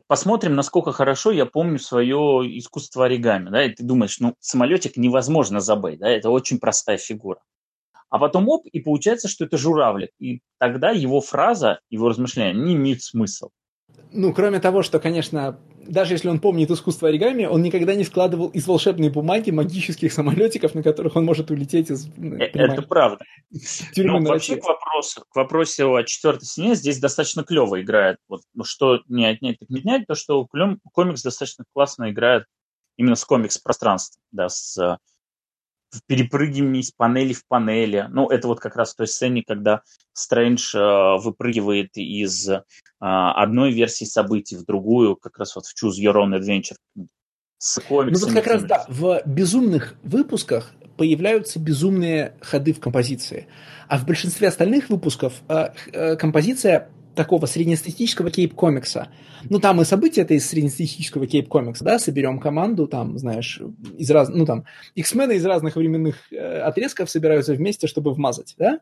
[0.07, 5.61] посмотрим, насколько хорошо я помню свое искусство оригами, да, и ты думаешь, ну, самолетик невозможно
[5.61, 7.41] забыть, да, это очень простая фигура.
[8.11, 10.11] А потом оп, и получается, что это журавлик.
[10.21, 13.51] И тогда его фраза, его размышления не имеют смысл.
[14.13, 18.49] Ну, кроме того, что, конечно, даже если он помнит искусство оригами, он никогда не складывал
[18.49, 22.07] из волшебной бумаги магических самолетиков, на которых он может улететь из...
[22.17, 23.25] Э, это правда.
[23.97, 28.19] Но ну, вообще к вопросу, к вопросу о четвертой стене здесь достаточно клево играет.
[28.29, 30.47] Вот, ну, что не отнять, так не отнять, то, что
[30.93, 32.45] комикс достаточно классно играет
[32.97, 34.99] именно с комикс-пространством, да, с
[36.07, 38.07] перепрыгиванием из панели в панели.
[38.11, 39.83] Ну, это вот как раз в той сцене, когда
[40.13, 42.63] Стрэндж э, выпрыгивает из э,
[43.01, 46.77] одной версии событий в другую, как раз вот в Choose Your Own Adventure
[47.59, 48.31] с комиксами.
[48.31, 53.49] Ну, вот как раз, да, в безумных выпусках появляются безумные ходы в композиции.
[53.89, 59.09] А в большинстве остальных выпусков э, э, композиция такого среднестатистического кейп-комикса.
[59.49, 63.61] Ну, там и события это из среднестатистического кейп-комикса, да, соберем команду, там, знаешь,
[63.97, 64.29] из раз...
[64.29, 68.81] ну, там, X-мены из разных временных э, отрезков собираются вместе, чтобы вмазать, да,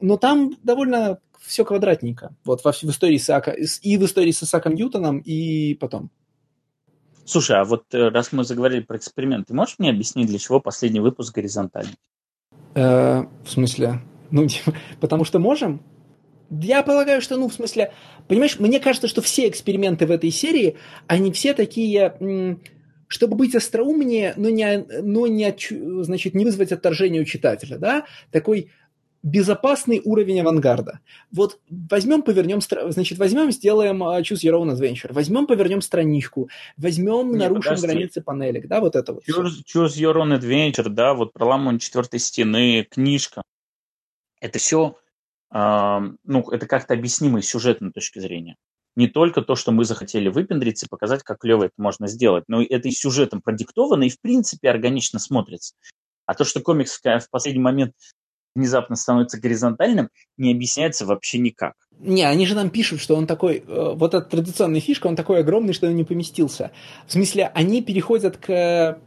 [0.00, 4.42] но там довольно все квадратненько, вот, во, в истории с Ака, и в истории с
[4.42, 6.10] Исаком Ньютоном, и потом.
[7.24, 10.60] Слушай, а вот э, раз мы заговорили про эксперимент, ты можешь мне объяснить, для чего
[10.60, 11.94] последний выпуск горизонтальный?
[12.74, 14.00] Э, в смысле?
[14.30, 14.46] Ну,
[15.00, 15.82] потому что можем?
[16.50, 17.92] Я полагаю, что, ну, в смысле,
[18.28, 22.58] понимаешь, мне кажется, что все эксперименты в этой серии, они все такие,
[23.08, 25.54] чтобы быть остроумнее, но не, но не,
[26.02, 28.70] значит, не вызвать отторжение у читателя, да, такой
[29.24, 31.00] безопасный уровень авангарда.
[31.32, 37.32] Вот возьмем, повернем, значит, возьмем, сделаем uh, Choose Your Own Adventure, возьмем, повернем страничку, возьмем,
[37.32, 37.86] Не, нарушим подожди.
[37.86, 39.22] границы панелек, да, вот это вот.
[39.26, 43.42] Choose, choose Your Own Adventure, да, вот проламывание четвертой стены, книжка.
[44.40, 44.98] Это все
[45.54, 48.56] ну, это как-то объяснимо с сюжетной точки зрения.
[48.96, 52.62] Не только то, что мы захотели выпендриться и показать, как клево это можно сделать, но
[52.62, 55.74] это и сюжетом продиктовано и, в принципе, органично смотрится.
[56.26, 57.92] А то, что комикс в последний момент
[58.54, 61.74] внезапно становится горизонтальным, не объясняется вообще никак.
[61.98, 65.40] Не, они же нам пишут, что он такой, э, вот эта традиционная фишка, он такой
[65.40, 66.70] огромный, что он не поместился.
[67.06, 68.98] В смысле, они переходят к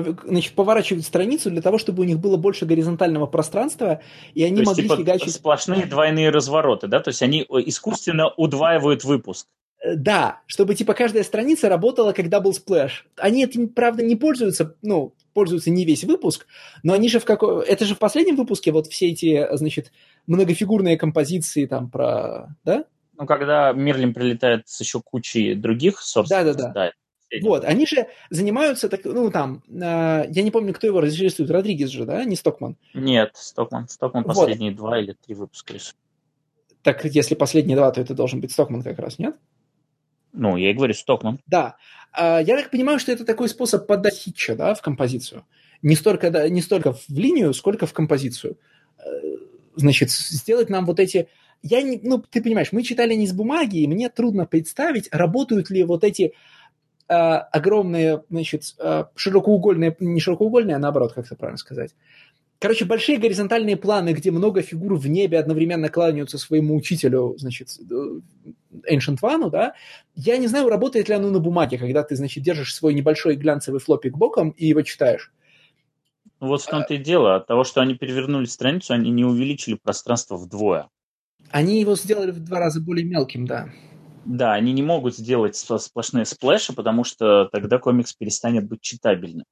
[0.00, 4.00] значит, поворачивают страницу для того, чтобы у них было больше горизонтального пространства,
[4.34, 5.34] и они то могли есть, типа, фигачить...
[5.34, 7.00] сплошные двойные развороты, да?
[7.00, 9.46] То есть они э, искусственно удваивают выпуск.
[9.82, 13.06] Э, да, чтобы типа каждая страница работала как double splash.
[13.16, 16.46] Они этим, правда, не пользуются, ну, пользуются не весь выпуск,
[16.82, 17.64] но они же в какой...
[17.66, 19.92] Это же в последнем выпуске вот все эти, значит,
[20.26, 22.54] многофигурные композиции там про...
[22.64, 22.84] Да?
[23.18, 26.72] Ну, когда Мерлин прилетает с еще кучей других, собственно, да, да, да.
[26.72, 26.92] да
[27.40, 31.88] вот, они же занимаются, так, ну, там, э, я не помню, кто его режиссирует, Родригес
[31.88, 32.76] же, да, не Стокман?
[32.94, 34.34] Нет, Стокман, Стокман вот.
[34.34, 35.96] последние два или три выпуска рисует.
[36.82, 39.36] Так, если последние два, то это должен быть Стокман как раз, нет?
[40.32, 41.40] Ну, я и говорю, Стокман.
[41.46, 41.76] Да.
[42.12, 45.44] А, я так понимаю, что это такой способ подать хитча, да, в композицию.
[45.82, 48.58] Не столько, да, не столько в линию, сколько в композицию.
[48.98, 49.02] Э,
[49.76, 51.28] значит, сделать нам вот эти
[51.62, 55.70] я не, ну, ты понимаешь, мы читали не с бумаги, и мне трудно представить, работают
[55.70, 56.32] ли вот эти э,
[57.12, 61.94] огромные, значит, э, широкоугольные, не широкоугольные, а наоборот, как это правильно сказать.
[62.58, 67.70] Короче, большие горизонтальные планы, где много фигур в небе одновременно кланяются своему учителю, значит,
[68.88, 69.74] Ancient One, да,
[70.14, 73.80] я не знаю, работает ли оно на бумаге, когда ты, значит, держишь свой небольшой глянцевый
[73.80, 75.32] флопик боком и его читаешь.
[76.38, 77.36] Вот в том-то и дело.
[77.36, 80.88] От того, что они перевернули страницу, они не увеличили пространство вдвое.
[81.50, 83.70] Они его сделали в два раза более мелким, да.
[84.24, 89.44] Да, они не могут сделать сплошные сплэши, потому что тогда комикс перестанет быть читабельным.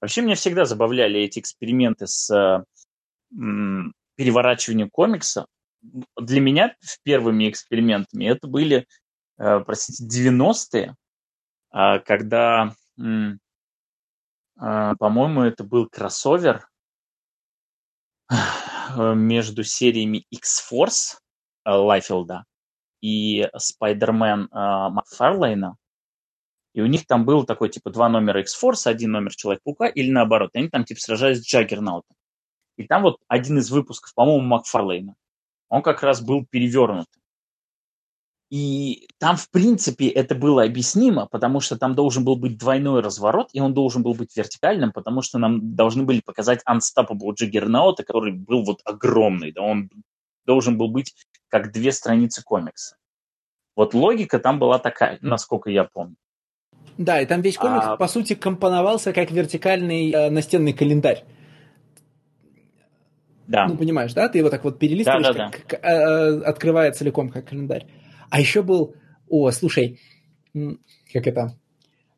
[0.00, 2.64] Вообще меня всегда забавляли эти эксперименты с
[4.16, 5.46] переворачиванию комикса,
[6.16, 8.86] для меня первыми экспериментами это были,
[9.38, 10.94] э, простите, 90-е,
[11.70, 12.74] а, когда,
[14.58, 16.68] а, по-моему, это был кроссовер
[18.96, 21.18] между сериями X-Force
[21.64, 22.44] э, Лайфилда
[23.02, 23.48] и э,
[24.90, 25.76] Макфарлейна.
[26.72, 30.50] И у них там был такой, типа, два номера X-Force, один номер Человек-паука, или наоборот.
[30.54, 32.16] Они там, типа, сражались с Джаггернаутом.
[32.78, 35.14] И там вот один из выпусков, по-моему, Макфарлейна,
[35.68, 37.08] он как раз был перевернут.
[38.48, 43.48] И там, в принципе, это было объяснимо, потому что там должен был быть двойной разворот,
[43.52, 48.32] и он должен был быть вертикальным, потому что нам должны были показать Unstoppable Джиггернаута, который
[48.32, 49.90] был вот огромный, да, он
[50.44, 51.14] должен был быть
[51.52, 52.96] как две страницы комикса.
[53.76, 56.16] Вот логика там была такая, насколько я помню.
[56.96, 57.96] Да, и там весь комикс, а...
[57.98, 61.24] по сути, компоновался как вертикальный э, настенный календарь.
[63.46, 63.66] Да.
[63.66, 64.30] Ну, понимаешь, да?
[64.30, 65.88] Ты его так вот перелистываешь, да, да, как, да.
[65.88, 67.86] Э, открывая целиком как календарь.
[68.30, 68.94] А еще был...
[69.28, 70.00] О, слушай,
[71.12, 71.58] как это?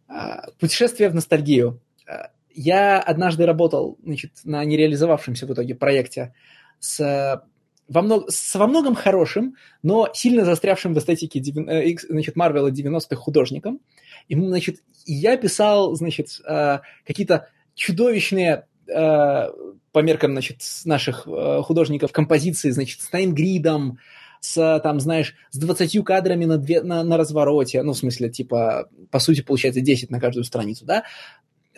[0.06, 1.80] А, путешествие в ностальгию.
[2.06, 6.34] А, я однажды работал значит, на нереализовавшемся в итоге проекте
[6.78, 7.42] с
[7.88, 13.16] во, мног, с во многом хорошим, но сильно застрявшим в эстетике э, значит, Марвела 90-х
[13.16, 13.80] художником.
[14.28, 19.48] И, значит, я писал, значит, э, какие-то чудовищные э,
[19.92, 21.26] по меркам, значит, наших
[21.64, 23.98] художников композиции, значит, с таймгридом,
[24.40, 28.88] с, там, знаешь, с 20 кадрами на, две, на, на развороте, ну, в смысле, типа,
[29.10, 31.04] по сути, получается 10 на каждую страницу, да,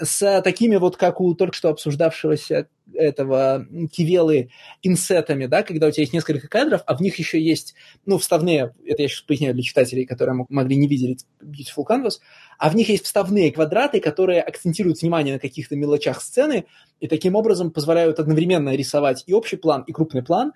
[0.01, 4.51] с такими вот, как у только что обсуждавшегося этого Кивелы
[4.83, 8.75] инсетами, да, когда у тебя есть несколько кадров, а в них еще есть, ну, вставные,
[8.87, 12.21] это я сейчас поясняю для читателей, которые могли не видеть Beautiful Canvas,
[12.59, 16.67] а в них есть вставные квадраты, которые акцентируют внимание на каких-то мелочах сцены
[17.01, 20.53] и таким образом позволяют одновременно рисовать и общий план, и крупный план,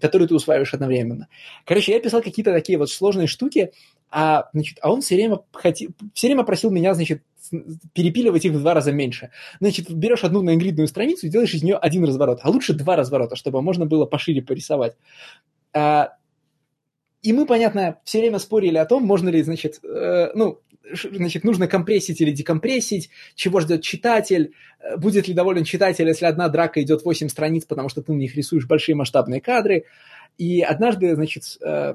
[0.00, 1.28] который ты усваиваешь одновременно.
[1.64, 3.72] Короче, я писал какие-то такие вот сложные штуки,
[4.10, 7.22] а, значит, а он все время, хоти, все время просил меня, значит,
[7.92, 9.30] перепиливать их в два раза меньше.
[9.60, 13.36] Значит, берешь одну наингридную страницу и делаешь из нее один разворот, а лучше два разворота,
[13.36, 14.96] чтобы можно было пошире порисовать.
[15.72, 16.10] А,
[17.22, 20.60] и мы, понятно, все время спорили о том, можно ли, значит, э, ну,
[20.92, 26.48] значит, нужно компрессить или декомпрессить, чего ждет читатель, э, будет ли доволен читатель, если одна
[26.48, 29.84] драка идет 8 страниц, потому что ты на них рисуешь большие масштабные кадры.
[30.36, 31.94] И однажды, значит, э,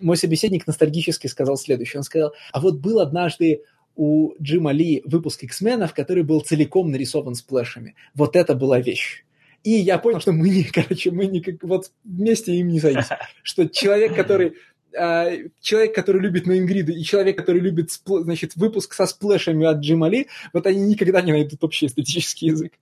[0.00, 1.98] мой собеседник ностальгически сказал следующее.
[1.98, 3.62] Он сказал, а вот был однажды
[3.98, 7.96] у Джима Ли выпуск X-менов, который был целиком нарисован сплэшами.
[8.14, 9.24] Вот это была вещь.
[9.64, 13.18] И я понял, что мы не, короче, мы не как вот вместе им не сойдемся.
[13.42, 14.54] Что человек, который
[14.96, 20.08] а, человек, который любит Ноингриду, и человек, который любит значит, выпуск со сплэшами от Джима
[20.08, 22.74] Ли, вот они никогда не найдут общий эстетический язык.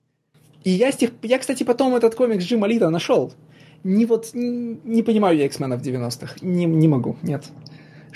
[0.65, 3.33] И я, с тех, я кстати, потом этот комикс Джима Ли нашел.
[3.85, 6.37] Не вот, не, не понимаю я X-менов 90-х.
[6.43, 7.45] Не, не могу, нет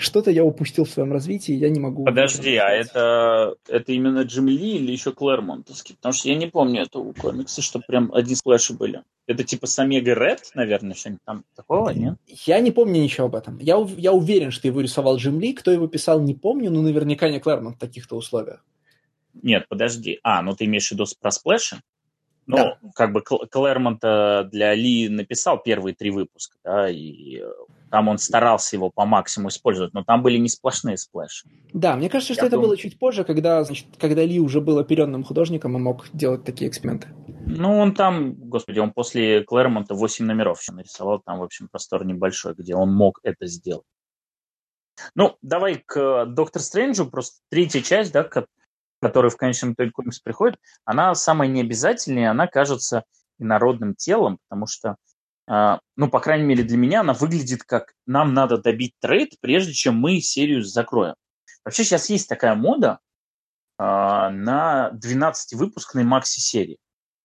[0.01, 2.05] что-то я упустил в своем развитии, я не могу...
[2.05, 5.95] Подожди, а это, это именно Джим Ли или еще Клэрмонтовский?
[5.95, 9.03] Потому что я не помню этого комикса, что прям одни сплэши были.
[9.27, 12.15] Это типа с Омега Ред, наверное, что-нибудь там такого, нет?
[12.27, 13.57] Я не помню ничего об этом.
[13.59, 15.53] Я, я уверен, что его рисовал Джим Ли.
[15.53, 18.65] Кто его писал, не помню, но наверняка не Клэрмонт в таких-то условиях.
[19.33, 20.19] Нет, подожди.
[20.23, 21.81] А, ну ты имеешь в виду про splash и?
[22.47, 22.77] Ну, да.
[22.95, 27.41] как бы Клэрмонт для Ли написал первые три выпуска, да, и
[27.91, 31.49] там он старался его по максимуму использовать, но там были не сплошные splash и.
[31.73, 32.69] Да, мне кажется, что Я это думаю...
[32.69, 36.69] было чуть позже, когда, значит, когда Ли уже был оперенным художником и мог делать такие
[36.69, 37.09] эксперименты.
[37.45, 42.05] Ну, он там, господи, он после Клэрмонта 8 номеров еще нарисовал, там, в общем, простор
[42.05, 43.85] небольшой, где он мог это сделать.
[45.13, 48.27] Ну, давай к Доктор Стрэнджу, просто третья часть, да,
[49.01, 53.03] которая в конечном итоге комикс приходит, она самая необязательная, она кажется
[53.37, 54.95] инородным телом, потому что
[55.47, 59.95] ну, по крайней мере, для меня она выглядит как нам надо добить трейд, прежде чем
[59.95, 61.15] мы серию закроем.
[61.63, 62.99] Вообще сейчас есть такая мода
[63.77, 66.77] э, на 12-выпускной макси-серии.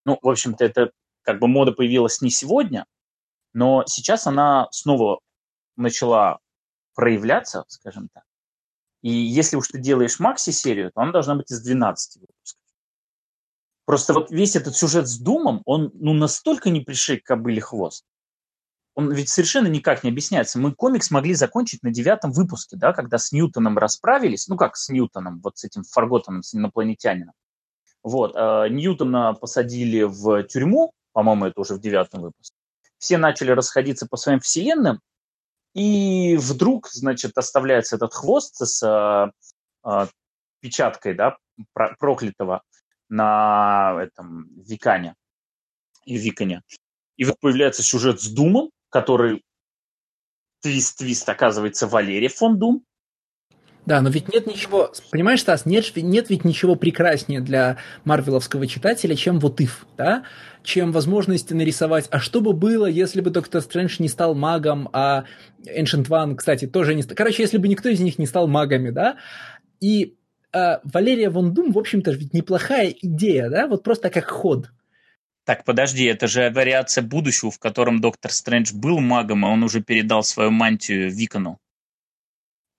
[0.04, 0.90] Ну, в общем-то, это
[1.22, 2.86] как бы мода появилась не сегодня,
[3.52, 5.20] но сейчас она снова
[5.76, 6.38] начала
[6.94, 8.24] проявляться, скажем так.
[9.02, 12.65] И если уж ты делаешь макси-серию, то она должна быть из 12 выпусков.
[13.86, 18.04] Просто вот весь этот сюжет с Думом, он ну, настолько не пришей к хвост.
[18.96, 20.58] Он ведь совершенно никак не объясняется.
[20.58, 24.48] Мы комикс могли закончить на девятом выпуске, да, когда с Ньютоном расправились.
[24.48, 27.34] Ну как с Ньютоном, вот с этим Фарготаном, с инопланетянином.
[28.02, 32.56] Вот, э, Ньютона посадили в тюрьму, по-моему, это уже в девятом выпуске.
[32.98, 35.00] Все начали расходиться по своим вселенным,
[35.74, 39.30] и вдруг, значит, оставляется этот хвост с э,
[39.88, 40.06] э,
[40.60, 41.36] печаткой, да,
[41.74, 42.62] проклятого
[43.08, 45.14] на этом Викане
[46.04, 46.62] и Викане.
[47.16, 49.42] И вот появляется сюжет с Думом, который
[50.62, 52.84] твист-твист оказывается Валерий фон Дум.
[53.86, 59.14] Да, но ведь нет ничего, понимаешь, Стас, нет, нет ведь ничего прекраснее для марвеловского читателя,
[59.14, 60.24] чем вот if, да?
[60.64, 65.24] Чем возможность нарисовать, а что бы было, если бы Доктор Стрэндж не стал магом, а
[65.64, 67.14] Ancient One, кстати, тоже не стал.
[67.16, 69.18] Короче, если бы никто из них не стал магами, да?
[69.80, 70.16] И
[70.56, 73.66] э, Валерия Вон Дум, в общем-то, ведь неплохая идея, да?
[73.66, 74.70] Вот просто как ход.
[75.44, 79.80] Так, подожди, это же вариация будущего, в котором Доктор Стрэндж был магом, а он уже
[79.80, 81.58] передал свою мантию Викону.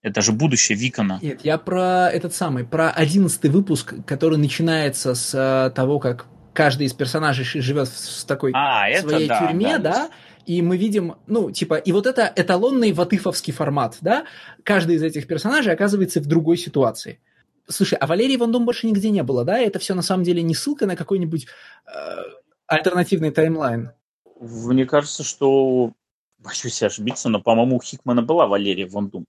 [0.01, 1.19] Это же будущее Викона.
[1.21, 6.87] Нет, я про этот самый, про одиннадцатый выпуск, который начинается с uh, того, как каждый
[6.87, 10.09] из персонажей живет в, в такой а, своей да, тюрьме, да, да,
[10.45, 14.25] и мы видим, ну, типа, и вот это эталонный ватыфовский формат, да,
[14.63, 17.19] каждый из этих персонажей оказывается в другой ситуации.
[17.67, 19.59] Слушай, а Валерий Ван Дом больше нигде не было, да?
[19.59, 21.47] Это все на самом деле не ссылка на какой-нибудь
[21.85, 22.17] э,
[22.65, 23.91] альтернативный таймлайн?
[24.39, 25.93] Мне кажется, что,
[26.37, 29.25] боюсь ошибиться, но, по-моему, у Хикмана была Валерия Ван Дум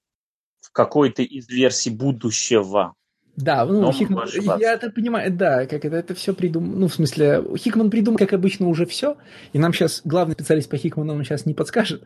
[0.60, 2.94] в какой-то из версий будущего.
[3.36, 7.44] Да, ну, Хикман, я это понимаю, да, как это, это все придумал, ну, в смысле,
[7.56, 9.16] Хикман придумал, как обычно, уже все,
[9.52, 12.02] и нам сейчас главный специалист по Хикману нам сейчас не подскажет,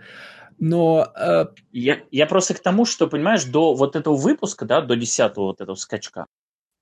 [0.63, 1.13] но...
[1.17, 1.47] Э...
[1.73, 5.61] Я, я просто к тому, что, понимаешь, до вот этого выпуска, да, до десятого вот
[5.61, 6.27] этого скачка,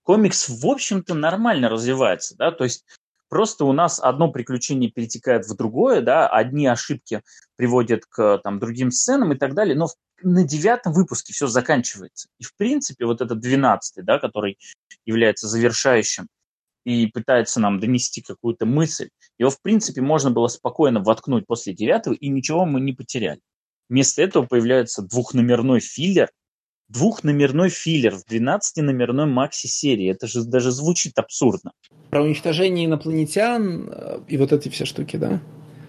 [0.03, 2.85] комикс, в общем-то, нормально развивается, да, то есть
[3.31, 7.23] Просто у нас одно приключение перетекает в другое, да, одни ошибки
[7.55, 9.87] приводят к там, другим сценам и так далее, но
[10.21, 12.29] на девятом выпуске все заканчивается.
[12.41, 14.59] И, в принципе, вот этот двенадцатый, да, который
[15.07, 16.27] является завершающим
[16.85, 22.15] и пытается нам донести какую-то мысль, его, в принципе, можно было спокойно воткнуть после девятого,
[22.15, 23.41] и ничего мы не потеряли.
[23.91, 26.31] Вместо этого появляется двухномерной филлер,
[26.89, 30.09] двухномерной филлер в 12-номерной макси-серии.
[30.09, 31.73] Это же даже звучит абсурдно.
[32.09, 35.41] Про уничтожение инопланетян э, и вот эти все штуки, да?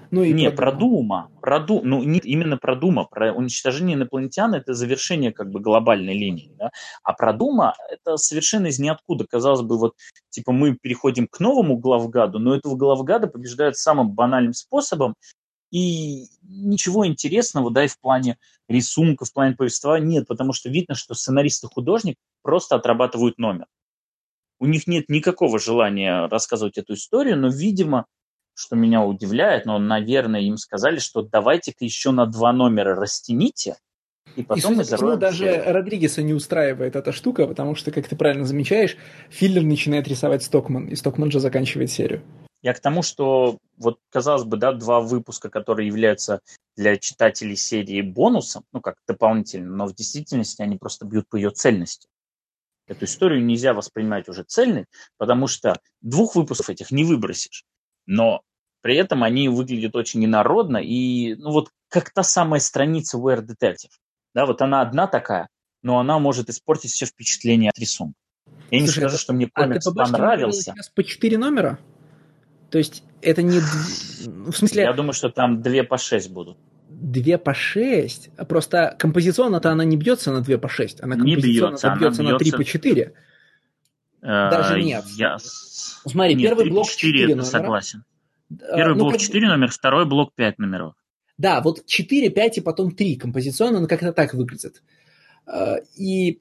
[0.09, 1.29] Ну, и не, про Дума.
[1.41, 3.05] Про Ду, ну, не, именно про Дума.
[3.05, 6.51] Про уничтожение инопланетян– это завершение как бы глобальной линии.
[6.57, 6.71] Да?
[7.03, 9.25] А про Дума– это совершенно из ниоткуда.
[9.29, 9.93] Казалось бы, вот,
[10.29, 15.15] типа, мы переходим к новому главгаду, но этого главгада побеждают самым банальным способом,
[15.71, 20.95] и ничего интересного, да, и в плане рисунка, в плане повествования нет, потому что видно,
[20.95, 23.65] что сценарист и художник просто отрабатывают номер.
[24.59, 28.05] У них нет никакого желания рассказывать эту историю, но, видимо,
[28.53, 33.77] что меня удивляет, но, наверное, им сказали, что давайте-ка еще на два номера растяните,
[34.35, 35.63] и потом и, мы даже.
[35.65, 38.97] Родригеса не устраивает эта штука, потому что, как ты правильно замечаешь,
[39.29, 42.21] Филлер начинает рисовать Стокман, и Стокман же заканчивает серию.
[42.61, 46.41] Я к тому, что вот, казалось бы, да, два выпуска, которые являются
[46.75, 51.49] для читателей серии бонусом, ну, как дополнительно, но в действительности они просто бьют по ее
[51.49, 52.07] цельности.
[52.87, 54.85] Эту историю нельзя воспринимать уже цельной,
[55.17, 57.63] потому что двух выпусков этих не выбросишь.
[58.05, 58.41] Но
[58.81, 63.91] при этом они выглядят очень инородно и, ну, вот как та самая страница Weird Detective.
[64.33, 65.49] Да, вот она одна такая,
[65.81, 68.15] но она может испортить все впечатление от рисунка.
[68.69, 70.73] Я Слушай, не скажу, что мне комикс а понравился.
[70.95, 71.79] По четыре номера?
[72.71, 73.59] То есть это не...
[74.49, 74.83] В смысле...
[74.83, 76.57] Я думаю, что там две по шесть будут.
[76.89, 78.29] Две по шесть?
[78.47, 81.01] Просто композиционно-то она не бьется на две по шесть.
[81.01, 83.13] Она композиционно бьется, бьется на три по четыре.
[84.21, 85.05] Э, Даже нет.
[85.15, 85.37] Я...
[85.39, 87.45] Смотри, нет, первый блок 4, 4 номера.
[87.45, 88.03] согласен.
[88.49, 89.21] Первый ну, блок как...
[89.21, 90.93] 4 номер, второй блок 5 номеров.
[91.37, 94.83] Да, вот 4, 5 и потом 3 композиционно, но как-то так выглядит.
[95.47, 96.39] Э, и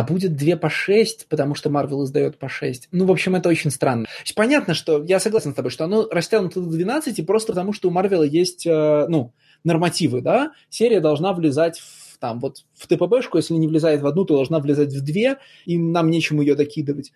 [0.00, 2.88] а будет 2 по 6, потому что Marvel издает по 6.
[2.90, 4.06] Ну, в общем, это очень странно.
[4.34, 7.92] Понятно, что я согласен с тобой, что оно растянуто до 12 просто потому, что у
[7.92, 10.52] Marvel есть, э, ну, нормативы, да?
[10.70, 14.58] Серия должна влезать в, там, вот, в ТПБшку, если не влезает в одну, то должна
[14.58, 17.12] влезать в две, и нам нечем ее докидывать.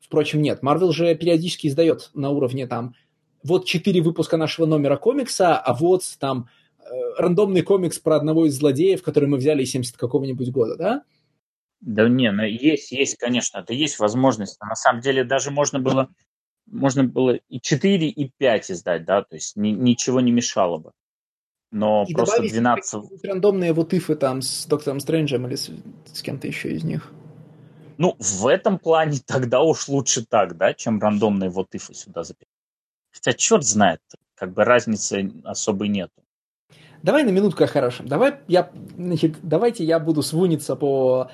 [0.00, 2.94] Впрочем, нет, Marvel же периодически издает на уровне там
[3.44, 6.84] вот четыре выпуска нашего номера комикса, а вот там э,
[7.18, 11.02] рандомный комикс про одного из злодеев, который мы взяли из 70 какого-нибудь года, да?
[11.80, 14.60] Да не, ну есть, есть, конечно, это есть возможность.
[14.60, 16.08] На самом деле даже можно было,
[16.66, 20.92] можно было и 4, и 5 издать, да, то есть ни, ничего не мешало бы.
[21.70, 23.24] Но и просто 12...
[23.24, 25.70] рандомные вот ифы там с Доктором Стрэнджем или с,
[26.12, 27.12] с кем-то еще из них.
[27.98, 32.48] Ну, в этом плане тогда уж лучше так, да, чем рандомные вот ифы сюда записать.
[33.12, 34.00] Хотя черт знает,
[34.34, 36.22] как бы разницы особой нету.
[37.02, 38.08] Давай на минутку о хорошем.
[38.08, 41.30] Давай я, значит, давайте я буду свуниться по...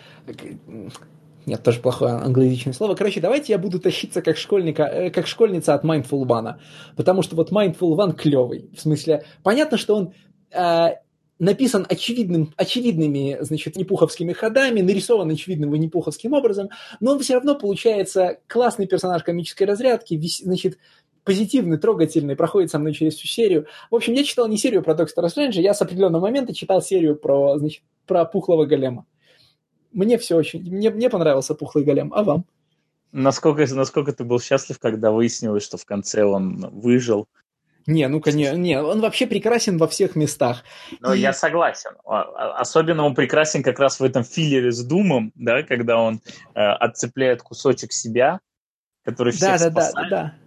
[1.47, 2.95] Нет, тоже плохое англоязычное слово.
[2.95, 6.55] Короче, давайте я буду тащиться как, школьника, э, как школьница от Mindful One.
[6.97, 8.71] Потому что вот Mindful One клевый.
[8.75, 10.15] В смысле, понятно, что он
[10.51, 10.95] э,
[11.39, 16.71] написан очевидным, очевидными, значит, непуховскими ходами, нарисован очевидным непуховским образом,
[17.01, 20.79] но он все равно получается классный персонаж комической разрядки, значит,
[21.25, 23.67] позитивный, трогательный, проходит со мной через всю серию.
[23.91, 27.17] В общем, я читал не серию про Доктора Стрэнджа, я с определенного момента читал серию
[27.17, 29.07] про, значит, про пухлого голема.
[29.93, 30.61] Мне все очень...
[30.61, 32.45] Мне, мне понравился пухлый голем, а вам?
[33.13, 37.29] Насколько, насколько ты был счастлив, когда выяснилось, что в конце он выжил?
[37.87, 40.65] Не, ну конечно, не, он вообще прекрасен во всех местах.
[41.01, 41.21] Ну, и...
[41.21, 41.91] я согласен.
[42.07, 46.21] А, а, особенно он прекрасен как раз в этом филлере с Думом, да, когда он
[46.55, 48.41] э, отцепляет кусочек себя,
[49.05, 49.95] который всех да, спасает.
[49.95, 50.44] Да, да, да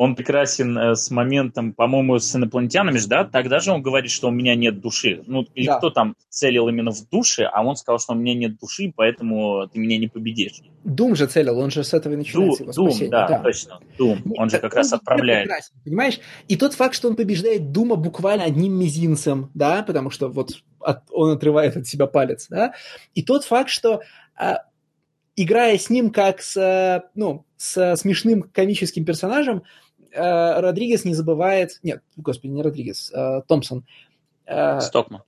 [0.00, 3.24] он прекрасен э, с моментом, по-моему, с инопланетянами же, да?
[3.24, 5.22] Тогда же он говорит, что у меня нет души.
[5.26, 5.76] Ну, или да.
[5.76, 9.68] кто там целил именно в душе, а он сказал, что у меня нет души, поэтому
[9.70, 10.62] ты меня не победишь.
[10.84, 13.80] Дум же целил, он же с этого и начинается Дум, его Дум, да, да, точно.
[13.98, 15.48] Дум, он же как он раз отправляет.
[15.48, 16.18] Прекрасен, понимаешь?
[16.48, 21.02] И тот факт, что он побеждает Дума буквально одним мизинцем, да, потому что вот от,
[21.10, 22.72] он отрывает от себя палец, да,
[23.14, 24.00] и тот факт, что
[24.34, 24.62] а,
[25.36, 29.62] играя с ним как с, ну, с смешным комическим персонажем,
[30.12, 31.78] э, Родригес не забывает...
[31.82, 33.84] Нет, господи, не Родригес, э, Томпсон.
[34.46, 35.22] Э, Стокман.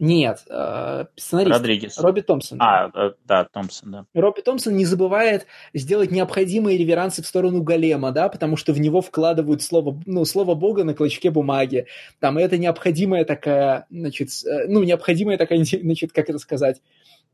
[0.00, 1.56] Нет, э, сценарист.
[1.56, 1.98] Родригес.
[1.98, 2.58] Робби Томпсон.
[2.62, 4.06] А, э, да, Томпсон, да.
[4.14, 9.00] Робби Томпсон не забывает сделать необходимые реверансы в сторону голема, да, потому что в него
[9.00, 11.86] вкладывают слово, ну, слово Бога на клочке бумаги.
[12.20, 16.80] Там это необходимая такая, значит, э, ну, необходимая такая, значит, как это сказать,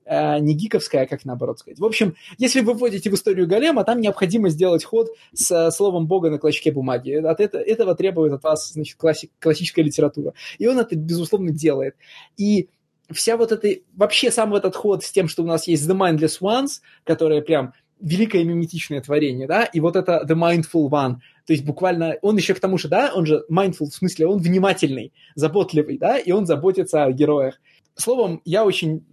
[0.04, 1.78] э, не гиковская, а как наоборот сказать.
[1.78, 6.06] В общем, если вы вводите в историю голема, там необходимо сделать ход с э, словом
[6.06, 7.12] Бога на клочке бумаги.
[7.12, 10.34] От это, этого требует от вас значит, классик, классическая литература.
[10.58, 11.96] И он это, безусловно, делает.
[12.36, 12.68] И
[13.10, 16.40] вся вот эта, вообще сам этот ход с тем, что у нас есть The Mindless
[16.40, 21.16] Ones, которая прям великое миметичное творение, да, и вот это The Mindful One,
[21.46, 24.38] то есть буквально, он еще к тому же, да, он же mindful, в смысле, он
[24.38, 27.60] внимательный, заботливый, да, и он заботится о героях.
[27.96, 29.04] Словом, я очень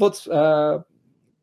[0.00, 0.82] вот э,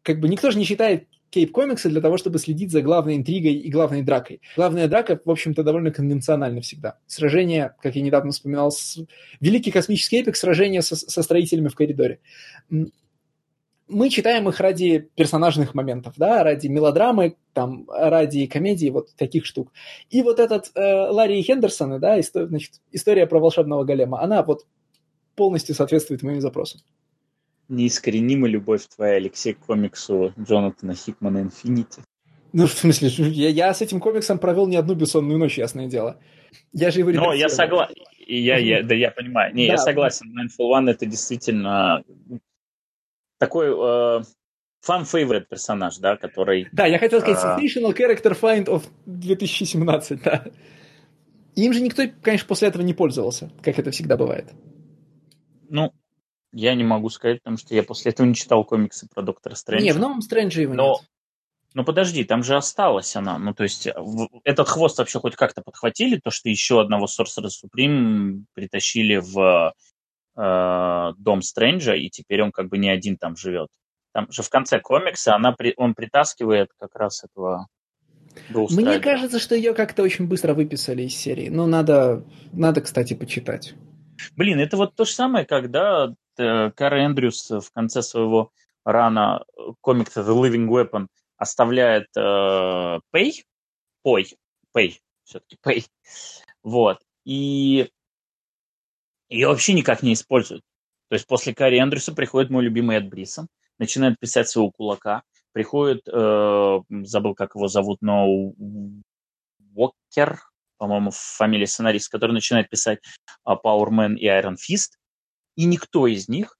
[0.04, 3.54] как бы никто же не считает Кейп комиксы для того, чтобы следить за главной интригой
[3.54, 4.42] и главной дракой.
[4.56, 7.00] Главная драка, в общем-то, довольно конвенциональна всегда.
[7.06, 8.98] Сражение, как я недавно вспоминал, с...
[9.42, 12.20] великий космический эпик, сражение со, со строителями в коридоре.
[13.90, 19.72] Мы читаем их ради персонажных моментов, да, ради мелодрамы, там, ради комедии, вот таких штук.
[20.10, 24.66] И вот этот э, Ларри Хендерсон, да, история, значит, история про волшебного голема, она вот
[25.36, 26.82] полностью соответствует моим запросам
[27.70, 32.02] неискоренимая любовь твоя, Алексей, к комиксу Джонатана Хикмана «Инфинити».
[32.54, 36.20] Ну, в смысле, я, я с этим комиксом провел не одну бессонную ночь, ясное дело.
[36.72, 37.96] Я же его Ну, я согласен.
[38.26, 39.54] Я, я, да, я понимаю.
[39.54, 39.74] Не, да.
[39.74, 40.34] я согласен.
[40.38, 42.04] Mindful One это действительно
[43.38, 44.24] такой э,
[44.82, 46.68] фан-фейворит персонаж, да, который...
[46.72, 47.58] Да, я хотел сказать, uh...
[47.58, 50.46] Sensational Character Find of 2017, да.
[51.56, 54.52] Им же никто, конечно, после этого не пользовался, как это всегда бывает.
[55.70, 55.92] Ну,
[56.52, 59.86] я не могу сказать, потому что я после этого не читал комиксы про Доктора Стрэнджа.
[59.86, 61.10] Не, в новом Стрэндже его но, нет.
[61.74, 63.38] Ну подожди, там же осталась она.
[63.38, 67.50] Ну то есть в, этот хвост вообще хоть как-то подхватили, то что еще одного Sorcerer
[67.50, 69.74] Supreme притащили в
[70.36, 73.68] э, дом Стрэнджа, и теперь он как бы не один там живет.
[74.14, 77.68] Там же в конце комикса она, он притаскивает как раз этого
[78.50, 81.50] Мне кажется, что ее как-то очень быстро выписали из серии.
[81.50, 83.76] Ну, надо, надо, кстати, почитать.
[84.36, 88.52] Блин, это вот то же самое, когда э, Кара Эндрюс в конце своего
[88.86, 91.08] рана э, комикса The Living Weapon
[91.38, 92.20] оставляет э,
[93.14, 93.44] Pay,
[94.04, 94.38] Пой,
[94.76, 95.86] Pay, все-таки Pay,
[96.64, 97.92] вот, и
[99.30, 100.64] ее вообще никак не используют.
[101.10, 106.08] То есть после Карри Эндрюса приходит мой любимый Эд Брисон, начинает писать своего кулака, приходит,
[106.08, 108.54] э, забыл, как его зовут, но
[109.76, 110.40] Уокер,
[110.78, 113.00] по-моему, фамилия сценариста, который начинает писать
[113.46, 114.98] Power Man и Iron Fist,
[115.58, 116.58] и никто из них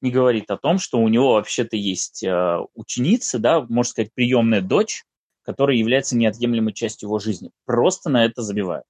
[0.00, 4.60] не говорит о том, что у него вообще-то есть э, ученица, да, можно сказать, приемная
[4.60, 5.02] дочь,
[5.42, 7.50] которая является неотъемлемой частью его жизни.
[7.64, 8.84] Просто на это забивают.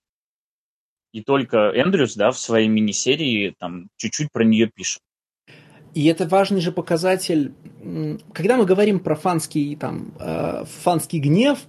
[1.13, 5.01] И только Эндрюс, да, в своей мини-серии там чуть-чуть про нее пишет.
[5.95, 7.55] И это важный же показатель,
[8.35, 11.61] когда мы говорим про фанский, там, э, фанский гнев,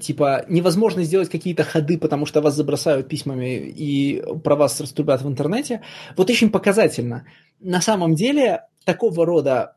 [0.00, 5.28] типа невозможно сделать какие-то ходы, потому что вас забросают письмами и про вас раструбят в
[5.28, 5.82] интернете,
[6.16, 7.26] вот очень показательно.
[7.60, 9.76] На самом деле такого рода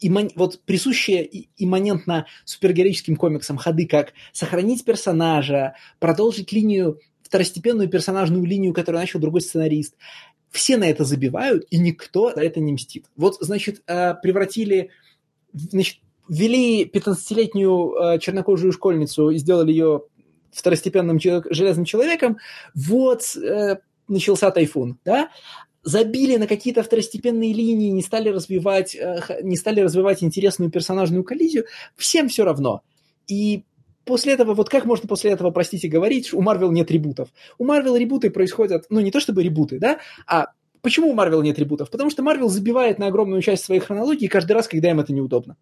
[0.00, 8.74] иман, вот присущие имманентно супергероическим комиксам ходы, как сохранить персонажа, продолжить линию, второстепенную персонажную линию,
[8.74, 9.96] которую начал другой сценарист,
[10.50, 13.06] все на это забивают, и никто за это не мстит.
[13.16, 14.90] Вот, значит, э, превратили
[15.52, 20.02] значит, ввели 15-летнюю э, чернокожую школьницу и сделали ее
[20.52, 22.38] второстепенным человек, железным человеком,
[22.74, 23.78] вот э,
[24.08, 25.30] начался тайфун, да,
[25.82, 31.64] забили на какие-то второстепенные линии, не стали развивать, э, не стали развивать интересную персонажную коллизию,
[31.96, 32.82] всем все равно.
[33.26, 33.64] И
[34.04, 37.28] после этого, вот как можно после этого, простите, говорить, у Марвел нет ребутов?
[37.58, 40.48] У Марвел ребуты происходят, ну, не то чтобы ребуты, да, а
[40.82, 41.90] почему у Марвел нет ребутов?
[41.90, 45.56] Потому что Марвел забивает на огромную часть своей хронологии каждый раз, когда им это неудобно.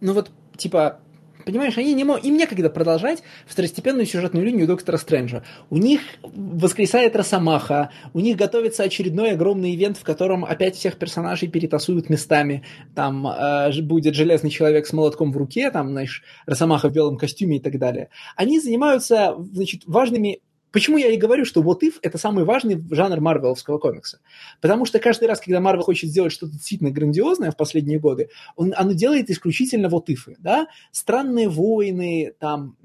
[0.00, 1.00] Ну вот, типа,
[1.44, 5.42] Понимаешь, они не могут, им некогда продолжать второстепенную сюжетную линию Доктора Стрэнджа.
[5.68, 11.48] У них воскресает Росомаха, у них готовится очередной огромный ивент, в котором опять всех персонажей
[11.48, 12.64] перетасуют местами.
[12.94, 17.58] Там э, будет Железный Человек с молотком в руке, там, знаешь, Росомаха в белом костюме
[17.58, 18.08] и так далее.
[18.36, 20.40] Они занимаются, значит, важными
[20.74, 24.18] Почему я и говорю, что вот if это самый важный жанр марвеловского комикса?
[24.60, 28.74] Потому что каждый раз, когда Марвел хочет сделать что-то действительно грандиозное в последние годы, он,
[28.76, 30.66] оно делает исключительно вот ифы, да?
[30.90, 32.76] Странные войны, там,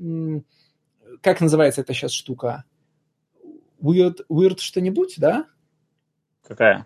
[1.22, 2.64] как называется эта сейчас штука?
[3.82, 5.48] Weird, weird что-нибудь, да?
[6.48, 6.86] Какая?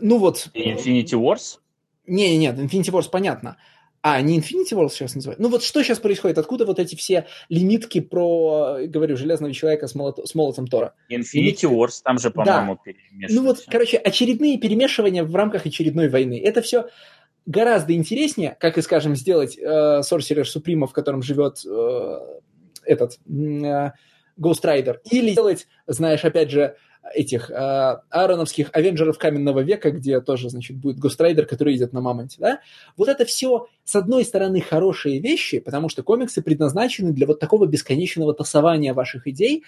[0.00, 0.50] Ну вот.
[0.54, 1.58] Infinity Wars?
[2.06, 3.56] Не, нет, Infinity Wars понятно.
[4.02, 5.40] А, не Infinity Wars сейчас называют?
[5.40, 6.38] Ну вот что сейчас происходит?
[6.38, 10.94] Откуда вот эти все лимитки про, говорю, Железного Человека с, молот, с молотом Тора?
[11.10, 13.26] Infinity Wars, там же, по-моему, да.
[13.28, 16.40] Ну вот, короче, очередные перемешивания в рамках очередной войны.
[16.42, 16.88] Это все
[17.44, 22.18] гораздо интереснее, как и, скажем, сделать э, Sorcerer Supreme, в котором живет э,
[22.84, 23.90] этот э,
[24.38, 26.76] Ghost Rider, или сделать, знаешь, опять же,
[27.14, 32.36] этих э, аароновских авенджеров каменного века, где тоже, значит, будет Гострайдер, который едет на мамонте,
[32.38, 32.60] да?
[32.96, 37.66] Вот это все, с одной стороны, хорошие вещи, потому что комиксы предназначены для вот такого
[37.66, 39.64] бесконечного тасования ваших идей,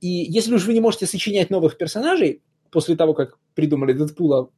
[0.00, 4.50] и если уж вы не можете сочинять новых персонажей, после того, как придумали Дэдпула,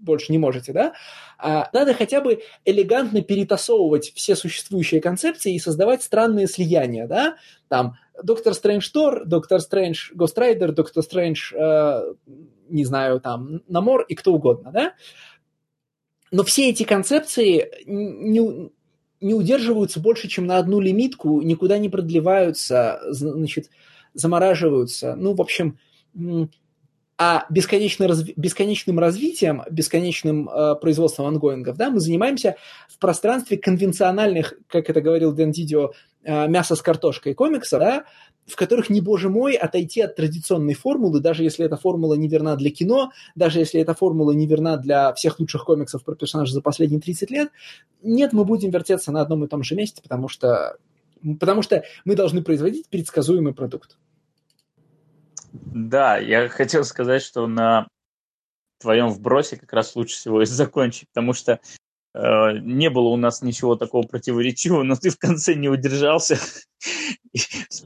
[0.00, 0.92] больше не можете, да,
[1.38, 7.36] а, надо хотя бы элегантно перетасовывать все существующие концепции и создавать странные слияния, да,
[7.68, 12.14] там Доктор Стрэндж Тор, Доктор Стрэндж Гострайдер, Доктор Стрэндж, э,
[12.68, 14.94] не знаю, там, Намор и кто угодно, да?
[16.30, 18.70] Но все эти концепции не,
[19.20, 23.70] не удерживаются больше, чем на одну лимитку, никуда не продлеваются, значит,
[24.14, 25.14] замораживаются.
[25.16, 25.78] Ну, в общем,
[27.22, 32.56] а бесконечно разви- бесконечным развитием, бесконечным э, производством ангоингов, да, мы занимаемся
[32.88, 35.90] в пространстве конвенциональных, как это говорил Дэн Дидио,
[36.24, 38.04] э, мясо с картошкой комикса, да,
[38.46, 42.56] в которых, не боже мой, отойти от традиционной формулы, даже если эта формула не верна
[42.56, 46.62] для кино, даже если эта формула не верна для всех лучших комиксов про персонажа за
[46.62, 47.50] последние 30 лет,
[48.02, 50.78] нет, мы будем вертеться на одном и том же месте, потому что,
[51.38, 53.98] потому что мы должны производить предсказуемый продукт.
[55.52, 57.88] Да, я хотел сказать, что на
[58.80, 61.60] твоем вбросе как раз лучше всего и закончить, потому что
[62.14, 66.38] э, не было у нас ничего такого противоречивого, но ты в конце не удержался.
[67.32, 67.38] И,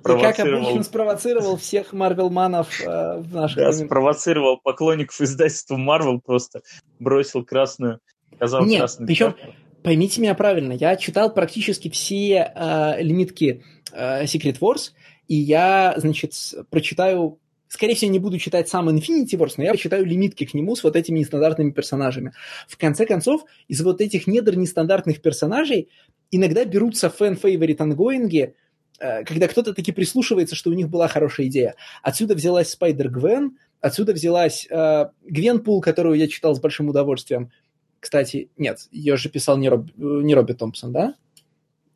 [0.03, 6.63] как обычно спровоцировал всех Марвелманов э, в наших Да, спровоцировал поклонников издательства Марвел, просто
[6.99, 8.01] бросил красную,
[8.37, 9.07] сказал Нет, красную.
[9.07, 9.37] причем,
[9.83, 14.93] поймите меня правильно, я читал практически все э, лимитки э, Secret Wars,
[15.27, 16.35] и я, значит,
[16.71, 17.41] прочитаю
[17.75, 20.85] скорее всего, не буду читать сам Infinity Wars, но я читаю лимитки к нему с
[20.85, 22.33] вот этими нестандартными персонажами.
[22.69, 25.89] В конце концов, из вот этих недр нестандартных персонажей
[26.31, 28.55] иногда берутся fan favorite ongoing и,
[29.01, 31.75] э, когда кто-то таки прислушивается, что у них была хорошая идея.
[32.01, 37.51] Отсюда взялась Spider-Gwen, отсюда взялась э, Gwenpool, которую я читал с большим удовольствием.
[37.99, 41.15] Кстати, нет, ее же писал не, Роб, не Робби Томпсон, да?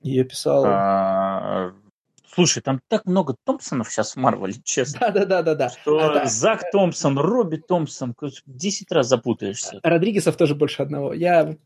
[0.02, 0.64] Ее писал...
[2.30, 5.10] А, Слушай, там так много Томпсонов сейчас в Марвеле, честно.
[5.12, 5.70] Да-да-да-да.
[5.70, 6.24] Что а, да.
[6.26, 8.14] Зак Томпсон, Робби Томпсон,
[8.46, 9.80] 10 раз запутаешься.
[9.82, 11.12] Родригесов тоже больше одного.
[11.12, 11.56] Я...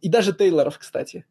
[0.00, 1.24] И даже Тейлоров, кстати.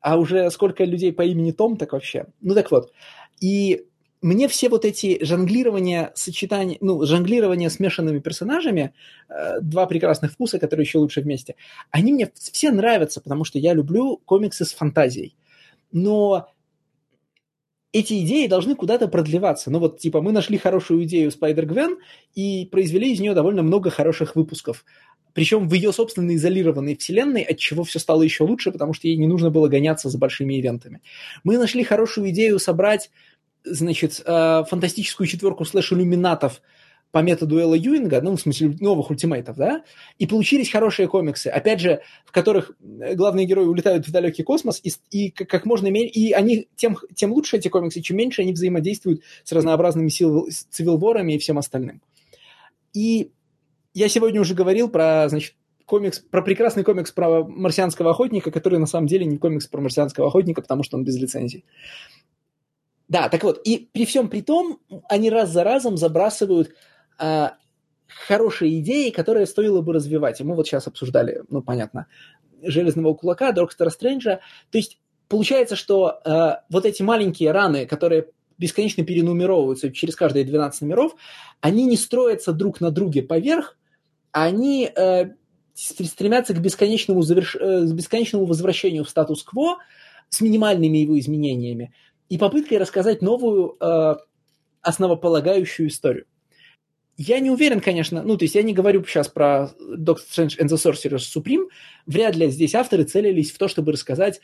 [0.00, 2.26] А уже сколько людей по имени Том, так вообще.
[2.40, 2.92] Ну так вот.
[3.40, 3.86] И
[4.22, 8.92] мне все вот эти жонглирования, сочетания, ну, жонглирования смешанными персонажами,
[9.28, 11.54] э, два прекрасных вкуса, которые еще лучше вместе,
[11.90, 15.36] они мне все нравятся, потому что я люблю комиксы с фантазией.
[15.92, 16.48] Но
[17.92, 19.70] эти идеи должны куда-то продлеваться.
[19.70, 21.96] Ну вот, типа, мы нашли хорошую идею Spider-Gwen
[22.34, 24.84] и произвели из нее довольно много хороших выпусков.
[25.32, 29.16] Причем в ее собственной изолированной вселенной, от чего все стало еще лучше, потому что ей
[29.16, 31.00] не нужно было гоняться за большими ивентами.
[31.44, 33.10] Мы нашли хорошую идею собрать,
[33.64, 36.60] значит, э, фантастическую четверку слэш-иллюминатов–
[37.12, 39.82] по методу Элла Юинга, ну, в смысле, новых ультимейтов, да,
[40.18, 44.80] и получились хорошие комиксы, опять же, в которых э, главные герои улетают в далекий космос,
[44.82, 48.52] и, и как можно меньше, и они, тем, тем лучше эти комиксы, чем меньше они
[48.52, 52.00] взаимодействуют с разнообразными сил, цивилворами и всем остальным.
[52.92, 53.30] И
[53.92, 55.54] я сегодня уже говорил про, значит,
[55.86, 60.28] комикс, про прекрасный комикс про марсианского охотника, который на самом деле не комикс про марсианского
[60.28, 61.64] охотника, потому что он без лицензии.
[63.08, 66.72] Да, так вот, и при всем при том, они раз за разом забрасывают
[67.20, 67.54] а,
[68.08, 70.40] хорошие идеи, которые стоило бы развивать.
[70.40, 72.06] И мы вот сейчас обсуждали, ну, понятно,
[72.62, 74.40] Железного Кулака, Доктора Стрэнджа.
[74.70, 78.26] То есть получается, что э, вот эти маленькие раны, которые
[78.58, 81.14] бесконечно перенумеровываются через каждые 12 номеров,
[81.60, 83.78] они не строятся друг на друге поверх,
[84.32, 85.30] а они э,
[85.74, 87.56] стремятся к бесконечному, заверш...
[87.56, 89.78] э, к бесконечному возвращению в статус-кво
[90.28, 91.94] с минимальными его изменениями
[92.28, 94.16] и попыткой рассказать новую э,
[94.82, 96.26] основополагающую историю.
[97.22, 100.68] Я не уверен, конечно, ну, то есть я не говорю сейчас про Doctor Strange and
[100.68, 101.66] the Sorcerer Supreme,
[102.06, 104.40] вряд ли здесь авторы целились в то, чтобы рассказать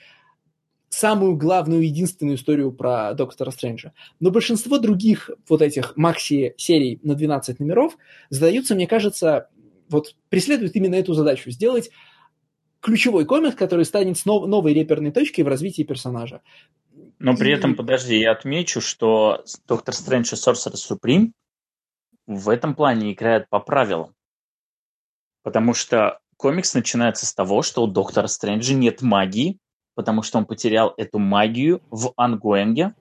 [0.91, 3.95] самую главную, единственную историю про Доктора Стрэнджа.
[4.21, 7.97] Но большинство других вот этих макси-серий на 12 номеров
[8.29, 9.49] задаются, мне кажется,
[9.89, 11.89] вот преследуют именно эту задачу– сделать
[12.83, 16.43] ключевой комикс, который станет нов- новой реперной точкой в развитии персонажа.
[17.21, 17.55] Но при и...
[17.55, 21.31] этом, подожди, я отмечу, что Доктор Стрэндж и Sorcerer Supreme
[22.27, 24.15] в этом плане играет по правилам.
[25.43, 29.59] Потому что комикс начинается с того, что у Доктора Стрэнджа нет магии,
[29.95, 32.95] потому что он потерял эту магию в ongoing е,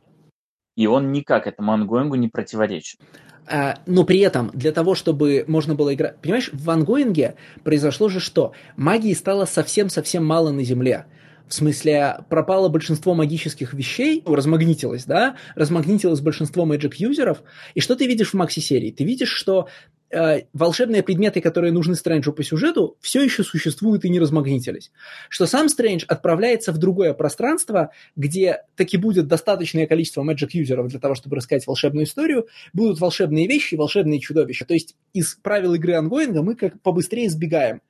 [0.75, 2.99] и он никак этому ongoing у не противоречит.
[3.47, 6.19] А, но при этом для того, чтобы можно было играть...
[6.19, 8.53] Понимаешь, в ангоинге произошло же что?
[8.75, 11.05] Магии стало совсем-совсем мало на Земле.
[11.47, 17.43] В смысле, пропало большинство магических вещей, размагнитилось, да, размагнитилось большинство Magic-юзеров.
[17.75, 18.91] И что ты видишь в Макси-серии?
[18.91, 19.67] Ты видишь, что
[20.15, 24.91] э, волшебные предметы, которые нужны Стрэнджу по сюжету, все еще существуют и не размагнитились.
[25.29, 31.15] Что сам Стрэндж отправляется в другое пространство, где таки будет достаточное количество Magic-юзеров для того,
[31.15, 34.65] чтобы рассказать волшебную историю, будут волшебные вещи, волшебные чудовища.
[34.65, 37.81] То есть из правил игры ongoing а мы как побыстрее сбегаем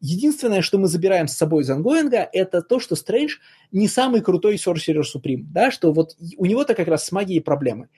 [0.00, 3.38] Единственное, что мы забираем с собой из ongoing а, это то, что Стрэндж
[3.72, 7.88] не самый крутой Sorcerer Supreme, да, что вот у него-то как раз с магией проблемы.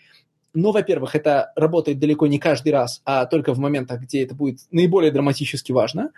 [0.53, 4.61] Но, во-первых, это работает далеко не каждый раз, а только в моментах, где это будет
[4.71, 6.11] наиболее драматически важно.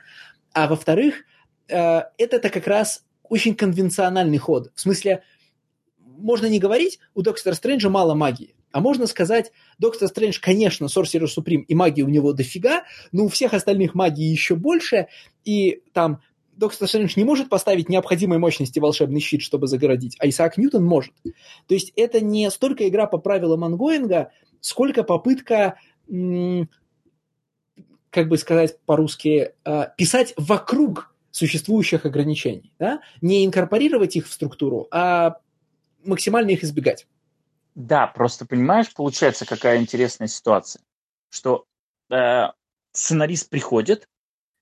[0.52, 1.24] А во-вторых,
[1.68, 4.70] э, это-то как раз очень конвенциональный ход.
[4.74, 5.22] В смысле,
[5.98, 8.54] можно не говорить, у Доктора Стрэнджа мало магии.
[8.72, 13.28] А можно сказать, Доктор Стрэндж, конечно, Sorcerer Supreme, и магии у него дофига, но у
[13.28, 15.08] всех остальных магии еще больше,
[15.44, 16.22] и там
[16.52, 21.14] Доктор Стрэндж не может поставить необходимой мощности волшебный щит, чтобы загородить, а Исаак Ньютон может.
[21.66, 25.78] То есть это не столько игра по правилам ангоинга, сколько попытка,
[28.10, 32.72] как бы сказать по-русски, э, писать вокруг существующих ограничений.
[32.78, 33.00] Да?
[33.22, 35.38] Не инкорпорировать их в структуру, а
[36.04, 37.06] максимально их избегать.
[37.74, 40.82] Да, просто понимаешь, получается, какая интересная ситуация,
[41.30, 41.64] что
[42.10, 42.48] э,
[42.92, 44.06] сценарист приходит,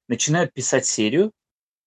[0.08, 1.32] начинает писать серию,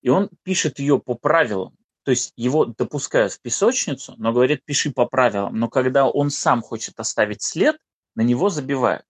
[0.03, 1.75] и он пишет ее по правилам.
[2.03, 5.57] То есть его допускают в песочницу, но говорит, пиши по правилам.
[5.57, 7.77] Но когда он сам хочет оставить след,
[8.14, 9.06] на него забивают.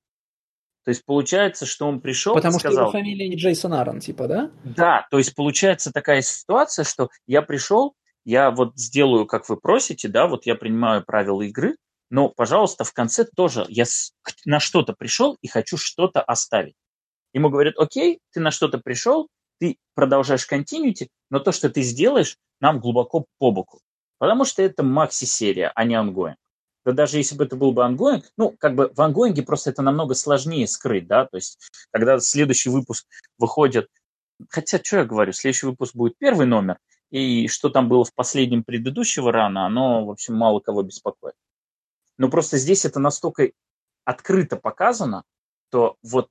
[0.86, 2.86] То есть получается, что он пришел Потому и сказал...
[2.86, 4.52] Потому что его фамилия не Джейсон Аарон, типа, да?
[4.64, 10.08] Да, то есть получается такая ситуация, что я пришел, я вот сделаю, как вы просите,
[10.08, 11.78] да, вот я принимаю правила игры,
[12.10, 13.86] но, пожалуйста, в конце тоже я
[14.46, 16.76] на что-то пришел и хочу что-то оставить.
[17.34, 22.38] Ему говорят, окей, ты на что-то пришел, ты продолжаешь continuity, но то, что ты сделаешь,
[22.60, 23.80] нам глубоко по боку.
[24.18, 26.38] Потому что это макси-серия, а не ongoing.
[26.86, 29.70] Да даже если бы это был бы ongoing, ну, как бы в ongoing е просто
[29.70, 31.60] это намного сложнее скрыть, да, то есть
[31.92, 33.06] когда следующий выпуск
[33.38, 33.90] выходит,
[34.50, 36.78] хотя, что я говорю, следующий выпуск будет первый номер,
[37.10, 41.36] и что там было в последнем предыдущего рана, оно, в общем, мало кого беспокоит.
[42.18, 43.52] Но просто здесь это настолько
[44.04, 45.24] открыто показано,
[45.70, 46.30] то вот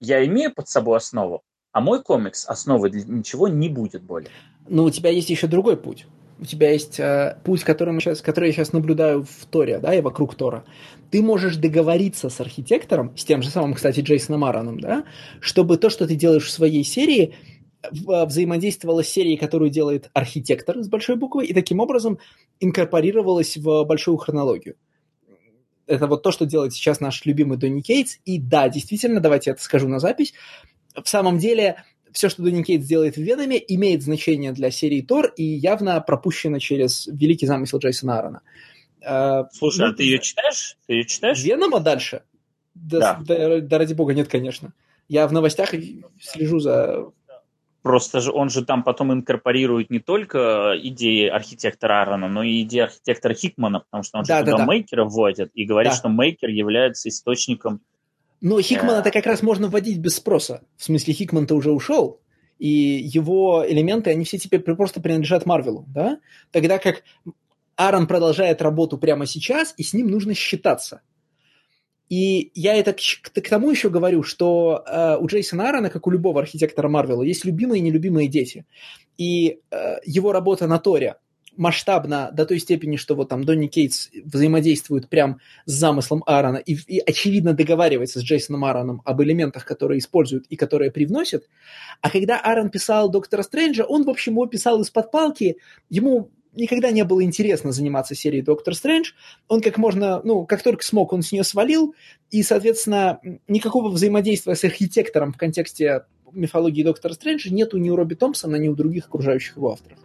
[0.00, 4.30] я имею под собой основу, а мой комикс основы для ничего не будет более.
[4.68, 6.06] Но у тебя есть еще другой путь.
[6.38, 9.94] У тебя есть э, путь, который, мы сейчас, который я сейчас наблюдаю в Торе, да,
[9.94, 10.64] и вокруг Тора.
[11.10, 15.04] Ты можешь договориться с архитектором, с тем же самым, кстати, Джейсоном Аароном, да,
[15.40, 17.34] чтобы то, что ты делаешь в своей серии,
[17.90, 22.18] взаимодействовала с серией, которую делает архитектор с большой буквы, и таким образом
[22.58, 24.76] инкорпорировалась в большую хронологию.
[25.86, 28.18] Это вот то, что делает сейчас наш любимый Донни Кейтс.
[28.24, 30.34] И да, действительно, давайте я это скажу на запись.
[30.94, 35.32] В самом деле, все, что Донни Кейтс делает в Веноме, имеет значение для серии Тор
[35.36, 38.42] и явно пропущено через великий замысел Джейсона Аарона.
[39.02, 40.76] Э, Слушай, ну, а ты ее читаешь?
[40.86, 41.42] Ты ее читаешь?
[41.42, 42.22] Венома дальше?
[42.74, 43.36] Да, да.
[43.48, 44.72] Да, да ради бога, нет, конечно.
[45.08, 45.74] Я в новостях
[46.20, 47.10] слежу за
[47.82, 52.80] Просто же он же там потом инкорпорирует не только идеи архитектора Аарона, но и идеи
[52.80, 54.66] архитектора Хикмана, потому что он же да, туда да.
[54.66, 55.96] мейкера вводит и говорит, да.
[55.96, 57.80] что мейкер является источником...
[58.40, 60.62] Но Хикмана-то э, как раз можно вводить без спроса.
[60.76, 62.20] В смысле, Хикман-то уже ушел,
[62.58, 66.20] и его элементы, они все теперь просто принадлежат Марвелу, да?
[66.50, 67.02] Тогда как
[67.76, 71.00] Аарон продолжает работу прямо сейчас, и с ним нужно считаться.
[72.10, 76.06] И я это к, к, к тому еще говорю, что э, у Джейсона Аарона, как
[76.06, 78.66] у любого архитектора Марвела, есть любимые и нелюбимые дети.
[79.16, 81.16] И э, его работа на Торе,
[81.56, 86.74] масштабно до той степени, что вот там Донни Кейтс взаимодействует прям с замыслом Аарона и,
[86.74, 91.44] и очевидно договаривается с Джейсоном Аароном об элементах, которые используют и которые привносят.
[92.00, 95.56] А когда Аарон писал Доктора Стрэнджа, он, в общем, его писал из-под палки,
[95.88, 99.12] ему никогда не было интересно заниматься серией Доктор Стрэндж.
[99.48, 101.94] Он как можно, ну, как только смог, он с нее свалил,
[102.30, 108.14] и, соответственно, никакого взаимодействия с архитектором в контексте мифологии Доктора Стрэнджа нету ни у Робби
[108.14, 109.98] Томпсона, ни у других окружающих его авторов.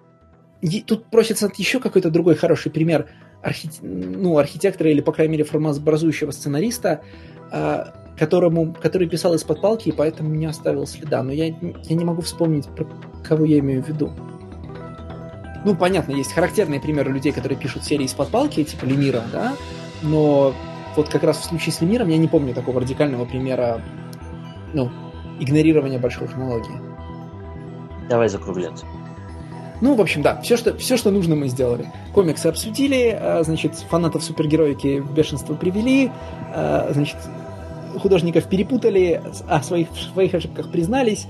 [0.85, 3.07] Тут просится еще какой-то другой хороший пример
[3.41, 3.69] архи...
[3.81, 7.01] ну, архитектора или, по крайней мере, формообразующего сценариста,
[7.51, 11.21] а, которому, который писал из-под палки, и поэтому не оставил следа.
[11.23, 12.87] Но я, я не могу вспомнить, про
[13.23, 14.11] кого я имею в виду.
[15.65, 19.55] Ну, понятно, есть характерные примеры людей, которые пишут серии из-под палки, типа Лемира, да,
[20.03, 20.53] но
[20.95, 23.81] вот как раз в случае с Лемиром я не помню такого радикального примера,
[24.73, 24.91] ну,
[25.39, 26.79] игнорирования большой хронологии.
[28.07, 28.85] Давай закругляться.
[29.81, 31.91] Ну, в общем, да, все что, все, что нужно, мы сделали.
[32.13, 36.11] Комиксы обсудили, а, значит, фанатов супергероики в бешенство привели,
[36.53, 37.17] а, значит,
[37.99, 41.27] художников перепутали, о своих, в своих ошибках признались.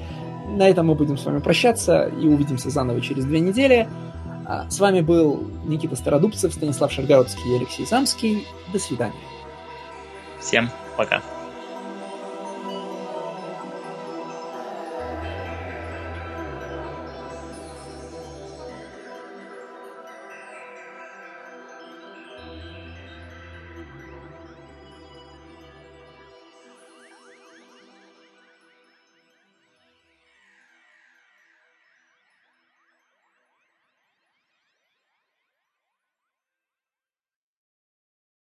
[0.47, 3.87] На этом мы будем с вами прощаться и увидимся заново через две недели.
[4.45, 8.45] А, с вами был Никита Стародубцев, Станислав Шаргородский и Алексей Самский.
[8.71, 9.13] До свидания.
[10.39, 11.34] Всем пока.